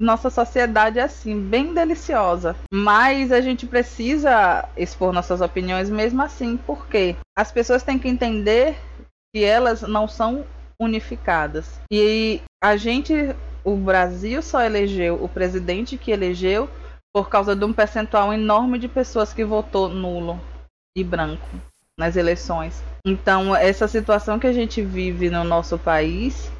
nossa 0.00 0.28
sociedade 0.28 0.98
é 0.98 1.02
assim, 1.02 1.40
bem 1.40 1.72
deliciosa. 1.72 2.54
Mas 2.72 3.32
a 3.32 3.40
gente 3.40 3.66
precisa 3.66 4.68
expor 4.76 5.12
nossas 5.12 5.40
opiniões 5.40 5.88
mesmo 5.88 6.22
assim, 6.22 6.56
porque 6.56 7.16
as 7.36 7.50
pessoas 7.50 7.82
têm 7.82 7.98
que 7.98 8.08
entender 8.08 8.76
que 9.34 9.44
elas 9.44 9.82
não 9.82 10.06
são 10.06 10.44
unificadas. 10.78 11.80
E 11.90 12.42
a 12.62 12.76
gente, 12.76 13.14
o 13.64 13.76
Brasil 13.76 14.42
só 14.42 14.62
elegeu 14.62 15.22
o 15.22 15.28
presidente 15.28 15.96
que 15.96 16.10
elegeu 16.10 16.68
por 17.14 17.28
causa 17.28 17.54
de 17.54 17.64
um 17.64 17.72
percentual 17.72 18.32
enorme 18.32 18.78
de 18.78 18.88
pessoas 18.88 19.32
que 19.32 19.44
votou 19.44 19.88
nulo 19.88 20.40
e 20.96 21.04
branco 21.04 21.46
nas 21.98 22.16
eleições. 22.16 22.82
Então, 23.06 23.54
essa 23.54 23.86
situação 23.86 24.38
que 24.38 24.46
a 24.46 24.52
gente 24.52 24.82
vive 24.82 25.30
no 25.30 25.44
nosso 25.44 25.78
país 25.78 26.50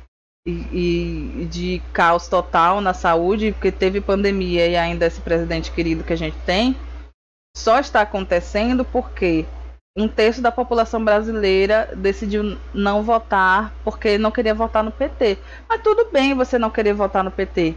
e, 0.46 1.42
e, 1.42 1.44
de 1.46 1.82
caos 1.92 2.28
total 2.28 2.80
na 2.80 2.92
saúde, 2.92 3.52
porque 3.52 3.70
teve 3.70 4.00
pandemia 4.00 4.66
e 4.66 4.76
ainda 4.76 5.06
esse 5.06 5.20
presidente 5.20 5.70
querido 5.70 6.04
que 6.04 6.12
a 6.12 6.16
gente 6.16 6.36
tem, 6.44 6.76
só 7.56 7.78
está 7.78 8.00
acontecendo 8.00 8.84
porque 8.84 9.46
um 9.96 10.08
terço 10.08 10.40
da 10.40 10.50
população 10.50 11.04
brasileira 11.04 11.90
decidiu 11.94 12.58
não 12.72 13.02
votar 13.02 13.74
porque 13.84 14.16
não 14.16 14.30
queria 14.30 14.54
votar 14.54 14.82
no 14.82 14.90
PT. 14.90 15.38
Mas 15.68 15.82
tudo 15.82 16.10
bem 16.10 16.34
você 16.34 16.58
não 16.58 16.70
querer 16.70 16.94
votar 16.94 17.22
no 17.22 17.30
PT. 17.30 17.76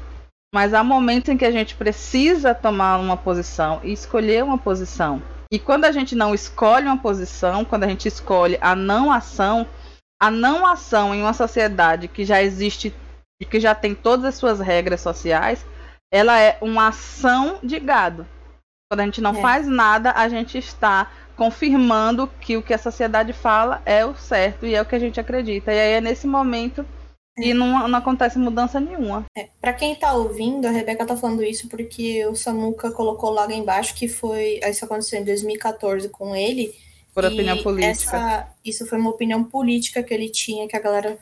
Mas 0.54 0.74
há 0.74 0.84
momentos 0.84 1.30
em 1.30 1.38
que 1.38 1.46
a 1.46 1.52
gente 1.52 1.76
precisa 1.76 2.56
tomar 2.56 2.98
uma 2.98 3.18
posição 3.18 3.82
e 3.84 3.92
escolher 3.92 4.44
uma 4.44 4.58
posição. 4.58 5.22
E 5.52 5.60
quando 5.60 5.86
a 5.86 5.92
gente 5.92 6.16
não 6.16 6.34
escolhe 6.34 6.86
uma 6.86 6.98
posição, 6.98 7.66
quando 7.66 7.84
a 7.84 7.88
gente 7.88 8.08
escolhe 8.08 8.58
a 8.62 8.74
não 8.74 9.12
ação, 9.12 9.68
a 10.26 10.32
não 10.32 10.66
ação 10.66 11.14
em 11.14 11.22
uma 11.22 11.34
sociedade 11.34 12.08
que 12.08 12.26
já 12.26 12.42
existe 12.42 12.92
e 13.40 13.46
que 13.46 13.60
já 13.60 13.76
tem 13.76 13.94
todas 13.94 14.26
as 14.26 14.36
suas 14.36 14.60
regras 14.60 15.00
sociais, 15.00 15.64
ela 16.12 16.40
é 16.40 16.58
uma 16.62 16.88
ação 16.88 17.60
de 17.62 17.80
gado. 17.80 18.26
Quando 18.90 19.02
a 19.02 19.06
gente 19.06 19.22
não 19.22 19.38
é. 19.38 19.42
faz 19.42 19.68
nada, 19.68 20.14
a 20.14 20.28
gente 20.28 20.58
está 20.58 21.12
confirmando 21.38 22.28
que 22.42 22.58
o 22.58 22.64
que 22.64 22.74
a 22.74 22.78
sociedade 22.80 23.34
fala 23.34 23.84
é 23.86 24.04
o 24.04 24.16
certo 24.16 24.66
e 24.66 24.74
é 24.74 24.82
o 24.82 24.86
que 24.86 24.96
a 24.96 25.00
gente 25.00 25.20
acredita. 25.20 25.72
E 25.72 25.80
aí 25.80 25.92
é 25.92 26.02
nesse 26.02 26.26
momento 26.26 26.84
e 27.38 27.54
não, 27.54 27.88
não 27.88 28.00
acontece 28.00 28.40
mudança 28.40 28.80
nenhuma. 28.80 29.26
É, 29.38 29.50
para 29.62 29.74
quem 29.74 29.94
tá 29.94 30.12
ouvindo, 30.14 30.66
a 30.66 30.72
Rebeca 30.72 31.06
tá 31.06 31.16
falando 31.16 31.44
isso 31.44 31.70
porque 31.70 32.26
o 32.26 32.36
Samuca 32.36 32.90
colocou 32.90 33.30
lá 33.30 33.46
embaixo 33.54 33.94
que 33.94 34.08
foi. 34.08 34.60
Isso 34.64 34.86
aconteceu 34.86 35.22
em 35.22 35.26
2014 35.26 36.10
com 36.10 36.36
ele. 36.36 36.74
Por 37.16 37.24
opinião 37.24 37.64
política. 37.64 38.18
Essa, 38.18 38.56
isso 38.64 38.86
foi 38.86 39.00
uma 39.00 39.10
opinião 39.10 39.42
política 39.42 40.04
que 40.04 40.14
ele 40.14 40.28
tinha, 40.30 40.68
que 40.68 40.76
a 40.76 40.82
galera 40.82 41.18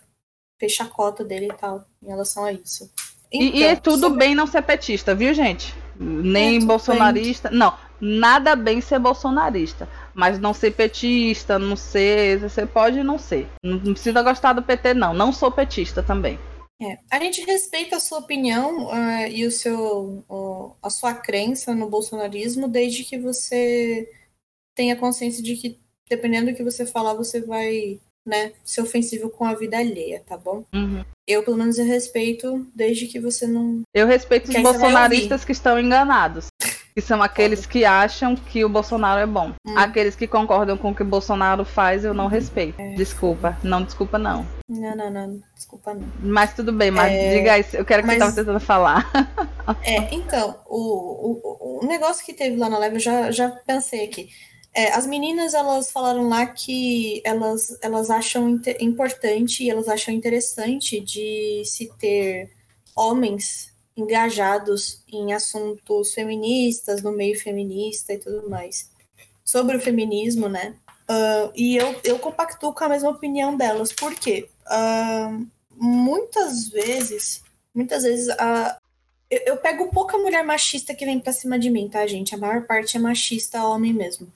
fez 0.59 0.71
chacota 0.71 1.23
dele 1.23 1.45
e 1.45 1.53
tal, 1.53 1.85
em 2.01 2.07
relação 2.07 2.45
a 2.45 2.51
isso. 2.51 2.91
Então, 3.31 3.47
e, 3.47 3.59
e, 3.59 3.63
é 3.63 3.73
então, 3.73 3.93
tudo 3.93 4.07
sobre... 4.07 4.17
bem 4.17 4.33
não 4.33 4.47
ser 4.47 4.63
petista, 4.63 5.13
viu, 5.13 5.31
gente? 5.35 5.71
Nem 5.99 6.57
é, 6.57 6.59
bolsonarista. 6.59 7.49
Bem. 7.49 7.59
Não, 7.59 7.77
nada 8.01 8.55
bem 8.55 8.81
ser 8.81 8.97
bolsonarista. 8.97 9.87
Mas 10.15 10.39
não 10.39 10.51
ser 10.51 10.71
petista, 10.71 11.59
não 11.59 11.75
ser. 11.75 12.39
Você 12.39 12.65
pode 12.65 13.03
não 13.03 13.19
ser. 13.19 13.47
Não 13.63 13.93
precisa 13.93 14.23
gostar 14.23 14.53
do 14.53 14.63
PT, 14.63 14.95
não. 14.95 15.13
Não 15.13 15.31
sou 15.31 15.51
petista 15.51 16.01
também. 16.01 16.39
É, 16.81 16.97
a 17.11 17.19
gente 17.19 17.41
respeita 17.41 17.97
a 17.97 17.99
sua 17.99 18.17
opinião 18.17 18.87
uh, 18.87 19.27
e 19.31 19.45
o 19.45 19.51
seu, 19.51 20.25
uh, 20.27 20.75
a 20.81 20.89
sua 20.89 21.13
crença 21.13 21.73
no 21.73 21.87
bolsonarismo, 21.87 22.67
desde 22.67 23.03
que 23.03 23.17
você 23.17 24.09
tenha 24.75 24.95
consciência 24.95 25.41
de 25.41 25.55
que, 25.55 25.79
dependendo 26.09 26.51
do 26.51 26.55
que 26.55 26.63
você 26.63 26.85
falar, 26.85 27.13
você 27.13 27.41
vai 27.41 27.99
né, 28.25 28.53
ser 28.63 28.81
ofensivo 28.81 29.30
com 29.30 29.45
a 29.45 29.53
vida 29.53 29.77
alheia, 29.77 30.23
tá 30.25 30.38
bom? 30.38 30.63
Uhum. 30.73 31.03
Eu, 31.27 31.43
pelo 31.43 31.57
menos, 31.57 31.77
eu 31.77 31.85
respeito, 31.85 32.67
desde 32.73 33.07
que 33.07 33.19
você 33.19 33.47
não. 33.47 33.81
Eu 33.93 34.07
respeito 34.07 34.49
os 34.49 34.61
bolsonaristas 34.61 35.43
que 35.43 35.51
estão 35.51 35.80
enganados 35.80 36.47
que 36.93 37.01
são 37.01 37.21
aqueles 37.23 37.65
que 37.65 37.84
acham 37.84 38.35
que 38.35 38.63
o 38.63 38.69
Bolsonaro 38.69 39.19
é 39.19 39.25
bom. 39.25 39.51
Hum. 39.65 39.77
Aqueles 39.77 40.15
que 40.15 40.27
concordam 40.27 40.77
com 40.77 40.91
o 40.91 40.95
que 40.95 41.01
o 41.01 41.05
Bolsonaro 41.05 41.65
faz, 41.65 42.05
eu 42.05 42.13
não 42.13 42.27
respeito. 42.27 42.80
É. 42.80 42.93
Desculpa. 42.93 43.57
Não, 43.63 43.84
desculpa, 43.84 44.19
não. 44.19 44.45
Não, 44.69 44.95
não, 44.95 45.09
não. 45.09 45.41
Desculpa, 45.55 45.93
não. 45.93 46.07
Mas 46.19 46.53
tudo 46.53 46.71
bem, 46.71 46.91
mas 46.91 47.11
é... 47.11 47.35
diga 47.35 47.59
isso. 47.59 47.75
Eu 47.75 47.84
quero 47.84 48.03
que 48.03 48.07
mas... 48.07 48.17
você 48.17 48.23
estava 48.23 48.35
tentando 48.35 48.59
falar. 48.59 49.11
é, 49.84 50.13
então, 50.13 50.59
o, 50.67 51.41
o, 51.41 51.80
o 51.84 51.88
negócio 51.88 52.23
que 52.23 52.34
teve 52.34 52.57
lá 52.57 52.69
na 52.69 52.77
live, 52.77 52.97
eu 52.97 53.01
já, 53.01 53.31
já 53.31 53.49
pensei 53.49 54.05
aqui. 54.05 54.30
É, 54.75 54.91
as 54.93 55.05
meninas, 55.05 55.53
elas 55.53 55.91
falaram 55.91 56.27
lá 56.27 56.47
que 56.47 57.21
elas, 57.23 57.77
elas 57.81 58.09
acham 58.09 58.59
importante 58.79 59.63
e 59.63 59.69
elas 59.69 59.87
acham 59.87 60.13
interessante 60.13 60.99
de 60.99 61.63
se 61.63 61.91
ter 61.99 62.51
homens 62.95 63.71
engajados 63.95 65.03
em 65.11 65.33
assuntos 65.33 66.13
feministas, 66.13 67.03
no 67.03 67.11
meio 67.11 67.39
feminista 67.39 68.13
e 68.13 68.17
tudo 68.17 68.49
mais. 68.49 68.89
Sobre 69.45 69.77
o 69.77 69.79
feminismo, 69.79 70.49
né? 70.49 70.75
Uh, 71.03 71.51
e 71.55 71.75
eu, 71.75 71.95
eu 72.03 72.17
compactuo 72.17 72.73
com 72.73 72.83
a 72.83 72.89
mesma 72.89 73.09
opinião 73.09 73.55
delas. 73.55 73.91
Por 73.91 74.15
quê? 74.15 74.49
Uh, 74.65 75.45
muitas 75.69 76.69
vezes, 76.69 77.43
muitas 77.75 78.03
vezes, 78.03 78.27
uh, 78.29 78.75
eu, 79.29 79.41
eu, 79.45 79.57
pego 79.57 79.89
pouca 79.91 80.17
mulher 80.17 80.43
machista 80.43 80.95
que 80.95 81.05
vem 81.05 81.19
pra 81.19 81.33
cima 81.33 81.59
de 81.59 81.69
mim, 81.69 81.89
tá, 81.89 82.07
gente? 82.07 82.33
A 82.33 82.37
maior 82.37 82.65
parte 82.65 82.97
é 82.97 82.99
machista, 82.99 83.65
homem 83.65 83.93
mesmo. 83.93 84.31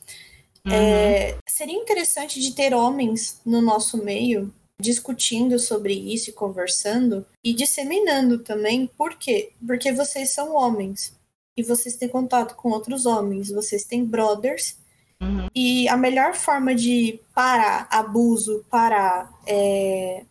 Uhum. 0.68 0.74
É, 0.74 1.38
seria 1.48 1.78
interessante 1.78 2.42
de 2.42 2.54
ter 2.54 2.74
homens 2.74 3.40
no 3.46 3.62
nosso 3.62 4.04
meio 4.04 4.54
discutindo 4.80 5.58
sobre 5.58 5.94
isso 5.94 6.30
e 6.30 6.34
conversando 6.34 7.26
e 7.44 7.54
disseminando 7.54 8.40
também. 8.40 8.86
Por 8.86 9.16
quê? 9.16 9.52
Porque 9.66 9.92
vocês 9.92 10.32
são 10.32 10.54
homens 10.54 11.14
e 11.56 11.64
vocês 11.64 11.96
têm 11.96 12.10
contato 12.10 12.56
com 12.56 12.70
outros 12.70 13.06
homens, 13.06 13.50
vocês 13.50 13.86
têm 13.86 14.06
brothers. 14.06 14.78
Uhum. 15.20 15.48
E 15.56 15.88
a 15.88 15.98
melhor 15.98 16.36
forma 16.36 16.76
de 16.76 17.20
parar 17.34 17.88
abuso, 17.90 18.64
parar 18.70 19.34
é, 19.48 20.26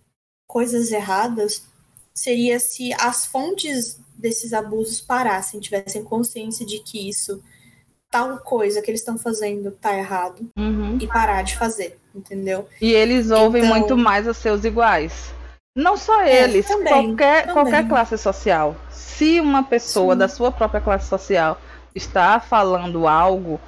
coisas 0.46 0.92
erradas, 0.92 1.64
seria 2.14 2.60
se 2.60 2.92
as 2.94 3.26
fontes 3.26 3.98
desses 4.16 4.52
abusos 4.52 5.00
parassem, 5.00 5.60
tivessem 5.60 6.04
consciência 6.04 6.64
de 6.64 6.78
que 6.78 7.08
isso, 7.08 7.42
tal 8.16 8.38
coisa 8.38 8.80
que 8.80 8.90
eles 8.90 9.00
estão 9.00 9.18
fazendo, 9.18 9.70
tá 9.72 9.96
errado, 9.96 10.48
uhum. 10.56 10.96
e 11.00 11.06
parar 11.06 11.42
de 11.42 11.56
fazer 11.56 11.98
entendeu? 12.16 12.66
E 12.80 12.92
eles 12.92 13.30
ouvem 13.30 13.62
então... 13.62 13.76
muito 13.76 13.96
mais 13.96 14.26
os 14.26 14.36
seus 14.38 14.64
iguais. 14.64 15.34
Não 15.76 15.96
só 15.96 16.22
é, 16.22 16.44
eles, 16.44 16.68
é, 16.68 16.74
também, 16.74 16.92
qualquer, 16.92 17.40
também. 17.40 17.54
qualquer 17.54 17.88
classe 17.88 18.16
social. 18.16 18.74
Se 18.90 19.38
uma 19.38 19.62
pessoa 19.62 20.14
Sim. 20.14 20.18
da 20.18 20.28
sua 20.28 20.50
própria 20.50 20.80
classe 20.80 21.06
social 21.06 21.60
está 21.94 22.40
falando 22.40 23.06
algo 23.06 23.60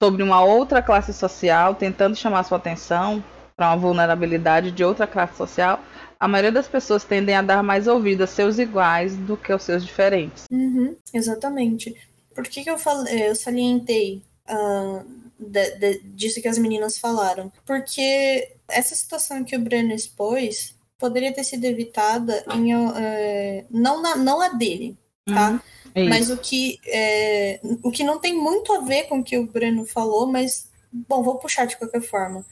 sobre 0.00 0.22
uma 0.22 0.44
outra 0.44 0.80
classe 0.80 1.12
social, 1.12 1.74
tentando 1.74 2.14
chamar 2.14 2.44
sua 2.44 2.58
atenção 2.58 3.22
para 3.56 3.68
uma 3.68 3.76
vulnerabilidade 3.76 4.70
de 4.70 4.84
outra 4.84 5.06
classe 5.06 5.36
social, 5.36 5.80
a 6.20 6.28
maioria 6.28 6.52
das 6.52 6.68
pessoas 6.68 7.02
tendem 7.02 7.34
a 7.34 7.42
dar 7.42 7.62
mais 7.62 7.88
ouvido 7.88 8.22
a 8.22 8.26
seus 8.26 8.58
iguais 8.58 9.16
do 9.16 9.36
que 9.36 9.50
aos 9.50 9.62
seus 9.62 9.84
diferentes. 9.84 10.44
Uhum, 10.50 10.94
exatamente. 11.12 11.94
Por 12.36 12.46
que, 12.46 12.62
que 12.62 12.70
eu 12.70 12.78
falei, 12.78 13.30
eu 13.30 13.34
salientei 13.34 14.22
uh, 14.46 15.02
de, 15.38 15.70
de, 15.78 15.98
disso 16.00 16.40
que 16.42 16.48
as 16.48 16.58
meninas 16.58 16.98
falaram. 16.98 17.50
Porque 17.64 18.56
essa 18.68 18.94
situação 18.94 19.42
que 19.42 19.56
o 19.56 19.60
Breno 19.60 19.94
expôs 19.94 20.76
poderia 20.98 21.32
ter 21.32 21.44
sido 21.44 21.64
evitada 21.64 22.44
em, 22.54 22.74
é, 22.74 23.64
não, 23.70 24.02
na, 24.02 24.16
não 24.16 24.40
a 24.40 24.48
dele, 24.48 24.96
tá? 25.26 25.62
Uhum, 25.94 26.08
mas 26.08 26.30
o 26.30 26.36
que, 26.36 26.78
é, 26.86 27.58
o 27.82 27.90
que 27.90 28.04
não 28.04 28.18
tem 28.18 28.34
muito 28.34 28.72
a 28.72 28.80
ver 28.80 29.04
com 29.04 29.20
o 29.20 29.24
que 29.24 29.38
o 29.38 29.46
Breno 29.46 29.86
falou, 29.86 30.26
mas, 30.26 30.70
bom, 30.90 31.22
vou 31.22 31.36
puxar 31.36 31.66
de 31.66 31.76
qualquer 31.76 32.02
forma. 32.02 32.44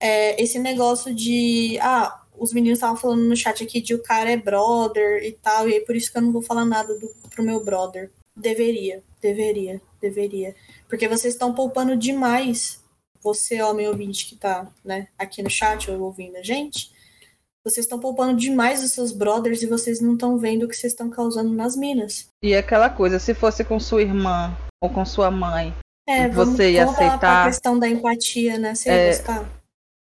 É, 0.00 0.42
esse 0.42 0.58
negócio 0.58 1.14
de, 1.14 1.78
ah, 1.80 2.22
os 2.38 2.52
meninos 2.52 2.78
estavam 2.78 2.96
falando 2.96 3.22
no 3.22 3.36
chat 3.36 3.62
aqui 3.62 3.80
de 3.80 3.94
o 3.94 4.02
cara 4.02 4.30
é 4.30 4.36
brother 4.36 5.22
e 5.22 5.32
tal, 5.32 5.68
e 5.68 5.74
aí 5.74 5.80
por 5.80 5.94
isso 5.94 6.10
que 6.10 6.18
eu 6.18 6.22
não 6.22 6.32
vou 6.32 6.42
falar 6.42 6.64
nada 6.64 6.98
do, 6.98 7.08
pro 7.30 7.44
meu 7.44 7.62
brother. 7.62 8.10
Deveria, 8.34 9.02
deveria, 9.22 9.80
deveria. 10.00 10.54
Porque 10.88 11.08
vocês 11.08 11.34
estão 11.34 11.54
poupando 11.54 11.96
demais. 11.96 12.82
Você, 13.22 13.62
homem 13.62 13.86
ouvinte 13.86 14.26
que 14.26 14.36
tá 14.36 14.68
né, 14.84 15.06
aqui 15.16 15.42
no 15.42 15.48
chat 15.48 15.88
ou 15.88 16.00
ouvindo 16.00 16.36
a 16.36 16.42
gente, 16.42 16.90
vocês 17.64 17.86
estão 17.86 18.00
poupando 18.00 18.36
demais 18.36 18.82
os 18.82 18.90
seus 18.90 19.12
brothers 19.12 19.62
e 19.62 19.66
vocês 19.66 20.00
não 20.00 20.14
estão 20.14 20.36
vendo 20.36 20.64
o 20.64 20.68
que 20.68 20.76
vocês 20.76 20.92
estão 20.92 21.08
causando 21.08 21.54
nas 21.54 21.76
minas. 21.76 22.26
E 22.42 22.52
aquela 22.52 22.90
coisa, 22.90 23.20
se 23.20 23.32
fosse 23.32 23.64
com 23.64 23.78
sua 23.78 24.02
irmã 24.02 24.56
ou 24.82 24.90
com 24.90 25.04
sua 25.04 25.30
mãe, 25.30 25.72
é, 26.08 26.28
você 26.28 26.72
ia 26.72 26.84
aceitar. 26.84 27.44
a 27.44 27.46
questão 27.46 27.78
da 27.78 27.88
empatia, 27.88 28.58
né? 28.58 28.74
Você 28.74 28.90
é, 28.90 29.06
ia 29.06 29.16
gostar. 29.16 29.61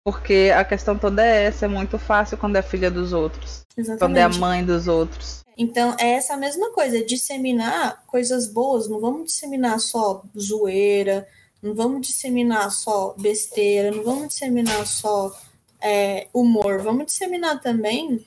Porque 0.06 0.52
a 0.54 0.64
questão 0.64 0.96
toda 0.96 1.20
é 1.26 1.46
essa, 1.46 1.64
é 1.64 1.68
muito 1.68 1.98
fácil 1.98 2.38
quando 2.38 2.54
é 2.54 2.62
filha 2.62 2.88
dos 2.88 3.12
outros. 3.12 3.66
Exatamente. 3.76 3.98
Quando 3.98 4.16
é 4.18 4.22
a 4.22 4.28
mãe 4.28 4.64
dos 4.64 4.86
outros. 4.86 5.44
Então, 5.58 5.96
é 5.98 6.12
essa 6.12 6.36
mesma 6.36 6.70
coisa, 6.70 7.04
disseminar 7.04 8.04
coisas 8.06 8.46
boas, 8.46 8.88
não 8.88 9.00
vamos 9.00 9.24
disseminar 9.32 9.80
só 9.80 10.22
zoeira, 10.38 11.26
Não 11.60 11.74
vamos 11.74 12.06
disseminar 12.06 12.70
só 12.70 13.16
besteira, 13.18 13.90
não 13.90 14.04
vamos 14.04 14.28
disseminar 14.28 14.86
só 14.86 15.36
é, 15.80 16.28
humor, 16.32 16.82
vamos 16.82 17.06
disseminar 17.06 17.60
também 17.60 18.24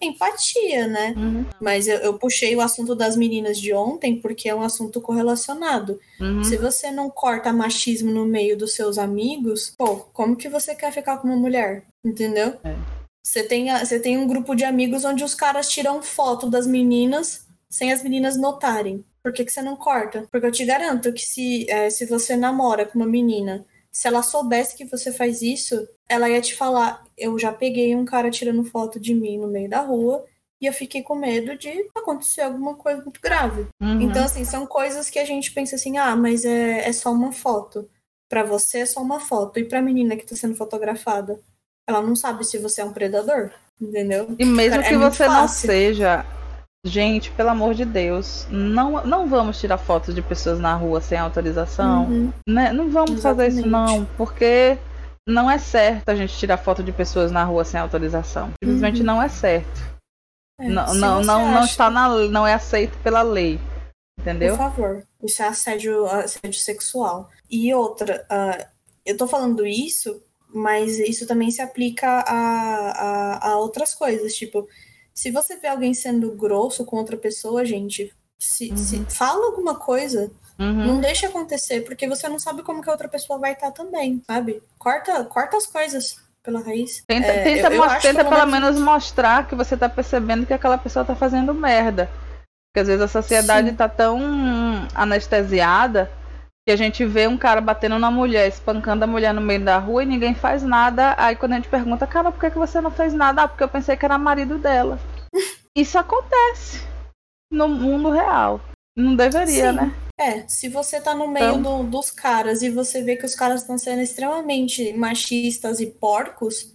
empatia, 0.00 0.86
né? 0.86 1.14
Uhum. 1.16 1.46
Mas 1.60 1.86
eu, 1.88 1.98
eu, 1.98 2.18
puxei 2.18 2.54
o 2.54 2.60
assunto 2.60 2.94
das 2.94 3.16
meninas 3.16 3.58
de 3.58 3.72
ontem 3.72 4.20
porque 4.20 4.48
é 4.48 4.54
um 4.54 4.62
assunto 4.62 5.00
correlacionado. 5.00 5.98
Uhum. 6.20 6.44
Se 6.44 6.56
você 6.56 6.90
não 6.90 7.08
corta 7.10 7.52
machismo 7.52 8.10
no 8.10 8.24
meio 8.24 8.56
dos 8.56 8.74
seus 8.74 8.98
amigos, 8.98 9.72
pô, 9.76 9.96
como 10.12 10.36
que 10.36 10.48
você 10.48 10.74
quer 10.74 10.92
ficar 10.92 11.18
com 11.18 11.28
uma 11.28 11.36
mulher? 11.36 11.84
Entendeu? 12.04 12.54
É. 12.64 12.74
Você 13.22 13.42
tem, 13.42 13.70
você 13.70 13.98
tem 13.98 14.18
um 14.18 14.26
grupo 14.26 14.54
de 14.54 14.64
amigos 14.64 15.04
onde 15.04 15.24
os 15.24 15.34
caras 15.34 15.68
tiram 15.68 16.02
foto 16.02 16.50
das 16.50 16.66
meninas 16.66 17.46
sem 17.70 17.92
as 17.92 18.02
meninas 18.02 18.36
notarem. 18.36 19.04
Por 19.22 19.32
que, 19.32 19.44
que 19.44 19.50
você 19.50 19.62
não 19.62 19.74
corta? 19.74 20.28
Porque 20.30 20.46
eu 20.46 20.52
te 20.52 20.64
garanto 20.64 21.12
que 21.12 21.22
se, 21.22 21.68
é, 21.68 21.88
se 21.88 22.04
você 22.06 22.36
namora 22.36 22.84
com 22.84 22.98
uma 22.98 23.06
menina, 23.06 23.64
se 23.94 24.08
ela 24.08 24.22
soubesse 24.22 24.76
que 24.76 24.84
você 24.84 25.12
faz 25.12 25.40
isso, 25.40 25.88
ela 26.08 26.28
ia 26.28 26.40
te 26.40 26.56
falar: 26.56 27.04
Eu 27.16 27.38
já 27.38 27.52
peguei 27.52 27.94
um 27.94 28.04
cara 28.04 28.28
tirando 28.28 28.64
foto 28.64 28.98
de 28.98 29.14
mim 29.14 29.38
no 29.38 29.46
meio 29.46 29.70
da 29.70 29.80
rua 29.80 30.24
e 30.60 30.66
eu 30.66 30.72
fiquei 30.72 31.00
com 31.00 31.14
medo 31.14 31.56
de 31.56 31.88
acontecer 31.94 32.40
alguma 32.40 32.74
coisa 32.74 33.00
muito 33.02 33.20
grave. 33.20 33.68
Uhum. 33.80 34.00
Então, 34.00 34.24
assim, 34.24 34.44
são 34.44 34.66
coisas 34.66 35.08
que 35.08 35.18
a 35.20 35.24
gente 35.24 35.52
pensa 35.52 35.76
assim: 35.76 35.96
ah, 35.96 36.16
mas 36.16 36.44
é, 36.44 36.88
é 36.88 36.92
só 36.92 37.12
uma 37.12 37.30
foto. 37.30 37.88
Para 38.28 38.42
você 38.42 38.78
é 38.78 38.86
só 38.86 39.00
uma 39.00 39.20
foto. 39.20 39.60
E 39.60 39.64
pra 39.64 39.80
menina 39.80 40.16
que 40.16 40.26
tá 40.26 40.34
sendo 40.34 40.56
fotografada, 40.56 41.40
ela 41.88 42.02
não 42.02 42.16
sabe 42.16 42.44
se 42.44 42.58
você 42.58 42.80
é 42.80 42.84
um 42.84 42.92
predador, 42.92 43.52
entendeu? 43.80 44.34
E 44.36 44.44
mesmo 44.44 44.80
É 44.80 44.88
que 44.88 44.96
muito 44.96 45.14
você 45.14 45.28
não 45.28 45.46
seja, 45.46 46.26
gente, 46.84 47.30
pelo 47.30 47.48
amor 47.48 47.74
de 47.74 47.84
Deus, 47.84 48.46
não, 48.50 49.04
não 49.06 49.26
vamos 49.26 49.58
tirar 49.58 49.78
fotos 49.78 50.14
de 50.14 50.20
pessoas 50.20 50.60
na 50.60 50.74
rua 50.74 51.00
sem 51.00 51.18
autorização. 51.18 52.04
Uhum. 52.04 52.32
Né? 52.46 52.72
Não 52.72 52.90
vamos 52.90 53.22
fazer 53.22 53.48
isso 53.48 53.60
Exatamente. 53.60 53.98
não, 53.98 54.04
porque 54.16 54.78
não 55.26 55.50
é 55.50 55.58
certo 55.58 56.10
a 56.10 56.14
gente 56.14 56.36
tirar 56.36 56.58
foto 56.58 56.82
de 56.82 56.92
pessoas 56.92 57.32
na 57.32 57.42
rua 57.42 57.64
sem 57.64 57.80
autorização. 57.80 58.52
Simplesmente 58.62 59.00
Uhum. 59.00 59.06
não 59.06 59.22
é 59.22 59.28
certo. 59.28 59.94
É, 60.60 60.68
não, 60.68 60.94
não, 60.94 61.22
não, 61.22 61.52
não 61.52 61.64
está 61.64 61.90
na 61.90 62.08
não 62.28 62.46
é 62.46 62.54
aceito 62.54 62.96
pela 62.98 63.22
lei. 63.22 63.58
Entendeu? 64.20 64.56
Por 64.56 64.58
favor. 64.58 65.06
Isso 65.22 65.42
é 65.42 65.48
assédio, 65.48 66.06
assédio 66.06 66.60
sexual. 66.60 67.30
E 67.50 67.74
outra, 67.74 68.24
ah, 68.30 68.68
eu 69.04 69.16
tô 69.16 69.26
falando 69.26 69.66
isso, 69.66 70.22
mas 70.48 70.98
isso 70.98 71.26
também 71.26 71.50
se 71.50 71.60
aplica 71.60 72.06
a, 72.20 72.28
a, 72.28 73.48
a 73.50 73.56
outras 73.58 73.94
coisas. 73.94 74.34
Tipo, 74.34 74.68
se 75.14 75.30
você 75.30 75.56
vê 75.56 75.68
alguém 75.68 75.94
sendo 75.94 76.32
grosso 76.32 76.84
com 76.84 76.96
outra 76.96 77.16
pessoa, 77.16 77.64
gente, 77.64 78.12
se, 78.38 78.76
se 78.76 79.04
fala 79.08 79.46
alguma 79.46 79.76
coisa, 79.76 80.30
Uhum. 80.58 80.86
não 80.86 81.00
deixa 81.00 81.28
acontecer, 81.28 81.80
porque 81.82 82.06
você 82.08 82.28
não 82.28 82.38
sabe 82.38 82.62
como 82.62 82.82
que 82.82 82.88
a 82.88 82.92
outra 82.92 83.08
pessoa 83.08 83.38
vai 83.38 83.52
estar 83.52 83.70
também, 83.70 84.22
sabe? 84.26 84.62
Corta, 84.78 85.24
corta 85.24 85.56
as 85.56 85.66
coisas 85.66 86.16
pela 86.42 86.60
raiz. 86.60 87.02
Tenta, 87.06 87.26
É, 87.28 87.42
tenta, 87.42 87.74
eu- 87.74 87.82
eu 87.82 88.00
tenta 88.00 88.24
pelo 88.24 88.36
pelo 88.36 88.46
menos- 88.46 88.74
menos 88.74 88.80
mostrar 88.80 89.48
que 89.48 89.54
você 89.54 89.76
tá 89.76 89.88
percebendo 89.88 90.44
que 90.46 90.52
aquela 90.52 90.76
pessoa 90.78 91.04
tá 91.04 91.14
fazendo 91.16 91.54
merda. 91.54 92.10
Porque 92.68 92.80
às 92.80 92.86
vezes 92.88 93.02
a 93.02 93.08
sociedade 93.08 93.70
Sim. 93.70 93.76
tá 93.76 93.88
tão 93.88 94.18
anestesiada 94.94 96.10
que 96.66 96.72
a 96.72 96.76
gente 96.76 97.04
vê 97.04 97.26
um 97.28 97.36
cara 97.36 97.60
batendo 97.60 97.98
na 97.98 98.10
mulher, 98.10 98.48
espancando 98.48 99.04
a 99.04 99.06
mulher 99.06 99.34
no 99.34 99.40
meio 99.40 99.62
da 99.62 99.78
rua 99.78 100.02
e 100.02 100.06
ninguém 100.06 100.34
faz 100.34 100.62
nada. 100.62 101.14
Aí 101.18 101.36
quando 101.36 101.52
a 101.52 101.56
gente 101.56 101.68
pergunta, 101.68 102.06
cara, 102.06 102.32
por 102.32 102.40
que, 102.40 102.50
que 102.50 102.58
você 102.58 102.80
não 102.80 102.90
fez 102.90 103.12
nada? 103.12 103.42
Ah, 103.42 103.48
porque 103.48 103.62
eu 103.62 103.68
pensei 103.68 103.96
que 103.96 104.04
era 104.04 104.16
marido 104.16 104.58
dela. 104.58 104.98
Isso 105.76 105.98
acontece 105.98 106.78
no 107.50 107.68
mundo 107.68 108.10
real. 108.10 108.60
Não 108.96 109.14
deveria, 109.14 109.70
Sim. 109.70 109.76
né? 109.76 109.94
É, 110.18 110.46
se 110.48 110.68
você 110.68 111.00
tá 111.00 111.14
no 111.14 111.26
meio 111.28 111.56
Então- 111.56 111.84
do- 111.84 111.90
dos 111.90 112.10
caras 112.10 112.62
e 112.62 112.70
você 112.70 113.02
vê 113.02 113.16
que 113.16 113.26
os 113.26 113.34
caras 113.34 113.60
estão 113.60 113.76
sendo 113.76 114.00
extremamente 114.00 114.92
machistas 114.94 115.80
e 115.80 115.86
porcos, 115.86 116.72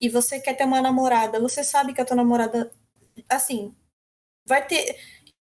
e 0.00 0.08
você 0.08 0.40
quer 0.40 0.54
ter 0.54 0.64
uma 0.64 0.80
namorada, 0.80 1.38
você 1.38 1.62
sabe 1.62 1.92
que 1.92 2.00
a 2.00 2.04
tua 2.06 2.16
namorada, 2.16 2.72
assim, 3.28 3.74
vai 4.48 4.66
ter. 4.66 4.96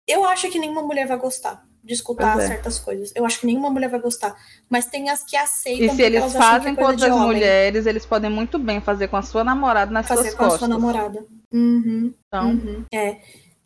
Eu 0.06 0.26
acho 0.26 0.52
que 0.52 0.60
nenhuma 0.60 0.84
mulher 0.84 1.08
vai 1.08 1.18
gostar 1.18 1.66
de 1.84 1.94
escutar 1.94 2.40
é. 2.40 2.48
certas 2.48 2.80
coisas. 2.80 3.12
Eu 3.16 3.26
acho 3.26 3.40
que 3.40 3.46
nenhuma 3.48 3.70
mulher 3.70 3.90
vai 3.90 4.00
gostar. 4.00 4.36
Mas 4.70 4.86
tem 4.86 5.10
as 5.10 5.24
que 5.24 5.36
aceitam 5.36 5.86
E 5.88 5.90
se 5.96 6.02
eles 6.02 6.24
é 6.24 6.38
fazem 6.38 6.76
com 6.76 6.84
outras 6.84 7.12
mulheres, 7.16 7.86
eles 7.86 8.06
podem 8.06 8.30
muito 8.30 8.60
bem 8.60 8.80
fazer 8.82 9.08
com 9.08 9.18
a 9.18 9.22
sua 9.22 9.44
namorada 9.44 9.92
nas 9.92 10.08
Fazer 10.08 10.24
suas 10.24 10.36
com 10.36 10.44
a 10.44 10.48
costas. 10.50 10.60
sua 10.60 10.68
namorada. 10.68 11.26
Uhum. 11.52 12.14
Então, 12.28 12.50
Uhum, 12.52 12.86
É. 12.92 13.18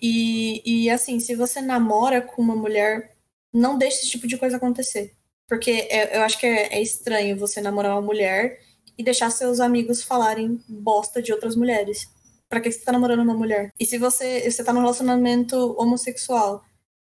E, 0.01 0.61
e 0.85 0.89
assim, 0.89 1.19
se 1.19 1.35
você 1.35 1.61
namora 1.61 2.21
com 2.21 2.41
uma 2.41 2.55
mulher, 2.55 3.11
não 3.53 3.77
deixe 3.77 3.97
esse 3.99 4.09
tipo 4.09 4.27
de 4.27 4.37
coisa 4.37 4.57
acontecer. 4.57 5.13
Porque 5.47 5.87
é- 5.89 6.17
eu 6.17 6.21
acho 6.23 6.39
que 6.39 6.45
é, 6.45 6.73
é 6.75 6.81
estranho 6.81 7.37
você 7.37 7.61
namorar 7.61 7.93
uma 7.93 8.01
mulher 8.01 8.59
e 8.97 9.03
deixar 9.03 9.29
seus 9.29 9.59
amigos 9.59 10.03
falarem 10.03 10.59
bosta 10.67 11.21
de 11.21 11.31
outras 11.31 11.55
mulheres. 11.55 12.07
Pra 12.49 12.59
que 12.61 12.71
você 12.71 12.79
tá 12.79 12.91
namorando 12.91 13.21
uma 13.21 13.33
mulher? 13.33 13.71
E 13.79 13.85
se 13.85 13.97
você, 13.97 14.49
você 14.49 14.63
tá 14.63 14.71
num 14.73 14.81
relacionamento 14.81 15.75
homossexual, 15.79 16.63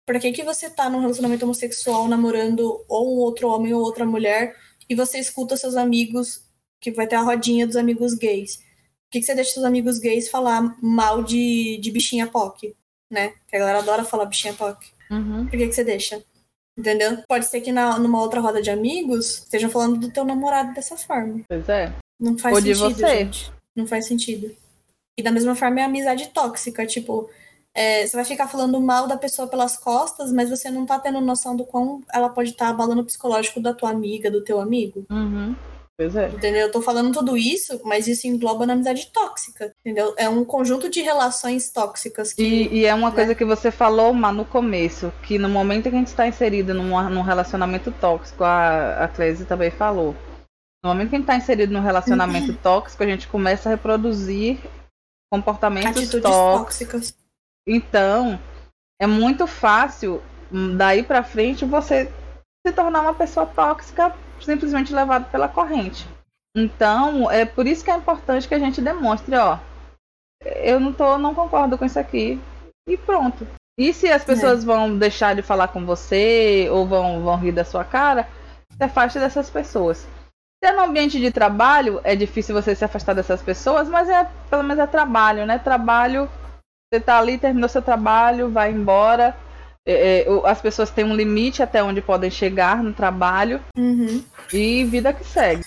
pra 0.09 0.19
que, 0.19 0.31
que 0.31 0.43
você 0.43 0.67
tá 0.67 0.89
num 0.89 1.01
relacionamento 1.01 1.45
homossexual 1.45 2.07
namorando 2.07 2.83
ou 2.87 3.15
um 3.15 3.19
outro 3.19 3.47
homem 3.47 3.75
ou 3.75 3.81
outra 3.83 4.07
mulher 4.07 4.55
e 4.89 4.95
você 4.95 5.19
escuta 5.19 5.55
seus 5.55 5.75
amigos, 5.75 6.43
que 6.81 6.89
vai 6.91 7.05
ter 7.05 7.15
a 7.15 7.21
rodinha 7.21 7.67
dos 7.67 7.75
amigos 7.75 8.15
gays? 8.15 8.55
Por 8.55 9.11
que, 9.11 9.19
que 9.19 9.25
você 9.27 9.35
deixa 9.35 9.53
seus 9.53 9.65
amigos 9.67 9.99
gays 9.99 10.27
falar 10.27 10.75
mal 10.81 11.21
de, 11.21 11.77
de 11.77 11.91
bichinha 11.91 12.25
POC, 12.25 12.75
né? 13.11 13.35
Que 13.47 13.55
a 13.55 13.59
galera 13.59 13.79
adora 13.79 14.03
falar 14.03 14.25
bichinha 14.25 14.55
POC. 14.55 14.83
uhum. 15.11 15.45
Por 15.45 15.51
que, 15.51 15.67
que 15.67 15.73
você 15.73 15.83
deixa? 15.83 16.23
Entendeu? 16.75 17.21
Pode 17.27 17.45
ser 17.45 17.61
que 17.61 17.71
na, 17.71 17.99
numa 17.99 18.19
outra 18.19 18.39
roda 18.39 18.63
de 18.63 18.71
amigos 18.71 19.43
estejam 19.43 19.69
falando 19.69 19.99
do 19.99 20.11
teu 20.11 20.25
namorado 20.25 20.73
dessa 20.73 20.97
forma. 20.97 21.43
pois 21.47 21.69
é. 21.69 21.93
Não 22.19 22.35
faz 22.35 22.55
Ou 22.55 22.61
de 22.61 22.73
sentido, 22.73 22.97
você. 22.97 23.17
gente. 23.19 23.53
Não 23.75 23.85
faz 23.85 24.07
sentido. 24.07 24.57
E 25.15 25.21
da 25.21 25.29
mesma 25.31 25.55
forma 25.55 25.81
é 25.81 25.83
amizade 25.83 26.29
tóxica. 26.29 26.83
Tipo, 26.87 27.29
é, 27.79 28.05
você 28.05 28.13
vai 28.13 28.25
ficar 28.25 28.49
falando 28.49 28.77
mal 28.81 29.07
da 29.07 29.15
pessoa 29.15 29.47
pelas 29.47 29.77
costas, 29.77 30.33
mas 30.33 30.49
você 30.49 30.69
não 30.69 30.85
tá 30.85 30.99
tendo 30.99 31.21
noção 31.21 31.55
do 31.55 31.63
quão 31.63 32.01
ela 32.13 32.27
pode 32.27 32.49
estar 32.49 32.67
abalando 32.67 33.01
o 33.01 33.05
psicológico 33.05 33.61
da 33.61 33.73
tua 33.73 33.89
amiga, 33.89 34.29
do 34.29 34.43
teu 34.43 34.59
amigo. 34.59 35.05
Uhum. 35.09 35.55
Pois 35.97 36.13
é. 36.13 36.27
Entendeu? 36.27 36.63
Eu 36.63 36.71
tô 36.73 36.81
falando 36.81 37.13
tudo 37.13 37.37
isso, 37.37 37.79
mas 37.85 38.05
isso 38.05 38.27
engloba 38.27 38.65
na 38.65 38.73
amizade 38.73 39.07
tóxica. 39.13 39.73
Entendeu? 39.79 40.13
É 40.17 40.27
um 40.27 40.43
conjunto 40.43 40.89
de 40.89 40.99
relações 41.01 41.69
tóxicas 41.71 42.33
que. 42.33 42.43
E, 42.43 42.79
e 42.79 42.85
é 42.85 42.93
uma 42.93 43.11
né? 43.11 43.15
coisa 43.15 43.33
que 43.33 43.45
você 43.45 43.71
falou, 43.71 44.13
Má, 44.13 44.33
no 44.33 44.43
começo, 44.43 45.09
que 45.23 45.39
no 45.39 45.47
momento 45.47 45.83
que 45.83 45.95
a 45.95 45.99
gente 45.99 46.07
está 46.07 46.27
inserido 46.27 46.73
num, 46.73 47.01
num 47.09 47.21
relacionamento 47.21 47.93
tóxico, 47.93 48.43
a, 48.43 49.05
a 49.05 49.09
também 49.47 49.71
falou. 49.71 50.13
No 50.83 50.89
momento 50.89 51.11
que 51.11 51.15
a 51.15 51.19
gente 51.19 51.29
está 51.29 51.37
inserido 51.37 51.71
num 51.71 51.81
relacionamento 51.81 52.53
tóxico, 52.61 53.01
a 53.03 53.07
gente 53.07 53.25
começa 53.29 53.69
a 53.69 53.71
reproduzir 53.71 54.59
comportamentos 55.31 55.91
Atitudes 55.91 56.29
tóxicos. 56.29 56.91
tóxicas. 56.91 57.28
Então, 57.71 58.39
é 58.99 59.05
muito 59.05 59.45
fácil, 59.45 60.23
hum, 60.51 60.75
daí 60.75 61.03
pra 61.03 61.21
frente, 61.21 61.63
você 61.65 62.11
se 62.65 62.73
tornar 62.73 63.01
uma 63.01 63.13
pessoa 63.13 63.45
tóxica 63.45 64.11
simplesmente 64.41 64.91
levado 64.91 65.29
pela 65.29 65.47
corrente. 65.47 66.07
Então, 66.57 67.29
é 67.29 67.45
por 67.45 67.67
isso 67.67 67.85
que 67.85 67.91
é 67.91 67.95
importante 67.95 68.47
que 68.47 68.55
a 68.55 68.59
gente 68.59 68.81
demonstre, 68.81 69.35
ó, 69.35 69.59
eu 70.41 70.79
não 70.79 70.91
tô, 70.91 71.19
não 71.19 71.35
concordo 71.35 71.77
com 71.77 71.85
isso 71.85 71.99
aqui. 71.99 72.41
E 72.87 72.97
pronto. 72.97 73.47
E 73.77 73.93
se 73.93 74.07
as 74.07 74.25
pessoas 74.25 74.63
vão 74.63 74.97
deixar 74.97 75.35
de 75.35 75.43
falar 75.43 75.67
com 75.67 75.85
você 75.85 76.67
ou 76.71 76.87
vão, 76.87 77.21
vão 77.21 77.37
rir 77.37 77.51
da 77.51 77.63
sua 77.63 77.83
cara, 77.83 78.27
se 78.75 78.83
afaste 78.83 79.19
dessas 79.19 79.47
pessoas. 79.47 80.07
Se 80.61 80.69
é 80.69 80.71
no 80.71 80.81
ambiente 80.81 81.19
de 81.19 81.31
trabalho, 81.31 82.01
é 82.03 82.15
difícil 82.15 82.55
você 82.55 82.73
se 82.73 82.83
afastar 82.83 83.13
dessas 83.13 83.41
pessoas, 83.43 83.87
mas 83.87 84.09
é 84.09 84.27
pelo 84.49 84.63
menos 84.63 84.83
é 84.83 84.87
trabalho, 84.87 85.45
né? 85.45 85.59
Trabalho 85.59 86.27
você 86.91 86.99
tá 86.99 87.19
ali, 87.19 87.37
terminou 87.37 87.69
seu 87.69 87.81
trabalho, 87.83 88.49
vai 88.49 88.71
embora. 88.71 89.37
É, 89.85 90.21
é, 90.21 90.25
as 90.45 90.59
pessoas 90.59 90.89
têm 90.89 91.05
um 91.05 91.15
limite 91.15 91.61
até 91.61 91.83
onde 91.83 92.01
podem 92.01 92.29
chegar 92.31 92.83
no 92.83 92.93
trabalho 92.93 93.61
Uhum. 93.77 94.23
e 94.51 94.83
vida 94.85 95.13
que 95.13 95.23
segue. 95.23 95.63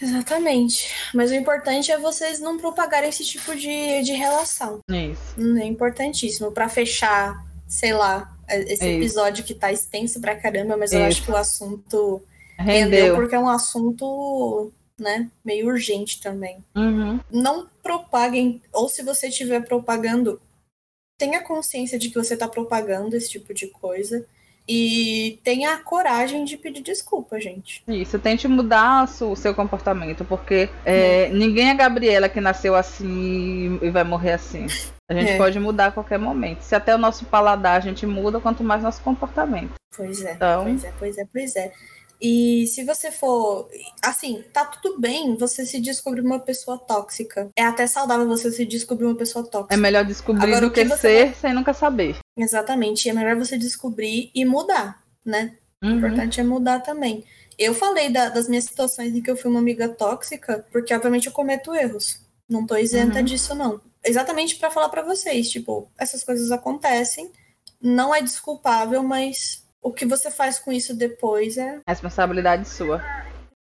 Exatamente. 0.00 0.90
Mas 1.14 1.30
o 1.30 1.34
importante 1.34 1.90
é 1.90 1.98
vocês 1.98 2.40
não 2.40 2.58
propagarem 2.58 3.08
esse 3.08 3.24
tipo 3.24 3.54
de, 3.56 4.02
de 4.02 4.12
relação. 4.12 4.80
Isso. 4.90 5.34
Hum, 5.38 5.56
É 5.58 5.64
importantíssimo. 5.64 6.52
Pra 6.52 6.68
fechar, 6.68 7.42
sei 7.66 7.92
lá, 7.94 8.30
esse 8.48 8.84
É 8.84 8.88
isso. 8.88 9.04
episódio 9.04 9.44
que 9.44 9.54
tá 9.54 9.72
extenso 9.72 10.20
pra 10.20 10.36
caramba, 10.36 10.76
mas 10.76 10.92
eu 10.92 11.00
Isso. 11.00 11.08
acho 11.08 11.22
que 11.24 11.30
o 11.30 11.36
assunto 11.36 12.22
rendeu 12.58 13.00
Rendeu. 13.00 13.14
porque 13.16 13.34
é 13.34 13.38
um 13.38 13.48
assunto, 13.48 14.72
né, 15.02 15.28
meio 15.44 15.66
urgente 15.66 16.20
também. 16.20 16.64
Uhum. 16.74 17.20
Não 17.30 17.66
propaguem, 17.82 18.62
ou 18.72 18.88
se 18.88 19.02
você 19.02 19.28
estiver 19.28 19.60
propagando, 19.66 20.40
tenha 21.18 21.42
consciência 21.42 21.98
de 21.98 22.08
que 22.08 22.14
você 22.16 22.36
tá 22.36 22.48
propagando 22.48 23.14
esse 23.16 23.28
tipo 23.28 23.52
de 23.52 23.66
coisa 23.66 24.24
e 24.68 25.40
tenha 25.42 25.74
a 25.74 25.78
coragem 25.78 26.44
de 26.44 26.56
pedir 26.56 26.82
desculpa, 26.82 27.40
gente. 27.40 27.82
Isso, 27.88 28.18
tente 28.18 28.46
mudar 28.46 29.04
o 29.04 29.06
seu- 29.08 29.30
o 29.32 29.36
seu 29.36 29.54
comportamento, 29.54 30.24
porque 30.24 30.68
é, 30.84 31.28
ninguém 31.30 31.70
é 31.70 31.74
Gabriela 31.74 32.28
que 32.28 32.40
nasceu 32.40 32.74
assim 32.74 33.78
e 33.82 33.90
vai 33.90 34.04
morrer 34.04 34.32
assim. 34.34 34.66
A 35.10 35.14
gente 35.14 35.32
É. 35.32 35.36
pode 35.36 35.58
mudar 35.58 35.86
a 35.86 35.92
qualquer 35.92 36.18
momento. 36.18 36.62
Se 36.62 36.74
até 36.74 36.94
o 36.94 36.98
nosso 36.98 37.26
paladar 37.26 37.76
a 37.76 37.80
gente 37.80 38.06
muda, 38.06 38.40
quanto 38.40 38.62
mais 38.64 38.82
nosso 38.82 39.02
comportamento. 39.02 39.74
Pois 39.94 40.24
é. 40.24 40.32
Então, 40.32 40.64
Pois 40.64 40.84
é, 40.84 40.92
pois 40.98 41.18
é, 41.18 41.26
pois 41.30 41.56
é. 41.56 41.72
E 42.24 42.68
se 42.68 42.84
você 42.84 43.10
for. 43.10 43.68
Assim, 44.00 44.44
tá 44.52 44.64
tudo 44.64 45.00
bem 45.00 45.36
você 45.36 45.66
se 45.66 45.80
descobrir 45.80 46.20
uma 46.20 46.38
pessoa 46.38 46.78
tóxica. 46.78 47.50
É 47.56 47.64
até 47.64 47.84
saudável 47.88 48.28
você 48.28 48.50
se 48.52 48.64
descobrir 48.64 49.06
uma 49.06 49.16
pessoa 49.16 49.44
tóxica. 49.44 49.74
É 49.74 49.76
melhor 49.76 50.04
descobrir 50.04 50.44
Agora, 50.44 50.60
do 50.60 50.66
o 50.68 50.70
que 50.70 50.84
que, 50.84 50.96
ser 50.96 51.24
vai- 51.26 51.34
sem 51.34 51.52
nunca 51.52 51.74
saber. 51.74 52.16
Exatamente. 52.36 53.08
É 53.08 53.12
melhor 53.12 53.34
você 53.36 53.58
descobrir 53.58 54.30
e 54.34 54.44
mudar, 54.44 55.02
né? 55.26 55.56
O 55.82 55.86
Uhum. 55.86 55.96
importante 55.98 56.40
é 56.40 56.44
mudar 56.44 56.78
também. 56.80 57.24
Eu 57.58 57.74
falei 57.74 58.08
da- 58.08 58.28
das 58.28 58.48
minhas 58.48 58.64
situações 58.64 59.12
em 59.14 59.20
que 59.20 59.30
eu 59.30 59.36
fui 59.36 59.50
uma 59.50 59.58
amiga 59.60 59.88
tóxica, 59.88 60.64
porque 60.70 60.94
obviamente 60.94 61.26
eu 61.26 61.32
cometo 61.32 61.74
erros. 61.74 62.20
Não 62.48 62.64
tô 62.64 62.76
isenta 62.76 63.18
Uhum. 63.18 63.24
disso, 63.24 63.52
não. 63.54 63.80
Exatamente 64.04 64.56
pra 64.56 64.70
falar 64.70 64.88
pra 64.90 65.02
vocês, 65.02 65.50
tipo, 65.50 65.90
essas 65.98 66.22
coisas 66.22 66.50
acontecem, 66.52 67.30
não 67.80 68.14
é 68.14 68.22
desculpável, 68.22 69.02
mas 69.02 69.61
o 69.82 69.92
que 69.92 70.06
você 70.06 70.30
faz 70.30 70.58
com 70.58 70.70
isso 70.70 70.94
depois 70.94 71.58
é. 71.58 71.80
Responsabilidade 71.86 72.68
sua. 72.68 73.02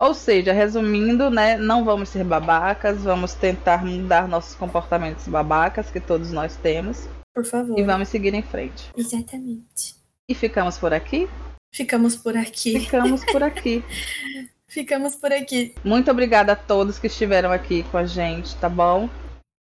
Ou 0.00 0.14
seja, 0.14 0.52
resumindo, 0.52 1.30
né, 1.30 1.56
não 1.56 1.84
vamos 1.84 2.08
ser 2.08 2.24
babacas, 2.24 3.02
vamos 3.02 3.34
tentar 3.34 3.84
mudar 3.84 4.28
nossos 4.28 4.54
comportamentos 4.54 5.26
babacas 5.26 5.90
que 5.90 5.98
todos 5.98 6.30
nós 6.30 6.56
temos 6.56 7.08
Por 7.34 7.44
favor. 7.44 7.78
e 7.78 7.82
vamos 7.82 8.08
seguir 8.08 8.32
em 8.34 8.42
frente. 8.42 8.90
Exatamente. 8.96 9.96
E 10.28 10.34
ficamos 10.34 10.78
por 10.78 10.92
aqui? 10.92 11.28
Ficamos 11.74 12.16
por 12.16 12.36
aqui. 12.36 12.80
Ficamos 12.80 13.24
por 13.24 13.42
aqui. 13.42 13.84
Ficamos 14.68 15.16
por 15.16 15.32
aqui. 15.32 15.74
Muito 15.82 16.10
obrigada 16.10 16.52
a 16.52 16.56
todos 16.56 16.98
que 16.98 17.06
estiveram 17.06 17.50
aqui 17.50 17.82
com 17.84 17.96
a 17.96 18.04
gente, 18.04 18.54
tá 18.56 18.68
bom? 18.68 19.08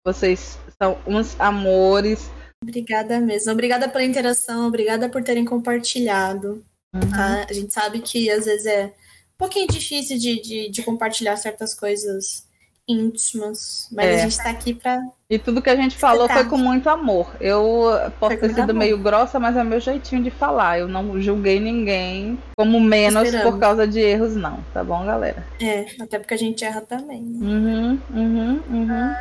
Vocês 0.07 0.59
são 0.81 0.97
uns 1.07 1.39
amores. 1.41 2.31
Obrigada 2.63 3.21
mesmo. 3.21 3.53
Obrigada 3.53 3.89
pela 3.89 4.05
interação, 4.05 4.69
obrigada 4.69 5.09
por 5.09 5.23
terem 5.23 5.45
compartilhado. 5.45 6.65
Uhum. 6.95 7.11
tá? 7.11 7.47
A 7.49 7.53
gente 7.53 7.73
sabe 7.73 8.01
que 8.01 8.31
às 8.31 8.45
vezes 8.45 8.67
é 8.67 8.85
um 8.87 9.39
pouquinho 9.39 9.67
difícil 9.67 10.19
de, 10.19 10.41
de, 10.43 10.69
de 10.71 10.83
compartilhar 10.83 11.37
certas 11.37 11.75
coisas 11.75 12.47
íntimas, 12.87 13.89
mas 13.93 14.07
É. 14.07 14.15
a 14.15 14.19
gente 14.19 14.37
tá 14.37 14.51
aqui 14.51 14.75
pra. 14.75 15.01
E 15.31 15.39
tudo 15.39 15.63
que 15.63 15.71
a 15.71 15.77
gente 15.77 15.97
falou 15.97 16.29
Tá. 16.29 16.35
foi 16.35 16.45
com 16.45 16.59
muito 16.59 16.91
amor. 16.91 17.35
Eu 17.41 17.85
posso 18.21 18.37
ter 18.37 18.49
sido 18.51 18.61
amor. 18.71 18.75
meio 18.75 18.99
grossa, 18.99 19.41
mas 19.41 19.57
é 19.57 19.65
meu 19.65 19.81
jeitinho 19.81 20.23
de 20.23 20.31
falar. 20.31 20.79
Eu 20.81 20.89
não 20.89 21.19
julguei 21.21 21.59
ninguém 21.59 22.39
como 22.57 22.79
menos 22.79 23.23
Esperamos. 23.25 23.53
por 23.53 23.59
causa 23.61 23.87
de 23.89 24.01
erros, 24.01 24.37
não. 24.37 24.63
Tá 24.75 24.85
bom, 24.85 25.07
galera? 25.07 25.47
É, 25.61 25.87
até 26.01 26.19
porque 26.19 26.35
a 26.35 26.39
gente 26.39 26.63
erra 26.65 26.83
também. 26.83 27.23
né? 27.23 27.47
Uhum, 27.47 28.01
uhum, 28.15 28.61
uhum. 28.69 29.15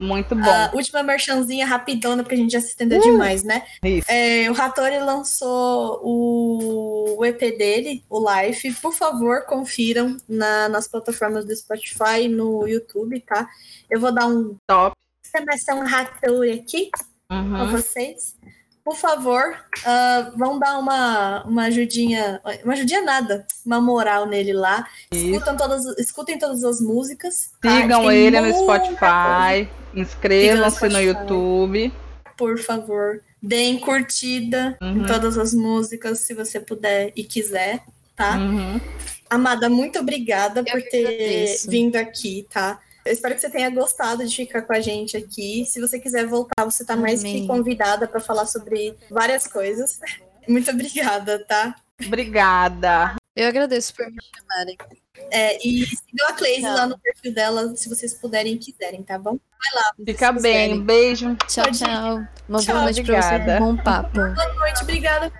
Muito 0.00 0.34
bom. 0.34 0.48
A 0.50 0.70
última 0.74 1.02
merchanzinha 1.02 1.66
rapidona, 1.66 2.22
porque 2.22 2.34
a 2.34 2.38
gente 2.38 2.52
já 2.52 2.60
se 2.60 2.68
estendeu 2.68 3.00
demais, 3.02 3.42
né? 3.44 3.62
Isso. 3.84 4.10
É, 4.10 4.50
o 4.50 4.54
Ratori 4.54 4.98
lançou 4.98 6.00
o, 6.02 7.16
o 7.18 7.24
EP 7.24 7.38
dele, 7.58 8.02
o 8.08 8.18
Life. 8.32 8.72
Por 8.80 8.94
favor, 8.94 9.44
confiram 9.44 10.16
na- 10.28 10.68
nas 10.70 10.88
plataformas 10.88 11.44
do 11.44 11.54
Spotify 11.54 12.22
e 12.22 12.28
no 12.28 12.66
YouTube, 12.66 13.20
tá? 13.20 13.46
Eu 13.90 14.00
vou 14.00 14.10
dar 14.10 14.26
um 14.26 14.56
Top. 14.66 14.96
exclamação 15.22 15.84
Ratori 15.84 16.52
aqui 16.52 16.88
pra 17.28 17.38
Uhum. 17.38 17.70
vocês. 17.70 18.34
Por 18.90 18.96
favor, 18.96 19.54
ah, 19.86 20.32
vão 20.36 20.58
dar 20.58 20.76
uma, 20.76 21.44
uma 21.44 21.62
ajudinha, 21.66 22.40
uma 22.64 22.72
ajudinha 22.72 23.02
nada, 23.02 23.46
uma 23.64 23.80
moral 23.80 24.26
nele 24.26 24.52
lá. 24.52 24.84
Escutam 25.12 25.56
todas, 25.56 25.86
escutem 25.96 26.36
todas 26.36 26.64
as 26.64 26.80
músicas. 26.80 27.52
tá? 27.62 27.82
Sigam 27.82 28.08
Tem 28.08 28.16
ele 28.26 28.40
no. 28.40 28.52
Spotify. 28.52 29.68
Inscrevam-se 29.94 30.82
no 30.88 30.90
Spotify. 30.90 31.04
YouTube. 31.06 31.92
Por 32.36 32.58
favor, 32.58 33.22
deem 33.40 33.78
curtida 33.78 34.76
Uhum. 34.82 35.02
em 35.02 35.06
todas 35.06 35.38
as 35.38 35.54
músicas, 35.54 36.18
se 36.18 36.34
você 36.34 36.58
puder 36.58 37.12
e 37.14 37.22
quiser, 37.22 37.84
tá? 38.16 38.38
Uhum. 38.38 38.80
Amada, 39.30 39.68
muito 39.68 40.00
obrigada 40.00 40.64
por 40.64 40.82
que 40.82 40.90
ter 40.90 41.06
agradeço. 41.06 41.70
vindo 41.70 41.94
aqui, 41.94 42.44
tá? 42.52 42.80
Eu 43.04 43.12
espero 43.12 43.34
que 43.34 43.40
você 43.40 43.50
tenha 43.50 43.70
gostado 43.70 44.26
de 44.26 44.36
ficar 44.36 44.62
com 44.62 44.72
a 44.72 44.80
gente 44.80 45.16
aqui. 45.16 45.64
Se 45.66 45.80
você 45.80 45.98
quiser 45.98 46.26
voltar, 46.26 46.64
você 46.64 46.84
tá 46.84 46.96
mais 46.96 47.20
Amém. 47.20 47.42
que 47.42 47.46
convidada 47.46 48.06
para 48.06 48.20
falar 48.20 48.46
sobre 48.46 48.94
várias 49.10 49.46
coisas. 49.46 49.98
Muito 50.48 50.70
obrigada, 50.70 51.44
tá? 51.46 51.74
Obrigada. 52.04 53.14
Eu 53.36 53.48
agradeço 53.48 53.94
por 53.94 54.06
me 54.06 54.18
chamarem. 54.36 54.76
É, 55.30 55.56
e 55.66 55.84
sigam 55.86 56.28
a 56.28 56.32
Cleise 56.32 56.62
Tchau. 56.62 56.74
lá 56.74 56.86
no 56.86 56.98
perfil 56.98 57.32
dela, 57.34 57.76
se 57.76 57.88
vocês 57.88 58.14
puderem 58.14 58.54
e 58.54 58.58
quiserem, 58.58 59.02
tá 59.02 59.18
bom? 59.18 59.32
Vai 59.50 59.82
lá. 59.82 59.92
Fica 60.04 60.32
bem. 60.32 60.70
quiserem. 60.70 60.82
Beijo. 60.84 61.36
Tchau, 61.46 61.64
Pode 61.64 61.76
ir. 61.76 61.86
tchau. 61.86 62.16
Uma 62.48 62.58
Tchau, 62.58 62.74
boa 62.74 62.84
noite 62.84 63.02
pra 63.02 63.22
você. 63.22 63.34
obrigada. 63.34 63.64
Um 63.64 63.76
bom 63.76 63.82
papo. 63.82 64.12
Boa 64.14 64.54
noite, 64.54 64.82
obrigada. 64.82 65.32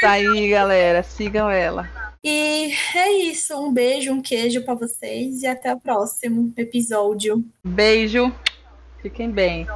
Tá 0.00 0.10
aí, 0.12 0.50
galera. 0.50 1.02
Sigam 1.02 1.50
ela. 1.50 2.11
E 2.24 2.72
é 2.94 3.12
isso. 3.24 3.58
Um 3.58 3.72
beijo, 3.72 4.12
um 4.12 4.22
queijo 4.22 4.64
para 4.64 4.74
vocês 4.74 5.42
e 5.42 5.46
até 5.46 5.74
o 5.74 5.80
próximo 5.80 6.52
episódio. 6.56 7.44
Beijo. 7.64 8.32
Fiquem 9.00 9.30
bem. 9.30 9.66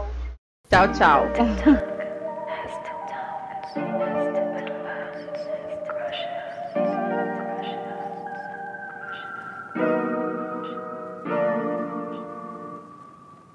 Tchau, 0.70 0.92
tchau. 0.92 1.26